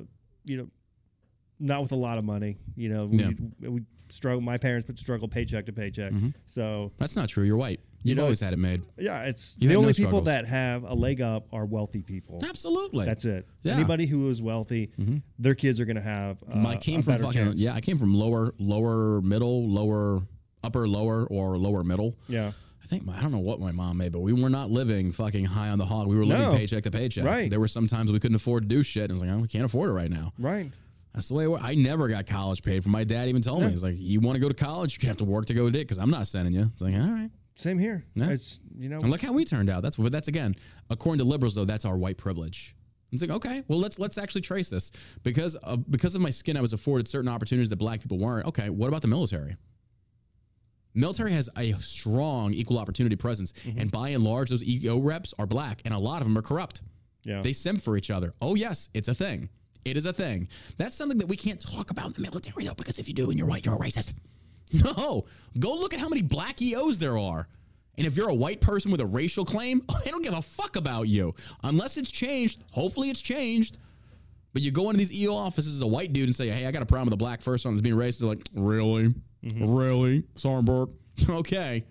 you 0.44 0.56
know, 0.56 0.66
not 1.60 1.82
with 1.82 1.92
a 1.92 1.96
lot 1.96 2.18
of 2.18 2.24
money. 2.24 2.56
You 2.76 2.88
know, 2.88 3.06
we, 3.06 3.18
Yeah. 3.18 3.30
we 3.68 3.82
struggle. 4.12 4.40
My 4.40 4.58
parents 4.58 4.86
would 4.88 4.98
struggle 4.98 5.28
paycheck 5.28 5.66
to 5.66 5.72
paycheck. 5.72 6.12
So 6.46 6.92
That's 6.98 7.16
not 7.16 7.28
true. 7.28 7.44
You're 7.44 7.56
white. 7.56 7.80
You've 8.02 8.16
know, 8.16 8.24
always 8.24 8.40
had 8.40 8.54
it 8.54 8.58
made. 8.58 8.80
yeah, 8.98 9.24
it's 9.24 9.56
You 9.60 9.68
the 9.68 9.74
had 9.74 9.78
no 9.78 9.80
only 9.82 9.92
people 9.92 10.22
that 10.22 10.46
have 10.46 10.84
a 10.84 10.94
leg 10.94 11.20
up 11.20 11.46
are 11.52 11.66
wealthy 11.66 12.00
people. 12.00 12.40
Absolutely. 12.48 13.04
That's 13.04 13.26
it. 13.26 13.46
Yeah. 13.62 13.72
Mm-hmm. 13.72 13.80
Anybody 13.80 14.06
who 14.06 14.30
is 14.30 14.40
wealthy, 14.40 14.90
their 15.38 15.54
kids 15.54 15.80
are 15.80 15.84
gonna 15.84 16.00
have. 16.00 16.38
Uh, 16.50 16.66
I 16.66 16.76
came 16.76 17.02
from 17.02 17.18
fucking 17.18 17.32
chance. 17.32 17.60
yeah. 17.60 17.74
I 17.74 17.80
came 17.82 17.98
from 17.98 18.14
lower, 18.14 18.54
lower, 18.58 19.20
middle, 19.20 19.68
lower, 19.68 20.22
upper, 20.64 20.88
lower, 20.88 21.26
or 21.26 21.58
lower 21.58 21.84
middle. 21.84 22.16
Yeah. 22.26 22.52
I 22.82 22.86
think 22.86 23.04
my, 23.04 23.16
I 23.18 23.20
don't 23.20 23.32
know 23.32 23.38
what 23.38 23.60
my 23.60 23.70
mom 23.72 23.98
made, 23.98 24.12
but 24.12 24.20
we 24.20 24.32
were 24.32 24.48
not 24.48 24.70
living 24.70 25.12
fucking 25.12 25.44
high 25.44 25.68
on 25.68 25.76
the 25.78 25.84
hog. 25.84 26.06
We 26.08 26.16
were 26.16 26.24
living 26.24 26.46
No. 26.48 26.56
paycheck 26.56 26.82
to 26.84 26.90
paycheck. 26.90 27.24
Right. 27.24 27.50
There 27.50 27.60
were 27.60 27.68
some 27.68 27.86
times 27.86 28.10
we 28.10 28.18
couldn't 28.18 28.36
afford 28.36 28.62
to 28.62 28.68
do 28.68 28.82
shit. 28.82 29.02
And 29.04 29.10
it 29.10 29.14
was 29.14 29.22
like, 29.22 29.30
oh, 29.32 29.42
we 29.42 29.48
can't 29.48 29.66
afford 29.66 29.90
it 29.90 29.92
right 29.92 30.10
now. 30.10 30.32
Right. 30.38 30.70
That's 31.14 31.28
the 31.28 31.34
way. 31.34 31.58
I 31.60 31.74
never 31.74 32.08
got 32.08 32.26
college 32.26 32.62
paid 32.62 32.84
for. 32.84 32.90
My 32.90 33.04
dad 33.04 33.28
even 33.28 33.42
told 33.42 33.62
me, 33.62 33.70
he's 33.70 33.82
like, 33.82 33.96
you 33.98 34.20
want 34.20 34.36
to 34.36 34.40
go 34.40 34.48
to 34.48 34.54
college, 34.54 35.02
you 35.02 35.08
have 35.08 35.16
to 35.18 35.24
work 35.24 35.46
to 35.46 35.54
go 35.54 35.68
to 35.68 35.78
it 35.78 35.82
because 35.82 35.98
I'm 35.98 36.10
not 36.10 36.26
sending 36.28 36.54
you. 36.54 36.70
It's 36.72 36.82
like, 36.82 36.94
all 36.94 37.00
right. 37.00 37.30
Same 37.56 37.78
here. 37.78 38.04
Yeah. 38.14 38.30
It's 38.30 38.60
you 38.78 38.88
know. 38.88 38.96
And 38.96 39.10
look 39.10 39.20
how 39.20 39.32
we 39.32 39.44
turned 39.44 39.68
out. 39.68 39.82
That's 39.82 39.96
but 39.96 40.12
that's 40.12 40.28
again, 40.28 40.54
according 40.88 41.18
to 41.18 41.24
liberals 41.24 41.54
though, 41.54 41.66
that's 41.66 41.84
our 41.84 41.98
white 41.98 42.16
privilege. 42.16 42.74
It's 43.12 43.20
like 43.20 43.30
okay, 43.30 43.62
well 43.68 43.78
let's 43.78 43.98
let's 43.98 44.16
actually 44.16 44.40
trace 44.40 44.70
this 44.70 44.92
because 45.24 45.56
of, 45.56 45.90
because 45.90 46.14
of 46.14 46.22
my 46.22 46.30
skin, 46.30 46.56
I 46.56 46.62
was 46.62 46.72
afforded 46.72 47.06
certain 47.06 47.28
opportunities 47.28 47.68
that 47.70 47.76
black 47.76 48.00
people 48.00 48.18
weren't. 48.18 48.46
Okay, 48.46 48.70
what 48.70 48.88
about 48.88 49.02
the 49.02 49.08
military? 49.08 49.56
Military 50.94 51.32
has 51.32 51.50
a 51.58 51.72
strong 51.74 52.54
equal 52.54 52.78
opportunity 52.78 53.14
presence, 53.14 53.52
mm-hmm. 53.52 53.78
and 53.78 53.90
by 53.90 54.08
and 54.08 54.24
large, 54.24 54.50
those 54.50 54.64
EO 54.64 54.98
reps 54.98 55.34
are 55.38 55.46
black, 55.46 55.82
and 55.84 55.92
a 55.92 55.98
lot 55.98 56.22
of 56.22 56.28
them 56.28 56.38
are 56.38 56.42
corrupt. 56.42 56.82
yeah. 57.24 57.42
They 57.42 57.52
simp 57.52 57.82
for 57.82 57.96
each 57.96 58.10
other. 58.10 58.32
Oh 58.40 58.54
yes, 58.54 58.88
it's 58.94 59.08
a 59.08 59.14
thing. 59.14 59.50
It 59.84 59.96
is 59.96 60.06
a 60.06 60.12
thing. 60.12 60.48
That's 60.76 60.94
something 60.94 61.18
that 61.18 61.26
we 61.26 61.36
can't 61.36 61.60
talk 61.60 61.90
about 61.90 62.06
in 62.06 62.12
the 62.12 62.20
military 62.20 62.64
though, 62.64 62.74
because 62.74 62.98
if 62.98 63.08
you 63.08 63.14
do 63.14 63.30
and 63.30 63.38
you're 63.38 63.48
white, 63.48 63.64
you're 63.64 63.74
a 63.74 63.78
racist. 63.78 64.14
No, 64.72 65.24
go 65.58 65.74
look 65.74 65.94
at 65.94 65.98
how 65.98 66.08
many 66.08 66.22
black 66.22 66.62
EOs 66.62 67.00
there 67.00 67.18
are. 67.18 67.48
And 67.98 68.06
if 68.06 68.16
you're 68.16 68.28
a 68.28 68.34
white 68.34 68.60
person 68.60 68.92
with 68.92 69.00
a 69.00 69.06
racial 69.06 69.44
claim, 69.44 69.82
they 70.04 70.12
don't 70.12 70.22
give 70.22 70.32
a 70.32 70.40
fuck 70.40 70.76
about 70.76 71.08
you. 71.08 71.34
Unless 71.64 71.96
it's 71.96 72.10
changed. 72.10 72.62
Hopefully 72.70 73.10
it's 73.10 73.20
changed. 73.20 73.78
But 74.52 74.62
you 74.62 74.70
go 74.70 74.90
into 74.90 74.98
these 74.98 75.12
EO 75.12 75.34
offices 75.34 75.74
as 75.74 75.82
a 75.82 75.86
white 75.86 76.12
dude 76.12 76.28
and 76.28 76.34
say, 76.34 76.48
hey, 76.48 76.66
I 76.66 76.70
got 76.70 76.82
a 76.82 76.86
problem 76.86 77.06
with 77.06 77.14
a 77.14 77.16
black 77.16 77.40
first 77.40 77.64
person 77.64 77.74
that's 77.74 77.82
being 77.82 77.96
racist. 77.96 78.20
They're 78.20 78.28
like, 78.28 78.46
really? 78.54 79.14
Mm-hmm. 79.44 79.74
Really? 79.74 80.22
Sornberg? 80.34 80.92
okay. 81.28 81.84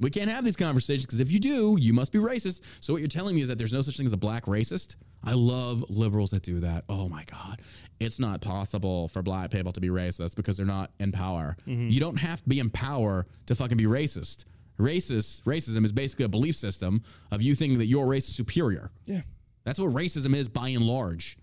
We 0.00 0.10
can't 0.10 0.30
have 0.30 0.44
these 0.44 0.56
conversations 0.56 1.06
because 1.06 1.20
if 1.20 1.30
you 1.30 1.38
do, 1.38 1.76
you 1.78 1.92
must 1.92 2.12
be 2.12 2.18
racist. 2.18 2.62
So 2.82 2.94
what 2.94 3.00
you're 3.00 3.08
telling 3.08 3.36
me 3.36 3.42
is 3.42 3.48
that 3.48 3.58
there's 3.58 3.72
no 3.72 3.82
such 3.82 3.96
thing 3.96 4.06
as 4.06 4.12
a 4.12 4.18
black 4.18 4.46
racist. 4.46 4.96
I 5.24 5.34
love 5.34 5.84
liberals 5.90 6.30
that 6.30 6.42
do 6.42 6.60
that. 6.60 6.84
Oh 6.88 7.08
my 7.08 7.24
God. 7.30 7.60
It's 7.98 8.18
not 8.18 8.40
possible 8.40 9.08
for 9.08 9.22
black 9.22 9.50
people 9.50 9.72
to 9.72 9.80
be 9.80 9.88
racist 9.88 10.36
because 10.36 10.56
they're 10.56 10.66
not 10.66 10.90
in 10.98 11.12
power. 11.12 11.56
Mm-hmm. 11.66 11.88
You 11.88 12.00
don't 12.00 12.18
have 12.18 12.42
to 12.42 12.48
be 12.48 12.58
in 12.58 12.70
power 12.70 13.26
to 13.46 13.54
fucking 13.54 13.76
be 13.76 13.84
racist. 13.84 14.46
Racist 14.78 15.42
racism 15.42 15.84
is 15.84 15.92
basically 15.92 16.24
a 16.24 16.28
belief 16.28 16.56
system 16.56 17.02
of 17.30 17.42
you 17.42 17.54
thinking 17.54 17.78
that 17.78 17.86
your 17.86 18.06
race 18.06 18.28
is 18.28 18.34
superior. 18.34 18.90
yeah. 19.04 19.20
That's 19.64 19.78
what 19.78 19.90
racism 19.90 20.34
is 20.34 20.48
by 20.48 20.70
and 20.70 20.82
large. 20.82 21.36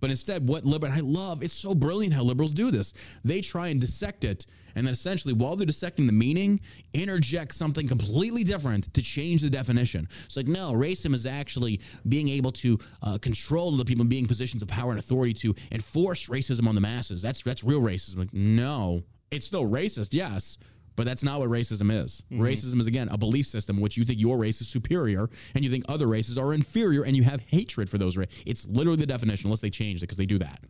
But 0.00 0.10
instead, 0.10 0.46
what 0.48 0.64
liberal 0.64 0.92
I 0.92 1.00
love, 1.00 1.42
it's 1.42 1.54
so 1.54 1.74
brilliant 1.74 2.14
how 2.14 2.22
liberals 2.22 2.52
do 2.52 2.70
this. 2.70 2.92
They 3.24 3.40
try 3.40 3.68
and 3.68 3.80
dissect 3.80 4.24
it, 4.24 4.46
and 4.74 4.86
then 4.86 4.92
essentially, 4.92 5.34
while 5.34 5.56
they're 5.56 5.66
dissecting 5.66 6.06
the 6.06 6.12
meaning, 6.12 6.60
interject 6.92 7.54
something 7.54 7.86
completely 7.86 8.44
different 8.44 8.92
to 8.94 9.02
change 9.02 9.42
the 9.42 9.50
definition. 9.50 10.06
It's 10.24 10.36
like, 10.36 10.48
no, 10.48 10.72
racism 10.72 11.14
is 11.14 11.26
actually 11.26 11.80
being 12.08 12.28
able 12.28 12.52
to 12.52 12.78
uh, 13.02 13.18
control 13.18 13.70
the 13.76 13.84
people 13.84 14.04
being 14.04 14.26
positions 14.26 14.62
of 14.62 14.68
power 14.68 14.90
and 14.90 14.98
authority 14.98 15.32
to 15.34 15.54
enforce 15.72 16.28
racism 16.28 16.66
on 16.68 16.74
the 16.74 16.80
masses. 16.80 17.22
That's 17.22 17.42
that's 17.42 17.64
real 17.64 17.80
racism. 17.80 18.18
Like, 18.18 18.34
no, 18.34 19.02
it's 19.30 19.46
still 19.46 19.64
racist, 19.64 20.12
yes. 20.12 20.58
But 20.96 21.06
that's 21.06 21.24
not 21.24 21.40
what 21.40 21.48
racism 21.48 21.90
is. 21.90 22.22
Racism 22.30 22.80
is 22.80 22.86
again 22.86 23.08
a 23.10 23.18
belief 23.18 23.46
system 23.46 23.76
in 23.76 23.82
which 23.82 23.96
you 23.96 24.04
think 24.04 24.20
your 24.20 24.38
race 24.38 24.60
is 24.60 24.68
superior 24.68 25.28
and 25.54 25.64
you 25.64 25.70
think 25.70 25.84
other 25.88 26.06
races 26.06 26.38
are 26.38 26.54
inferior 26.54 27.04
and 27.04 27.16
you 27.16 27.24
have 27.24 27.40
hatred 27.48 27.90
for 27.90 27.98
those 27.98 28.16
races. 28.16 28.42
It's 28.46 28.68
literally 28.68 28.98
the 28.98 29.06
definition, 29.06 29.48
unless 29.48 29.60
they 29.60 29.70
change 29.70 29.98
it 29.98 30.02
because 30.02 30.18
they 30.18 30.26
do 30.26 30.38
that. 30.38 30.60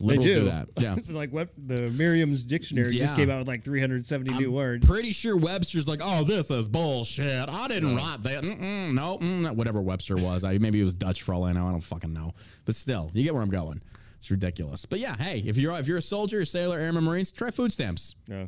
Liberals 0.00 0.26
they 0.26 0.34
do. 0.34 0.44
that. 0.46 0.68
Yeah. 0.78 0.96
like 1.14 1.32
what 1.32 1.50
the 1.56 1.90
Merriam's 1.90 2.42
dictionary 2.42 2.90
just 2.90 3.14
came 3.14 3.30
out 3.30 3.38
with 3.38 3.48
like 3.48 3.62
370 3.62 4.34
new 4.38 4.46
I'm 4.46 4.52
words. 4.52 4.86
Pretty 4.86 5.12
sure 5.12 5.36
Webster's 5.36 5.86
like, 5.86 6.00
oh, 6.02 6.24
this 6.24 6.50
is 6.50 6.66
bullshit. 6.66 7.48
I 7.48 7.68
didn't 7.68 7.94
write 7.94 8.22
that. 8.22 8.42
Mm-mm, 8.42 8.94
no, 8.94 9.18
mm, 9.18 9.54
whatever 9.54 9.80
Webster 9.80 10.16
was. 10.16 10.44
I, 10.44 10.58
maybe 10.58 10.80
it 10.80 10.84
was 10.84 10.94
Dutch 10.94 11.22
for 11.22 11.34
all 11.34 11.44
I 11.44 11.52
know. 11.52 11.68
I 11.68 11.70
don't 11.70 11.80
fucking 11.80 12.12
know. 12.12 12.32
But 12.64 12.74
still, 12.74 13.10
you 13.14 13.22
get 13.22 13.32
where 13.32 13.42
I'm 13.42 13.50
going. 13.50 13.80
It's 14.16 14.30
ridiculous. 14.30 14.86
But 14.86 14.98
yeah, 14.98 15.16
hey, 15.16 15.42
if 15.44 15.56
you're 15.56 15.72
if 15.78 15.86
you're 15.86 15.98
a 15.98 16.02
soldier, 16.02 16.40
a 16.40 16.46
sailor, 16.46 16.78
airman, 16.78 17.04
marines, 17.04 17.32
try 17.32 17.50
food 17.50 17.72
stamps. 17.72 18.16
Yeah. 18.28 18.46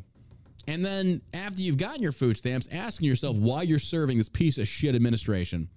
And 0.67 0.83
then 0.83 1.21
after 1.33 1.61
you've 1.61 1.77
gotten 1.77 2.01
your 2.01 2.11
food 2.11 2.37
stamps, 2.37 2.67
asking 2.71 3.07
yourself 3.07 3.37
why 3.37 3.61
you're 3.63 3.79
serving 3.79 4.17
this 4.17 4.29
piece 4.29 4.57
of 4.57 4.67
shit 4.67 4.95
administration. 4.95 5.69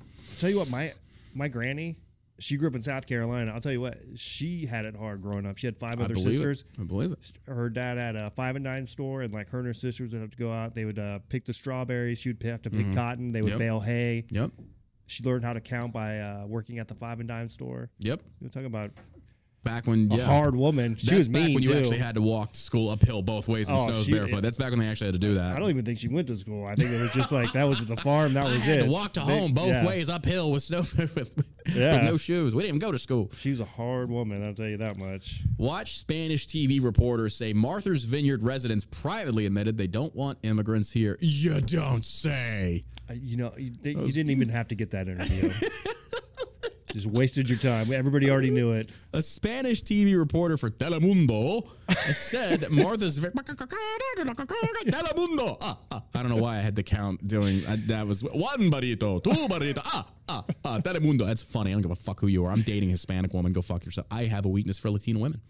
I'll 0.00 0.40
tell 0.40 0.50
you 0.50 0.58
what, 0.58 0.70
my 0.70 0.92
my 1.34 1.48
granny, 1.48 1.96
she 2.38 2.56
grew 2.56 2.68
up 2.68 2.74
in 2.74 2.82
South 2.82 3.06
Carolina. 3.06 3.52
I'll 3.54 3.60
tell 3.60 3.72
you 3.72 3.80
what, 3.80 3.98
she 4.16 4.66
had 4.66 4.84
it 4.84 4.94
hard 4.96 5.22
growing 5.22 5.46
up. 5.46 5.56
She 5.56 5.66
had 5.66 5.76
five 5.78 5.94
I 6.00 6.04
other 6.04 6.14
sisters. 6.14 6.64
it. 6.78 6.80
I 6.80 6.84
believe 6.84 7.12
it. 7.12 7.18
Her 7.46 7.68
dad 7.70 7.96
had 7.96 8.16
a 8.16 8.30
five 8.30 8.56
and 8.56 8.64
dime 8.64 8.86
store, 8.86 9.22
and 9.22 9.32
like 9.32 9.48
her 9.50 9.58
and 9.58 9.66
her 9.68 9.74
sisters 9.74 10.12
would 10.12 10.20
have 10.22 10.30
to 10.30 10.36
go 10.36 10.52
out. 10.52 10.74
They 10.74 10.84
would 10.84 10.98
uh, 10.98 11.20
pick 11.28 11.44
the 11.46 11.52
strawberries. 11.52 12.18
She 12.18 12.30
would 12.30 12.42
have 12.42 12.62
to 12.62 12.70
pick 12.70 12.92
cotton. 12.94 13.32
They 13.32 13.40
would 13.42 13.52
Mm-hmm. 13.52 13.60
Yep. 13.60 13.68
bale 13.68 13.80
hay. 13.80 14.24
Yep. 14.30 14.50
she 15.06 15.22
learned 15.24 15.44
how 15.44 15.52
to 15.52 15.60
count 15.60 15.92
by 15.92 16.18
uh, 16.18 16.44
working 16.46 16.78
at 16.80 16.88
the 16.88 16.94
five 16.94 17.20
and 17.20 17.28
dime 17.28 17.48
store. 17.48 17.88
Yep. 18.00 18.20
You're 18.40 18.50
talking 18.50 18.66
about 18.66 18.90
Back 19.66 19.86
when 19.86 20.08
a 20.12 20.16
yeah. 20.16 20.24
hard 20.24 20.54
woman. 20.56 20.96
She 20.96 21.06
That's 21.06 21.18
was 21.18 21.28
back 21.28 21.42
mean 21.46 21.54
when 21.54 21.62
you 21.64 21.70
too. 21.72 21.78
actually 21.78 21.98
had 21.98 22.14
to 22.14 22.22
walk 22.22 22.52
to 22.52 22.58
school 22.60 22.88
uphill 22.88 23.20
both 23.20 23.48
ways 23.48 23.68
in 23.68 23.74
Oh, 23.74 23.84
snows 23.86 24.06
she- 24.06 24.12
barefoot. 24.12 24.40
That's 24.42 24.56
back 24.56 24.70
when 24.70 24.78
they 24.78 24.86
actually 24.88 25.08
had 25.08 25.14
to 25.14 25.18
do 25.20 25.34
that. 25.34 25.56
I 25.56 25.58
don't 25.58 25.68
even 25.70 25.84
think 25.84 25.98
she 25.98 26.08
went 26.08 26.28
to 26.28 26.36
school. 26.36 26.64
I 26.66 26.74
think 26.76 26.90
it 26.90 27.00
was 27.00 27.10
just 27.10 27.32
like 27.32 27.52
that 27.52 27.64
was 27.64 27.80
at 27.82 27.88
the 27.88 27.96
farm. 27.96 28.32
That 28.34 28.42
I 28.42 28.44
was 28.44 28.56
had 28.64 28.78
it. 28.78 28.84
to 28.84 28.90
walk 28.90 29.12
to 29.14 29.20
They- 29.20 29.38
home 29.40 29.52
both 29.52 29.68
yeah. 29.68 29.86
ways 29.86 30.08
uphill 30.08 30.52
with 30.52 30.62
snow 30.62 30.78
with, 30.98 31.14
with 31.16 31.50
Yeah. 31.74 32.04
no 32.04 32.16
shoes. 32.16 32.54
We 32.54 32.62
didn't 32.62 32.76
even 32.76 32.78
go 32.80 32.92
to 32.92 32.98
school. 32.98 33.30
She 33.36 33.50
was 33.50 33.60
a 33.60 33.64
hard 33.64 34.08
woman. 34.08 34.46
I'll 34.46 34.54
tell 34.54 34.68
you 34.68 34.76
that 34.78 34.98
much. 34.98 35.42
Watch 35.58 35.98
Spanish 35.98 36.46
TV 36.46 36.82
reporters 36.82 37.34
say 37.34 37.52
Martha's 37.52 38.04
Vineyard 38.04 38.42
residents 38.44 38.84
privately 38.84 39.46
admitted 39.46 39.76
they 39.76 39.88
don't 39.88 40.14
want 40.14 40.38
immigrants 40.44 40.92
here. 40.92 41.18
You 41.20 41.60
don't 41.60 42.04
say. 42.04 42.84
I, 43.10 43.14
you 43.14 43.36
know, 43.36 43.52
you, 43.58 43.72
they, 43.82 43.90
you 43.90 44.06
didn't 44.08 44.30
even 44.30 44.48
have 44.48 44.68
to 44.68 44.74
get 44.76 44.90
that 44.92 45.08
interview. 45.08 45.50
just 46.96 47.06
wasted 47.06 47.48
your 47.48 47.58
time. 47.58 47.92
Everybody 47.92 48.30
already 48.30 48.50
knew 48.50 48.72
it. 48.72 48.90
A 49.12 49.20
Spanish 49.20 49.82
TV 49.82 50.16
reporter 50.16 50.56
for 50.56 50.70
Telemundo 50.70 51.68
said 52.12 52.70
Martha's 52.70 53.20
Telemundo. 53.20 53.96
Ah, 55.60 55.78
ah. 55.90 56.02
I 56.14 56.22
don't 56.22 56.30
know 56.30 56.36
why 56.36 56.56
I 56.56 56.60
had 56.60 56.74
to 56.76 56.82
count 56.82 57.26
doing 57.28 57.66
I, 57.66 57.76
that. 57.86 58.06
Was 58.06 58.24
one 58.24 58.70
burrito, 58.70 59.22
two 59.22 59.30
burrito. 59.30 59.82
Ah, 59.84 60.06
ah, 60.28 60.44
ah. 60.64 60.78
Telemundo. 60.78 61.26
That's 61.26 61.42
funny. 61.42 61.70
I 61.70 61.74
don't 61.74 61.82
give 61.82 61.90
a 61.90 61.96
fuck 61.96 62.18
who 62.18 62.28
you 62.28 62.46
are. 62.46 62.50
I'm 62.50 62.62
dating 62.62 62.88
a 62.88 62.92
Hispanic 62.92 63.34
woman. 63.34 63.52
Go 63.52 63.60
fuck 63.60 63.84
yourself. 63.84 64.06
I 64.10 64.24
have 64.24 64.46
a 64.46 64.48
weakness 64.48 64.78
for 64.78 64.90
Latino 64.90 65.20
women. 65.20 65.42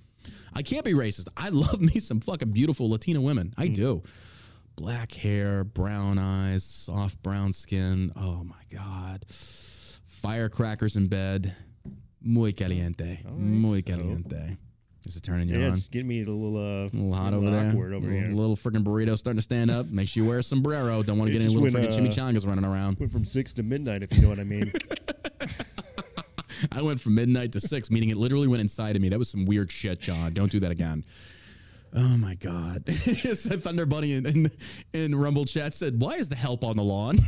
I 0.52 0.62
can't 0.62 0.84
be 0.84 0.94
racist. 0.94 1.28
I 1.36 1.50
love 1.50 1.80
me 1.80 2.00
some 2.00 2.20
fucking 2.20 2.50
beautiful 2.50 2.90
Latina 2.90 3.20
women. 3.20 3.52
I 3.56 3.68
do. 3.68 4.02
Black 4.74 5.12
hair, 5.12 5.62
brown 5.62 6.18
eyes, 6.18 6.64
soft 6.64 7.22
brown 7.22 7.52
skin. 7.52 8.10
Oh 8.16 8.42
my 8.42 8.62
god. 8.70 9.24
Firecrackers 10.26 10.96
in 10.96 11.06
bed. 11.06 11.54
Muy 12.20 12.52
caliente. 12.52 13.20
Muy 13.36 13.82
caliente. 13.82 14.56
Is 15.04 15.16
it 15.16 15.22
turning 15.22 15.48
you 15.48 15.56
Yeah, 15.56 15.68
on? 15.70 15.78
getting 15.92 16.08
me 16.08 16.22
a 16.22 16.26
little, 16.26 16.56
uh, 16.56 16.82
A 16.82 16.90
little 16.92 17.12
hot 17.14 17.32
over 17.32 17.48
there. 17.48 17.70
over 17.70 17.90
little, 17.90 18.10
here. 18.10 18.26
little 18.32 18.56
freaking 18.56 18.82
burrito 18.82 19.16
starting 19.16 19.38
to 19.38 19.42
stand 19.42 19.70
up. 19.70 19.86
Make 19.86 20.08
sure 20.08 20.24
you 20.24 20.28
wear 20.28 20.40
a 20.40 20.42
sombrero. 20.42 21.04
Don't 21.04 21.16
want 21.16 21.28
to 21.28 21.32
get 21.32 21.42
any 21.42 21.54
little 21.54 21.62
went, 21.62 21.76
freaking 21.76 21.96
uh, 21.96 22.10
chimichangas 22.10 22.44
running 22.44 22.64
around. 22.64 22.98
Went 22.98 23.12
from 23.12 23.24
six 23.24 23.54
to 23.54 23.62
midnight, 23.62 24.02
if 24.02 24.12
you 24.16 24.22
know 24.22 24.28
what 24.28 24.40
I 24.40 24.44
mean. 24.44 24.72
I 26.72 26.82
went 26.82 27.00
from 27.00 27.14
midnight 27.14 27.52
to 27.52 27.60
six, 27.60 27.88
meaning 27.92 28.08
it 28.08 28.16
literally 28.16 28.48
went 28.48 28.62
inside 28.62 28.96
of 28.96 29.02
me. 29.02 29.08
That 29.10 29.20
was 29.20 29.28
some 29.30 29.44
weird 29.44 29.70
shit, 29.70 30.00
John. 30.00 30.32
Don't 30.34 30.50
do 30.50 30.58
that 30.58 30.72
again. 30.72 31.04
Oh 31.94 32.18
my 32.18 32.34
God. 32.34 32.84
Thunder 32.88 33.86
Bunny 33.86 34.14
in, 34.14 34.26
in, 34.26 34.50
in 34.92 35.14
Rumble 35.14 35.44
chat 35.44 35.72
said, 35.72 36.00
Why 36.00 36.14
is 36.16 36.28
the 36.28 36.34
help 36.34 36.64
on 36.64 36.76
the 36.76 36.82
lawn? 36.82 37.18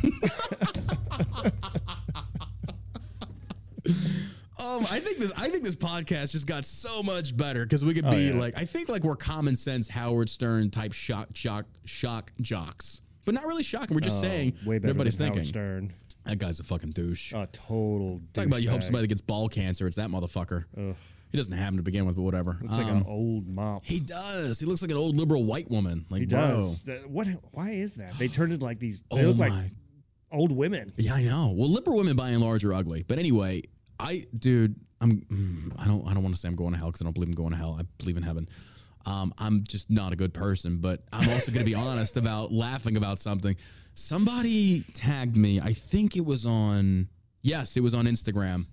Um, 4.59 4.85
I 4.91 4.99
think 4.99 5.19
this. 5.19 5.31
I 5.39 5.49
think 5.49 5.63
this 5.63 5.75
podcast 5.75 6.31
just 6.33 6.45
got 6.45 6.65
so 6.65 7.01
much 7.01 7.35
better 7.37 7.63
because 7.63 7.85
we 7.85 7.93
could 7.93 8.05
Oh, 8.05 8.11
be 8.11 8.27
yeah. 8.27 8.33
like. 8.33 8.57
I 8.57 8.65
think 8.65 8.89
like 8.89 9.03
we're 9.03 9.15
common 9.15 9.55
sense 9.55 9.87
Howard 9.87 10.29
Stern 10.29 10.69
type 10.69 10.91
shock, 10.91 11.29
shock, 11.33 11.65
shock 11.85 12.31
jocks, 12.41 13.01
but 13.23 13.33
not 13.33 13.45
really 13.45 13.63
shocking. 13.63 13.95
We're 13.95 14.01
just 14.01 14.19
Oh, 14.23 14.27
saying 14.27 14.51
way 14.65 14.75
what 14.75 14.81
better 14.81 14.89
everybody's 14.89 15.17
thinking. 15.17 15.35
Howard 15.43 15.47
Stern. 15.47 15.93
That 16.25 16.39
guy's 16.39 16.59
a 16.59 16.63
fucking 16.63 16.89
douche. 16.91 17.31
A 17.33 17.47
total. 17.53 18.21
Talk 18.33 18.47
about 18.47 18.61
you 18.61 18.69
hope 18.69 18.81
douchebag. 18.81 18.83
somebody 18.83 19.07
gets 19.07 19.21
ball 19.21 19.47
cancer. 19.47 19.87
It's 19.87 19.95
that 19.95 20.09
motherfucker. 20.09 20.65
Ugh. 20.77 20.95
He 21.31 21.37
doesn't 21.37 21.53
have 21.53 21.69
him 21.69 21.77
to 21.77 21.83
begin 21.83 22.05
with, 22.05 22.15
but 22.17 22.23
whatever. 22.23 22.57
Looks 22.61 22.75
like 22.75 22.87
Um, 22.87 22.97
an 22.97 23.03
old 23.07 23.47
mop. 23.47 23.85
he 23.85 23.99
does. 24.01 24.59
He 24.59 24.65
looks 24.65 24.81
like 24.81 24.91
an 24.91 24.97
old 24.97 25.15
liberal 25.15 25.45
white 25.45 25.69
woman. 25.71 26.05
Like, 26.09 26.21
He 26.21 26.25
bro. 26.25 26.39
does. 26.41 26.81
That- 26.83 27.09
what? 27.09 27.27
Why 27.53 27.69
is 27.71 27.95
that? 27.95 28.17
They 28.19 28.27
turned 28.27 28.51
into 28.51 28.65
like 28.65 28.79
these. 28.79 29.03
They 29.13 29.23
Oh 29.23 29.27
look 29.29 29.37
my. 29.37 29.47
like 29.49 29.71
old 30.33 30.51
women. 30.51 30.91
Yeah, 30.97 31.13
I 31.13 31.23
know. 31.23 31.53
Well, 31.55 31.69
liberal 31.69 31.97
women 31.97 32.15
by 32.17 32.29
and 32.31 32.41
large 32.41 32.65
are 32.65 32.73
ugly. 32.73 33.03
But 33.07 33.19
anyway, 33.19 33.61
I, 33.99 34.23
dude, 34.37 34.75
I'm. 35.01 35.21
mm, 35.21 35.73
I 35.77 35.85
don't. 35.87 36.07
I 36.07 36.13
don't 36.13 36.23
want 36.23 36.35
to 36.35 36.39
say 36.41 36.47
I'm 36.47 36.55
going 36.55 36.73
to 36.73 36.77
hell 36.77 36.87
because 36.87 37.01
I 37.01 37.05
don't 37.05 37.13
believe 37.13 37.29
I'm 37.29 37.35
going 37.35 37.51
to 37.51 37.57
hell. 37.57 37.77
I 37.79 37.83
believe 37.97 38.17
in 38.17 38.23
heaven. 38.23 38.47
Um, 39.05 39.33
I'm 39.37 39.63
just 39.67 39.89
not 39.89 40.13
a 40.13 40.15
good 40.15 40.33
person. 40.33 40.77
But 40.77 41.03
I'm 41.11 41.29
also 41.29 41.51
going 41.51 41.65
to 41.65 41.69
be 41.69 41.75
honest 41.87 42.17
about 42.17 42.51
laughing 42.51 42.97
about 42.97 43.19
something. 43.19 43.55
Somebody 43.95 44.83
tagged 44.93 45.35
me. 45.35 45.59
I 45.59 45.73
think 45.73 46.15
it 46.15 46.25
was 46.25 46.45
on. 46.45 47.07
Yes, 47.41 47.77
it 47.77 47.81
was 47.81 47.93
on 47.93 48.05
Instagram. 48.05 48.65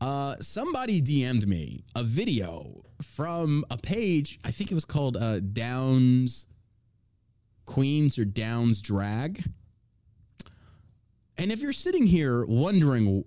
Uh, 0.00 0.36
somebody 0.40 1.00
DM'd 1.00 1.46
me 1.46 1.84
a 1.94 2.02
video 2.02 2.82
from 3.02 3.64
a 3.70 3.76
page. 3.76 4.38
I 4.44 4.50
think 4.50 4.72
it 4.72 4.74
was 4.74 4.84
called 4.84 5.16
uh, 5.16 5.40
Downs 5.40 6.46
Queens 7.66 8.18
or 8.18 8.24
Downs 8.24 8.82
Drag. 8.82 9.42
And 11.38 11.50
if 11.50 11.60
you're 11.60 11.72
sitting 11.72 12.06
here 12.06 12.44
wondering, 12.44 13.24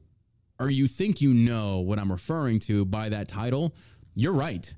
or 0.60 0.70
you 0.70 0.88
think 0.88 1.22
you 1.22 1.34
know 1.34 1.80
what 1.80 2.00
I'm 2.00 2.12
referring 2.12 2.60
to 2.60 2.86
by 2.86 3.10
that 3.10 3.28
title, 3.28 3.76
you're 4.14 4.34
right. 4.34 4.74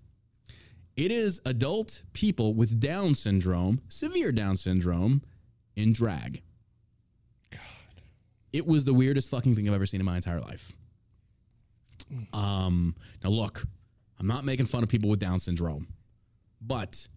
It 0.96 1.12
is 1.12 1.40
adult 1.46 2.02
people 2.14 2.56
with 2.56 2.80
Down 2.80 3.14
syndrome, 3.14 3.82
severe 3.88 4.32
Down 4.32 4.58
syndrome, 4.58 5.22
in 5.76 5.94
drag. 5.94 6.42
God. 7.52 7.62
It 8.52 8.66
was 8.66 8.84
the 8.84 8.94
weirdest 8.94 9.30
fucking 9.30 9.54
thing 9.54 9.68
I've 9.68 9.76
ever 9.76 9.86
seen 9.86 10.00
in 10.00 10.06
my 10.06 10.16
entire 10.16 10.42
life. 10.42 10.76
Um, 12.34 12.96
now 13.24 13.30
look, 13.30 13.64
I'm 14.20 14.28
not 14.28 14.44
making 14.44 14.66
fun 14.66 14.82
of 14.82 14.90
people 14.90 15.10
with 15.10 15.20
Down 15.20 15.40
syndrome, 15.40 15.88
but 16.62 17.08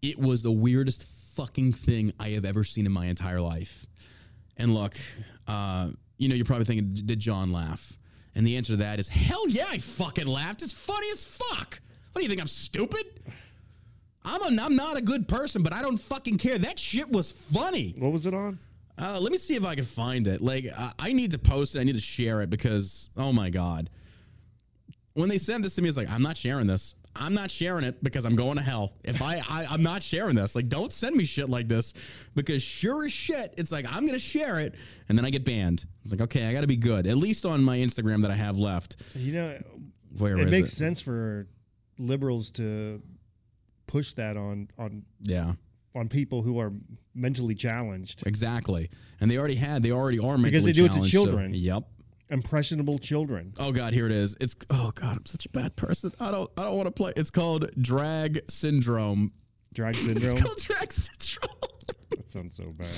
it 0.00 0.18
was 0.18 0.42
the 0.42 0.52
weirdest 0.52 1.36
fucking 1.36 1.72
thing 1.72 2.12
I 2.18 2.28
have 2.30 2.44
ever 2.44 2.64
seen 2.64 2.86
in 2.86 2.92
my 2.92 3.06
entire 3.06 3.40
life. 3.40 3.86
And 4.56 4.72
look, 4.74 4.94
uh, 5.46 5.90
you 6.18 6.28
know, 6.28 6.34
you're 6.34 6.44
probably 6.44 6.64
thinking, 6.64 6.94
did 6.94 7.18
John 7.18 7.52
laugh? 7.52 7.96
And 8.34 8.46
the 8.46 8.56
answer 8.56 8.74
to 8.74 8.76
that 8.78 8.98
is, 8.98 9.08
hell 9.08 9.48
yeah, 9.48 9.66
I 9.70 9.78
fucking 9.78 10.26
laughed. 10.26 10.62
It's 10.62 10.74
funny 10.74 11.08
as 11.10 11.24
fuck. 11.24 11.80
What 12.12 12.20
do 12.20 12.22
you 12.22 12.28
think? 12.28 12.40
I'm 12.40 12.46
stupid? 12.46 13.04
I'm, 14.24 14.42
a, 14.42 14.62
I'm 14.62 14.76
not 14.76 14.98
a 14.98 15.02
good 15.02 15.28
person, 15.28 15.62
but 15.62 15.72
I 15.72 15.82
don't 15.82 15.96
fucking 15.96 16.36
care. 16.36 16.58
That 16.58 16.78
shit 16.78 17.08
was 17.08 17.32
funny. 17.32 17.94
What 17.98 18.12
was 18.12 18.26
it 18.26 18.34
on? 18.34 18.58
Uh, 18.98 19.18
let 19.20 19.30
me 19.30 19.38
see 19.38 19.54
if 19.54 19.64
I 19.64 19.74
can 19.74 19.84
find 19.84 20.26
it. 20.26 20.40
Like, 20.40 20.66
I, 20.76 20.92
I 20.98 21.12
need 21.12 21.30
to 21.32 21.38
post 21.38 21.76
it. 21.76 21.80
I 21.80 21.84
need 21.84 21.94
to 21.94 22.00
share 22.00 22.40
it 22.42 22.50
because, 22.50 23.10
oh 23.16 23.32
my 23.32 23.50
God. 23.50 23.90
When 25.14 25.28
they 25.28 25.38
sent 25.38 25.62
this 25.62 25.74
to 25.76 25.82
me, 25.82 25.88
it's 25.88 25.96
like, 25.96 26.10
I'm 26.10 26.22
not 26.22 26.36
sharing 26.36 26.66
this. 26.66 26.94
I'm 27.20 27.34
not 27.34 27.50
sharing 27.50 27.84
it 27.84 28.02
because 28.02 28.24
I'm 28.24 28.34
going 28.36 28.56
to 28.56 28.62
hell. 28.62 28.92
If 29.04 29.22
I, 29.22 29.36
I 29.48 29.66
I'm 29.70 29.82
not 29.82 30.02
sharing 30.02 30.34
this. 30.36 30.54
Like, 30.54 30.68
don't 30.68 30.92
send 30.92 31.16
me 31.16 31.24
shit 31.24 31.48
like 31.48 31.68
this 31.68 31.94
because 32.34 32.62
sure 32.62 33.04
as 33.04 33.12
shit, 33.12 33.54
it's 33.56 33.72
like 33.72 33.86
I'm 33.94 34.06
gonna 34.06 34.18
share 34.18 34.60
it 34.60 34.74
and 35.08 35.16
then 35.18 35.24
I 35.24 35.30
get 35.30 35.44
banned. 35.44 35.84
It's 36.02 36.12
like, 36.12 36.20
okay, 36.22 36.46
I 36.48 36.52
gotta 36.52 36.66
be 36.66 36.76
good. 36.76 37.06
At 37.06 37.16
least 37.16 37.44
on 37.46 37.62
my 37.62 37.76
Instagram 37.78 38.22
that 38.22 38.30
I 38.30 38.34
have 38.36 38.58
left. 38.58 38.96
You 39.14 39.32
know, 39.32 39.58
Where 40.18 40.36
it 40.38 40.46
is 40.46 40.50
makes 40.50 40.72
it? 40.72 40.76
sense 40.76 41.00
for 41.00 41.46
liberals 41.98 42.50
to 42.52 43.02
push 43.86 44.12
that 44.14 44.36
on 44.36 44.68
on 44.78 45.02
Yeah. 45.22 45.52
on 45.94 46.08
people 46.08 46.42
who 46.42 46.58
are 46.58 46.72
mentally 47.14 47.54
challenged, 47.54 48.26
Exactly. 48.26 48.90
And 49.20 49.30
they 49.30 49.38
already 49.38 49.54
had, 49.54 49.82
they 49.82 49.92
already 49.92 50.18
are 50.18 50.36
mentally 50.36 50.50
Because 50.50 50.64
they 50.66 50.72
do 50.72 50.84
it 50.84 50.88
to 50.88 50.92
challenged, 50.94 51.12
so- 51.14 51.24
children. 51.24 51.54
yep. 51.54 51.88
Impressionable 52.30 52.98
children. 52.98 53.52
Oh 53.58 53.70
God, 53.72 53.92
here 53.92 54.06
it 54.06 54.12
is. 54.12 54.36
It's 54.40 54.56
oh 54.70 54.90
God, 54.94 55.18
I'm 55.18 55.26
such 55.26 55.46
a 55.46 55.48
bad 55.50 55.76
person. 55.76 56.10
I 56.18 56.30
don't 56.30 56.50
I 56.56 56.64
don't 56.64 56.76
want 56.76 56.86
to 56.88 56.92
play. 56.92 57.12
It's 57.16 57.30
called 57.30 57.70
drag 57.80 58.40
syndrome. 58.50 59.32
Drag 59.74 59.94
syndrome. 59.94 60.32
It's 60.32 60.42
called 60.42 60.58
drag 60.58 60.92
syndrome. 60.92 61.70
that 62.10 62.28
sounds 62.30 62.56
so 62.56 62.64
bad. 62.64 62.88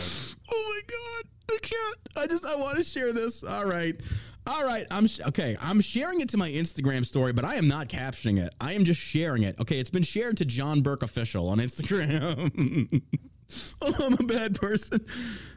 oh 0.51 0.75
my 0.75 0.81
God, 0.87 1.57
I 1.57 1.59
can't. 1.61 1.97
I 2.17 2.27
just 2.27 2.47
I 2.47 2.57
want 2.57 2.79
to 2.79 2.85
share 2.85 3.13
this. 3.13 3.45
All 3.45 3.67
right, 3.67 4.01
all 4.47 4.65
right. 4.65 4.87
I'm 4.91 5.07
sh- 5.07 5.21
okay. 5.29 5.57
I'm 5.61 5.83
sharing 5.83 6.21
it 6.21 6.31
to 6.31 6.39
my 6.39 6.49
Instagram 6.49 7.05
story, 7.05 7.33
but 7.35 7.45
I 7.45 7.57
am 7.57 7.69
not 7.69 7.89
captioning 7.89 8.39
it. 8.39 8.55
I 8.61 8.73
am 8.73 8.85
just 8.85 9.01
sharing 9.01 9.43
it. 9.43 9.61
Okay, 9.61 9.79
it's 9.79 9.91
been 9.91 10.03
shared 10.03 10.39
to 10.39 10.47
John 10.47 10.81
Burk 10.81 11.03
official 11.03 11.51
on 11.51 11.59
Instagram. 11.59 13.03
oh, 13.83 13.95
I'm 14.07 14.15
a 14.15 14.23
bad 14.25 14.55
person. 14.59 15.05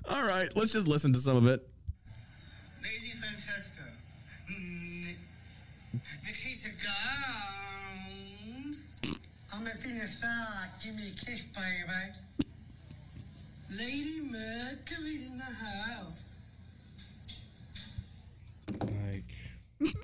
All 0.09 0.23
right, 0.23 0.49
let's 0.57 0.73
just 0.73 0.89
listen 0.89 1.13
to 1.13 1.19
some 1.19 1.37
of 1.37 1.47
it. 1.47 1.65
Lady 2.83 3.11
Francesca. 3.11 3.83
Mm, 4.51 5.15
Nikita 6.25 6.69
Jones. 8.63 8.83
I'm 9.53 9.67
a 9.67 9.69
finished 9.71 10.17
star. 10.17 10.69
Give 10.83 10.95
me 10.95 11.09
a 11.09 11.25
kiss, 11.25 11.40
baby. 11.53 12.13
Lady 13.69 14.21
Mercury's 14.21 15.27
in 15.27 15.37
the 15.37 15.43
house. 15.43 16.35
Like, 18.81 19.35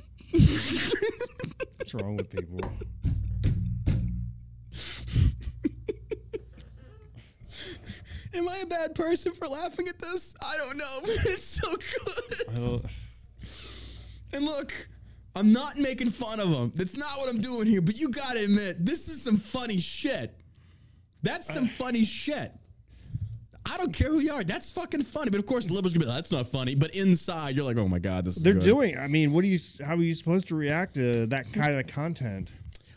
what's 1.77 1.93
wrong 1.95 2.17
with 2.17 2.29
people? 2.29 2.59
Am 8.33 8.47
I 8.47 8.57
a 8.59 8.65
bad 8.67 8.93
person 8.93 9.31
for 9.31 9.47
laughing 9.47 9.87
at 9.87 9.97
this? 9.99 10.35
I 10.41 10.57
don't 10.57 10.77
know, 10.77 10.99
but 11.01 11.25
it's 11.25 11.43
so 11.43 11.67
good. 12.61 12.81
And 14.33 14.45
look, 14.45 14.71
I'm 15.35 15.51
not 15.51 15.77
making 15.77 16.09
fun 16.09 16.39
of 16.39 16.49
him. 16.49 16.71
That's 16.75 16.97
not 16.97 17.17
what 17.17 17.29
I'm 17.29 17.39
doing 17.39 17.67
here, 17.67 17.81
but 17.81 17.97
you 17.99 18.09
gotta 18.09 18.43
admit, 18.43 18.85
this 18.85 19.07
is 19.07 19.21
some 19.21 19.37
funny 19.37 19.79
shit. 19.79 20.33
That's 21.23 21.51
some 21.51 21.65
funny 21.65 22.03
shit. 22.03 22.51
I 23.69 23.77
don't 23.77 23.91
care 23.93 24.07
who 24.09 24.19
you 24.19 24.31
are. 24.31 24.43
That's 24.43 24.71
fucking 24.71 25.01
funny. 25.01 25.29
But 25.29 25.39
of 25.39 25.45
course, 25.45 25.67
the 25.67 25.73
liberals 25.73 25.93
gonna 25.93 26.05
be 26.05 26.09
like, 26.09 26.17
that's 26.19 26.31
not 26.31 26.47
funny. 26.47 26.73
But 26.73 26.95
inside, 26.95 27.55
you're 27.55 27.65
like, 27.65 27.77
oh 27.77 27.87
my 27.87 27.99
god, 27.99 28.23
this 28.25 28.37
is 28.37 28.43
They're 28.43 28.53
good. 28.53 28.63
doing. 28.63 28.97
I 28.97 29.07
mean, 29.07 29.33
what 29.33 29.43
are 29.43 29.47
you? 29.47 29.59
How 29.85 29.95
are 29.95 30.01
you 30.01 30.15
supposed 30.15 30.47
to 30.49 30.55
react 30.55 30.93
to 30.95 31.25
that 31.27 31.51
kind 31.51 31.73
of 31.77 31.85
content? 31.87 32.51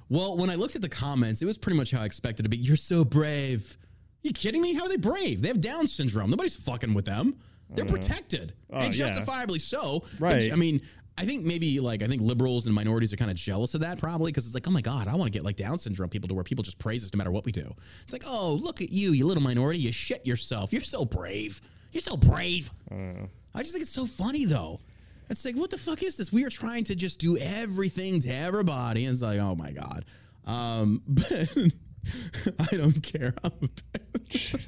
Well, 0.08 0.36
when 0.36 0.48
I 0.50 0.54
looked 0.54 0.76
at 0.76 0.82
the 0.82 0.88
comments, 0.88 1.42
it 1.42 1.46
was 1.46 1.58
pretty 1.58 1.76
much 1.76 1.90
how 1.90 2.02
I 2.02 2.04
expected 2.04 2.40
it 2.44 2.44
to 2.44 2.48
be. 2.50 2.56
You're 2.58 2.76
so 2.76 3.04
brave. 3.04 3.76
you 4.22 4.32
kidding 4.32 4.60
me? 4.62 4.74
How 4.74 4.84
are 4.84 4.88
they 4.88 4.96
brave? 4.96 5.40
They 5.42 5.48
have 5.48 5.60
Down 5.60 5.86
syndrome. 5.86 6.30
Nobody's 6.30 6.56
fucking 6.56 6.94
with 6.94 7.04
them. 7.04 7.36
They're 7.72 7.84
protected, 7.84 8.52
Oh, 8.72 8.78
and 8.80 8.92
yeah. 8.96 9.06
justifiably 9.06 9.60
so. 9.60 10.02
Right. 10.18 10.52
I 10.52 10.56
mean, 10.56 10.80
I 11.18 11.24
think 11.24 11.44
maybe 11.44 11.80
like 11.80 12.02
I 12.02 12.06
think 12.06 12.22
liberals 12.22 12.66
and 12.66 12.74
minorities 12.74 13.12
are 13.12 13.16
kind 13.16 13.30
of 13.30 13.36
jealous 13.36 13.74
of 13.74 13.82
that 13.82 13.98
probably 13.98 14.32
because 14.32 14.46
it's 14.46 14.54
like, 14.54 14.66
oh 14.66 14.70
my 14.70 14.80
god, 14.80 15.06
I 15.08 15.14
want 15.14 15.30
to 15.30 15.36
get 15.36 15.44
like 15.44 15.56
Down 15.56 15.78
syndrome 15.78 16.08
people 16.08 16.28
to 16.28 16.34
where 16.34 16.44
people 16.44 16.62
just 16.62 16.78
praise 16.78 17.04
us 17.04 17.12
no 17.12 17.18
matter 17.18 17.30
what 17.30 17.44
we 17.44 17.52
do. 17.52 17.74
It's 18.02 18.12
like, 18.12 18.24
oh 18.26 18.58
look 18.62 18.80
at 18.80 18.90
you, 18.90 19.12
you 19.12 19.26
little 19.26 19.42
minority, 19.42 19.80
you 19.80 19.92
shit 19.92 20.26
yourself. 20.26 20.72
You're 20.72 20.82
so 20.82 21.04
brave. 21.04 21.60
You're 21.92 22.00
so 22.00 22.16
brave. 22.16 22.70
I 23.54 23.58
just 23.58 23.72
think 23.72 23.82
it's 23.82 23.90
so 23.90 24.06
funny 24.06 24.44
though. 24.46 24.80
It's 25.28 25.44
like, 25.44 25.56
what 25.56 25.70
the 25.70 25.78
fuck 25.78 26.02
is 26.02 26.16
this? 26.16 26.32
We 26.32 26.44
are 26.44 26.50
trying 26.50 26.84
to 26.84 26.96
just 26.96 27.20
do 27.20 27.36
everything 27.38 28.18
to 28.20 28.34
everybody. 28.34 29.04
And 29.04 29.12
it's 29.12 29.22
like, 29.22 29.38
oh 29.38 29.54
my 29.54 29.70
God. 29.70 30.04
Um, 30.46 31.02
but 31.08 31.30
I 32.72 32.76
don't 32.76 33.00
care. 33.02 33.34
I'm 33.44 33.52
a 33.62 33.66
bitch. 34.18 34.58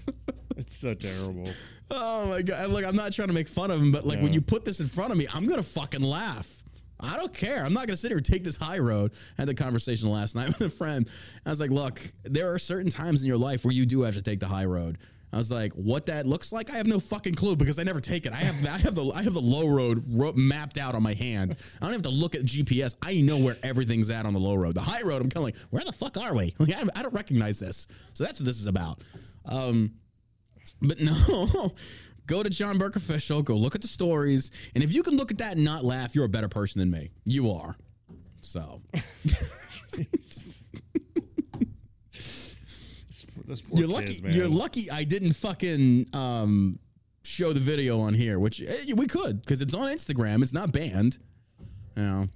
It's 0.57 0.77
so 0.77 0.95
terrible. 0.95 1.49
oh 1.91 2.27
my 2.29 2.43
God. 2.43 2.71
Look, 2.71 2.85
I'm 2.85 2.97
not 2.97 3.13
trying 3.13 3.29
to 3.29 3.35
make 3.35 3.49
fun 3.49 3.71
of 3.71 3.81
him, 3.81 3.93
but 3.93 4.05
like 4.07 4.21
when 4.21 4.33
you 4.33 4.41
put 4.41 4.65
this 4.65 4.81
in 4.81 4.87
front 4.87 5.13
of 5.13 5.19
me, 5.19 5.27
I'm 5.33 5.47
going 5.47 5.59
to 5.61 5.67
fucking 5.67 6.03
laugh. 6.03 6.63
I 7.01 7.17
don't 7.17 7.35
care. 7.35 7.65
I'm 7.65 7.73
not 7.73 7.81
going 7.87 7.95
to 7.95 7.97
sit 7.97 8.09
here 8.11 8.19
and 8.19 8.27
take 8.27 8.45
this 8.45 8.57
high 8.57 8.79
road. 8.79 9.13
I 9.39 9.43
had 9.43 9.49
the 9.49 9.55
conversation 9.55 10.09
last 10.11 10.37
night 10.37 10.47
with 10.49 10.61
a 10.61 10.71
friend. 10.71 11.09
I 11.45 11.51
was 11.51 11.59
like, 11.61 11.71
look, 11.71 12.01
there 12.25 12.53
are 12.53 12.59
certain 12.59 12.91
times 12.91 13.23
in 13.23 13.29
your 13.29 13.37
life 13.39 13.65
where 13.65 13.75
you 13.75 13.87
do 13.87 14.03
have 14.03 14.15
to 14.15 14.23
take 14.23 14.39
the 14.41 14.47
high 14.47 14.67
road. 14.67 14.99
I 15.35 15.39
was 15.39 15.51
like, 15.51 15.73
what 15.73 16.05
that 16.07 16.27
looks 16.27 16.53
like, 16.53 16.71
I 16.71 16.77
have 16.77 16.87
no 16.87 16.99
fucking 16.99 17.35
clue 17.35 17.57
because 17.57 17.79
I 17.79 17.85
never 17.85 18.01
take 18.01 18.27
it. 18.27 18.33
I 18.33 18.37
have 18.37 18.67
I 18.67 18.77
have 18.77 18.95
the 18.95 19.11
I 19.17 19.23
have 19.23 19.33
the 19.33 19.41
low 19.41 19.67
road 19.67 20.05
ro- 20.11 20.35
mapped 20.37 20.77
out 20.77 20.95
on 20.95 21.03
my 21.03 21.15
hand. 21.15 21.57
I 21.81 21.87
don't 21.87 21.95
have 21.95 22.03
to 22.03 22.11
look 22.11 22.35
at 22.35 22.43
GPS. 22.43 22.95
I 23.03 23.23
know 23.23 23.39
where 23.39 23.57
everything's 23.63 24.11
at 24.11 24.27
on 24.27 24.35
the 24.35 24.39
low 24.39 24.55
road. 24.57 24.75
The 24.75 24.83
high 24.83 25.01
road, 25.01 25.23
I'm 25.23 25.31
kind 25.31 25.39
of 25.39 25.45
like, 25.45 25.57
where 25.71 25.83
the 25.83 25.91
fuck 25.93 26.19
are 26.19 26.35
we? 26.35 26.55
Like, 26.59 26.75
I, 26.77 26.83
I 26.95 27.03
don't 27.03 27.15
recognize 27.15 27.59
this. 27.59 27.89
So 28.13 28.25
that's 28.25 28.41
what 28.41 28.45
this 28.45 28.61
is 28.61 28.67
about. 28.67 29.01
Um, 29.47 29.93
but 30.83 31.01
no, 31.01 31.73
go 32.27 32.43
to 32.43 32.51
John 32.51 32.79
Burk 32.79 32.97
official. 32.97 33.43
Go 33.43 33.57
look 33.57 33.75
at 33.75 33.83
the 33.83 33.89
stories, 33.89 34.51
and 34.75 34.83
if 34.83 34.95
you 34.95 35.03
can 35.03 35.17
look 35.17 35.31
at 35.31 35.39
that 35.39 35.53
and 35.57 35.65
not 35.65 35.85
laugh, 35.85 36.15
you're 36.15 36.25
a 36.25 36.29
better 36.29 36.49
person 36.49 36.81
than 36.81 36.91
me. 36.91 37.11
You 37.25 37.51
are. 37.53 37.77
So 38.41 38.81
you're 43.73 43.89
lucky. 43.89 44.21
you're 44.25 44.49
lucky. 44.49 44.91
I 44.91 45.05
didn't 45.05 45.35
fucking 45.35 46.07
um 46.13 46.79
show 47.25 47.53
the 47.53 47.61
video 47.61 48.01
on 48.01 48.15
here, 48.15 48.39
which 48.39 48.63
eh, 48.63 48.93
we 48.95 49.07
could 49.07 49.41
because 49.41 49.61
it's 49.63 49.75
on 49.75 49.89
Instagram. 49.89 50.43
It's 50.43 50.53
not 50.53 50.73
banned. 50.73 51.19
You 51.97 52.03
know, 52.03 52.29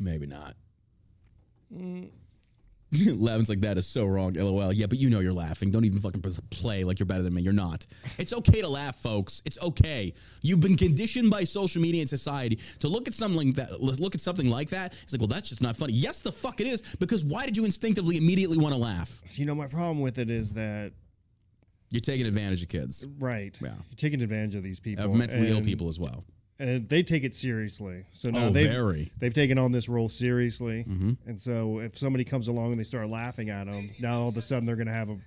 maybe 0.00 0.26
not. 0.26 0.54
Levin's 3.16 3.48
like 3.50 3.60
that 3.60 3.76
is 3.76 3.86
so 3.86 4.06
wrong. 4.06 4.32
LOL. 4.32 4.72
Yeah, 4.72 4.86
but 4.86 4.98
you 4.98 5.10
know 5.10 5.20
you're 5.20 5.32
laughing. 5.32 5.70
Don't 5.70 5.84
even 5.84 6.00
fucking 6.00 6.22
play 6.50 6.84
like 6.84 6.98
you're 6.98 7.06
better 7.06 7.22
than 7.22 7.34
me. 7.34 7.42
You're 7.42 7.52
not. 7.52 7.86
It's 8.16 8.32
okay 8.32 8.62
to 8.62 8.68
laugh, 8.68 8.96
folks. 8.96 9.42
It's 9.44 9.60
okay. 9.62 10.14
You've 10.42 10.60
been 10.60 10.76
conditioned 10.76 11.30
by 11.30 11.44
social 11.44 11.82
media 11.82 12.00
and 12.00 12.08
society 12.08 12.56
to 12.80 12.88
look 12.88 13.06
at 13.06 13.12
something 13.14 13.36
like 13.36 13.56
that. 13.56 13.80
Look 13.80 14.14
at 14.14 14.20
something 14.22 14.48
like 14.48 14.70
that. 14.70 14.94
It's 15.02 15.12
like, 15.12 15.20
well, 15.20 15.28
that's 15.28 15.50
just 15.50 15.60
not 15.60 15.76
funny. 15.76 15.92
Yes, 15.92 16.22
the 16.22 16.32
fuck 16.32 16.60
it 16.60 16.66
is. 16.66 16.96
Because 16.96 17.24
why 17.26 17.44
did 17.44 17.56
you 17.56 17.66
instinctively 17.66 18.16
immediately 18.16 18.56
want 18.56 18.74
to 18.74 18.80
laugh? 18.80 19.20
You 19.32 19.44
know, 19.44 19.54
my 19.54 19.66
problem 19.66 20.00
with 20.00 20.18
it 20.18 20.30
is 20.30 20.54
that 20.54 20.92
You're 21.90 22.00
taking 22.00 22.26
advantage 22.26 22.62
of 22.62 22.68
kids, 22.68 23.04
right. 23.18 23.56
Yeah. 23.60 23.68
You're 23.68 23.96
taking 23.96 24.22
advantage 24.22 24.54
of 24.54 24.62
these 24.62 24.80
people, 24.80 25.04
of 25.04 25.14
mentally 25.14 25.50
ill 25.50 25.60
people 25.60 25.88
as 25.88 25.98
well. 25.98 26.24
And 26.58 26.88
they 26.88 27.02
take 27.02 27.24
it 27.24 27.34
seriously. 27.34 28.04
So 28.10 28.30
now 28.30 28.46
Oh, 28.46 28.50
they've 28.50 28.70
very. 28.70 29.12
they've 29.18 29.32
taken 29.34 29.58
on 29.58 29.72
this 29.72 29.88
role 29.88 30.08
seriously, 30.08 30.84
Mm-hmm. 30.88 31.12
and 31.28 31.40
so 31.40 31.78
if 31.80 31.96
somebody 31.98 32.24
comes 32.24 32.48
along 32.48 32.72
and 32.72 32.80
they 32.80 32.84
start 32.84 33.08
laughing 33.08 33.50
at 33.50 33.66
them, 33.70 33.88
now 34.00 34.22
all 34.22 34.28
of 34.28 34.36
a 34.36 34.42
sudden 34.42 34.66
they're 34.66 34.76
going 34.76 34.86
to 34.88 34.92
have 34.92 35.08
a 35.10 35.18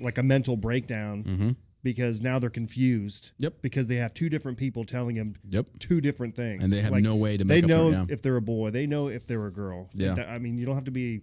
like 0.00 0.16
a 0.18 0.22
mental 0.22 0.56
breakdown 0.56 1.56
because 1.82 2.20
now 2.20 2.38
they're 2.38 2.50
confused. 2.50 3.26
Mm-hmm. 3.34 3.44
Yep. 3.44 3.54
Because 3.62 3.86
they 3.86 3.96
have 3.96 4.14
two 4.14 4.28
different 4.28 4.56
people 4.58 4.84
telling 4.84 5.16
them 5.16 5.34
Yep. 5.48 5.66
two 5.78 6.00
different 6.00 6.34
things, 6.36 6.62
And 6.64 6.72
they 6.72 6.80
have 6.82 6.92
Like, 6.92 7.02
no 7.02 7.16
way 7.16 7.36
to 7.36 7.44
They 7.44 7.56
make 7.56 7.64
up 7.64 7.70
know 7.70 7.90
yeah. 7.90 8.04
if 8.08 8.22
they're 8.22 8.36
a 8.36 8.42
boy. 8.42 8.70
They 8.70 8.86
know 8.86 9.08
if 9.08 9.26
they're 9.26 9.46
a 9.46 9.50
girl. 9.52 9.88
Yeah. 9.94 10.14
I 10.28 10.38
mean, 10.38 10.56
you 10.58 10.64
don't 10.66 10.74
have 10.74 10.84
to 10.84 10.90
be, 10.90 11.20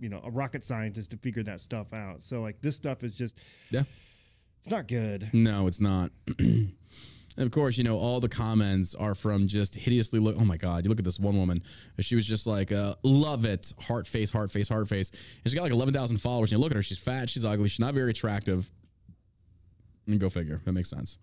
you 0.00 0.08
know, 0.08 0.20
a 0.24 0.30
rocket 0.30 0.64
scientist 0.64 1.10
to 1.12 1.16
figure 1.16 1.42
that 1.44 1.60
stuff 1.60 1.92
out. 1.94 2.22
So 2.24 2.42
like 2.42 2.60
this 2.62 2.74
stuff 2.76 3.02
is 3.04 3.14
just 3.14 3.38
Yeah. 3.70 3.84
it's 4.60 4.70
not 4.70 4.88
good. 4.88 5.28
No, 5.32 5.66
it's 5.66 5.80
not. 5.80 6.10
and 7.36 7.46
of 7.46 7.52
course, 7.52 7.78
you 7.78 7.84
know, 7.84 7.96
all 7.96 8.20
the 8.20 8.28
comments 8.28 8.94
are 8.94 9.14
from 9.14 9.46
just 9.46 9.74
hideously 9.74 10.18
look. 10.18 10.36
Oh 10.38 10.44
my 10.44 10.56
God. 10.58 10.84
You 10.84 10.90
look 10.90 10.98
at 10.98 11.04
this 11.04 11.18
one 11.18 11.36
woman. 11.36 11.62
She 12.00 12.14
was 12.14 12.26
just 12.26 12.46
like, 12.46 12.72
uh, 12.72 12.94
love 13.02 13.44
it. 13.46 13.72
Heart 13.80 14.06
face, 14.06 14.30
heart 14.30 14.50
face, 14.50 14.68
heart 14.68 14.88
face. 14.88 15.10
And 15.10 15.50
she 15.50 15.56
got 15.56 15.62
like 15.62 15.72
11,000 15.72 16.18
followers. 16.18 16.52
And 16.52 16.58
you 16.58 16.62
look 16.62 16.72
at 16.72 16.76
her, 16.76 16.82
she's 16.82 16.98
fat, 16.98 17.30
she's 17.30 17.44
ugly, 17.44 17.68
she's 17.68 17.80
not 17.80 17.94
very 17.94 18.10
attractive. 18.10 18.70
And 20.06 20.20
go 20.20 20.28
figure. 20.28 20.60
That 20.64 20.72
makes 20.72 20.90
sense. 20.90 21.18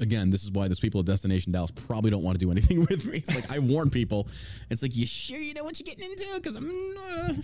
Again, 0.00 0.30
this 0.30 0.42
is 0.42 0.50
why 0.50 0.68
those 0.68 0.80
people 0.80 1.00
at 1.00 1.06
Destination 1.06 1.52
Dallas 1.52 1.70
probably 1.70 2.10
don't 2.10 2.22
want 2.22 2.38
to 2.38 2.44
do 2.44 2.50
anything 2.50 2.80
with 2.90 3.06
me. 3.06 3.18
It's 3.18 3.34
like 3.34 3.52
I 3.52 3.58
warn 3.58 3.90
people. 3.90 4.26
It's 4.70 4.82
like 4.82 4.96
you 4.96 5.06
sure 5.06 5.38
you 5.38 5.52
know 5.54 5.64
what 5.64 5.78
you're 5.78 5.94
getting 5.94 6.10
into 6.10 6.26
because 6.34 6.56
I'm. 6.56 6.64
Uh, 6.98 7.34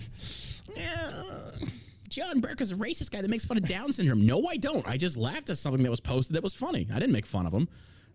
yeah. 0.75 1.69
John 2.09 2.39
Burk 2.39 2.59
is 2.61 2.71
a 2.71 2.75
racist 2.75 3.11
guy 3.11 3.21
that 3.21 3.29
makes 3.29 3.45
fun 3.45 3.57
of 3.57 3.67
Down 3.67 3.93
syndrome. 3.93 4.25
No, 4.25 4.45
I 4.47 4.57
don't. 4.57 4.87
I 4.87 4.97
just 4.97 5.15
laughed 5.17 5.49
at 5.49 5.57
something 5.57 5.83
that 5.83 5.89
was 5.91 5.99
posted 6.01 6.35
that 6.35 6.43
was 6.43 6.53
funny. 6.53 6.87
I 6.93 6.99
didn't 6.99 7.13
make 7.13 7.25
fun 7.25 7.45
of 7.45 7.53
him. 7.53 7.67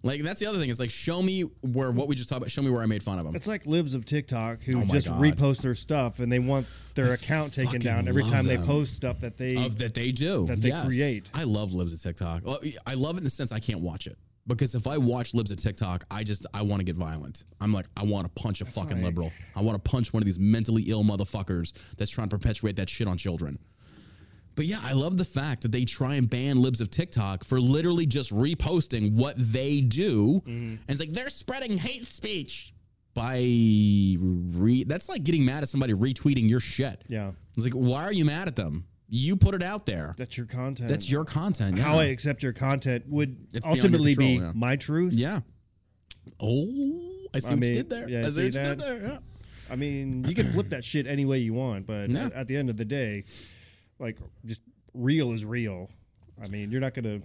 Like 0.03 0.21
that's 0.23 0.39
the 0.39 0.47
other 0.47 0.59
thing. 0.59 0.69
It's 0.69 0.81
like 0.81 0.91
show 0.91 1.23
me 1.23 1.43
where 1.63 1.91
what 1.91 2.09
we 2.09 2.15
just 2.15 2.29
talked 2.29 2.39
about. 2.43 2.51
Show 2.51 2.61
me 2.61 2.71
where 2.71 2.83
I 2.83 2.87
made 2.87 3.03
fun 3.03 3.19
of 3.19 3.25
him. 3.25 3.35
It's 3.35 3.47
like 3.47 3.65
libs 3.67 3.95
of 3.95 4.05
TikTok 4.05 4.63
who 4.63 4.77
Oh 4.83 4.85
my 4.85 4.95
just 4.95 5.09
God. 5.09 5.19
repost 5.23 5.63
their 5.63 5.75
stuff 5.75 6.19
and 6.21 6.31
they 6.31 6.39
want 6.41 6.67
their 6.95 7.15
account 7.15 7.55
taken 7.55 7.67
fucking 7.69 7.81
down 7.81 8.07
every 8.09 8.23
love 8.23 8.33
time 8.33 8.45
they 8.45 8.59
post 8.59 8.95
stuff 8.95 9.21
that 9.21 9.39
they 9.39 9.57
of 9.57 9.79
that 9.79 9.95
they 9.95 10.13
do 10.13 10.45
that 10.47 10.61
they 10.61 10.69
yes. 10.69 10.85
create. 10.87 11.31
I 11.33 11.45
love 11.45 11.73
libs 11.73 11.95
of 11.95 12.03
TikTok. 12.03 12.43
Well, 12.45 12.59
I 12.87 12.95
love 12.95 13.15
it 13.15 13.19
in 13.19 13.25
the 13.25 13.31
sense 13.31 13.51
I 13.51 13.61
can't 13.61 13.81
watch 13.81 14.07
it 14.07 14.19
because 14.47 14.75
if 14.75 14.87
I 14.87 14.99
watch 14.99 15.33
libs 15.33 15.51
of 15.51 15.57
TikTok, 15.57 16.05
I 16.11 16.23
just 16.23 16.45
I 16.53 16.61
want 16.61 16.81
to 16.81 16.85
get 16.85 16.97
violent. 16.97 17.45
I'm 17.63 17.73
like 17.73 17.87
I 17.97 18.05
want 18.05 18.27
to 18.27 18.43
punch 18.43 18.61
a 18.61 18.67
fucking 18.67 18.99
like- 18.99 19.05
liberal. 19.07 19.33
I 19.57 19.63
want 19.63 19.83
to 19.83 19.91
punch 19.91 20.13
one 20.13 20.23
of 20.23 20.27
these 20.27 20.39
mentally 20.39 20.83
ill 20.89 21.03
motherfuckers 21.03 21.73
that's 21.97 22.11
trying 22.11 22.29
to 22.29 22.37
perpetuate 22.37 22.77
that 22.77 22.91
shit 22.91 23.09
on 23.09 23.17
children. 23.17 23.59
But 24.57 24.67
yeah, 24.67 24.79
I 24.83 24.93
love 24.93 25.17
the 25.17 25.25
fact 25.25 25.63
that 25.63 25.73
they 25.73 25.85
try 25.85 26.15
and 26.15 26.29
ban 26.31 26.61
libs 26.63 26.81
of 26.81 26.91
TikTok 26.91 27.45
for 27.45 27.61
literally 27.61 28.07
just 28.07 28.33
reposting 28.33 29.13
what 29.13 29.35
they 29.37 29.81
do. 29.81 30.41
Mm-hmm. 30.47 30.51
And 30.51 30.81
it's 30.89 31.01
like 31.01 31.11
they're 31.11 31.29
spreading 31.29 31.77
hate 31.77 32.07
speech 32.07 32.73
by 33.15 33.37
re 33.39 34.85
that's 34.87 35.09
like 35.09 35.25
getting 35.25 35.45
mad 35.45 35.63
at 35.63 35.69
somebody 35.69 35.93
retweeting 35.95 36.49
your 36.49 36.61
shit. 36.61 37.03
Yeah. 37.09 37.33
It's 37.57 37.65
like, 37.65 37.75
why 37.75 38.05
are 38.05 38.13
you 38.13 38.25
mad 38.25 38.49
at 38.49 38.57
them? 38.57 38.85
You 39.09 39.37
put 39.37 39.55
it 39.55 39.63
out 39.63 39.87
there. 39.87 40.15
That's 40.17 40.37
your 40.37 40.47
content. 40.47 40.89
That's 40.89 41.11
your 41.11 41.25
content. 41.25 41.79
how. 41.79 41.99
I 41.99 42.05
accept 42.05 42.43
your 42.43 42.53
content 42.53 43.05
would 43.09 43.37
It's 43.53 43.67
ultimately 43.67 44.15
be 44.17 44.35
yeah. 44.39 44.53
my 44.55 44.77
truth. 44.77 45.13
Yeah. 45.13 45.41
Oh, 46.41 46.67
I 47.35 47.39
see 47.39 47.49
I 47.49 47.51
what 47.51 47.59
mean, 47.61 47.69
you 47.71 47.75
did 47.75 47.91
there. 47.91 48.09
yeah, 48.09 48.27
I 48.27 48.31
see 48.31 48.45
what 48.45 48.55
you 48.55 48.61
did 48.65 48.81
there. 48.81 49.03
Yeah. 49.03 49.19
I 49.71 49.77
mean, 49.77 50.25
you 50.25 50.35
can 50.35 50.51
flip 50.53 50.71
that 50.71 50.85
shit 50.85 51.07
any 51.07 51.25
way 51.25 51.39
you 51.39 51.55
want, 51.55 51.87
but 51.87 52.11
Yeah. 52.11 52.27
at, 52.27 52.33
at 52.33 52.47
the 52.47 52.57
end 52.57 52.71
of 52.71 52.77
the 52.77 52.85
day, 52.85 53.25
like 53.99 54.19
just 54.45 54.63
real 54.93 55.33
is 55.33 55.45
real. 55.45 55.91
I 56.43 56.49
mean, 56.49 56.71
you're 56.71 56.81
not 56.81 56.95
gonna 56.95 57.21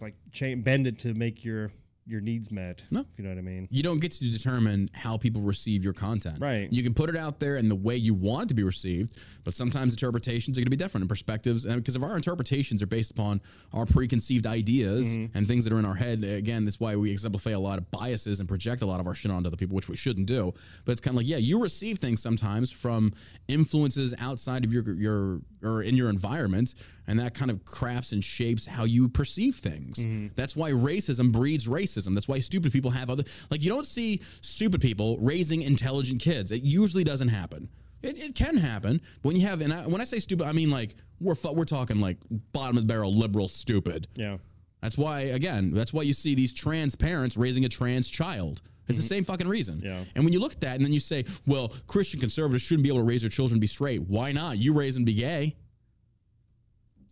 like 0.00 0.14
bend 0.62 0.86
it 0.86 0.98
to 1.00 1.14
make 1.14 1.44
your 1.44 1.72
your 2.06 2.20
needs 2.20 2.50
met. 2.50 2.82
No. 2.90 3.00
if 3.00 3.06
you 3.16 3.22
know 3.24 3.30
what 3.30 3.38
I 3.38 3.42
mean. 3.42 3.68
You 3.70 3.82
don't 3.82 4.00
get 4.00 4.10
to 4.12 4.30
determine 4.30 4.88
how 4.92 5.16
people 5.16 5.40
receive 5.42 5.84
your 5.84 5.92
content. 5.92 6.38
Right. 6.40 6.68
You 6.72 6.82
can 6.82 6.94
put 6.94 7.08
it 7.08 7.16
out 7.16 7.38
there 7.38 7.56
in 7.56 7.68
the 7.68 7.76
way 7.76 7.94
you 7.96 8.12
want 8.12 8.46
it 8.46 8.48
to 8.48 8.54
be 8.54 8.64
received, 8.64 9.18
but 9.44 9.54
sometimes 9.54 9.92
interpretations 9.92 10.58
are 10.58 10.60
going 10.60 10.66
to 10.66 10.70
be 10.70 10.76
different 10.76 11.02
and 11.02 11.08
perspectives. 11.08 11.64
And 11.64 11.76
because 11.76 11.94
if 11.94 12.02
our 12.02 12.16
interpretations 12.16 12.82
are 12.82 12.86
based 12.86 13.12
upon 13.12 13.40
our 13.72 13.86
preconceived 13.86 14.46
ideas 14.46 14.82
Mm-hmm. 15.16 15.36
and 15.36 15.46
things 15.46 15.64
that 15.64 15.72
are 15.72 15.78
in 15.78 15.84
our 15.84 15.94
head, 15.94 16.24
again, 16.24 16.64
that's 16.64 16.80
why 16.80 16.96
we 16.96 17.10
exemplify 17.10 17.50
a 17.50 17.58
lot 17.58 17.78
of 17.78 17.90
biases 17.90 18.40
and 18.40 18.48
project 18.48 18.82
a 18.82 18.86
lot 18.86 19.00
of 19.00 19.06
our 19.06 19.14
shit 19.14 19.30
onto 19.30 19.46
other 19.46 19.56
people, 19.56 19.74
which 19.76 19.88
we 19.88 19.96
shouldn't 19.96 20.26
do. 20.26 20.52
But 20.84 20.92
it's 20.92 21.00
kind 21.00 21.14
of 21.14 21.18
like, 21.18 21.28
yeah, 21.28 21.36
you 21.38 21.60
receive 21.62 21.98
things 21.98 22.20
sometimes 22.22 22.70
from 22.72 23.12
influences 23.48 24.14
outside 24.20 24.64
of 24.64 24.72
your 24.72 24.82
your 24.94 25.40
or 25.62 25.82
in 25.82 25.96
your 25.96 26.08
environment, 26.10 26.74
and 27.06 27.18
that 27.18 27.34
kind 27.34 27.50
of 27.50 27.64
crafts 27.64 28.12
and 28.12 28.22
shapes 28.22 28.66
how 28.66 28.84
you 28.84 29.08
perceive 29.08 29.56
things. 29.56 29.98
Mm-hmm. 29.98 30.28
That's 30.36 30.56
why 30.56 30.70
racism 30.70 31.32
breeds 31.32 31.68
racism. 31.68 32.14
That's 32.14 32.28
why 32.28 32.38
stupid 32.38 32.72
people 32.72 32.90
have 32.90 33.10
other 33.10 33.24
like 33.50 33.62
you 33.62 33.70
don't 33.70 33.86
see 33.86 34.20
stupid 34.40 34.80
people 34.80 35.18
raising 35.18 35.62
intelligent 35.62 36.20
kids. 36.20 36.52
It 36.52 36.62
usually 36.62 37.04
doesn't 37.04 37.28
happen. 37.28 37.68
It, 38.02 38.18
it 38.18 38.34
can 38.34 38.56
happen 38.56 39.00
when 39.22 39.36
you 39.36 39.46
have 39.46 39.60
and 39.60 39.72
I, 39.72 39.82
when 39.86 40.00
I 40.00 40.04
say 40.04 40.18
stupid, 40.18 40.46
I 40.46 40.52
mean 40.52 40.70
like 40.70 40.94
we're 41.20 41.34
fu- 41.34 41.52
we're 41.52 41.64
talking 41.64 42.00
like 42.00 42.18
bottom 42.52 42.76
of 42.76 42.86
the 42.86 42.92
barrel 42.92 43.14
liberal 43.14 43.48
stupid. 43.48 44.08
Yeah. 44.14 44.38
That's 44.80 44.98
why 44.98 45.20
again, 45.20 45.72
that's 45.72 45.92
why 45.92 46.02
you 46.02 46.12
see 46.12 46.34
these 46.34 46.52
trans 46.52 46.94
parents 46.94 47.36
raising 47.36 47.64
a 47.64 47.68
trans 47.68 48.10
child. 48.10 48.62
It's 48.88 48.98
the 48.98 49.04
same 49.04 49.24
fucking 49.24 49.48
reason. 49.48 49.80
Yeah. 49.82 50.02
And 50.14 50.24
when 50.24 50.32
you 50.34 50.40
look 50.40 50.52
at 50.52 50.60
that 50.62 50.76
and 50.76 50.84
then 50.84 50.92
you 50.92 51.00
say, 51.00 51.24
well, 51.46 51.72
Christian 51.86 52.20
conservatives 52.20 52.62
shouldn't 52.62 52.82
be 52.82 52.90
able 52.90 52.98
to 52.98 53.04
raise 53.04 53.22
their 53.22 53.30
children 53.30 53.56
to 53.56 53.60
be 53.60 53.66
straight. 53.66 54.02
Why 54.02 54.32
not? 54.32 54.58
You 54.58 54.74
raise 54.74 54.96
them 54.96 55.06
to 55.06 55.12
be 55.12 55.18
gay. 55.18 55.56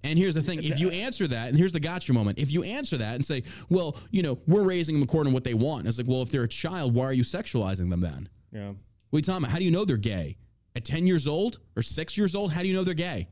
And 0.03 0.19
here's 0.19 0.35
the 0.35 0.43
thing: 0.43 0.61
if 0.63 0.81
you 0.81 0.91
answer 0.91 1.27
that, 1.29 1.49
and 1.49 1.59
here's 1.59 1.73
the 1.73 1.81
gotcha 1.81 2.13
moment. 2.13 2.39
If 2.39 2.51
you 2.51 2.63
answer 2.63 2.97
that 2.99 3.15
and 3.15 3.25
say, 3.25 3.43
"Well, 3.69 3.97
you 4.11 4.23
know, 4.23 4.39
we're 4.47 4.63
raising 4.63 4.95
them 4.95 5.03
according 5.03 5.33
to 5.33 5.35
what 5.35 5.45
they 5.45 5.55
want," 5.55 5.87
it's 5.87 5.99
like, 5.99 6.09
well, 6.09 6.23
if 6.23 6.31
they're 6.31 6.45
a 6.45 6.49
child, 6.49 6.95
why 6.95 7.05
are 7.05 7.13
you 7.13 7.23
sexualizing 7.23 7.91
them 7.91 8.01
then? 8.01 8.29
Yeah. 8.53 8.69
What 9.11 9.17
are 9.17 9.19
you 9.19 9.23
talking 9.23 9.45
about? 9.45 9.53
How 9.53 9.59
do 9.59 9.65
you 9.65 9.71
know 9.71 9.85
they're 9.85 9.97
gay? 9.97 10.37
At 10.77 10.85
10 10.85 11.07
years 11.07 11.27
old 11.27 11.59
or 11.77 11.83
six 11.83 12.17
years 12.17 12.35
old, 12.35 12.53
how 12.53 12.63
do 12.63 12.69
you 12.69 12.75
know 12.75 12.85
they're 12.85 12.95
gay? 12.95 13.29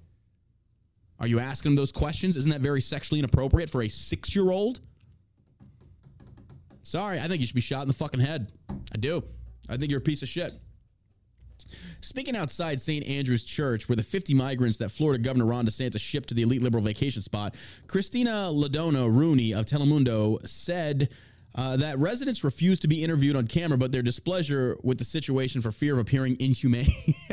Are 1.20 1.27
you 1.27 1.39
asking 1.39 1.70
them 1.70 1.77
those 1.77 1.93
questions? 1.93 2.36
Isn't 2.36 2.51
that 2.51 2.61
very 2.61 2.81
sexually 2.81 3.20
inappropriate 3.20 3.70
for 3.70 3.82
a 3.82 3.89
six 3.89 4.35
year 4.35 4.51
old? 4.51 4.81
Sorry, 6.82 7.19
I 7.19 7.28
think 7.28 7.40
you 7.40 7.47
should 7.47 7.55
be 7.55 7.61
shot 7.61 7.82
in 7.82 7.89
the 7.89 7.95
fucking 7.95 8.20
head. 8.20 8.53
I 8.70 8.99
do. 8.99 9.23
I 9.69 9.77
think 9.77 9.90
you're 9.90 9.99
a 9.99 10.03
piece 10.03 10.23
of 10.23 10.28
shit. 10.28 10.53
Speaking 12.01 12.36
outside 12.36 12.80
St. 12.80 13.06
Andrew's 13.09 13.44
Church, 13.44 13.89
where 13.89 13.97
the 13.97 14.02
50 14.02 14.35
migrants 14.35 14.78
that 14.78 14.90
Florida 14.90 15.22
Governor 15.22 15.47
Ron 15.47 15.66
DeSantis 15.66 16.01
shipped 16.01 16.28
to 16.30 16.35
the 16.35 16.43
elite 16.43 16.62
liberal 16.62 16.82
vacation 16.82 17.22
spot, 17.22 17.55
Christina 17.86 18.51
Ladona 18.52 19.10
Rooney 19.10 19.52
of 19.55 19.64
Telemundo 19.64 20.47
said 20.47 21.09
uh, 21.55 21.76
that 21.76 21.98
residents 21.98 22.44
refused 22.44 22.82
to 22.82 22.89
be 22.89 23.02
interviewed 23.02 23.35
on 23.35 23.47
camera, 23.47 23.76
but 23.76 23.90
their 23.90 24.02
displeasure 24.02 24.76
with 24.82 24.98
the 24.98 25.05
situation 25.05 25.60
for 25.60 25.72
fear 25.72 25.94
of 25.94 25.98
appearing 25.98 26.36
inhumane. 26.39 26.86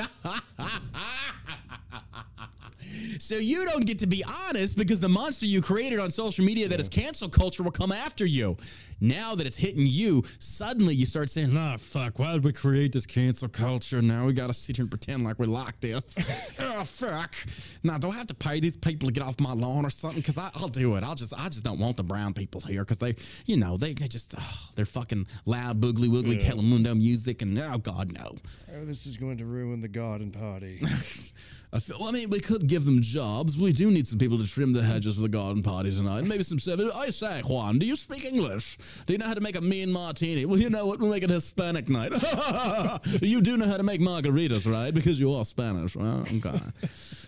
So 3.19 3.35
you 3.35 3.65
don't 3.65 3.85
get 3.85 3.99
to 3.99 4.07
be 4.07 4.23
honest 4.47 4.77
because 4.77 4.99
the 4.99 5.09
monster 5.09 5.45
you 5.45 5.61
created 5.61 5.99
on 5.99 6.11
social 6.11 6.45
media 6.45 6.67
that 6.67 6.79
is 6.79 6.89
cancel 6.89 7.29
culture 7.29 7.63
will 7.63 7.71
come 7.71 7.91
after 7.91 8.25
you. 8.25 8.57
Now 9.01 9.35
that 9.35 9.45
it's 9.45 9.57
hitting 9.57 9.85
you, 9.85 10.23
suddenly 10.39 10.95
you 10.95 11.05
start 11.05 11.29
saying, 11.29 11.53
"Nah, 11.53 11.77
fuck, 11.77 12.17
why 12.17 12.31
did 12.33 12.43
we 12.43 12.53
create 12.53 12.93
this 12.93 13.05
cancel 13.05 13.49
culture? 13.49 14.01
Now 14.01 14.25
we 14.25 14.33
got 14.33 14.47
to 14.47 14.53
sit 14.53 14.77
here 14.77 14.83
and 14.83 14.89
pretend 14.89 15.23
like 15.23 15.37
we 15.37 15.47
like 15.47 15.79
this. 15.81 16.15
oh, 16.59 16.83
fuck. 16.83 17.35
Now 17.83 17.97
do 17.97 18.09
I 18.09 18.15
have 18.15 18.27
to 18.27 18.33
pay 18.33 18.59
these 18.59 18.77
people 18.77 19.07
to 19.07 19.13
get 19.13 19.23
off 19.23 19.39
my 19.39 19.53
lawn 19.53 19.85
or 19.85 19.89
something? 19.89 20.21
Because 20.21 20.37
I'll 20.37 20.69
do 20.69 20.95
it. 20.95 21.03
I'll 21.03 21.15
just, 21.15 21.33
I 21.33 21.49
just 21.49 21.63
don't 21.63 21.79
want 21.79 21.97
the 21.97 22.03
brown 22.03 22.33
people 22.33 22.61
here 22.61 22.83
because 22.83 22.97
they, 22.97 23.15
you 23.45 23.57
know, 23.57 23.75
they, 23.77 23.93
they 23.93 24.07
just, 24.07 24.33
oh, 24.37 24.59
they're 24.75 24.85
fucking 24.85 25.27
loud, 25.45 25.81
boogly 25.81 26.07
woogly 26.07 26.37
Telemundo 26.37 26.97
music, 26.97 27.41
and 27.41 27.59
oh 27.59 27.77
god, 27.77 28.13
no. 28.13 28.35
Oh, 28.75 28.85
this 28.85 29.05
is 29.05 29.17
going 29.17 29.37
to 29.37 29.45
ruin 29.45 29.81
the 29.81 29.87
garden 29.87 30.31
party. 30.31 30.79
I 31.73 31.79
feel. 31.79 31.97
I 32.03 32.11
mean, 32.11 32.29
we 32.29 32.39
could 32.39 32.67
give 32.67 32.85
them 32.85 33.01
jobs. 33.05 33.57
We 33.57 33.73
do 33.73 33.91
need 33.91 34.07
some 34.07 34.19
people 34.19 34.37
to 34.37 34.47
trim 34.47 34.73
the 34.73 34.81
hedges 34.81 35.15
for 35.15 35.21
the 35.21 35.29
garden 35.29 35.63
party 35.63 35.91
tonight. 35.91 36.23
Maybe 36.25 36.43
some. 36.43 36.59
I 36.95 37.09
say, 37.09 37.41
Juan, 37.41 37.79
do 37.79 37.85
you 37.85 37.95
speak 37.95 38.25
English? 38.25 38.77
Do 39.05 39.13
you 39.13 39.19
know 39.19 39.27
how 39.27 39.33
to 39.33 39.41
make 39.41 39.55
a 39.55 39.61
mean 39.61 39.91
martini? 39.91 40.45
Well, 40.45 40.59
you 40.59 40.69
know 40.69 40.87
what? 40.87 40.99
We'll 40.99 41.11
make 41.11 41.23
it 41.23 41.29
Hispanic 41.29 41.89
night. 41.89 42.11
you 43.21 43.41
do 43.41 43.57
know 43.57 43.67
how 43.67 43.77
to 43.77 43.83
make 43.83 44.01
margaritas, 44.01 44.69
right? 44.71 44.93
Because 44.93 45.19
you 45.19 45.33
are 45.33 45.45
Spanish. 45.45 45.95
Well, 45.95 46.25
okay. 46.37 46.59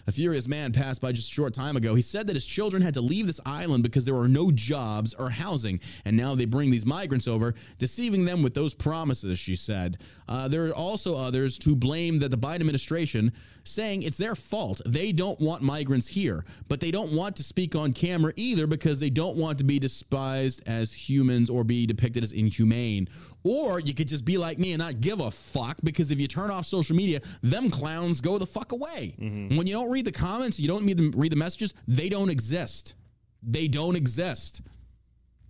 a 0.08 0.12
furious 0.12 0.48
man 0.48 0.72
passed 0.72 1.02
by 1.02 1.12
just 1.12 1.30
a 1.30 1.34
short 1.34 1.54
time 1.54 1.78
ago. 1.78 1.96
He 1.96 2.02
said 2.02 2.28
that 2.28 2.36
his 2.36 2.46
children 2.46 2.82
had 2.82 2.94
to 2.96 3.02
leave 3.02 3.28
this 3.28 3.42
island 3.46 3.84
because 3.84 4.06
there 4.06 4.16
are 4.16 4.28
no 4.28 4.52
jobs 4.52 5.14
or 5.14 5.30
housing, 5.30 5.80
and 6.06 6.18
now 6.18 6.36
they 6.36 6.46
bring 6.46 6.72
these 6.72 6.86
migrants 6.86 7.28
over, 7.28 7.54
deceiving 7.78 8.26
them 8.26 8.44
with 8.44 8.54
those 8.54 8.74
promises. 8.74 9.38
She 9.38 9.56
said. 9.56 9.98
Uh, 10.28 10.48
there 10.48 10.68
are 10.68 10.76
also 10.76 11.16
others 11.16 11.60
who 11.64 11.76
blame 11.76 12.20
that 12.20 12.32
the 12.32 12.38
Biden 12.38 12.62
administration, 12.62 13.32
saying 13.64 14.04
it's 14.04 14.18
their 14.18 14.36
fault. 14.36 14.82
They 14.86 15.12
don't 15.12 15.40
want 15.40 15.62
migrants 15.68 16.08
here, 16.08 16.46
but 16.70 16.80
they 16.80 16.90
don't 16.90 17.12
want 17.12 17.36
to 17.36 17.44
speak 17.44 17.76
on 17.76 17.94
camera 17.94 18.34
either 18.36 18.66
because 18.66 19.00
they 19.00 19.10
don't 19.10 19.38
want 19.38 19.58
to 19.60 19.64
be 19.64 19.78
despised 19.78 20.68
as 20.68 20.94
humans 20.94 21.50
or 21.50 21.64
be 21.64 21.86
depicted 21.86 22.24
as 22.24 22.32
inhumane. 22.32 23.08
Or 23.44 23.80
you 23.80 23.94
could 23.94 24.08
just 24.08 24.26
be 24.26 24.38
like 24.38 24.58
me 24.58 24.74
and 24.74 24.80
not 24.80 25.02
give 25.02 25.20
a 25.20 25.30
fuck 25.30 25.78
because 25.84 26.10
if 26.10 26.20
you 26.20 26.28
turn 26.28 26.50
off 26.50 26.66
social 26.66 26.96
media, 26.96 27.20
them 27.44 27.70
clowns 27.70 28.22
go 28.22 28.38
the 28.38 28.46
fuck 28.46 28.72
away. 28.72 29.16
Mm-hmm. 29.20 29.58
When 29.58 29.68
you 29.68 29.74
don't 29.74 29.92
read 29.92 30.06
the 30.06 30.12
comments, 30.12 30.60
you 30.60 30.68
don't 30.68 30.86
read 30.86 30.98
the, 30.98 31.14
read 31.16 31.32
the 31.32 31.38
messages, 31.38 31.74
they 31.88 32.10
don't 32.10 32.30
exist. 32.30 32.96
They 33.44 33.68
don't 33.68 33.96
exist. 33.96 34.62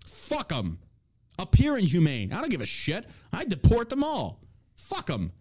Fuck 0.05 0.49
them. 0.49 0.79
Appear 1.39 1.77
inhumane. 1.77 2.33
I 2.33 2.41
don't 2.41 2.49
give 2.49 2.61
a 2.61 2.65
shit. 2.65 3.05
I 3.31 3.45
deport 3.45 3.89
them 3.89 4.03
all. 4.03 4.41
Fuck 4.75 5.05
them. 5.05 5.31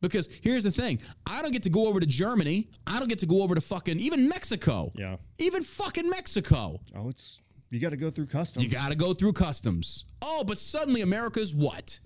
Because 0.00 0.28
here's 0.42 0.64
the 0.64 0.70
thing 0.70 0.98
I 1.26 1.42
don't 1.42 1.52
get 1.52 1.62
to 1.64 1.70
go 1.70 1.86
over 1.86 2.00
to 2.00 2.06
Germany. 2.06 2.68
I 2.86 2.98
don't 2.98 3.08
get 3.08 3.18
to 3.20 3.26
go 3.26 3.42
over 3.42 3.54
to 3.54 3.60
fucking 3.60 3.98
even 4.00 4.28
Mexico. 4.28 4.90
Yeah. 4.94 5.16
Even 5.38 5.62
fucking 5.62 6.08
Mexico. 6.08 6.80
oh, 6.96 7.08
it's 7.08 7.40
you 7.70 7.78
got 7.78 7.90
to 7.90 7.96
go 7.96 8.10
through 8.10 8.26
customs. 8.26 8.64
You 8.64 8.70
got 8.70 8.90
to 8.90 8.96
go 8.96 9.14
through 9.14 9.32
customs. 9.34 10.04
Oh, 10.22 10.42
but 10.46 10.58
suddenly 10.58 11.02
America's 11.02 11.54
what? 11.54 11.98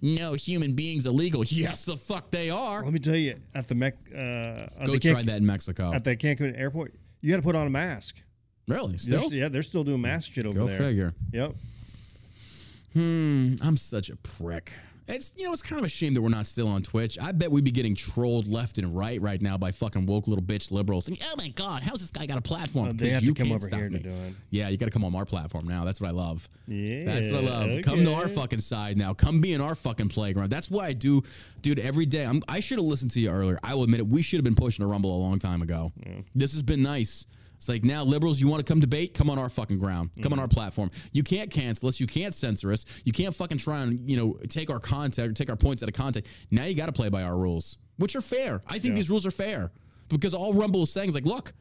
No 0.00 0.32
human 0.34 0.72
beings 0.74 1.06
illegal. 1.06 1.42
Yes, 1.48 1.84
the 1.84 1.96
fuck 1.96 2.30
they 2.30 2.50
are. 2.50 2.82
Let 2.82 2.92
me 2.92 2.98
tell 3.00 3.16
you, 3.16 3.36
at 3.54 3.66
the 3.68 3.74
Mec, 3.74 3.96
uh, 4.14 4.56
Go 4.84 4.92
the 4.92 4.98
try 4.98 5.14
Can- 5.14 5.26
that 5.26 5.36
in 5.38 5.46
Mexico. 5.46 5.92
at 5.92 6.04
the 6.04 6.16
Cancun 6.16 6.58
airport, 6.58 6.94
you 7.20 7.30
got 7.30 7.36
to 7.36 7.42
put 7.42 7.54
on 7.56 7.66
a 7.66 7.70
mask. 7.70 8.20
Really? 8.68 8.92
They're 8.92 9.20
Still? 9.20 9.32
yeah, 9.34 9.48
they're 9.48 9.62
still 9.62 9.84
doing 9.84 10.00
mask 10.00 10.32
shit 10.32 10.46
over 10.46 10.56
Go 10.58 10.66
there. 10.66 10.78
Go 10.78 10.84
figure. 10.84 11.14
Yep. 11.32 11.54
Hmm, 12.92 13.54
I'm 13.62 13.76
such 13.76 14.10
a 14.10 14.16
prick. 14.16 14.72
It's 15.10 15.34
you 15.36 15.44
know 15.46 15.52
it's 15.52 15.62
kind 15.62 15.78
of 15.78 15.84
a 15.84 15.88
shame 15.88 16.14
that 16.14 16.22
we're 16.22 16.28
not 16.28 16.46
still 16.46 16.68
on 16.68 16.82
Twitch. 16.82 17.18
I 17.20 17.32
bet 17.32 17.50
we'd 17.50 17.64
be 17.64 17.70
getting 17.70 17.94
trolled 17.94 18.46
left 18.48 18.78
and 18.78 18.96
right 18.96 19.20
right 19.20 19.40
now 19.42 19.58
by 19.58 19.72
fucking 19.72 20.06
woke 20.06 20.28
little 20.28 20.44
bitch 20.44 20.70
liberals. 20.70 21.06
Thinking, 21.06 21.26
oh 21.30 21.34
my 21.36 21.48
god, 21.48 21.82
how's 21.82 22.00
this 22.00 22.10
guy 22.10 22.26
got 22.26 22.38
a 22.38 22.42
platform? 22.42 22.88
Uh, 22.88 22.92
they 22.94 23.06
'Cause 23.06 23.12
have 23.14 23.20
to 23.22 23.26
you 23.26 23.34
come 23.34 23.48
can't 23.48 23.56
over 23.56 23.66
stop 23.66 23.80
here 23.80 23.88
to 23.88 23.94
me. 23.96 24.02
do 24.02 24.08
it. 24.08 24.34
Yeah, 24.50 24.68
you 24.68 24.76
got 24.76 24.86
to 24.86 24.90
come 24.90 25.04
on 25.04 25.14
our 25.14 25.24
platform 25.24 25.66
now. 25.66 25.84
That's 25.84 26.00
what 26.00 26.08
I 26.08 26.12
love. 26.12 26.48
Yeah, 26.66 27.04
That's 27.04 27.30
what 27.30 27.44
I 27.44 27.46
love. 27.46 27.82
Come 27.82 28.04
to 28.04 28.12
our 28.14 28.28
fucking 28.28 28.60
side 28.60 28.96
now. 28.96 29.12
Come 29.14 29.40
be 29.40 29.52
in 29.52 29.60
our 29.60 29.74
fucking 29.74 30.08
playground. 30.08 30.50
That's 30.50 30.70
why 30.70 30.86
I 30.86 30.92
do, 30.92 31.22
dude. 31.62 31.78
Every 31.80 32.06
day, 32.06 32.24
I'm, 32.24 32.42
I 32.48 32.60
should 32.60 32.78
have 32.78 32.86
listened 32.86 33.10
to 33.12 33.20
you 33.20 33.30
earlier. 33.30 33.58
I 33.62 33.74
will 33.74 33.84
admit 33.84 34.00
it. 34.00 34.06
We 34.08 34.22
should 34.22 34.38
have 34.38 34.44
been 34.44 34.54
pushing 34.54 34.84
a 34.84 34.88
rumble 34.88 35.16
a 35.16 35.20
long 35.20 35.38
time 35.38 35.62
ago. 35.62 35.92
This 36.34 36.52
has 36.52 36.62
been 36.62 36.82
nice. 36.82 37.26
It's 37.60 37.68
like 37.68 37.84
now, 37.84 38.02
liberals, 38.02 38.40
you 38.40 38.48
want 38.48 38.64
to 38.64 38.72
come 38.72 38.80
debate? 38.80 39.12
Come 39.12 39.28
on 39.28 39.38
our 39.38 39.50
fucking 39.50 39.78
ground. 39.78 40.08
Come 40.22 40.32
on 40.32 40.38
Mm-hmm. 40.38 40.40
our 40.44 40.48
platform. 40.48 40.90
You 41.12 41.22
can't 41.22 41.50
cancel 41.50 41.88
us. 41.88 42.00
You 42.00 42.06
can't 42.06 42.34
censor 42.34 42.72
us. 42.72 43.02
You 43.04 43.12
can't 43.12 43.34
fucking 43.34 43.58
try 43.58 43.82
and 43.82 44.00
you 44.08 44.16
know 44.16 44.38
take 44.48 44.70
our 44.70 44.78
content, 44.78 45.36
take 45.36 45.50
our 45.50 45.56
points 45.56 45.82
out 45.82 45.88
of 45.90 45.94
context. 45.94 46.46
Now 46.50 46.64
you 46.64 46.74
got 46.74 46.86
to 46.86 46.92
play 46.92 47.10
by 47.10 47.22
our 47.22 47.36
rules, 47.36 47.76
which 47.98 48.16
are 48.16 48.22
fair. 48.22 48.62
I 48.66 48.78
think 48.78 48.94
these 48.94 49.10
rules 49.10 49.26
are 49.26 49.30
fair 49.30 49.70
because 50.08 50.32
all 50.32 50.54
Rumble 50.54 50.82
is 50.84 50.90
saying 50.90 51.10
is 51.10 51.14
like, 51.14 51.26
look, 51.26 51.52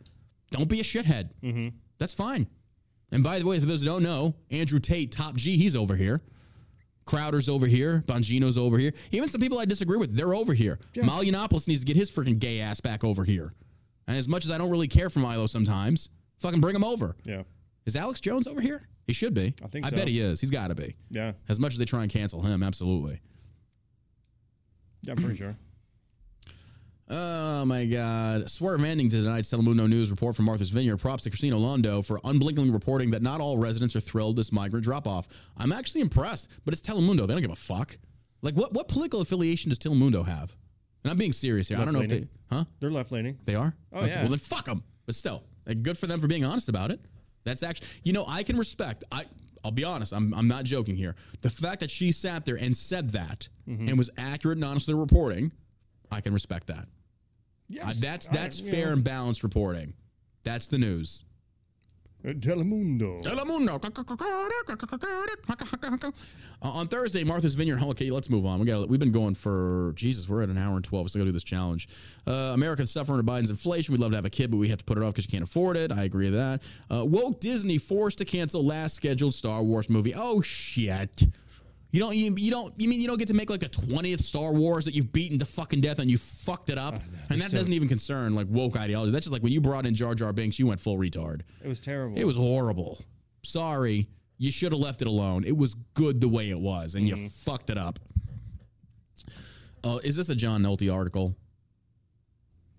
don't 0.51 0.69
be 0.69 0.80
a 0.80 0.84
shithead. 0.84 1.31
Mm-hmm. 1.43 1.76
That's 1.97 2.13
fine. 2.13 2.47
And 3.11 3.21
by 3.21 3.38
the 3.39 3.45
way, 3.45 3.59
for 3.59 3.65
those 3.65 3.81
who 3.81 3.88
don't 3.88 4.03
know, 4.03 4.35
Andrew 4.51 4.80
Tate, 4.80 5.11
top 5.11 5.35
G, 5.35 5.57
he's 5.57 5.76
over 5.76 5.97
here. 5.97 6.21
Crowder's 7.05 7.49
over 7.49 7.65
here. 7.65 8.03
Bongino's 8.07 8.57
over 8.57 8.77
here. 8.77 8.93
Even 9.11 9.27
some 9.27 9.41
people 9.41 9.57
I 9.59 9.65
disagree 9.65 9.97
with, 9.97 10.15
they're 10.15 10.35
over 10.35 10.53
here. 10.53 10.80
Milo 10.95 11.23
Yiannopoulos 11.23 11.67
needs 11.67 11.81
to 11.81 11.85
get 11.88 11.95
his 11.97 12.09
freaking 12.11 12.39
gay 12.39 12.61
ass 12.61 12.80
back 12.80 13.03
over 13.03 13.23
here. 13.26 13.53
And 14.10 14.18
as 14.18 14.27
much 14.27 14.44
as 14.44 14.49
I 14.49 14.57
don't 14.57 14.72
really 14.72 14.88
care 14.88 15.07
for 15.10 15.19
Milo 15.19 15.45
sometimes, 15.45 16.10
fucking 16.40 16.60
bring 16.60 16.76
him 16.76 16.84
over. 16.84 17.15
Yeah. 17.26 17.44
Is 17.86 17.95
Alex 17.95 18.19
Jones 18.19 18.48
over 18.48 18.60
here? 18.60 18.88
He 19.06 19.14
should 19.14 19.36
be. 19.36 19.53
I 19.64 19.68
think 19.68 19.86
I 19.86 19.90
so. 19.90 19.95
bet 19.95 20.07
he 20.07 20.19
is. 20.19 20.41
He's 20.41 20.49
got 20.49 20.69
to 20.69 20.76
be. 20.76 20.95
Yeah. 21.11 21.34
As 21.48 21.60
much 21.60 21.73
as 21.73 21.80
they 21.80 21.86
try 21.86 22.02
and 22.02 22.11
cancel 22.11 22.41
him, 22.41 22.64
absolutely. 22.64 23.22
Yeah, 25.03 25.14
I'm 25.14 25.18
pretty 25.23 25.38
sure. 25.38 25.52
Oh 27.11 27.65
my 27.65 27.88
God. 27.88 28.52
Swerve 28.52 28.84
ending 28.84 29.10
to 29.10 29.23
tonight's 29.23 29.52
Telemundo 29.52 29.90
News 29.90 30.11
report 30.11 30.36
from 30.36 30.45
Martha's 30.45 30.69
Vineyard. 30.69 30.98
Props 30.98 31.23
to 31.23 31.31
Christina 31.31 31.56
Londo 31.56 32.06
for 32.06 32.19
unblinkingly 32.23 32.69
reporting 32.69 33.10
that 33.10 33.23
not 33.23 33.41
all 33.41 33.57
residents 33.57 33.95
are 33.95 33.99
thrilled 33.99 34.36
this 34.36 34.52
migrant 34.52 34.84
drop 34.84 35.07
off. 35.07 35.27
I'm 35.57 35.72
actually 35.72 36.02
impressed, 36.02 36.60
but 36.65 36.72
it's 36.72 36.84
Telemundo. 36.84 37.26
They 37.26 37.34
don't 37.34 37.41
give 37.41 37.52
a 37.52 37.56
fuck. 37.56 37.98
Like, 38.44 38.53
what, 38.53 38.73
what 38.73 38.88
political 38.90 39.22
affiliation 39.22 39.69
does 39.69 39.80
Telemundo 39.80 40.23
have? 40.23 40.56
And 41.03 41.11
I'm 41.11 41.17
being 41.17 41.34
serious 41.34 41.67
here. 41.69 41.80
I 41.80 41.85
don't 41.85 41.93
know 41.93 42.01
if 42.01 42.09
they. 42.09 42.27
Huh? 42.51 42.65
They're 42.80 42.91
left 42.91 43.11
leaning. 43.11 43.38
They 43.45 43.55
are? 43.55 43.73
Oh, 43.93 44.05
yeah. 44.05 44.21
Well, 44.21 44.30
then 44.30 44.39
fuck 44.39 44.65
them. 44.65 44.84
But 45.05 45.15
still, 45.15 45.43
like, 45.65 45.81
good 45.84 45.97
for 45.97 46.07
them 46.07 46.19
for 46.19 46.27
being 46.27 46.43
honest 46.43 46.67
about 46.69 46.91
it. 46.91 46.99
That's 47.43 47.63
actually, 47.63 47.88
you 48.03 48.11
know, 48.13 48.26
I 48.27 48.43
can 48.43 48.57
respect. 48.57 49.03
I, 49.11 49.23
I'll 49.63 49.71
be 49.71 49.84
honest. 49.84 50.13
I'm, 50.13 50.34
I'm 50.34 50.47
not 50.47 50.65
joking 50.65 50.95
here. 50.95 51.15
The 51.41 51.49
fact 51.49 51.80
that 51.81 51.89
she 51.91 52.11
sat 52.11 52.45
there 52.45 52.57
and 52.57 52.76
said 52.76 53.11
that 53.11 53.47
Mm-hmm. 53.67 53.88
and 53.88 53.97
was 53.99 54.09
accurate 54.17 54.57
and 54.57 54.65
honest 54.65 54.88
with 54.88 54.95
the 54.95 54.99
reporting, 54.99 55.51
I 56.11 56.21
can 56.21 56.34
respect 56.34 56.67
that. 56.67 56.80
Uh, 56.80 56.85
Yes. 57.67 57.99
that's 58.01 58.27
I- 58.30 58.31
that's 58.34 58.59
fair 58.59 58.88
know, 58.88 58.93
and 58.93 59.03
balanced 59.03 59.43
reporting. 59.43 59.93
That's 60.43 60.69
the 60.69 60.80
news. 60.80 61.23
Uh, 62.25 62.33
Telemundo. 62.33 63.21
Telemundo. 63.23 63.79
Uh, 66.61 66.67
on 66.67 66.87
Thursday, 66.87 67.23
Martha's 67.23 67.55
Vineyard. 67.55 67.81
Okay, 67.81 68.11
let's 68.11 68.29
move 68.29 68.45
on. 68.45 68.59
We 68.59 68.65
got. 68.65 68.89
We've 68.89 68.99
been 68.99 69.11
going 69.11 69.35
for 69.35 69.93
Jesus. 69.95 70.27
We're 70.27 70.43
at 70.43 70.49
an 70.49 70.57
hour 70.57 70.75
and 70.75 70.83
twelve. 70.83 71.05
We 71.05 71.09
still 71.09 71.19
got 71.19 71.25
to 71.25 71.29
do 71.29 71.33
this 71.33 71.43
challenge. 71.43 71.87
Uh, 72.27 72.51
Americans 72.53 72.91
suffering 72.91 73.19
under 73.19 73.31
Biden's 73.31 73.49
inflation. 73.49 73.93
We'd 73.93 74.01
love 74.01 74.11
to 74.11 74.17
have 74.17 74.25
a 74.25 74.29
kid, 74.29 74.51
but 74.51 74.57
we 74.57 74.67
have 74.69 74.79
to 74.79 74.85
put 74.85 74.97
it 74.97 75.03
off 75.03 75.13
because 75.13 75.25
you 75.25 75.31
can't 75.31 75.47
afford 75.47 75.77
it. 75.77 75.91
I 75.91 76.03
agree 76.03 76.29
with 76.29 76.39
that. 76.39 76.95
Uh, 76.95 77.05
woke 77.05 77.39
Disney 77.39 77.77
forced 77.77 78.17
to 78.17 78.25
cancel 78.25 78.65
last 78.65 78.95
scheduled 78.95 79.33
Star 79.33 79.63
Wars 79.63 79.89
movie. 79.89 80.13
Oh 80.15 80.41
shit. 80.41 81.25
You 81.91 81.99
don't. 81.99 82.16
You, 82.16 82.36
you 82.38 82.52
don't. 82.52 82.74
You 82.78 82.88
mean 82.88 83.02
you 83.02 83.07
don't 83.07 83.18
get 83.18 83.30
to 83.30 83.34
make 83.34 83.49
like 83.49 83.64
a 83.64 83.68
twentieth 83.68 84.22
Star 84.22 84.53
Wars 84.53 84.86
that 84.86 84.94
you've 84.94 85.11
beaten 85.11 85.40
to 85.40 85.45
fucking 85.45 85.82
death 85.82 85.98
and 85.99 86.10
you 86.11 86.20
fucked 86.20 86.70
it 86.70 86.78
up, 86.78 86.99
and 87.30 87.41
that 87.41 87.49
so- 87.49 87.57
doesn't 87.57 87.74
even 87.74 87.88
concern 87.88 88.36
like 88.36 88.45
woke 88.49 88.78
ideology. 88.78 89.11
That's 89.11 89.26
just 89.26 89.34
like 89.34 89.41
when 89.41 89.52
you 89.52 89.60
brought 89.60 89.88
in 89.88 89.95
Jar 89.95 90.14
Jar 90.14 90.32
Binks, 90.32 90.60
you 90.60 90.68
went 90.68 90.80
full 90.80 90.98
retard. 90.98 91.41
It 91.64 91.68
was 91.68 91.82
terrible. 91.82 92.16
It 92.18 92.26
was 92.26 92.36
horrible. 92.36 92.99
Sorry. 93.44 94.07
You 94.38 94.52
should 94.52 94.72
have 94.72 94.80
left 94.80 95.02
it 95.02 95.07
alone. 95.07 95.44
It 95.45 95.57
was 95.57 95.74
good 95.95 96.22
the 96.22 96.30
way 96.30 96.49
it 96.52 96.60
was, 96.60 96.94
and 96.95 97.07
Mm-hmm. 97.07 97.24
you 97.24 97.30
fucked 97.30 97.72
it 97.72 97.78
up. 97.78 97.98
Oh, 99.84 99.98
is 99.99 100.16
this 100.16 100.30
a 100.30 100.36
John 100.36 100.61
Nolte 100.64 100.94
article? 100.94 101.36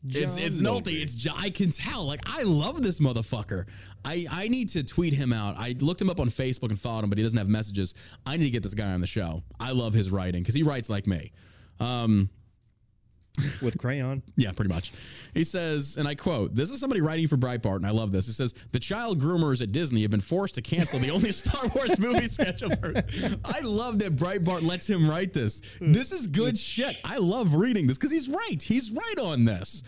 it's 0.08 0.36
John 0.36 0.44
it's 0.44 0.60
Nolte. 0.62 0.88
It's 1.02 1.26
I 1.36 1.50
can 1.50 1.70
tell. 1.70 2.06
Like 2.06 2.20
I 2.26 2.42
love 2.44 2.80
this 2.82 3.00
motherfucker. 3.00 3.66
I 4.04 4.26
I 4.30 4.48
need 4.48 4.68
to 4.70 4.82
tweet 4.84 5.14
him 5.14 5.32
out. 5.32 5.56
I 5.58 5.74
looked 5.80 6.00
him 6.00 6.10
up 6.10 6.20
on 6.20 6.28
Facebook 6.28 6.70
and 6.70 6.78
followed 6.78 7.04
him, 7.04 7.10
but 7.10 7.18
he 7.18 7.24
doesn't 7.24 7.38
have 7.38 7.48
messages. 7.48 7.94
I 8.26 8.36
need 8.36 8.44
to 8.44 8.50
get 8.50 8.62
this 8.62 8.74
guy 8.74 8.92
on 8.92 9.00
the 9.00 9.06
show. 9.06 9.42
I 9.58 9.72
love 9.72 9.94
his 9.94 10.10
writing 10.10 10.42
because 10.42 10.54
he 10.54 10.62
writes 10.62 10.88
like 10.90 11.06
me. 11.06 11.32
Um, 11.78 12.28
with 13.62 13.78
crayon. 13.78 14.22
Yeah, 14.36 14.52
pretty 14.52 14.72
much. 14.72 14.92
He 15.34 15.44
says, 15.44 15.96
and 15.98 16.08
I 16.08 16.14
quote, 16.14 16.54
this 16.54 16.70
is 16.70 16.80
somebody 16.80 17.02
writing 17.02 17.28
for 17.28 17.36
Breitbart, 17.36 17.76
and 17.76 17.86
I 17.86 17.90
love 17.90 18.10
this. 18.10 18.26
It 18.26 18.32
says, 18.32 18.54
the 18.72 18.78
child 18.78 19.20
groomers 19.20 19.60
at 19.60 19.70
Disney 19.70 20.00
have 20.02 20.10
been 20.10 20.20
forced 20.20 20.54
to 20.54 20.62
cancel 20.62 20.98
the 20.98 21.10
only 21.12 21.30
Star 21.30 21.68
Wars 21.74 21.98
movie 21.98 22.26
schedule 22.26 22.70
for. 22.76 22.94
I 23.44 23.60
love 23.60 23.98
that 23.98 24.16
Breitbart 24.16 24.62
lets 24.62 24.88
him 24.88 25.08
write 25.08 25.34
this. 25.34 25.60
This 25.80 26.10
is 26.12 26.26
good 26.26 26.56
shit. 26.56 26.98
I 27.04 27.18
love 27.18 27.54
reading 27.54 27.86
this 27.86 27.98
because 27.98 28.12
he's 28.12 28.28
right. 28.30 28.62
He's 28.62 28.90
right 28.92 29.18
on 29.18 29.44
this. 29.44 29.82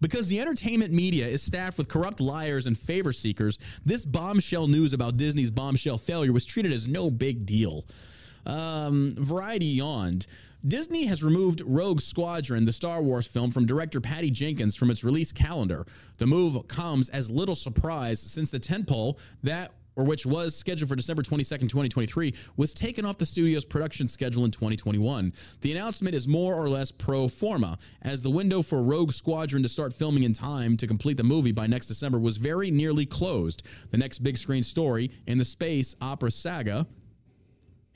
Because 0.00 0.28
the 0.28 0.40
entertainment 0.40 0.92
media 0.92 1.26
is 1.26 1.42
staffed 1.42 1.78
with 1.78 1.88
corrupt 1.88 2.20
liars 2.20 2.66
and 2.66 2.78
favor 2.78 3.12
seekers, 3.12 3.58
this 3.84 4.06
bombshell 4.06 4.68
news 4.68 4.92
about 4.92 5.16
Disney's 5.16 5.50
bombshell 5.50 5.98
failure 5.98 6.32
was 6.32 6.46
treated 6.46 6.72
as 6.72 6.86
no 6.86 7.10
big 7.10 7.46
deal. 7.46 7.84
Um, 8.46 9.10
Variety 9.16 9.66
yawned. 9.66 10.26
Disney 10.66 11.06
has 11.06 11.22
removed 11.22 11.62
Rogue 11.64 12.00
Squadron, 12.00 12.64
the 12.64 12.72
Star 12.72 13.00
Wars 13.00 13.28
film, 13.28 13.50
from 13.50 13.64
director 13.64 14.00
Patty 14.00 14.30
Jenkins 14.30 14.74
from 14.74 14.90
its 14.90 15.04
release 15.04 15.32
calendar. 15.32 15.86
The 16.18 16.26
move 16.26 16.66
comes 16.66 17.10
as 17.10 17.30
little 17.30 17.54
surprise 17.54 18.18
since 18.18 18.50
the 18.50 18.58
tentpole 18.58 19.20
that 19.44 19.72
or 19.98 20.04
which 20.04 20.24
was 20.24 20.54
scheduled 20.54 20.88
for 20.88 20.94
December 20.94 21.22
22nd, 21.22 21.62
2023, 21.62 22.32
was 22.56 22.72
taken 22.72 23.04
off 23.04 23.18
the 23.18 23.26
studio's 23.26 23.64
production 23.64 24.06
schedule 24.06 24.44
in 24.44 24.50
2021. 24.52 25.32
The 25.60 25.72
announcement 25.72 26.14
is 26.14 26.28
more 26.28 26.54
or 26.54 26.68
less 26.68 26.92
pro 26.92 27.26
forma, 27.26 27.76
as 28.02 28.22
the 28.22 28.30
window 28.30 28.62
for 28.62 28.80
Rogue 28.80 29.10
Squadron 29.10 29.60
to 29.64 29.68
start 29.68 29.92
filming 29.92 30.22
in 30.22 30.32
time 30.32 30.76
to 30.76 30.86
complete 30.86 31.16
the 31.16 31.24
movie 31.24 31.50
by 31.50 31.66
next 31.66 31.88
December 31.88 32.20
was 32.20 32.36
very 32.36 32.70
nearly 32.70 33.06
closed. 33.06 33.66
The 33.90 33.98
next 33.98 34.20
big 34.20 34.38
screen 34.38 34.62
story 34.62 35.10
in 35.26 35.36
the 35.36 35.44
space 35.44 35.96
opera 36.00 36.30
saga 36.30 36.86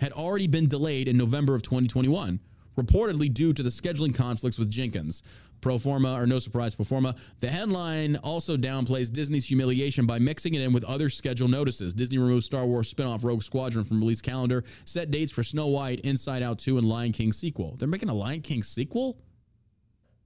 had 0.01 0.11
already 0.11 0.49
been 0.49 0.66
delayed 0.66 1.07
in 1.07 1.16
November 1.16 1.55
of 1.55 1.62
2021, 1.62 2.41
reportedly 2.77 3.33
due 3.33 3.53
to 3.53 3.62
the 3.62 3.70
scheduling 3.70 4.12
conflicts 4.12 4.59
with 4.59 4.69
Jenkins. 4.69 5.23
Pro 5.62 5.78
forma, 5.78 6.20
or 6.20 6.26
no 6.26 6.40
surprise, 6.40 6.74
pro 6.74 6.84
forma. 6.84 7.14
The 7.39 7.47
headline 7.47 8.16
also 8.16 8.56
downplays 8.56 9.10
Disney's 9.12 9.47
humiliation 9.47 10.06
by 10.06 10.18
mixing 10.18 10.55
it 10.55 10.60
in 10.60 10.72
with 10.72 10.82
other 10.84 11.09
schedule 11.09 11.47
notices. 11.47 11.94
Disney 11.94 12.18
removed 12.18 12.44
Star 12.44 12.66
Wars 12.66 12.93
spinoff 12.93 13.24
Rogue 13.24 13.44
Squadron 13.44 13.84
from 13.84 14.01
release 14.01 14.20
calendar, 14.20 14.64
set 14.84 15.12
dates 15.12 15.30
for 15.30 15.44
Snow 15.44 15.68
White, 15.68 16.01
Inside 16.01 16.43
Out 16.43 16.59
2, 16.59 16.78
and 16.78 16.89
Lion 16.89 17.12
King 17.12 17.32
sequel. 17.32 17.76
They're 17.78 17.89
making 17.89 18.09
a 18.09 18.14
Lion 18.14 18.40
King 18.40 18.64
sequel? 18.64 19.16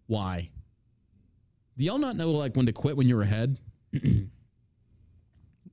Why? 0.06 0.48
Do 1.76 1.84
y'all 1.84 1.98
not 1.98 2.16
know 2.16 2.30
like 2.30 2.56
when 2.56 2.64
to 2.64 2.72
quit 2.72 2.96
when 2.96 3.06
you're 3.06 3.22
ahead? 3.22 3.60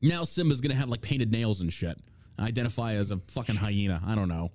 now 0.02 0.26
Simba's 0.26 0.60
gonna 0.60 0.76
have 0.76 0.90
like 0.90 1.02
painted 1.02 1.32
nails 1.32 1.62
and 1.62 1.72
shit. 1.72 1.98
Identify 2.38 2.96
as 2.96 3.12
a 3.12 3.18
fucking 3.30 3.56
hyena. 3.56 4.02
I 4.06 4.16
don't 4.16 4.28
know. 4.28 4.52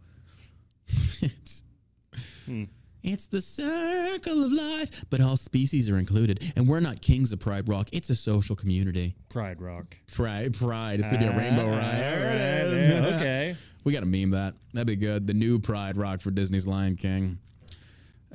it's, 0.88 1.64
hmm. 2.44 2.64
It's 3.08 3.28
the 3.28 3.40
circle 3.40 4.44
of 4.44 4.52
life, 4.52 5.04
but 5.10 5.20
all 5.20 5.36
species 5.36 5.88
are 5.90 5.96
included. 5.98 6.52
And 6.56 6.68
we're 6.68 6.80
not 6.80 7.00
kings 7.00 7.32
of 7.32 7.40
Pride 7.40 7.68
Rock. 7.68 7.88
It's 7.92 8.10
a 8.10 8.14
social 8.14 8.54
community. 8.56 9.14
Pride 9.30 9.60
Rock. 9.60 9.96
Pride, 10.12 10.54
Pride. 10.54 10.98
It's 11.00 11.08
gonna 11.08 11.20
be 11.20 11.26
a 11.26 11.36
rainbow 11.36 11.66
Ah, 11.66 11.76
ride. 11.78 11.98
There 11.98 12.34
it 12.34 12.40
is. 12.40 13.14
okay. 13.16 13.56
We 13.84 13.92
got 13.94 14.00
to 14.00 14.06
meme 14.06 14.32
that. 14.32 14.52
That'd 14.74 14.86
be 14.88 14.96
good. 14.96 15.26
The 15.26 15.32
new 15.32 15.58
Pride 15.58 15.96
Rock 15.96 16.20
for 16.20 16.30
Disney's 16.30 16.66
Lion 16.66 16.96
King. 16.96 17.38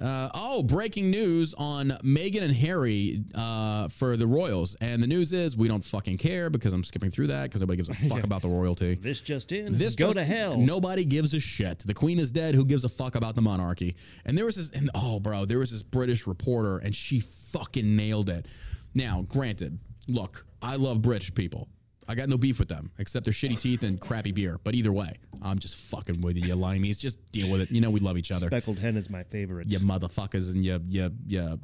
Uh, 0.01 0.29
oh, 0.33 0.63
breaking 0.63 1.11
news 1.11 1.53
on 1.53 1.89
Meghan 2.03 2.41
and 2.41 2.55
Harry 2.55 3.23
uh, 3.35 3.87
for 3.89 4.17
the 4.17 4.25
Royals. 4.25 4.75
And 4.81 5.01
the 5.03 5.07
news 5.07 5.33
is 5.33 5.55
we 5.55 5.67
don't 5.67 5.83
fucking 5.83 6.17
care 6.17 6.49
because 6.49 6.73
I'm 6.73 6.83
skipping 6.83 7.11
through 7.11 7.27
that 7.27 7.43
because 7.43 7.61
nobody 7.61 7.77
gives 7.77 7.89
a 7.89 7.93
fuck 8.09 8.23
about 8.23 8.41
the 8.41 8.49
royalty. 8.49 8.95
This 8.95 9.21
just 9.21 9.51
in. 9.51 9.77
This 9.77 9.95
go 9.95 10.07
just- 10.07 10.17
to 10.17 10.23
hell. 10.23 10.57
Nobody 10.57 11.05
gives 11.05 11.33
a 11.33 11.39
shit. 11.39 11.79
The 11.79 11.93
queen 11.93 12.19
is 12.19 12.31
dead. 12.31 12.55
Who 12.55 12.65
gives 12.65 12.85
a 12.85 12.89
fuck 12.89 13.15
about 13.15 13.35
the 13.35 13.41
monarchy? 13.41 13.95
And 14.25 14.37
there 14.37 14.45
was 14.45 14.55
this, 14.55 14.71
and 14.71 14.89
oh, 14.95 15.19
bro, 15.19 15.45
there 15.45 15.59
was 15.59 15.71
this 15.71 15.83
British 15.83 16.25
reporter, 16.25 16.79
and 16.79 16.93
she 16.93 17.19
fucking 17.19 17.95
nailed 17.95 18.29
it. 18.29 18.47
Now, 18.95 19.25
granted, 19.27 19.77
look, 20.07 20.45
I 20.61 20.75
love 20.75 21.01
British 21.01 21.33
people. 21.33 21.67
I 22.07 22.15
got 22.15 22.29
no 22.29 22.37
beef 22.37 22.59
with 22.59 22.67
them, 22.67 22.91
except 22.97 23.25
their 23.25 23.33
shitty 23.33 23.59
teeth 23.59 23.83
and 23.83 23.99
crappy 23.99 24.31
beer. 24.31 24.59
But 24.63 24.75
either 24.75 24.91
way, 24.91 25.17
I'm 25.41 25.59
just 25.59 25.75
fucking 25.89 26.21
with 26.21 26.37
you, 26.37 26.47
you 26.47 26.55
limeys. 26.55 26.99
Just 26.99 27.19
deal 27.31 27.51
with 27.51 27.61
it. 27.61 27.71
You 27.71 27.81
know 27.81 27.89
we 27.89 27.99
love 27.99 28.17
each 28.17 28.31
other. 28.31 28.47
Speckled 28.47 28.79
hen 28.79 28.97
is 28.97 29.09
my 29.09 29.23
favorite. 29.23 29.69
You 29.69 29.79
motherfuckers 29.79 30.53
and 30.53 30.63
you, 30.65 30.79
you, 30.87 31.11
you 31.27 31.59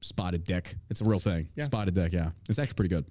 spotted 0.00 0.44
dick. 0.44 0.74
It's 0.90 1.00
a 1.00 1.08
real 1.08 1.18
thing. 1.18 1.48
Yeah. 1.54 1.64
Spotted 1.64 1.94
dick, 1.94 2.12
yeah. 2.12 2.30
It's 2.48 2.58
actually 2.58 2.74
pretty 2.74 2.94
good. 2.94 3.04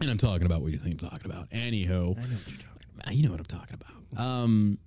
And 0.00 0.10
I'm 0.10 0.18
talking 0.18 0.46
about 0.46 0.62
what 0.62 0.72
you 0.72 0.78
think 0.78 1.02
I'm 1.02 1.08
talking 1.10 1.30
about. 1.30 1.50
Anywho. 1.50 1.88
I 1.90 1.94
know 1.94 2.04
what 2.06 2.48
you're 2.48 2.58
talking 2.58 2.88
about. 3.00 3.14
You 3.14 3.22
know 3.24 3.30
what 3.30 3.40
I'm 3.40 3.46
talking 3.46 3.76
about. 3.80 4.24
Um, 4.24 4.78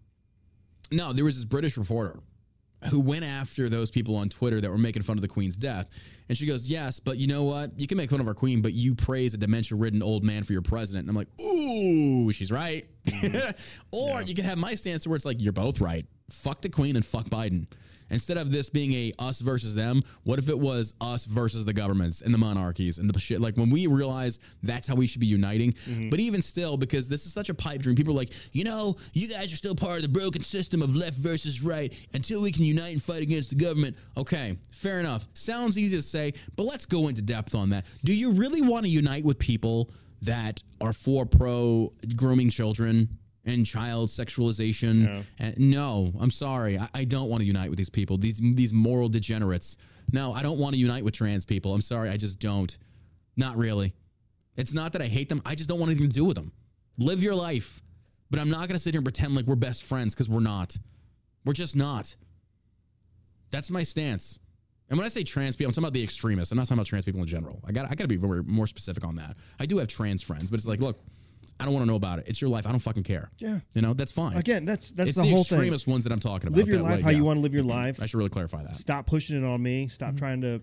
no, 0.92 1.14
there 1.14 1.26
was 1.26 1.36
this 1.36 1.46
British 1.46 1.78
reporter 1.78 2.20
who 2.90 3.00
went 3.00 3.24
after 3.24 3.70
those 3.70 3.92
people 3.92 4.16
on 4.16 4.30
Twitter 4.30 4.60
that 4.60 4.70
were 4.70 4.78
making 4.78 5.04
fun 5.04 5.18
of 5.18 5.22
the 5.22 5.28
Queen's 5.28 5.56
death. 5.56 5.90
And 6.30 6.38
she 6.38 6.46
goes, 6.46 6.70
Yes, 6.70 7.00
but 7.00 7.18
you 7.18 7.28
know 7.28 7.44
what? 7.44 7.78
You 7.80 7.88
can 7.88 7.98
make 7.98 8.10
fun 8.10 8.20
of 8.20 8.28
our 8.28 8.34
Queen, 8.34 8.62
but 8.62 8.74
you 8.74 8.96
praise 8.96 9.34
a 9.34 9.38
dementia 9.38 9.78
ridden 9.78 10.02
old 10.02 10.24
man 10.24 10.44
for 10.44 10.54
your 10.54 10.62
president. 10.62 11.08
And 11.08 11.10
I'm 11.10 11.16
like, 11.16 11.42
Ooh, 11.42 12.32
she's 12.32 12.52
right. 12.52 12.86
Mm-hmm. 13.06 13.86
or 13.92 14.22
you 14.22 14.34
can 14.34 14.46
have 14.46 14.58
my 14.58 14.76
stance 14.76 15.06
where 15.06 15.16
it's 15.16 15.26
like, 15.26 15.42
You're 15.42 15.54
both 15.54 15.82
right. 15.82 16.06
Fuck 16.30 16.62
the 16.62 16.70
Queen 16.70 16.96
and 16.96 17.06
fuck 17.06 17.26
Biden. 17.26 17.68
Instead 18.12 18.38
of 18.38 18.52
this 18.52 18.70
being 18.70 18.94
a 18.94 19.12
us 19.20 19.42
versus 19.42 19.74
them, 19.74 20.02
what 20.24 20.38
if 20.38 20.50
it 20.50 20.60
was 20.60 20.94
us 21.02 21.26
versus 21.26 21.66
the 21.66 21.74
governments 21.74 22.22
and 22.22 22.34
the 22.34 22.38
monarchies 22.38 23.00
and 23.00 23.10
the 23.10 23.20
shit? 23.20 23.42
Like 23.42 23.58
when 23.58 23.70
we 23.70 23.88
realize 23.88 24.40
that's 24.64 24.88
how 24.88 24.96
we 24.96 25.08
should 25.08 25.22
be 25.22 25.28
uniting. 25.28 25.72
Mm-hmm. 25.72 26.10
But 26.10 26.20
even 26.20 26.42
still, 26.42 26.78
because 26.78 27.10
this 27.10 27.26
is 27.26 27.34
such 27.34 27.50
a 27.50 27.54
pipe 27.54 27.82
dream, 27.82 27.96
people 27.96 28.14
are 28.14 28.18
like, 28.18 28.34
you 28.54 28.64
know, 28.64 28.96
you 29.14 29.28
guys 29.28 29.52
are 29.54 29.58
still 29.58 29.76
part 29.76 29.98
of 29.98 30.04
the 30.04 30.10
broken 30.10 30.44
system 30.44 30.82
of 30.82 30.96
left 30.96 31.18
versus 31.18 31.62
right 31.62 31.94
until 32.14 32.42
we 32.42 32.52
can 32.52 32.64
unite 32.64 32.92
and 32.92 33.02
fight 33.02 33.24
against 33.24 33.50
the 33.50 33.56
government. 33.56 33.98
Okay, 34.18 34.58
fair 34.72 35.00
enough. 35.00 35.28
Sounds 35.34 35.78
easy 35.78 35.98
to 35.98 36.04
say, 36.04 36.34
but 36.56 36.64
let's 36.64 36.86
go 36.86 37.08
into 37.08 37.22
depth 37.22 37.56
on 37.56 37.70
that. 37.70 37.86
Do 38.04 38.14
you 38.14 38.32
really 38.32 38.62
want 38.62 38.84
to 38.86 38.90
unite 38.90 39.24
with 39.24 39.40
people 39.40 39.90
that 40.22 40.62
are 40.80 40.94
for 40.94 41.26
pro 41.26 41.92
grooming 42.16 42.50
children? 42.50 43.10
And 43.46 43.66
child 43.66 44.10
sexualization. 44.10 45.24
And 45.40 45.54
uh, 45.54 45.58
no, 45.58 46.12
I'm 46.20 46.32
sorry. 46.32 46.78
I, 46.78 46.88
I 46.94 47.04
don't 47.06 47.30
want 47.30 47.42
to 47.42 47.48
unite 47.48 47.70
with 47.70 47.78
these 47.78 47.90
people. 47.90 48.18
These 48.18 48.40
these 48.56 48.74
moral 48.74 49.10
degenerates. 49.10 49.78
No, 50.12 50.34
I 50.34 50.44
don't 50.44 50.60
want 50.60 50.74
to 50.74 50.80
unite 50.80 51.04
with 51.04 51.14
trans 51.14 51.46
people. 51.46 51.74
I'm 51.74 51.82
sorry. 51.82 52.10
I 52.10 52.18
just 52.18 52.40
don't. 52.40 52.78
Not 53.38 53.56
really. 53.58 53.94
It's 54.58 54.74
not 54.74 54.94
that 54.94 55.02
I 55.02 55.06
hate 55.06 55.30
them. 55.30 55.42
I 55.46 55.56
just 55.56 55.70
don't 55.70 55.80
want 55.80 55.92
anything 55.92 56.10
to 56.10 56.16
do 56.16 56.26
with 56.26 56.36
them. 56.36 56.52
Live 56.98 57.24
your 57.24 57.36
life. 57.36 57.82
But 58.30 58.40
I'm 58.40 58.50
not 58.50 58.60
going 58.60 58.70
to 58.70 58.80
sit 58.80 58.94
here 58.94 59.00
and 59.00 59.06
pretend 59.06 59.36
like 59.36 59.46
we're 59.46 59.56
best 59.56 59.84
friends 59.84 60.14
because 60.14 60.30
we're 60.30 60.40
not. 60.40 60.78
We're 61.46 61.54
just 61.54 61.76
not. 61.76 62.16
That's 63.52 63.72
my 63.72 63.84
stance. 63.84 64.40
And 64.90 64.98
when 64.98 65.06
I 65.06 65.10
say 65.10 65.24
trans 65.24 65.56
people, 65.56 65.70
I'm 65.70 65.74
talking 65.74 65.86
about 65.86 65.94
the 65.94 66.04
extremists. 66.04 66.52
I'm 66.52 66.58
not 66.58 66.64
talking 66.64 66.78
about 66.78 66.86
trans 66.88 67.06
people 67.06 67.22
in 67.22 67.28
general. 67.28 67.62
I 67.66 67.72
got 67.72 67.86
I 67.86 67.90
got 67.90 68.04
to 68.04 68.08
be 68.08 68.18
very, 68.18 68.44
more 68.44 68.68
specific 68.68 69.06
on 69.06 69.16
that. 69.16 69.38
I 69.60 69.66
do 69.66 69.78
have 69.78 69.88
trans 69.88 70.22
friends, 70.22 70.50
but 70.50 70.60
it's 70.60 70.68
like, 70.68 70.80
look, 70.80 70.98
I 71.60 71.66
don't 71.66 71.74
want 71.74 71.86
to 71.86 71.90
know 71.90 71.96
about 71.96 72.20
it. 72.20 72.28
It's 72.28 72.42
your 72.42 72.50
life. 72.50 72.66
I 72.66 72.72
don't 72.72 72.80
fucking 72.80 73.04
care. 73.04 73.30
Yeah. 73.38 73.60
You 73.74 73.82
know, 73.82 73.94
that's 73.94 74.12
fine. 74.12 74.38
Again, 74.38 74.66
that's 74.66 74.92
that's 74.92 75.10
it's 75.10 75.18
the, 75.18 75.24
the, 75.24 75.30
whole 75.30 75.44
thing. 75.44 75.58
extremist 75.58 75.88
ones 75.88 76.04
that 76.06 76.14
I'm 76.14 76.20
talking 76.20 76.48
about. 76.48 76.58
Live 76.58 76.68
your 76.70 76.82
life 76.82 76.98
way, 76.98 77.02
how 77.02 77.10
yeah. 77.10 77.18
you 77.18 77.24
want 77.24 77.38
to 77.38 77.42
live 77.42 77.54
your 77.54 77.64
life. 77.64 78.02
I 78.02 78.06
should 78.06 78.18
really 78.18 78.30
clarify 78.30 78.64
that. 78.64 78.78
Stop 78.78 79.06
pushing 79.06 79.38
it 79.38 79.46
on 79.46 79.62
me. 79.62 79.88
Stop 79.88 80.10
mm-hmm. 80.10 80.18
trying 80.18 80.42
to 80.42 80.62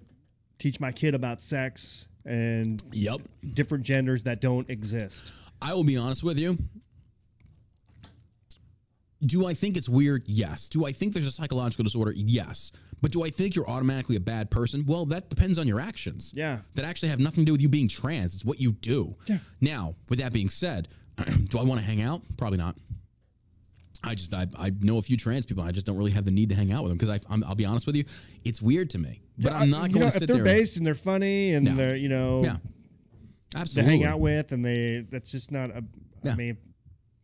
teach 0.59 0.81
my 0.81 0.93
kid 0.93 1.15
about 1.15 1.41
sex 1.41 2.09
and 2.25 2.83
Yep. 2.93 3.21
different 3.55 3.85
genders 3.85 4.25
that 4.25 4.41
don't 4.41 4.69
exist. 4.69 5.33
I 5.63 5.75
will 5.75 5.85
be 5.85 5.97
honest 5.97 6.23
with 6.23 6.39
you. 6.39 6.59
Do 9.27 9.47
I 9.47 9.55
think 9.55 9.77
it's 9.77 9.89
weird? 9.89 10.23
Yes. 10.27 10.69
Do 10.69 10.87
I 10.87 10.93
think 10.93 11.13
there's 11.13 11.27
a 11.27 11.31
psychological 11.31 11.83
disorder? 11.83 12.13
Yes. 12.15 12.71
But 13.03 13.11
do 13.11 13.25
I 13.25 13.31
think 13.31 13.57
you're 13.57 13.69
automatically 13.69 14.15
a 14.17 14.21
bad 14.21 14.51
person? 14.51 14.85
Well, 14.87 15.07
that 15.07 15.29
depends 15.29 15.59
on 15.59 15.67
your 15.67 15.81
actions. 15.81 16.33
Yeah. 16.37 16.59
That 16.77 16.85
actually 16.85 17.09
have 17.09 17.19
nothing 17.21 17.43
to 17.43 17.47
do 17.47 17.53
with 17.53 17.61
you 17.63 17.69
being 17.69 17.89
trans. 17.89 18.35
It's 18.35 18.45
what 18.45 18.61
you 18.61 18.73
do. 18.73 19.17
Yeah. 19.27 19.39
Now, 19.61 19.97
with 20.09 20.21
that 20.21 20.33
being 20.33 20.49
said, 20.49 20.89
do 21.49 21.59
I 21.59 21.65
want 21.65 21.81
to 21.81 21.87
hang 21.87 22.01
out? 22.01 22.23
Probably 22.37 22.59
not. 22.59 22.77
I 24.05 24.15
just 24.15 24.33
I, 24.33 24.47
I 24.57 24.71
know 24.83 24.99
a 24.99 25.03
few 25.03 25.17
trans 25.17 25.47
people. 25.47 25.63
And 25.65 25.69
I 25.69 25.73
just 25.73 25.85
don't 25.87 25.97
really 25.97 26.13
have 26.13 26.25
the 26.25 26.31
need 26.31 26.51
to 26.51 26.55
hang 26.55 26.71
out 26.71 26.85
with 26.85 26.91
them 26.93 26.99
because 26.99 27.09
I 27.13 27.19
I'm, 27.33 27.43
I'll 27.43 27.57
be 27.57 27.65
honest 27.65 27.87
with 27.87 27.97
you, 27.97 28.05
it's 28.45 28.63
weird 28.63 28.91
to 28.91 28.99
me. 28.99 29.21
But 29.39 29.51
Yeah, 29.53 29.59
I'm 29.59 29.71
not 29.71 29.91
going 29.91 30.05
know, 30.05 30.11
to 30.11 30.11
sit 30.13 30.23
if 30.23 30.29
they're 30.29 30.37
there. 30.37 30.45
based 30.59 30.77
and 30.77 30.87
they're 30.87 30.95
funny 30.95 31.55
and 31.55 31.65
No. 31.65 31.75
they're 31.75 31.97
you 31.97 32.09
know 32.09 32.43
yeah, 32.45 32.57
absolutely 33.57 33.99
to 33.99 34.05
hang 34.05 34.13
out 34.13 34.21
with 34.21 34.53
and 34.53 34.65
they 34.65 35.05
that's 35.11 35.33
just 35.33 35.51
not 35.51 35.71
a. 35.71 35.79
I 35.79 35.83
Yeah. 36.23 36.35
mean, 36.37 36.59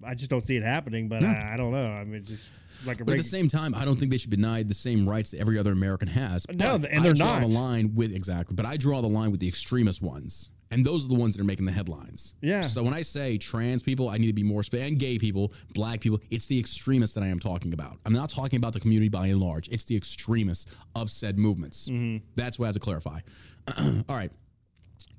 I 0.06 0.14
just 0.14 0.30
don't 0.30 0.42
see 0.44 0.56
it 0.56 0.62
happening. 0.62 1.08
But 1.08 1.22
No. 1.22 1.28
I, 1.28 1.54
I 1.54 1.56
don't 1.56 1.72
know. 1.72 1.86
I 1.86 2.04
mean, 2.04 2.24
just 2.24 2.52
like 2.86 3.00
a 3.00 3.04
But 3.04 3.12
at 3.12 3.18
the 3.18 3.22
same 3.24 3.48
time, 3.48 3.74
I 3.74 3.84
don't 3.84 3.98
think 3.98 4.10
they 4.10 4.18
should 4.18 4.30
be 4.30 4.36
denied 4.36 4.68
the 4.68 4.74
same 4.74 5.08
rights 5.08 5.30
that 5.32 5.40
every 5.40 5.58
other 5.58 5.72
American 5.72 6.08
has. 6.08 6.46
No, 6.48 6.78
But 6.78 6.90
and 6.90 7.00
I 7.00 7.02
they're 7.02 7.12
draw 7.14 7.38
not. 7.38 7.48
the 7.48 7.54
line 7.54 7.94
with 7.94 8.12
exactly. 8.14 8.54
But 8.54 8.66
I 8.66 8.76
draw 8.76 9.00
the 9.00 9.08
line 9.08 9.30
with 9.30 9.40
the 9.40 9.48
extremist 9.48 10.02
ones, 10.02 10.50
And 10.70 10.84
those 10.84 11.04
are 11.06 11.08
the 11.08 11.14
ones 11.14 11.34
that 11.36 11.40
are 11.42 11.46
making 11.46 11.66
the 11.66 11.72
headlines. 11.72 12.34
Yeah. 12.40 12.62
So 12.62 12.82
when 12.82 12.94
I 12.94 13.02
say 13.02 13.38
trans 13.38 13.82
people, 13.82 14.08
I 14.08 14.18
need 14.18 14.26
to 14.28 14.32
be 14.32 14.42
more 14.42 14.62
and 14.72 14.98
gay 14.98 15.18
people, 15.18 15.52
black 15.72 16.00
people, 16.00 16.20
it's 16.30 16.46
the 16.46 16.58
extremists 16.58 17.14
that 17.14 17.22
I 17.22 17.28
am 17.28 17.38
talking 17.38 17.72
about. 17.72 17.98
I'm 18.06 18.12
not 18.12 18.28
talking 18.30 18.56
about 18.56 18.72
the 18.72 18.80
community 18.80 19.08
by 19.08 19.28
and 19.28 19.40
large. 19.40 19.68
It's 19.68 19.84
the 19.84 19.96
extremists 19.96 20.66
of 20.94 21.10
said 21.10 21.38
movements. 21.38 21.88
Mm-hmm. 21.88 22.24
That's 22.34 22.58
what 22.58 22.66
I 22.66 22.68
have 22.68 22.74
to 22.74 22.80
clarify. 22.80 23.20
All 24.08 24.16
right. 24.16 24.32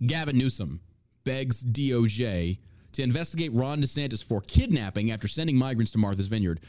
Gavin 0.05 0.37
Newsom 0.37 0.81
begs 1.23 1.63
DOJ 1.63 2.59
to 2.95 3.03
investigate 3.03 3.51
Ron 3.53 3.81
DeSantis 3.81 4.23
for 4.23 4.41
kidnapping 4.41 5.11
after 5.11 5.27
sending 5.27 5.57
migrants 5.57 5.91
to 5.93 5.97
Martha's 5.97 6.27
Vineyard. 6.27 6.59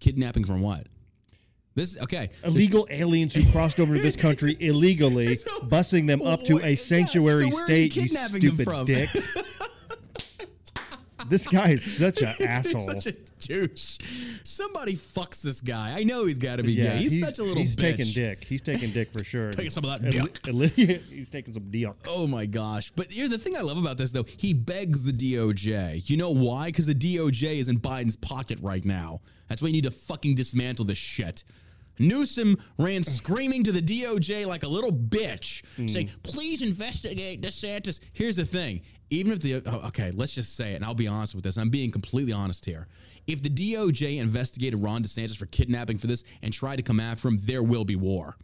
Kidnapping 0.00 0.44
from 0.44 0.60
what? 0.60 0.86
This 1.74 2.00
okay. 2.02 2.30
Illegal 2.44 2.86
aliens 2.90 3.34
who 3.34 3.50
crossed 3.52 3.78
over 3.78 3.94
to 3.94 4.00
this 4.00 4.16
country 4.16 4.56
illegally, 4.60 5.34
So- 5.34 5.60
busing 5.60 6.06
them 6.06 6.22
up 6.22 6.40
to 6.46 6.58
a 6.64 6.74
sanctuary 6.74 7.50
so 7.50 7.56
are 7.58 7.60
you 7.60 7.64
state. 7.64 7.96
You 7.96 8.08
stupid 8.08 8.86
dick. 8.86 9.08
this 11.30 11.46
guy 11.46 11.70
is 11.70 11.98
such 11.98 12.22
an 12.22 12.34
asshole. 12.46 12.80
Such 12.80 13.06
a 13.06 13.12
douche. 13.40 13.98
Somebody 14.44 14.94
fucks 14.94 15.42
this 15.42 15.60
guy. 15.60 15.94
I 15.96 16.04
know 16.04 16.26
he's 16.26 16.38
got 16.38 16.56
to 16.56 16.62
be 16.62 16.72
yeah, 16.72 16.94
gay. 16.94 16.98
He's, 16.98 17.20
such 17.20 17.38
a 17.38 17.42
little 17.42 17.62
He's 17.62 17.76
bitch. 17.76 17.96
taking 17.96 18.12
dick. 18.12 18.44
He's 18.44 18.62
taking 18.62 18.90
dick 18.90 19.08
for 19.08 19.24
sure. 19.24 19.50
Taking 19.56 19.70
some 19.70 19.84
of 19.84 20.02
that 20.02 20.10
dick. 20.10 20.44
he's 20.74 21.28
taking 21.30 21.52
some 21.52 21.70
dick. 21.70 21.88
Oh 22.08 22.26
my 22.26 22.46
gosh. 22.46 22.90
But 22.90 23.10
here's 23.10 23.30
the 23.30 23.38
thing 23.38 23.56
I 23.56 23.60
love 23.60 23.78
about 23.78 23.96
this 23.96 24.12
though. 24.12 24.24
He 24.24 24.52
begs 24.52 25.04
the 25.04 25.12
DOJ. 25.12 26.08
You 26.08 26.16
know 26.16 26.30
why? 26.30 26.66
Because 26.66 26.86
the 26.86 26.94
DOJ 26.94 27.58
is 27.58 27.68
in 27.68 27.78
Biden's 27.78 28.16
pocket 28.16 28.58
right 28.60 28.84
now. 28.84 29.20
That's 29.48 29.62
why 29.62 29.68
you 29.68 29.74
need 29.74 29.84
to 29.84 29.90
fucking 29.90 30.34
dismantle 30.34 30.84
this 30.84 30.98
shit. 30.98 31.44
Newsom 31.98 32.56
ran 32.78 33.02
screaming 33.02 33.62
to 33.64 33.72
the 33.72 33.80
DOJ 33.80 34.46
like 34.46 34.62
a 34.62 34.68
little 34.68 34.92
bitch, 34.92 35.64
saying, 35.88 36.10
please 36.22 36.62
investigate 36.62 37.40
DeSantis. 37.40 38.00
Here's 38.12 38.36
the 38.36 38.44
thing. 38.44 38.82
Even 39.10 39.32
if 39.32 39.40
the, 39.40 39.62
oh, 39.66 39.86
okay, 39.88 40.10
let's 40.12 40.34
just 40.34 40.56
say 40.56 40.72
it, 40.72 40.76
and 40.76 40.84
I'll 40.84 40.94
be 40.94 41.06
honest 41.06 41.34
with 41.34 41.44
this. 41.44 41.56
I'm 41.56 41.70
being 41.70 41.90
completely 41.90 42.32
honest 42.32 42.64
here. 42.64 42.88
If 43.26 43.42
the 43.42 43.48
DOJ 43.48 44.18
investigated 44.18 44.82
Ron 44.82 45.02
DeSantis 45.02 45.36
for 45.36 45.46
kidnapping 45.46 45.98
for 45.98 46.06
this 46.06 46.24
and 46.42 46.52
tried 46.52 46.76
to 46.76 46.82
come 46.82 47.00
after 47.00 47.28
him, 47.28 47.38
there 47.42 47.62
will 47.62 47.84
be 47.84 47.96
war. 47.96 48.36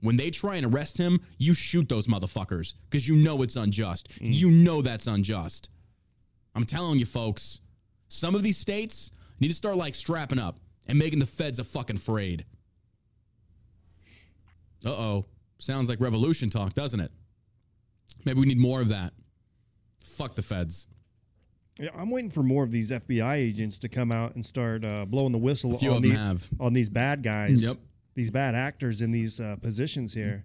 When 0.00 0.16
they 0.16 0.30
try 0.30 0.56
and 0.56 0.72
arrest 0.72 0.96
him, 0.96 1.20
you 1.38 1.54
shoot 1.54 1.88
those 1.88 2.06
motherfuckers 2.06 2.74
because 2.88 3.08
you 3.08 3.16
know 3.16 3.42
it's 3.42 3.56
unjust. 3.56 4.20
You 4.20 4.50
know 4.50 4.80
that's 4.80 5.06
unjust. 5.06 5.70
I'm 6.54 6.64
telling 6.64 6.98
you, 6.98 7.04
folks, 7.04 7.60
some 8.08 8.34
of 8.34 8.42
these 8.42 8.58
states 8.58 9.10
need 9.40 9.48
to 9.48 9.54
start 9.54 9.76
like 9.76 9.94
strapping 9.94 10.38
up 10.38 10.58
and 10.88 10.98
making 10.98 11.18
the 11.18 11.26
feds 11.26 11.58
a 11.58 11.64
fucking 11.64 11.96
afraid. 11.96 12.44
Uh 14.84 14.90
oh. 14.90 15.24
Sounds 15.58 15.88
like 15.88 16.00
revolution 16.00 16.50
talk, 16.50 16.74
doesn't 16.74 17.00
it? 17.00 17.10
Maybe 18.24 18.40
we 18.40 18.46
need 18.46 18.58
more 18.60 18.80
of 18.80 18.88
that. 18.90 19.12
Fuck 20.02 20.34
the 20.36 20.42
feds. 20.42 20.86
Yeah, 21.80 21.90
I'm 21.96 22.10
waiting 22.10 22.30
for 22.30 22.42
more 22.42 22.64
of 22.64 22.70
these 22.70 22.90
FBI 22.90 23.34
agents 23.36 23.78
to 23.80 23.88
come 23.88 24.10
out 24.10 24.34
and 24.34 24.44
start 24.44 24.84
uh, 24.84 25.04
blowing 25.04 25.32
the 25.32 25.38
whistle 25.38 25.72
on, 25.92 26.02
the- 26.02 26.10
have. 26.10 26.48
on 26.58 26.72
these 26.72 26.88
bad 26.88 27.22
guys. 27.22 27.64
Yep. 27.64 27.76
These 28.14 28.30
bad 28.32 28.56
actors 28.56 29.00
in 29.00 29.12
these 29.12 29.40
uh, 29.40 29.56
positions 29.62 30.12
here. 30.12 30.44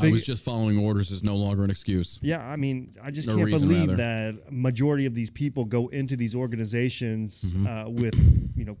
I 0.00 0.10
was 0.10 0.24
just 0.24 0.44
following 0.44 0.78
orders 0.78 1.10
is 1.10 1.24
no 1.24 1.34
longer 1.34 1.64
an 1.64 1.70
excuse. 1.70 2.20
Yeah, 2.22 2.46
I 2.46 2.56
mean, 2.56 2.94
I 3.02 3.10
just 3.10 3.26
No 3.26 3.36
can't 3.36 3.46
reason, 3.46 3.68
believe 3.68 3.88
rather. 3.88 4.32
that 4.32 4.52
majority 4.52 5.06
of 5.06 5.14
these 5.14 5.30
people 5.30 5.64
go 5.64 5.88
into 5.88 6.14
these 6.14 6.34
organizations 6.36 7.42
Mm-hmm. 7.42 7.66
uh, 7.66 7.88
with, 7.88 8.52
you 8.54 8.64
know, 8.66 8.76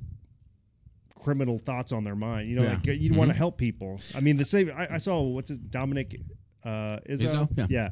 criminal 1.18 1.58
thoughts 1.58 1.92
on 1.92 2.04
their 2.04 2.14
mind. 2.16 2.48
You 2.48 2.56
know, 2.56 2.62
Yeah. 2.62 2.74
Mm-hmm. 2.76 2.88
like 2.90 3.00
you 3.00 3.14
want 3.14 3.30
to 3.30 3.36
help 3.36 3.58
people. 3.58 3.98
I 4.16 4.20
mean, 4.20 4.36
the 4.36 4.44
same. 4.44 4.70
I, 4.74 4.94
I 4.94 4.98
saw 4.98 5.20
what's 5.22 5.50
it, 5.50 5.70
Dominic 5.70 6.20
uh, 6.64 6.98
Izzo? 7.08 7.48
Izzo? 7.48 7.66
Yeah. 7.70 7.90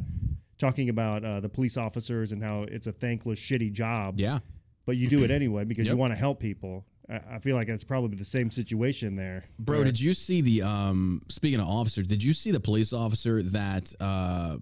talking 0.58 0.88
about 0.88 1.24
uh, 1.24 1.40
the 1.40 1.48
police 1.48 1.76
officers 1.76 2.32
and 2.32 2.42
how 2.42 2.62
it's 2.62 2.86
a 2.86 2.92
thankless, 2.92 3.38
shitty 3.38 3.72
job. 3.72 4.14
Yeah. 4.18 4.38
but 4.86 4.96
you 4.96 5.08
do 5.08 5.22
it 5.24 5.30
anyway 5.40 5.64
because 5.64 5.86
you 5.88 5.96
want 5.96 6.12
to 6.12 6.18
help 6.18 6.40
people. 6.40 6.84
I, 7.08 7.20
I 7.34 7.38
feel 7.40 7.54
like 7.56 7.68
it's 7.68 7.84
probably 7.84 8.16
the 8.16 8.24
same 8.24 8.50
situation 8.50 9.16
there. 9.16 9.44
Bro, 9.58 9.84
did 9.84 10.00
you 10.00 10.14
see 10.14 10.40
the 10.40 10.62
um 10.62 11.22
speaking 11.28 11.60
of 11.60 11.68
officers, 11.68 12.06
did 12.06 12.22
you 12.22 12.32
see 12.32 12.50
the 12.52 12.60
police 12.60 12.92
officer 12.92 13.42
that 13.42 13.94
uh 14.00 14.56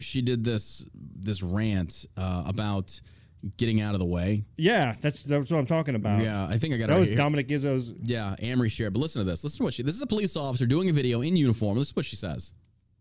she 0.00 0.22
did 0.22 0.44
this 0.44 0.86
this 0.94 1.42
rant 1.42 2.06
uh 2.16 2.44
about 2.46 3.00
getting 3.56 3.80
out 3.80 3.94
of 3.94 4.00
the 4.00 4.06
way? 4.06 4.44
Yeah, 4.56 4.94
that's 5.00 5.22
that's 5.24 5.50
what 5.50 5.58
I'm 5.58 5.66
talking 5.66 5.94
about. 5.94 6.22
yeah, 6.22 6.46
I 6.46 6.56
think 6.58 6.74
I 6.74 6.76
got 6.76 6.84
it 6.84 6.86
that 6.88 6.92
right 6.94 7.00
was 7.00 7.08
here. 7.08 7.16
Dominic 7.16 7.48
Izzo's. 7.48 7.92
Yeah, 8.04 8.34
Amory 8.40 8.68
shared. 8.68 8.92
But 8.92 9.00
listen 9.00 9.20
to 9.20 9.28
this. 9.30 9.44
Listen 9.44 9.58
to 9.58 9.64
what 9.64 9.74
she. 9.74 9.82
This 9.82 9.94
is 9.96 10.02
a 10.02 10.06
police 10.06 10.36
officer 10.36 10.66
doing 10.66 10.88
a 10.90 10.92
video 10.92 11.20
in 11.22 11.36
uniform. 11.36 11.78
This 11.78 11.88
is 11.88 11.96
what 11.96 12.04
she 12.04 12.16
says. 12.16 12.54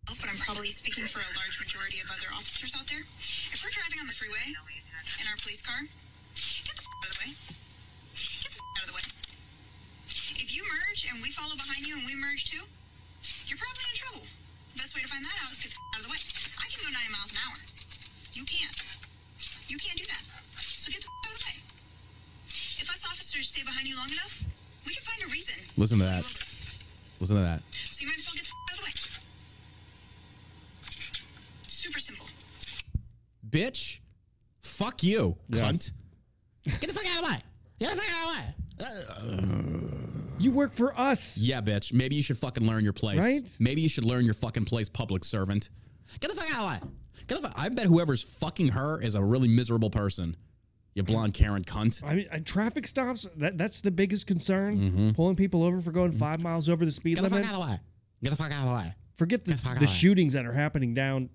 but 0.05 0.17
I'm 0.29 0.37
probably 0.37 0.67
speaking 0.69 1.05
for 1.05 1.19
a 1.19 1.31
large 1.35 1.59
majority 1.59 1.99
of 2.01 2.09
other 2.11 2.27
officers 2.35 2.73
out 2.77 2.87
there. 2.87 3.01
If 3.53 3.59
we're 3.63 3.71
driving 3.71 3.99
on 3.99 4.07
the 4.07 4.13
freeway 4.13 4.53
in 5.19 5.25
our 5.27 5.37
police 5.41 5.61
car, 5.61 5.81
get 5.83 6.75
the 6.77 6.83
f- 6.83 6.87
out 7.03 7.09
of 7.09 7.17
the 7.17 7.19
way. 7.27 7.31
Get 8.15 8.51
the 8.53 8.61
f- 8.61 8.71
out 8.77 8.83
of 8.85 8.89
the 8.93 8.95
way. 8.95 9.05
If 10.39 10.53
you 10.55 10.63
merge 10.63 11.07
and 11.11 11.19
we 11.21 11.29
follow 11.35 11.55
behind 11.57 11.83
you 11.85 11.97
and 11.97 12.05
we 12.07 12.15
merge 12.15 12.47
too, 12.47 12.63
you're 13.49 13.57
probably 13.59 13.83
in 13.91 13.97
trouble. 13.99 14.23
Best 14.77 14.93
way 14.95 15.01
to 15.01 15.09
find 15.09 15.25
that 15.25 15.37
out 15.43 15.51
is 15.51 15.59
get 15.59 15.73
the 15.73 15.79
f- 15.81 15.91
out 15.97 15.99
of 16.01 16.05
the 16.07 16.11
way. 16.13 16.21
I 16.61 16.65
can 16.71 16.79
go 16.85 16.89
90 16.93 17.11
miles 17.11 17.31
an 17.33 17.39
hour. 17.43 17.57
You 18.37 18.45
can't. 18.45 18.77
You 19.67 19.77
can't 19.77 19.97
do 19.97 20.03
that. 20.05 20.23
So 20.61 20.91
get 20.91 21.01
the 21.01 21.07
f- 21.07 21.27
out 21.27 21.33
of 21.33 21.39
the 21.39 21.45
way. 21.45 21.55
If 22.79 22.89
us 22.89 23.05
officers 23.05 23.47
stay 23.49 23.63
behind 23.63 23.87
you 23.87 23.95
long 23.97 24.07
enough, 24.09 24.43
we 24.85 24.93
can 24.93 25.03
find 25.03 25.29
a 25.29 25.31
reason. 25.31 25.55
Listen 25.75 25.99
to 25.99 26.05
that. 26.05 26.23
Listen 27.19 27.35
to 27.37 27.41
that. 27.41 27.61
So 27.91 28.01
you 28.01 28.07
might 28.07 28.17
as 28.19 28.25
well 28.25 28.35
get 28.35 28.43
the 28.43 28.49
f- 28.49 28.53
out 28.71 28.73
of 28.73 28.79
the 28.79 28.85
way. 28.85 28.91
Super 31.67 31.99
simple. 31.99 32.25
Bitch, 33.49 33.99
fuck 34.61 35.03
you, 35.03 35.37
Yeah. 35.49 35.63
cunt. 35.71 35.91
Get 36.65 36.81
the 36.81 36.93
fuck 36.93 37.05
out 37.05 37.23
of 37.23 37.29
the 37.29 37.33
way. 37.33 37.39
Get 37.79 37.95
the 37.95 38.01
fuck 38.01 38.11
out 38.11 38.23
of 38.29 38.35
the 38.77 38.83
way. 38.83 39.93
You 40.39 40.51
work 40.51 40.71
for 40.75 40.95
us. 40.99 41.35
Yeah, 41.39 41.61
bitch. 41.61 41.93
Maybe 41.93 42.15
you 42.15 42.21
should 42.21 42.37
fucking 42.37 42.63
learn 42.67 42.83
your 42.83 42.93
place. 42.93 43.17
Right? 43.17 43.41
Maybe 43.57 43.81
you 43.81 43.89
should 43.89 44.05
learn 44.05 44.23
your 44.23 44.35
fucking 44.35 44.65
place, 44.65 44.87
public 44.87 45.25
servant. 45.25 45.71
Get 46.19 46.29
the 46.29 46.37
fuck 46.37 46.55
out 46.55 46.75
of 46.75 46.81
the 46.81 46.87
way. 46.87 46.93
The. 47.27 47.51
I 47.55 47.69
bet 47.69 47.85
whoever's 47.85 48.23
fucking 48.23 48.69
her 48.69 48.99
is 49.01 49.15
a 49.15 49.23
really 49.23 49.47
miserable 49.47 49.89
person. 49.89 50.35
You 50.95 51.03
blonde 51.03 51.33
Karen 51.35 51.61
cunt. 51.63 52.03
I 52.03 52.15
mean, 52.15 52.27
uh, 52.31 52.39
traffic 52.43 52.87
stops. 52.87 53.27
That 53.37 53.57
that's 53.57 53.81
the 53.81 53.91
biggest 53.91 54.25
concern. 54.27 55.13
Pulling 55.13 55.35
people 55.35 55.63
over 55.63 55.79
for 55.81 55.91
going 55.91 56.11
five 56.11 56.41
miles 56.41 56.69
over 56.69 56.85
the 56.85 56.91
speed 56.91 57.17
Mm-hmm. 57.17 57.25
Get 57.25 57.29
the 57.29 57.35
limit. 57.35 57.45
fuck 57.47 57.55
out 57.55 57.61
of 57.61 57.67
the 57.67 57.73
way. 57.73 57.79
Get 58.23 58.29
the 58.31 58.35
fuck 58.35 58.51
out 58.51 58.63
of 58.63 58.69
the 58.69 58.75
way. 58.75 58.95
Forget 59.15 59.45
the, 59.45 59.51
Get 59.51 59.57
the 59.57 59.63
fuck 59.63 59.71
the 59.73 59.77
of 59.77 59.79
the 59.81 59.85
way. 59.87 59.91
shootings 59.93 60.33
that 60.33 60.45
are 60.45 60.53
happening 60.53 60.93
down 60.93 61.29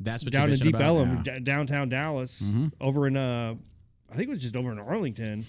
That's 0.00 0.24
what 0.24 0.32
down 0.32 0.48
you're 0.48 0.54
in 0.56 0.60
Deep 0.62 0.74
about. 0.74 0.82
Ellum, 0.82 1.08
Yeah. 1.08 1.14
Mm-hmm. 1.14 1.22
d- 1.38 1.40
downtown 1.40 1.88
Dallas, 1.88 2.42
over 2.80 3.06
in 3.06 3.16
uh, 3.16 3.54
I 4.10 4.16
think 4.16 4.28
it 4.28 4.30
was 4.30 4.38
just 4.42 4.56
over 4.56 4.72
in 4.72 4.78
Arlington. 4.78 5.44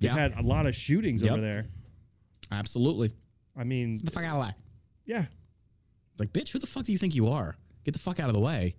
They've 0.00 0.10
Yeah. 0.10 0.14
had 0.18 0.36
a 0.38 0.42
lot 0.42 0.66
of 0.66 0.74
shootings 0.74 1.22
Yep. 1.22 1.32
over 1.32 1.40
there. 1.40 1.66
Absolutely. 2.50 3.12
I 3.56 3.64
mean, 3.64 3.96
Get 3.96 4.06
the 4.06 4.10
fuck 4.10 4.24
out 4.24 4.36
of 4.36 4.42
the 4.42 4.48
way. 4.48 4.54
yeah, 5.06 5.24
Like, 6.18 6.32
bitch, 6.32 6.50
who 6.52 6.58
the 6.58 6.66
fuck 6.66 6.84
do 6.84 6.92
you 6.92 6.98
think 6.98 7.14
you 7.14 7.28
are? 7.28 7.56
Get 7.84 7.92
the 7.92 8.00
fuck 8.00 8.18
out 8.20 8.28
of 8.28 8.34
the 8.34 8.40
way. 8.40 8.74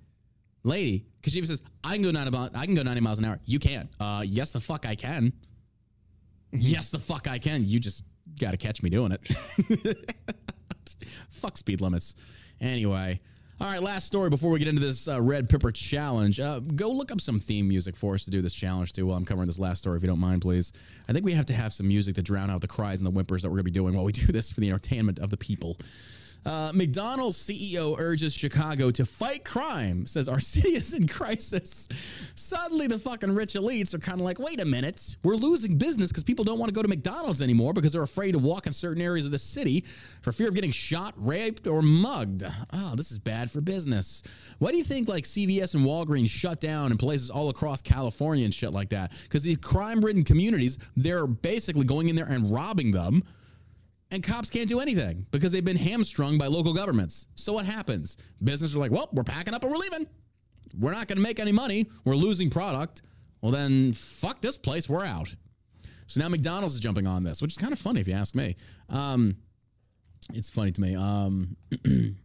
Lady, 0.66 1.06
because 1.22 1.34
she 1.34 1.44
says, 1.44 1.64
I 1.84 1.94
can 1.94 2.02
go 2.02 2.12
90 2.12 2.32
miles, 2.32 2.50
I 2.56 2.66
can 2.66 2.74
go 2.74 2.84
90 2.84 3.02
miles 3.02 3.20
an 3.20 3.26
hour. 3.26 3.40
You 3.46 3.60
can't. 3.60 3.90
Uh, 4.00 4.24
yes, 4.26 4.52
the 4.52 4.60
fuck 4.60 4.86
I 4.86 4.96
can. 4.96 5.32
yes, 6.52 6.90
the 6.90 7.00
fuck 7.00 7.28
I 7.28 7.38
can. 7.38 7.64
You 7.66 7.80
just 7.80 8.04
got 8.40 8.52
to 8.52 8.58
catch 8.58 8.82
me 8.82 8.90
doing 8.90 9.12
it. 9.12 10.16
fuck 11.30 11.58
speed 11.58 11.82
limits. 11.82 12.16
Anyway. 12.60 13.22
All 13.62 13.72
right, 13.72 13.82
last 13.82 14.06
story 14.06 14.30
before 14.30 14.52
we 14.52 14.60
get 14.60 14.68
into 14.68 14.82
this 14.82 15.08
uh, 15.08 15.22
red 15.22 15.48
pepper 15.48 15.72
challenge. 15.72 16.42
Uh, 16.42 16.60
go 16.60 16.92
look 16.92 17.10
up 17.10 17.22
some 17.22 17.40
theme 17.40 17.70
music 17.70 17.96
for 17.96 18.16
us 18.16 18.26
to 18.26 18.32
do 18.32 18.42
this 18.42 18.54
challenge 18.54 18.92
too 18.92 19.06
while 19.06 19.16
I'm 19.16 19.24
covering 19.24 19.48
this 19.48 19.60
last 19.60 19.80
story, 19.80 19.96
if 19.96 20.04
you 20.04 20.10
don't 20.10 20.20
mind, 20.20 20.42
please. 20.42 20.74
I 21.08 21.14
think 21.14 21.24
we 21.24 21.32
have 21.32 21.46
to 21.46 21.54
have 21.54 21.72
some 21.72 21.88
music 21.88 22.16
to 22.16 22.22
drown 22.22 22.50
out 22.50 22.60
the 22.60 22.68
cries 22.68 23.00
and 23.00 23.08
the 23.08 23.12
whimpers 23.12 23.44
that 23.44 23.50
we're 23.50 23.56
going 23.56 23.66
to 23.66 23.72
be 23.72 23.72
doing 23.72 23.96
while 23.96 24.04
we 24.04 24.12
do 24.12 24.26
this 24.26 24.52
for 24.52 24.60
the 24.60 24.68
entertainment 24.68 25.20
of 25.20 25.30
the 25.30 25.38
people. 25.38 25.78
Uh, 26.46 26.72
McDonald's 26.76 27.38
CEO 27.38 27.96
urges 27.98 28.34
Chicago 28.34 28.92
to 28.92 29.06
fight 29.06 29.44
crime, 29.44 30.06
says 30.06 30.30
our 30.30 30.40
city 30.56 30.76
is 30.76 30.94
in 30.94 31.08
crisis. 31.08 31.88
Suddenly, 32.36 32.88
the 32.88 33.00
fucking 33.00 33.34
rich 33.34 33.54
elites 33.54 33.94
are 33.96 34.00
kind 34.00 34.20
of 34.20 34.26
like, 34.26 34.38
wait 34.38 34.62
a 34.62 34.66
minute, 34.66 35.16
we're 35.24 35.36
losing 35.36 35.78
business 35.78 36.10
because 36.10 36.24
people 36.24 36.46
don't 36.46 36.60
want 36.60 36.70
to 36.70 36.74
go 36.74 36.84
to 36.84 36.88
McDonald's 36.88 37.42
anymore 37.42 37.74
because 37.74 37.94
they're 37.94 38.04
afraid 38.04 38.34
to 38.34 38.40
walk 38.40 38.68
in 38.68 38.74
certain 38.74 39.02
areas 39.02 39.26
of 39.26 39.32
the 39.32 39.40
city 39.40 39.84
for 40.22 40.32
fear 40.32 40.48
of 40.48 40.54
getting 40.54 40.72
shot, 40.72 41.14
raped, 41.18 41.66
or 41.66 41.82
mugged. 41.82 42.44
Oh, 42.74 42.94
this 42.96 43.12
is 43.12 43.18
bad 43.18 43.50
for 43.50 43.62
business. 43.62 44.22
Why 44.60 44.72
do 44.72 44.78
you 44.78 44.84
think 44.84 45.08
like 45.08 45.24
CVS 45.24 45.74
and 45.74 45.84
Walgreens 45.84 46.30
shut 46.30 46.60
down 46.60 46.92
in 46.92 46.98
places 46.98 47.32
all 47.32 47.50
across 47.50 47.82
California 47.82 48.46
and 48.46 48.54
shit 48.54 48.72
like 48.72 48.90
that? 48.90 49.14
Because 49.24 49.42
these 49.42 49.58
crime 49.58 50.02
ridden 50.02 50.24
communities, 50.24 50.78
they're 50.96 51.26
basically 51.26 51.86
going 51.86 52.10
in 52.10 52.16
there 52.16 52.28
and 52.30 52.52
robbing 52.54 52.92
them 52.92 53.24
and 54.12 54.24
cops 54.24 54.50
can't 54.50 54.70
do 54.70 54.80
anything 54.80 55.26
because 55.32 55.52
they've 55.52 55.66
been 55.66 55.78
hamstrung 55.78 56.38
by 56.38 56.48
local 56.48 56.74
governments. 56.74 57.28
So 57.36 57.54
what 57.54 57.66
happens? 57.66 58.18
Businesses 58.44 58.76
are 58.76 58.80
like, 58.80 58.92
well, 58.92 59.10
we're 59.14 59.24
packing 59.24 59.54
up 59.54 59.64
and 59.64 59.72
we're 59.72 59.78
leaving. 59.78 60.08
We're 60.80 60.92
not 60.92 61.08
going 61.08 61.18
to 61.18 61.24
make 61.24 61.40
any 61.40 61.52
money. 61.52 61.86
We're 62.04 62.16
losing 62.16 62.50
product. 62.50 63.02
Well, 63.42 63.52
then 63.52 63.94
fuck 63.94 64.42
this 64.42 64.58
place. 64.58 64.90
We're 64.90 65.06
out. 65.06 65.34
So 66.08 66.20
now 66.22 66.30
McDonald's 66.30 66.76
is 66.76 66.80
jumping 66.80 67.08
on 67.08 67.24
this, 67.24 67.42
which 67.42 67.54
is 67.54 67.58
kind 67.58 67.74
of 67.74 67.80
funny 67.80 68.00
if 68.00 68.08
you 68.08 68.14
ask 68.14 68.36
me. 68.36 68.56
Um, 68.90 69.36
it's 70.34 70.50
funny 70.50 70.72
to 70.72 70.82
me. 70.82 70.96
Um, 70.96 71.56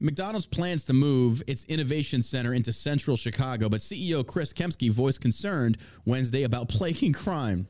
McDonald's 0.00 0.46
plans 0.46 0.84
to 0.86 0.92
move 0.92 1.42
its 1.46 1.64
innovation 1.66 2.22
center 2.22 2.54
into 2.54 2.72
central 2.72 3.16
Chicago, 3.16 3.68
but 3.68 3.80
CEO 3.80 4.26
Chris 4.26 4.52
Kempsky 4.52 4.90
voiced 4.90 5.20
concern 5.20 5.76
Wednesday 6.04 6.42
about 6.42 6.68
plaguing 6.68 7.12
crime. 7.12 7.66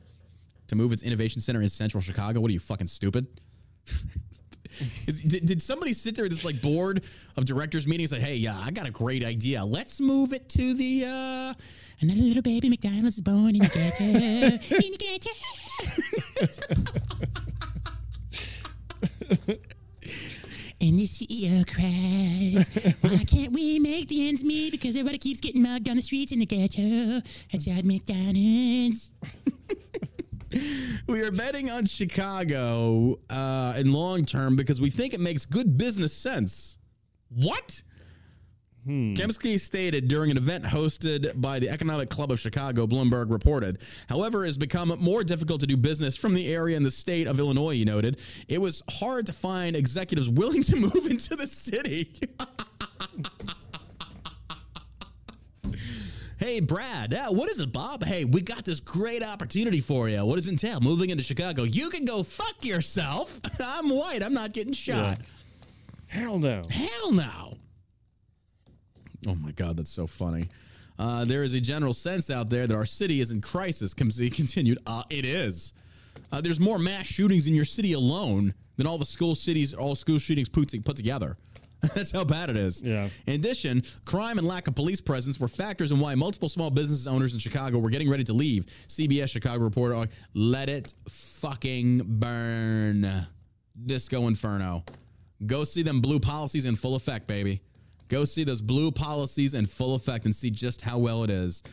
To 0.73 0.77
move 0.77 0.91
its 0.91 1.03
innovation 1.03 1.39
center 1.39 1.61
in 1.61 1.69
central 1.69 2.01
Chicago? 2.01 2.39
What 2.39 2.49
are 2.49 2.53
you 2.53 2.59
fucking 2.59 2.87
stupid? 2.87 3.27
Is, 5.05 5.21
did, 5.21 5.45
did 5.45 5.61
somebody 5.61 5.93
sit 5.93 6.15
there 6.15 6.25
at 6.25 6.31
this 6.31 6.43
like 6.43 6.63
board 6.63 7.05
of 7.37 7.45
directors 7.45 7.87
meeting 7.87 8.05
and 8.05 8.09
say, 8.09 8.19
"Hey, 8.19 8.37
yeah, 8.37 8.59
I 8.59 8.71
got 8.71 8.87
a 8.87 8.89
great 8.89 9.23
idea. 9.23 9.63
Let's 9.63 10.01
move 10.01 10.33
it 10.33 10.49
to 10.49 10.73
the 10.73 11.03
uh, 11.05 11.53
another 12.01 12.21
little 12.21 12.41
baby 12.41 12.69
McDonald's 12.69 13.17
is 13.17 13.21
born 13.21 13.55
in 13.55 13.61
the 13.61 13.67
ghetto, 13.67 14.03
in 14.03 14.91
the 14.91 14.97
ghetto." 14.97 15.29
And 20.81 20.97
the 20.97 21.05
CEO 21.05 21.65
cries, 21.71 22.67
Why 23.01 23.23
can't 23.23 23.53
we 23.53 23.77
make 23.79 24.09
the 24.09 24.27
ends 24.27 24.43
meet? 24.43 24.71
Because 24.71 24.95
everybody 24.95 25.19
keeps 25.19 25.39
getting 25.39 25.61
mugged 25.61 25.87
on 25.87 25.95
the 25.97 26.01
streets 26.01 26.31
in 26.31 26.39
the 26.39 26.47
ghetto 26.47 27.21
outside 27.53 27.85
McDonald's. 27.85 29.11
we 31.07 31.21
are 31.21 31.31
betting 31.31 31.69
on 31.69 31.85
Chicago 31.85 33.19
uh, 33.29 33.73
in 33.77 33.91
long 33.91 34.25
term 34.25 34.55
because 34.55 34.79
we 34.81 34.89
think 34.89 35.13
it 35.13 35.19
makes 35.19 35.45
good 35.45 35.77
business 35.77 36.13
sense. 36.13 36.79
What? 37.29 37.83
Kemsky 38.85 39.57
stated 39.57 40.09
during 40.09 40.29
an 40.29 40.35
event 40.35 40.65
hosted 40.65 41.39
by 41.39 41.57
the 41.59 41.69
Economic 41.69 42.09
Club 42.09 42.31
of 42.31 42.39
Chicago, 42.39 42.85
Bloomberg 42.85 43.31
reported. 43.31 43.81
However, 44.09 44.43
it 44.43 44.47
has 44.49 44.57
become 44.57 44.93
more 44.99 45.23
difficult 45.23 45.61
to 45.61 45.67
do 45.67 45.77
business 45.77 46.17
from 46.17 46.33
the 46.33 46.53
area 46.53 46.75
in 46.75 46.83
the 46.83 46.91
state 46.91 47.27
of 47.27 47.39
Illinois, 47.39 47.75
he 47.75 47.85
noted. 47.85 48.19
It 48.49 48.59
was 48.59 48.83
hard 48.89 49.25
to 49.27 49.33
find 49.33 49.77
executives 49.77 50.29
willing 50.29 50.63
to 50.63 50.75
move 50.75 51.05
into 51.09 51.35
the 51.35 51.47
city. 51.47 52.11
Hey, 56.43 56.59
Brad, 56.59 57.13
uh, 57.13 57.29
what 57.29 57.49
is 57.49 57.61
it, 57.61 57.71
Bob? 57.71 58.03
Hey, 58.03 58.25
we 58.25 58.41
got 58.41 58.65
this 58.65 58.81
great 58.81 59.23
opportunity 59.23 59.79
for 59.79 60.09
you. 60.09 60.25
What 60.25 60.35
does 60.35 60.49
it 60.49 60.51
entail? 60.51 60.81
Moving 60.81 61.09
into 61.09 61.23
Chicago. 61.23 61.63
You 61.63 61.89
can 61.89 62.03
go 62.03 62.21
fuck 62.21 62.65
yourself. 62.65 63.39
I'm 63.65 63.87
white. 63.87 64.21
I'm 64.21 64.33
not 64.33 64.51
getting 64.51 64.73
shot. 64.73 65.19
Hell 66.07 66.39
no. 66.39 66.61
Hell 66.69 67.13
no. 67.13 67.53
Oh 69.25 69.35
my 69.35 69.51
God, 69.51 69.77
that's 69.77 69.93
so 69.93 70.05
funny. 70.05 70.49
Uh, 70.99 71.23
there 71.23 71.43
is 71.43 71.53
a 71.53 71.61
general 71.61 71.93
sense 71.93 72.29
out 72.29 72.49
there 72.49 72.67
that 72.67 72.75
our 72.75 72.85
city 72.85 73.21
is 73.21 73.31
in 73.31 73.39
crisis. 73.39 73.95
He 73.97 74.29
continued, 74.29 74.79
uh, 74.85 75.03
it 75.09 75.23
is. 75.23 75.73
Uh, 76.29 76.41
there's 76.41 76.59
more 76.59 76.77
mass 76.77 77.07
shootings 77.07 77.47
in 77.47 77.55
your 77.55 77.63
city 77.63 77.93
alone 77.93 78.53
than 78.75 78.85
all 78.85 78.97
the 78.97 79.05
school 79.05 79.33
cities, 79.33 79.73
all 79.73 79.95
school 79.95 80.19
shootings 80.19 80.49
put 80.49 80.67
together. 80.67 81.37
That's 81.95 82.11
how 82.11 82.23
bad 82.23 82.49
it 82.49 82.55
is. 82.55 82.81
Yeah. 82.81 83.09
In 83.27 83.35
addition, 83.35 83.83
crime 84.05 84.37
and 84.37 84.47
lack 84.47 84.67
of 84.67 84.75
police 84.75 85.01
presence 85.01 85.39
were 85.39 85.49
factors 85.49 85.91
in 85.91 85.99
why 85.99 86.15
multiple 86.15 86.47
small 86.47 86.71
business 86.71 87.07
owners 87.07 87.33
in 87.33 87.39
Chicago 87.39 87.77
were 87.77 87.89
getting 87.89 88.09
ready 88.09 88.23
to 88.23 88.33
leave. 88.33 88.65
CBS 88.87 89.29
Chicago 89.29 89.63
reporter, 89.63 89.95
uh, 89.95 90.05
let 90.33 90.69
it 90.69 90.93
fucking 91.09 92.01
burn. 92.05 93.05
Disco 93.85 94.27
Inferno. 94.27 94.83
Go 95.45 95.63
see 95.63 95.83
them 95.83 95.99
blue 95.99 96.19
policies 96.19 96.65
in 96.65 96.75
full 96.75 96.95
effect, 96.95 97.27
baby. 97.27 97.61
Go 98.07 98.23
see 98.23 98.43
those 98.43 98.61
blue 98.61 98.91
policies 98.91 99.53
in 99.53 99.65
full 99.65 99.95
effect 99.95 100.25
and 100.25 100.33
see 100.35 100.49
just 100.49 100.81
how 100.81 100.99
well 100.99 101.23
it 101.23 101.29
is. 101.29 101.63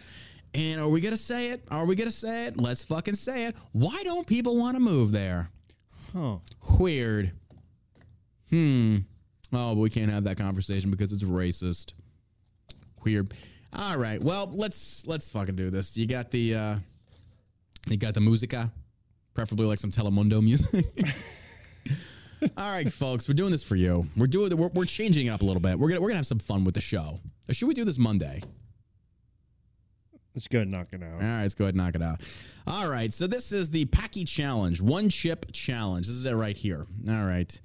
And 0.54 0.80
are 0.80 0.88
we 0.88 1.00
going 1.00 1.12
to 1.12 1.18
say 1.18 1.50
it? 1.50 1.62
Are 1.70 1.84
we 1.84 1.94
going 1.94 2.08
to 2.08 2.14
say 2.14 2.46
it? 2.46 2.60
Let's 2.60 2.84
fucking 2.84 3.14
say 3.14 3.46
it. 3.46 3.56
Why 3.72 4.00
don't 4.02 4.26
people 4.26 4.58
want 4.58 4.74
to 4.74 4.80
move 4.80 5.12
there? 5.12 5.50
Huh. 6.12 6.38
Weird. 6.78 7.32
Hmm. 8.48 8.98
Oh, 9.52 9.74
but 9.74 9.80
we 9.80 9.90
can't 9.90 10.10
have 10.10 10.24
that 10.24 10.36
conversation 10.36 10.90
because 10.90 11.12
it's 11.12 11.24
racist. 11.24 11.94
Weird. 13.04 13.32
All 13.72 13.96
right. 13.96 14.22
Well, 14.22 14.50
let's 14.52 15.06
let's 15.06 15.30
fucking 15.30 15.56
do 15.56 15.70
this. 15.70 15.96
You 15.96 16.06
got 16.06 16.30
the 16.30 16.54
uh 16.54 16.76
you 17.88 17.96
got 17.96 18.14
the 18.14 18.20
musica, 18.20 18.70
preferably 19.34 19.66
like 19.66 19.78
some 19.78 19.90
Telemundo 19.90 20.42
music. 20.42 20.86
All 22.56 22.70
right, 22.70 22.90
folks, 22.90 23.28
we're 23.28 23.34
doing 23.34 23.50
this 23.50 23.62
for 23.62 23.76
you. 23.76 24.06
We're 24.16 24.26
doing 24.26 24.56
we're, 24.56 24.68
we're 24.68 24.86
changing 24.86 25.26
it 25.26 25.30
up 25.30 25.42
a 25.42 25.44
little 25.44 25.60
bit. 25.60 25.78
We're 25.78 25.88
gonna 25.88 26.00
we're 26.00 26.08
gonna 26.08 26.18
have 26.18 26.26
some 26.26 26.38
fun 26.38 26.64
with 26.64 26.74
the 26.74 26.80
show. 26.80 27.20
Or 27.48 27.54
should 27.54 27.68
we 27.68 27.74
do 27.74 27.84
this 27.84 27.98
Monday? 27.98 28.42
Let's 30.34 30.46
go 30.46 30.60
and 30.60 30.70
knock 30.70 30.88
it 30.92 31.02
out. 31.02 31.14
All 31.22 31.28
right, 31.28 31.42
let's 31.42 31.54
go 31.54 31.64
ahead 31.64 31.74
and 31.74 31.84
knock 31.84 31.96
it 31.96 32.02
out. 32.02 32.20
All 32.66 32.88
right, 32.88 33.12
so 33.12 33.26
this 33.26 33.52
is 33.52 33.70
the 33.70 33.84
Paqui 33.86 34.26
Challenge, 34.26 34.80
one 34.80 35.08
chip 35.08 35.46
challenge. 35.52 36.06
This 36.06 36.16
is 36.16 36.24
it 36.24 36.32
right 36.32 36.56
here. 36.56 36.86
All 37.08 37.26
right. 37.26 37.60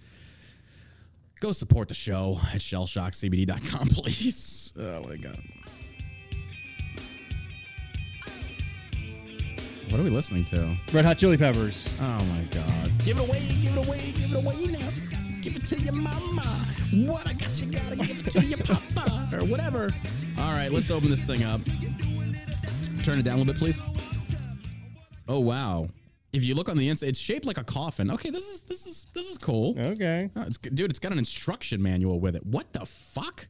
Go 1.45 1.51
support 1.51 1.88
the 1.89 1.93
show 1.93 2.39
at 2.55 2.59
shellshockcbd.com, 2.59 3.88
please. 3.89 4.73
Oh 4.80 5.03
my 5.07 5.15
God. 5.15 5.38
What 9.91 9.99
are 9.99 10.03
we 10.03 10.09
listening 10.09 10.43
to? 10.45 10.76
Red 10.91 11.05
Hot 11.05 11.19
Chili 11.19 11.38
Peppers. 11.38 11.88
Oh 12.01 12.26
my 12.26 12.41
God. 12.49 12.91
Give 13.03 13.19
it 13.19 13.30
away, 13.30 13.39
give 13.61 13.77
it 13.77 13.88
away, 13.88 14.11
give 14.13 14.34
it 14.34 14.43
away 14.43 14.55
now. 14.72 14.89
Give 15.41 15.55
it 15.55 15.65
to 15.65 15.76
your 15.81 15.93
mama. 15.93 16.65
What 17.05 17.27
I 17.27 17.34
got, 17.34 17.61
you 17.61 17.72
gotta 17.72 17.95
give 17.97 18.26
it 18.26 18.31
to 18.31 18.43
your 18.43 18.57
papa. 18.57 19.30
Or 19.35 19.45
whatever. 19.45 19.91
All 20.39 20.53
right, 20.53 20.72
let's 20.72 20.89
open 20.89 21.11
this 21.11 21.27
thing 21.27 21.43
up. 21.43 21.61
Turn 23.03 23.19
it 23.19 23.22
down 23.22 23.35
a 23.35 23.38
little 23.38 23.53
bit, 23.53 23.59
please. 23.59 23.80
Oh 25.27 25.41
wow. 25.41 25.89
If 26.36 26.44
you 26.44 26.53
look 26.53 26.68
on 26.68 26.78
the 26.78 26.90
inside, 26.90 27.10
it's 27.10 27.20
shaped 27.20 27.45
like 27.45 27.57
a 27.57 27.64
coffin. 27.64 28.12
Okay, 28.12 28.30
this 28.30 28.53
is 28.53 28.62
this 28.64 28.86
is 28.86 29.06
this 29.14 29.32
is 29.32 29.38
cool. 29.38 29.74
Okay. 29.80 30.30
Oh, 30.36 30.41
it's, 30.41 30.57
dude, 30.57 30.90
it's 30.90 30.99
got 30.99 31.14
an 31.14 31.18
instruction 31.18 31.82
manual 31.82 32.20
with 32.20 32.36
it. 32.36 32.45
What 32.45 32.74
the 32.74 32.86
fuck? 32.86 33.48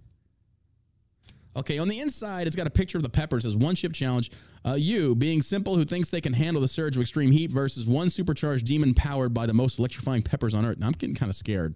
Okay, 1.57 1.79
on 1.79 1.87
the 1.87 1.99
inside, 1.99 2.47
it's 2.47 2.55
got 2.55 2.67
a 2.67 2.71
picture 2.71 2.97
of 2.97 3.03
the 3.03 3.09
peppers. 3.09 3.45
It 3.45 3.49
says 3.49 3.57
one 3.57 3.75
chip 3.75 3.93
challenge. 3.93 4.29
Uh, 4.63 4.73
you, 4.73 5.15
being 5.15 5.41
simple, 5.41 5.75
who 5.75 5.85
thinks 5.85 6.09
they 6.09 6.21
can 6.21 6.33
handle 6.33 6.61
the 6.61 6.67
surge 6.67 6.95
of 6.95 7.01
extreme 7.01 7.31
heat, 7.31 7.51
versus 7.51 7.87
one 7.87 8.09
supercharged 8.09 8.65
demon 8.67 8.93
powered 8.93 9.33
by 9.33 9.45
the 9.45 9.53
most 9.53 9.79
electrifying 9.79 10.21
peppers 10.21 10.53
on 10.53 10.65
earth. 10.65 10.79
Now, 10.79 10.87
I'm 10.87 10.93
getting 10.93 11.15
kind 11.15 11.29
of 11.29 11.35
scared. 11.35 11.75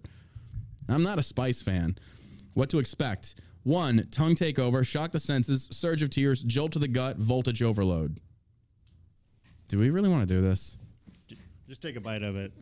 I'm 0.88 1.02
not 1.02 1.18
a 1.18 1.22
spice 1.22 1.62
fan. 1.62 1.96
What 2.54 2.68
to 2.70 2.78
expect? 2.78 3.36
One, 3.62 4.06
tongue 4.10 4.34
takeover, 4.34 4.86
shock 4.86 5.12
the 5.12 5.20
senses, 5.20 5.68
surge 5.72 6.02
of 6.02 6.10
tears, 6.10 6.44
jolt 6.44 6.72
to 6.72 6.78
the 6.78 6.88
gut, 6.88 7.16
voltage 7.16 7.62
overload. 7.62 8.20
Do 9.68 9.78
we 9.78 9.90
really 9.90 10.08
want 10.08 10.28
to 10.28 10.34
do 10.34 10.40
this? 10.40 10.76
Just 11.70 11.82
take 11.82 11.94
a 11.94 12.00
bite 12.00 12.24
of 12.24 12.34
it. 12.34 12.52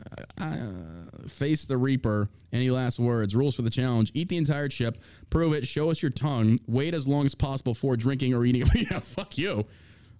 face 1.30 1.64
the 1.64 1.78
reaper. 1.78 2.28
Any 2.52 2.70
last 2.70 2.98
words? 2.98 3.35
Rules 3.35 3.55
for 3.55 3.62
the 3.62 3.70
challenge. 3.70 4.12
Eat 4.12 4.28
the 4.28 4.36
entire 4.36 4.68
chip. 4.68 4.98
Prove 5.30 5.55
it. 5.55 5.66
Show 5.66 5.90
us 5.90 6.02
your 6.02 6.10
tongue. 6.10 6.59
Wait 6.66 6.93
as 6.93 7.09
long 7.09 7.24
as 7.24 7.35
possible 7.35 7.72
before 7.72 7.97
drinking 7.97 8.35
or 8.35 8.44
eating. 8.44 8.64
Yeah 8.74 8.98
fuck 9.01 9.39
you. 9.39 9.64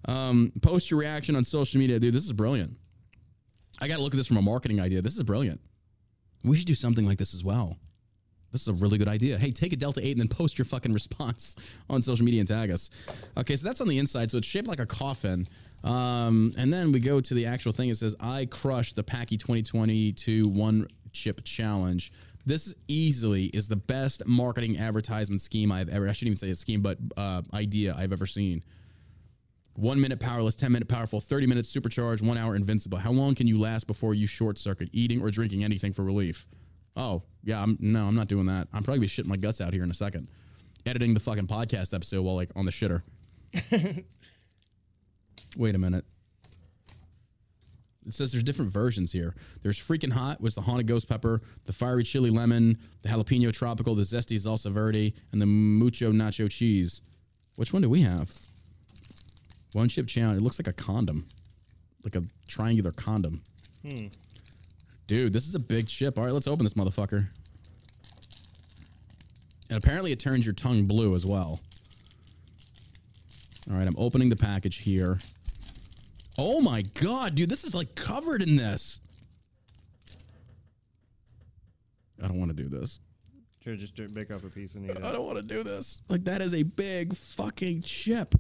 Um, 0.07 0.55
post 0.63 0.91
your 0.91 0.99
reaction 1.01 1.37
on 1.37 1.45
social 1.45 1.79
media. 1.79 1.99
Dude 1.99 2.15
this 2.15 2.25
is 2.25 2.33
brilliant. 2.33 2.79
I 3.79 3.89
gotta 3.89 4.01
look 4.01 4.15
at 4.15 4.17
this 4.17 4.27
from 4.27 4.39
a 4.39 4.43
marketing 4.43 4.81
idea. 4.81 5.03
This 5.03 5.19
is 5.19 5.23
brilliant. 5.23 5.61
We 6.43 6.57
should 6.57 6.67
do 6.67 6.73
something 6.73 7.05
like 7.05 7.19
this 7.19 7.35
as 7.35 7.45
well. 7.45 7.77
This 8.53 8.63
is 8.63 8.69
a 8.69 8.73
really 8.73 8.97
good 8.97 9.09
idea. 9.09 9.37
Hey, 9.37 9.51
take 9.51 9.75
a 9.75 9.77
Delta 9.77 10.01
8 10.03 10.13
and 10.13 10.21
then 10.21 10.29
post 10.29 10.57
your 10.57 10.65
fucking 10.65 10.93
response 10.95 11.57
on 11.91 12.01
social 12.01 12.25
media 12.25 12.41
and 12.41 12.49
tag 12.49 12.71
us. 12.71 12.89
Okay, 13.37 13.55
so 13.55 13.69
that's 13.69 13.83
on 13.83 13.89
the 13.89 13.99
inside. 13.99 14.31
So 14.31 14.39
it's 14.39 14.47
shaped 14.47 14.67
like 14.67 14.81
a 14.81 14.87
coffin. 14.87 15.47
Um, 15.85 16.53
and 16.59 16.73
then 16.73 16.93
we 16.93 17.01
go 17.01 17.21
to 17.21 17.35
the 17.35 17.47
actual 17.47 17.73
thing. 17.73 17.89
It 17.89 17.97
says, 17.97 18.17
I 18.21 18.47
crushed 18.47 18.97
the 18.97 19.05
Paqui 19.05 19.39
2022 19.39 20.49
One 20.49 20.89
Chip 21.13 21.43
Challenge. 21.45 22.13
This 22.47 22.75
easily 22.89 23.45
is 23.45 23.69
the 23.69 23.77
best 23.77 24.27
marketing 24.27 24.79
advertisement 24.79 25.41
scheme 25.41 25.71
I've 25.71 25.89
ever, 25.89 26.09
I 26.09 26.13
shouldn't 26.13 26.29
even 26.29 26.37
say 26.37 26.51
a 26.51 26.55
scheme, 26.55 26.81
but 26.81 26.99
uh, 27.17 27.43
idea 27.53 27.95
I've 27.97 28.13
ever 28.13 28.27
seen. 28.27 28.63
One 29.75 30.01
minute 30.01 30.19
powerless, 30.19 30.57
10 30.57 30.73
minute 30.73 30.89
powerful, 30.89 31.21
30 31.21 31.47
minutes 31.47 31.69
supercharged, 31.69 32.27
one 32.27 32.37
hour 32.37 32.57
invincible. 32.57 32.99
How 32.99 33.13
long 33.13 33.35
can 33.35 33.47
you 33.47 33.61
last 33.61 33.87
before 33.87 34.15
you 34.15 34.27
short 34.27 34.59
circuit 34.59 34.89
eating 34.93 35.23
or 35.23 35.31
drinking 35.31 35.63
anything 35.63 35.93
for 35.93 36.03
relief? 36.03 36.49
Oh, 36.97 37.23
yeah, 37.45 37.63
I'm 37.63 37.77
no, 37.81 38.07
I'm 38.07 38.17
not 38.17 38.27
doing 38.27 38.47
that. 38.47 38.67
I'm 38.73 38.83
probably 38.83 39.01
be 39.01 39.07
shitting 39.07 39.29
my 39.29 39.37
guts 39.37 39.61
out 39.61 39.73
here 39.73 39.85
in 39.85 39.91
a 39.91 39.95
second. 39.95 40.27
Editing 40.85 41.15
the 41.15 41.21
fucking 41.21 41.47
podcast 41.47 41.95
episode 41.95 42.23
while 42.23 42.35
like 42.35 42.51
on 42.57 42.65
the 42.65 42.73
shitter. 42.73 43.03
Wait 45.59 45.75
a 45.75 45.79
minute. 45.79 46.05
It 48.07 48.15
says 48.15 48.33
there's 48.33 48.45
different 48.45 48.71
versions 48.71 49.13
here. 49.13 49.35
There's 49.61 49.77
freaking 49.77 50.13
hot, 50.13 50.41
which 50.41 50.53
is 50.53 50.55
the 50.55 50.63
haunted 50.63 50.87
ghost 50.87 51.09
pepper, 51.09 51.43
the 51.67 51.73
fiery 51.73 52.05
chili 52.05 52.31
lemon, 52.31 52.79
the 53.03 53.09
jalapeno 53.09 53.53
tropical, 53.53 53.95
the 53.95 54.03
zesty 54.03 54.37
salsa 54.37 54.71
verde, 54.71 55.13
and 55.33 55.43
the 55.43 55.47
mucho 55.47 56.13
nacho 56.13 56.49
cheese. 56.51 57.03
Which 57.57 57.73
one 57.73 57.83
do 57.83 57.91
we 57.91 58.03
have? 58.03 58.31
One 59.73 59.89
chip 59.89 60.07
challenge. 60.07 60.41
It 60.41 60.45
looks 60.45 60.61
like 60.61 60.69
a 60.69 60.73
condom, 60.73 61.27
like 62.05 62.15
a 62.15 62.23
triangular 62.47 62.93
condom. 62.93 63.43
Hmm. 63.87 64.07
Dude, 65.09 65.33
this 65.33 65.49
is 65.49 65.57
a 65.57 65.61
big 65.61 65.89
chip. 65.89 66.19
All 66.19 66.25
right, 66.25 66.33
let's 66.33 66.47
open 66.47 66.65
this 66.65 66.75
motherfucker. 66.75 67.27
And 69.69 69.77
apparently, 69.77 70.13
it 70.13 70.21
turns 70.21 70.47
your 70.47 70.55
tongue 70.55 70.85
blue 70.85 71.17
as 71.17 71.27
well. 71.27 71.61
All 73.69 73.77
right, 73.77 73.87
I'm 73.87 73.97
opening 73.99 74.29
the 74.31 74.37
package 74.37 74.79
here. 74.79 75.19
Oh 76.39 76.61
my 76.61 76.83
god, 77.01 77.35
dude, 77.35 77.51
this 77.51 77.65
is 77.65 77.75
like 77.75 77.95
covered 77.97 78.43
in 78.43 78.55
this. 78.55 79.01
I 82.23 82.29
don't 82.29 82.39
want 82.39 82.57
to 82.57 82.63
do 82.63 82.69
this. 82.69 83.01
Sure, 83.63 83.75
just 83.75 83.97
pick 83.97 84.31
up 84.31 84.45
a 84.45 84.49
piece 84.49 84.77
and 84.77 84.85
eat 84.85 84.93
it. 84.93 85.05
I 85.05 85.13
don't 85.13 85.27
want 85.27 85.39
to 85.39 85.45
do 85.45 85.65
this. 85.65 86.03
Like 86.09 86.25
that 86.25 86.41
is 86.41 86.55
a 86.55 86.63
big 86.63 87.15
fucking 87.15 87.83
chip. 87.83 88.35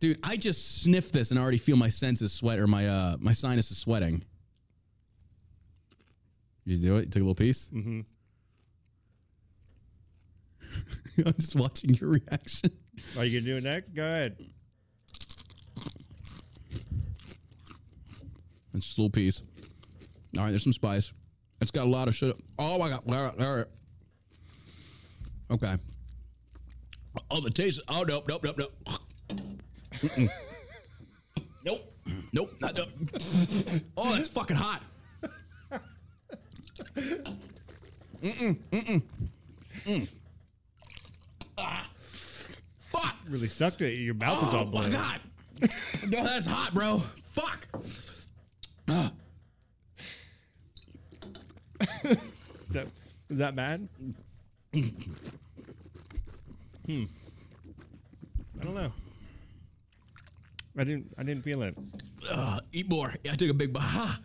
Dude, 0.00 0.18
I 0.22 0.36
just 0.36 0.82
sniffed 0.82 1.12
this 1.12 1.30
and 1.30 1.38
I 1.38 1.42
already 1.42 1.58
feel 1.58 1.76
my 1.76 1.88
senses 1.88 2.32
sweat 2.32 2.58
or 2.58 2.66
my 2.66 2.88
uh 2.88 3.16
my 3.20 3.32
sinus 3.32 3.70
is 3.70 3.78
sweating. 3.78 4.24
You 6.64 6.76
do 6.76 6.96
it? 6.96 7.06
You 7.06 7.10
took 7.10 7.22
a 7.22 7.24
little 7.24 7.34
piece? 7.34 7.68
Mm-hmm. 7.68 8.00
I'm 11.26 11.32
just 11.34 11.56
watching 11.56 11.94
your 11.94 12.10
reaction. 12.10 12.70
Are 13.16 13.24
you 13.24 13.40
gonna 13.40 13.52
do 13.52 13.56
it 13.56 13.64
next? 13.64 13.94
Go 13.94 14.02
ahead. 14.02 14.36
And 18.72 18.82
just 18.82 18.98
a 18.98 19.00
little 19.00 19.10
piece. 19.10 19.42
All 20.36 20.44
right, 20.44 20.50
there's 20.50 20.64
some 20.64 20.72
spice. 20.72 21.12
It's 21.60 21.70
got 21.70 21.86
a 21.86 21.90
lot 21.90 22.08
of 22.08 22.14
shit. 22.14 22.36
Oh 22.58 22.78
my 22.78 22.90
god! 22.90 23.02
All 23.08 23.24
right, 23.24 23.40
all 23.40 23.56
right. 23.56 23.66
Okay. 25.50 25.76
Oh, 27.30 27.40
the 27.40 27.50
taste. 27.50 27.80
Oh 27.88 28.04
nope, 28.06 28.28
nope, 28.28 28.44
nope, 28.44 28.58
nope. 28.58 28.72
Mm-mm. 30.00 30.28
Nope, 31.64 31.92
nope, 32.32 32.54
not 32.60 32.76
nope. 32.76 32.88
Oh, 33.96 34.14
that's 34.14 34.28
fucking 34.28 34.56
hot. 34.56 34.82
Mm-mm, 38.22 38.56
mm-mm, 38.70 39.02
mm. 39.86 40.08
Ah, 41.56 41.88
fuck. 41.96 43.16
Really 43.28 43.46
stuck 43.48 43.74
to 43.78 43.86
it. 43.86 43.94
Your 43.96 44.14
mouth 44.14 44.46
is 44.46 44.54
all 44.54 44.64
black. 44.64 44.86
Oh 44.86 44.90
my 44.90 44.96
god. 44.96 45.20
No, 46.08 46.22
that's 46.22 46.46
hot, 46.46 46.72
bro. 46.72 46.98
Fuck. 46.98 47.66
Ah. 48.88 49.12
That, 52.70 52.86
is 53.30 53.38
that 53.38 53.56
bad? 53.56 53.88
hmm. 54.74 54.84
I 58.60 58.64
don't 58.64 58.74
know. 58.74 58.92
I 60.76 60.84
didn't. 60.84 61.06
I 61.18 61.22
didn't 61.22 61.44
feel 61.44 61.62
it. 61.62 61.74
Uh, 62.30 62.60
eat 62.72 62.90
more. 62.90 63.14
Yeah, 63.24 63.32
I 63.32 63.36
took 63.36 63.48
a 63.48 63.54
big 63.54 63.72
bite. 63.72 63.84
Ah, 63.86 64.20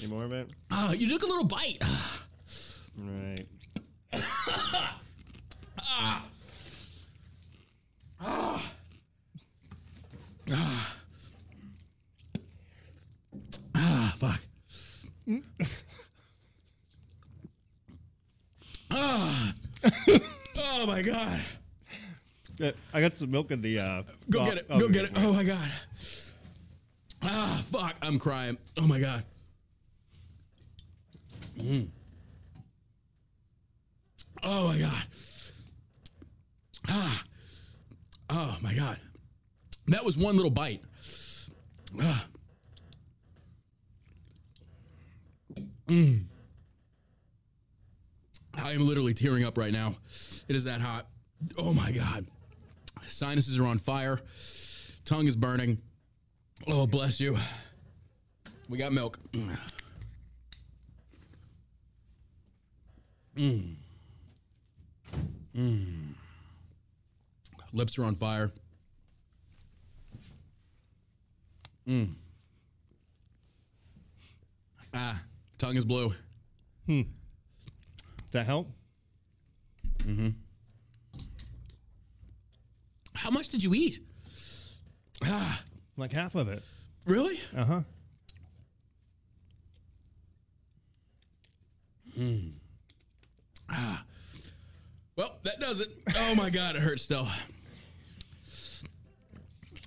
Any 0.00 0.10
more 0.10 0.24
of 0.24 0.32
it? 0.32 0.50
ah, 0.72 0.90
you 0.92 1.08
took 1.08 1.22
a 1.22 1.26
little 1.26 1.44
bite. 1.44 1.78
Right. 2.98 3.46
ah. 5.80 6.26
Ah. 8.20 8.66
Ah, 13.76 14.14
fuck. 14.18 14.40
ah. 18.90 19.54
oh 20.56 20.83
my 20.94 21.02
god. 21.02 21.40
Uh, 22.62 22.70
I 22.92 23.00
got 23.00 23.18
some 23.18 23.30
milk 23.30 23.50
in 23.50 23.60
the. 23.60 23.80
Uh, 23.80 24.02
Go 24.30 24.42
oh, 24.42 24.44
get 24.46 24.58
it. 24.58 24.66
oh, 24.70 24.78
Go 24.78 24.88
get 24.88 25.04
it. 25.06 25.10
Oh 25.16 25.32
my 25.32 25.42
god. 25.42 25.70
Ah, 27.22 27.64
fuck. 27.72 27.96
I'm 28.00 28.18
crying. 28.18 28.56
Oh 28.78 28.86
my 28.86 29.00
god. 29.00 29.24
Mm. 31.58 31.88
Oh 34.44 34.68
my 34.68 34.78
god. 34.78 35.06
Ah. 36.88 37.24
Oh 38.30 38.58
my 38.62 38.74
god. 38.74 38.98
That 39.88 40.04
was 40.04 40.16
one 40.16 40.36
little 40.36 40.50
bite. 40.50 40.82
Ah. 42.00 42.26
Mm. 45.88 46.24
I 48.62 48.72
am 48.72 48.86
literally 48.86 49.12
tearing 49.24 49.44
up 49.44 49.56
right 49.56 49.72
now. 49.72 49.94
It 50.48 50.54
is 50.54 50.64
that 50.64 50.82
hot. 50.82 51.06
Oh 51.58 51.72
my 51.72 51.90
god. 51.92 52.26
Sinuses 53.06 53.58
are 53.58 53.66
on 53.66 53.78
fire. 53.78 54.20
Tongue 55.06 55.26
is 55.26 55.34
burning. 55.34 55.78
Oh, 56.68 56.86
bless 56.86 57.20
you. 57.20 57.36
We 58.68 58.76
got 58.76 58.92
milk. 58.92 59.18
Mm. 63.36 63.76
Mm. 65.56 66.14
Lips 67.72 67.98
are 67.98 68.04
on 68.04 68.14
fire. 68.16 68.52
Mm. 71.88 72.10
Ah, 74.92 75.22
tongue 75.56 75.76
is 75.76 75.86
blue. 75.86 76.12
Hmm. 76.86 77.02
Does 78.30 78.32
that 78.32 78.46
help? 78.46 78.68
How 83.14 83.30
much 83.30 83.48
did 83.48 83.62
you 83.62 83.74
eat? 83.74 84.00
Ah, 85.24 85.62
Like 85.96 86.12
half 86.14 86.34
of 86.34 86.48
it. 86.48 86.62
really? 87.06 87.38
Uh 87.56 87.64
huh. 87.64 87.80
Hmm. 92.16 92.48
Ah. 93.70 94.04
Well, 95.16 95.38
that 95.44 95.58
does 95.60 95.80
it. 95.80 95.88
Oh 96.16 96.34
my 96.34 96.50
god, 96.50 96.76
it 96.76 96.82
hurts 96.82 97.02
still. 97.02 97.26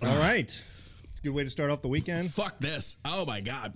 All 0.06 0.18
right. 0.19 0.45
It's 0.45 1.19
a 1.19 1.23
good 1.23 1.34
way 1.34 1.44
to 1.44 1.49
start 1.49 1.69
off 1.72 1.81
the 1.81 1.88
weekend. 1.88 2.31
Fuck 2.34 2.60
this. 2.60 2.98
Oh 3.06 3.26
my 3.26 3.41
god. 3.41 3.73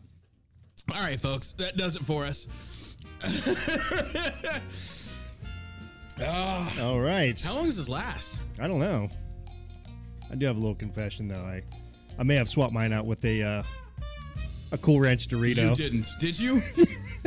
All 0.93 1.01
right, 1.01 1.19
folks, 1.19 1.51
that 1.53 1.77
does 1.77 1.95
it 1.95 2.03
for 2.03 2.26
us. 2.26 2.47
Ah, 6.23 6.81
All 6.84 6.99
right. 6.99 7.39
how 7.41 7.56
long 7.56 7.65
does 7.65 7.77
this 7.77 7.89
last? 7.89 8.39
I 8.60 8.68
don't 8.68 8.80
know. 8.80 9.10
I 10.31 10.35
do 10.35 10.45
have 10.45 10.56
a 10.56 10.60
little 10.60 10.76
confession 10.76 11.27
though. 11.27 11.43
I, 11.43 11.61
I 12.19 12.23
may 12.23 12.35
have 12.35 12.48
swapped 12.49 12.73
mine 12.73 12.93
out 12.93 13.06
with 13.06 13.23
a, 13.26 13.41
uh, 13.43 13.64
a 14.72 14.77
Cool 14.77 14.99
Ranch 14.99 15.27
Dorito. 15.27 15.69
You 15.69 15.76
didn't, 15.76 16.07
did 16.19 16.39
you? 16.39 16.56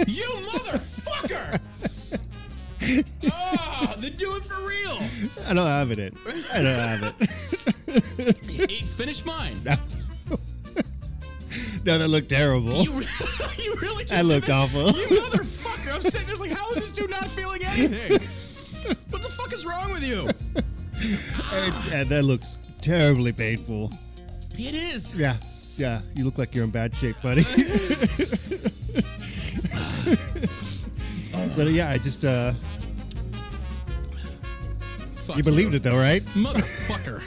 you 0.06 0.24
motherfucker! 0.52 1.60
Ah, 3.32 3.96
then 3.98 4.12
do 4.16 4.36
it 4.36 4.42
for 4.42 4.60
real. 4.60 4.98
I 5.48 5.54
don't 5.54 5.66
have 5.66 5.90
it. 5.90 5.96
In. 5.98 6.14
I 6.52 6.62
don't 6.62 6.78
have 6.78 7.14
it. 7.18 8.36
Finish 8.88 9.24
mine. 9.24 9.62
no, 9.64 9.74
that 11.98 12.08
looked 12.08 12.28
terrible. 12.28 12.82
You, 12.82 12.92
you 13.56 13.74
really 13.80 14.04
just 14.04 14.08
did 14.12 14.26
looked 14.26 14.50
awful. 14.50 14.88
You 14.88 15.06
motherfucker! 15.06 15.94
I'm 15.94 16.02
sitting 16.02 16.26
there 16.26 16.36
like, 16.36 16.50
how 16.50 16.68
is 16.72 16.76
this 16.76 16.90
dude 16.90 17.08
not 17.08 17.26
feeling 17.28 17.64
anything? 17.64 18.20
What 19.10 19.22
the 19.22 19.28
fuck 19.28 19.52
is 19.52 19.64
wrong 19.64 19.92
with 19.92 20.04
you? 20.04 20.28
yeah, 21.90 22.04
that 22.04 22.24
looks 22.24 22.58
terribly 22.80 23.32
painful. 23.32 23.92
It 24.52 24.74
is. 24.74 25.14
Yeah, 25.14 25.36
yeah. 25.76 26.00
You 26.14 26.24
look 26.24 26.38
like 26.38 26.54
you're 26.54 26.64
in 26.64 26.70
bad 26.70 26.94
shape, 26.94 27.16
buddy. 27.22 27.42
but 31.56 31.66
uh, 31.66 31.70
yeah, 31.70 31.90
I 31.90 31.98
just 31.98 32.24
uh, 32.24 32.52
Fuck 35.12 35.36
you 35.38 35.42
believed 35.42 35.74
it 35.74 35.82
though, 35.82 35.96
right? 35.96 36.22
Motherfucker. 36.34 37.22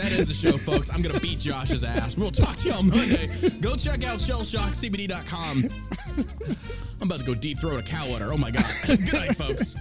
That 0.00 0.12
is 0.12 0.28
the 0.28 0.34
show, 0.34 0.56
folks. 0.56 0.90
I'm 0.90 1.02
gonna 1.02 1.20
beat 1.20 1.40
Josh's 1.40 1.84
ass. 1.84 2.16
We'll 2.16 2.30
talk 2.30 2.56
to 2.56 2.68
y'all 2.68 2.82
Monday. 2.82 3.28
Go 3.60 3.76
check 3.76 4.02
out 4.02 4.18
shellshockcbd.com. 4.18 5.68
I'm 7.02 7.06
about 7.06 7.18
to 7.18 7.24
go 7.26 7.34
deep 7.34 7.58
throat 7.58 7.80
a 7.80 7.82
cow 7.82 8.06
udder. 8.14 8.32
Oh 8.32 8.38
my 8.38 8.50
god. 8.50 8.64
Good 8.86 9.12
night, 9.12 9.36
folks. 9.36 9.76